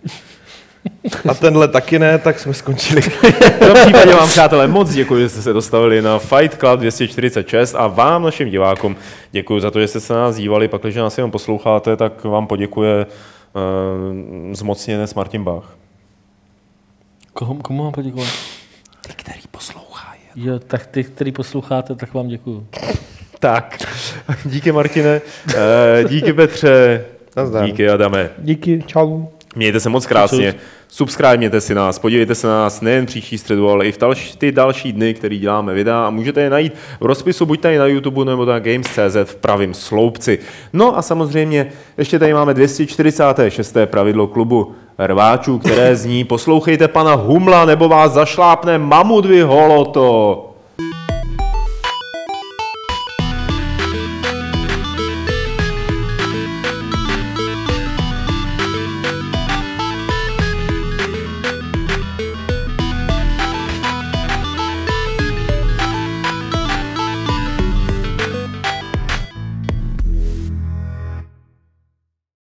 a 1.29 1.33
tenhle 1.33 1.67
taky 1.67 1.99
ne, 1.99 2.17
tak 2.17 2.39
jsme 2.39 2.53
skončili. 2.53 3.01
V 3.01 3.59
tom 3.59 3.77
případě 3.81 4.13
vám, 4.13 4.29
přátelé, 4.29 4.67
moc 4.67 4.89
děkuji, 4.91 5.21
že 5.21 5.29
jste 5.29 5.41
se 5.41 5.53
dostavili 5.53 6.01
na 6.01 6.19
Fight 6.19 6.59
Club 6.59 6.79
246 6.79 7.75
a 7.75 7.87
vám, 7.87 8.23
našim 8.23 8.49
divákům, 8.49 8.95
děkuji 9.31 9.59
za 9.59 9.71
to, 9.71 9.79
že 9.79 9.87
jste 9.87 9.99
se 9.99 10.13
na 10.13 10.19
nás 10.19 10.35
dívali. 10.35 10.67
Pak, 10.67 10.81
když 10.81 10.95
nás 10.95 11.17
jenom 11.17 11.31
posloucháte, 11.31 11.95
tak 11.97 12.23
vám 12.23 12.47
poděkuje 12.47 13.05
uh, 13.05 14.53
zmocněnec 14.53 15.13
Martin 15.13 15.43
Bach. 15.43 15.75
komu, 17.33 17.61
komu 17.61 17.83
mám 17.83 17.91
poděkovat? 17.91 18.29
Ty, 19.07 19.13
který 19.13 19.41
poslouchá. 19.51 20.13
Jo, 20.35 20.59
tak 20.59 20.85
ty, 20.85 21.03
který 21.03 21.31
posloucháte, 21.31 21.95
tak 21.95 22.13
vám 22.13 22.27
děkuju. 22.27 22.67
Tak, 23.41 23.77
díky 24.45 24.71
Martine, 24.71 25.21
eh, 25.55 26.03
díky 26.07 26.33
Petře, 26.33 27.05
Nazdar. 27.37 27.65
díky 27.65 27.89
Adame. 27.89 28.29
Díky, 28.37 28.83
čau. 28.87 29.23
Mějte 29.55 29.79
se 29.79 29.89
moc 29.89 30.05
krásně, 30.05 30.55
subscribněte 30.87 31.61
si 31.61 31.75
nás, 31.75 31.99
podívejte 31.99 32.35
se 32.35 32.47
na 32.47 32.53
nás 32.53 32.81
nejen 32.81 33.05
příští 33.05 33.37
středu, 33.37 33.69
ale 33.69 33.85
i 33.85 33.91
v 33.91 33.97
další, 33.99 34.37
ty 34.37 34.51
další 34.51 34.93
dny, 34.93 35.13
který 35.13 35.39
děláme 35.39 35.73
videa 35.73 36.07
a 36.07 36.09
můžete 36.09 36.41
je 36.41 36.49
najít 36.49 36.73
v 36.99 37.05
rozpisu 37.05 37.45
buď 37.45 37.59
tady 37.61 37.77
na 37.77 37.85
YouTube 37.85 38.25
nebo 38.25 38.45
na 38.45 38.59
Games.cz 38.59 39.15
v 39.23 39.35
pravém 39.35 39.73
sloupci. 39.73 40.39
No 40.73 40.97
a 40.97 41.01
samozřejmě 41.01 41.71
ještě 41.97 42.19
tady 42.19 42.33
máme 42.33 42.53
246. 42.53 43.77
pravidlo 43.85 44.27
klubu 44.27 44.75
rváčů, 44.99 45.59
které 45.59 45.95
zní 45.95 46.23
poslouchejte 46.23 46.87
pana 46.87 47.13
Humla 47.13 47.65
nebo 47.65 47.89
vás 47.89 48.11
zašlápne 48.11 48.77
mamut 48.77 49.25
vy 49.25 49.41
holoto. 49.41 50.47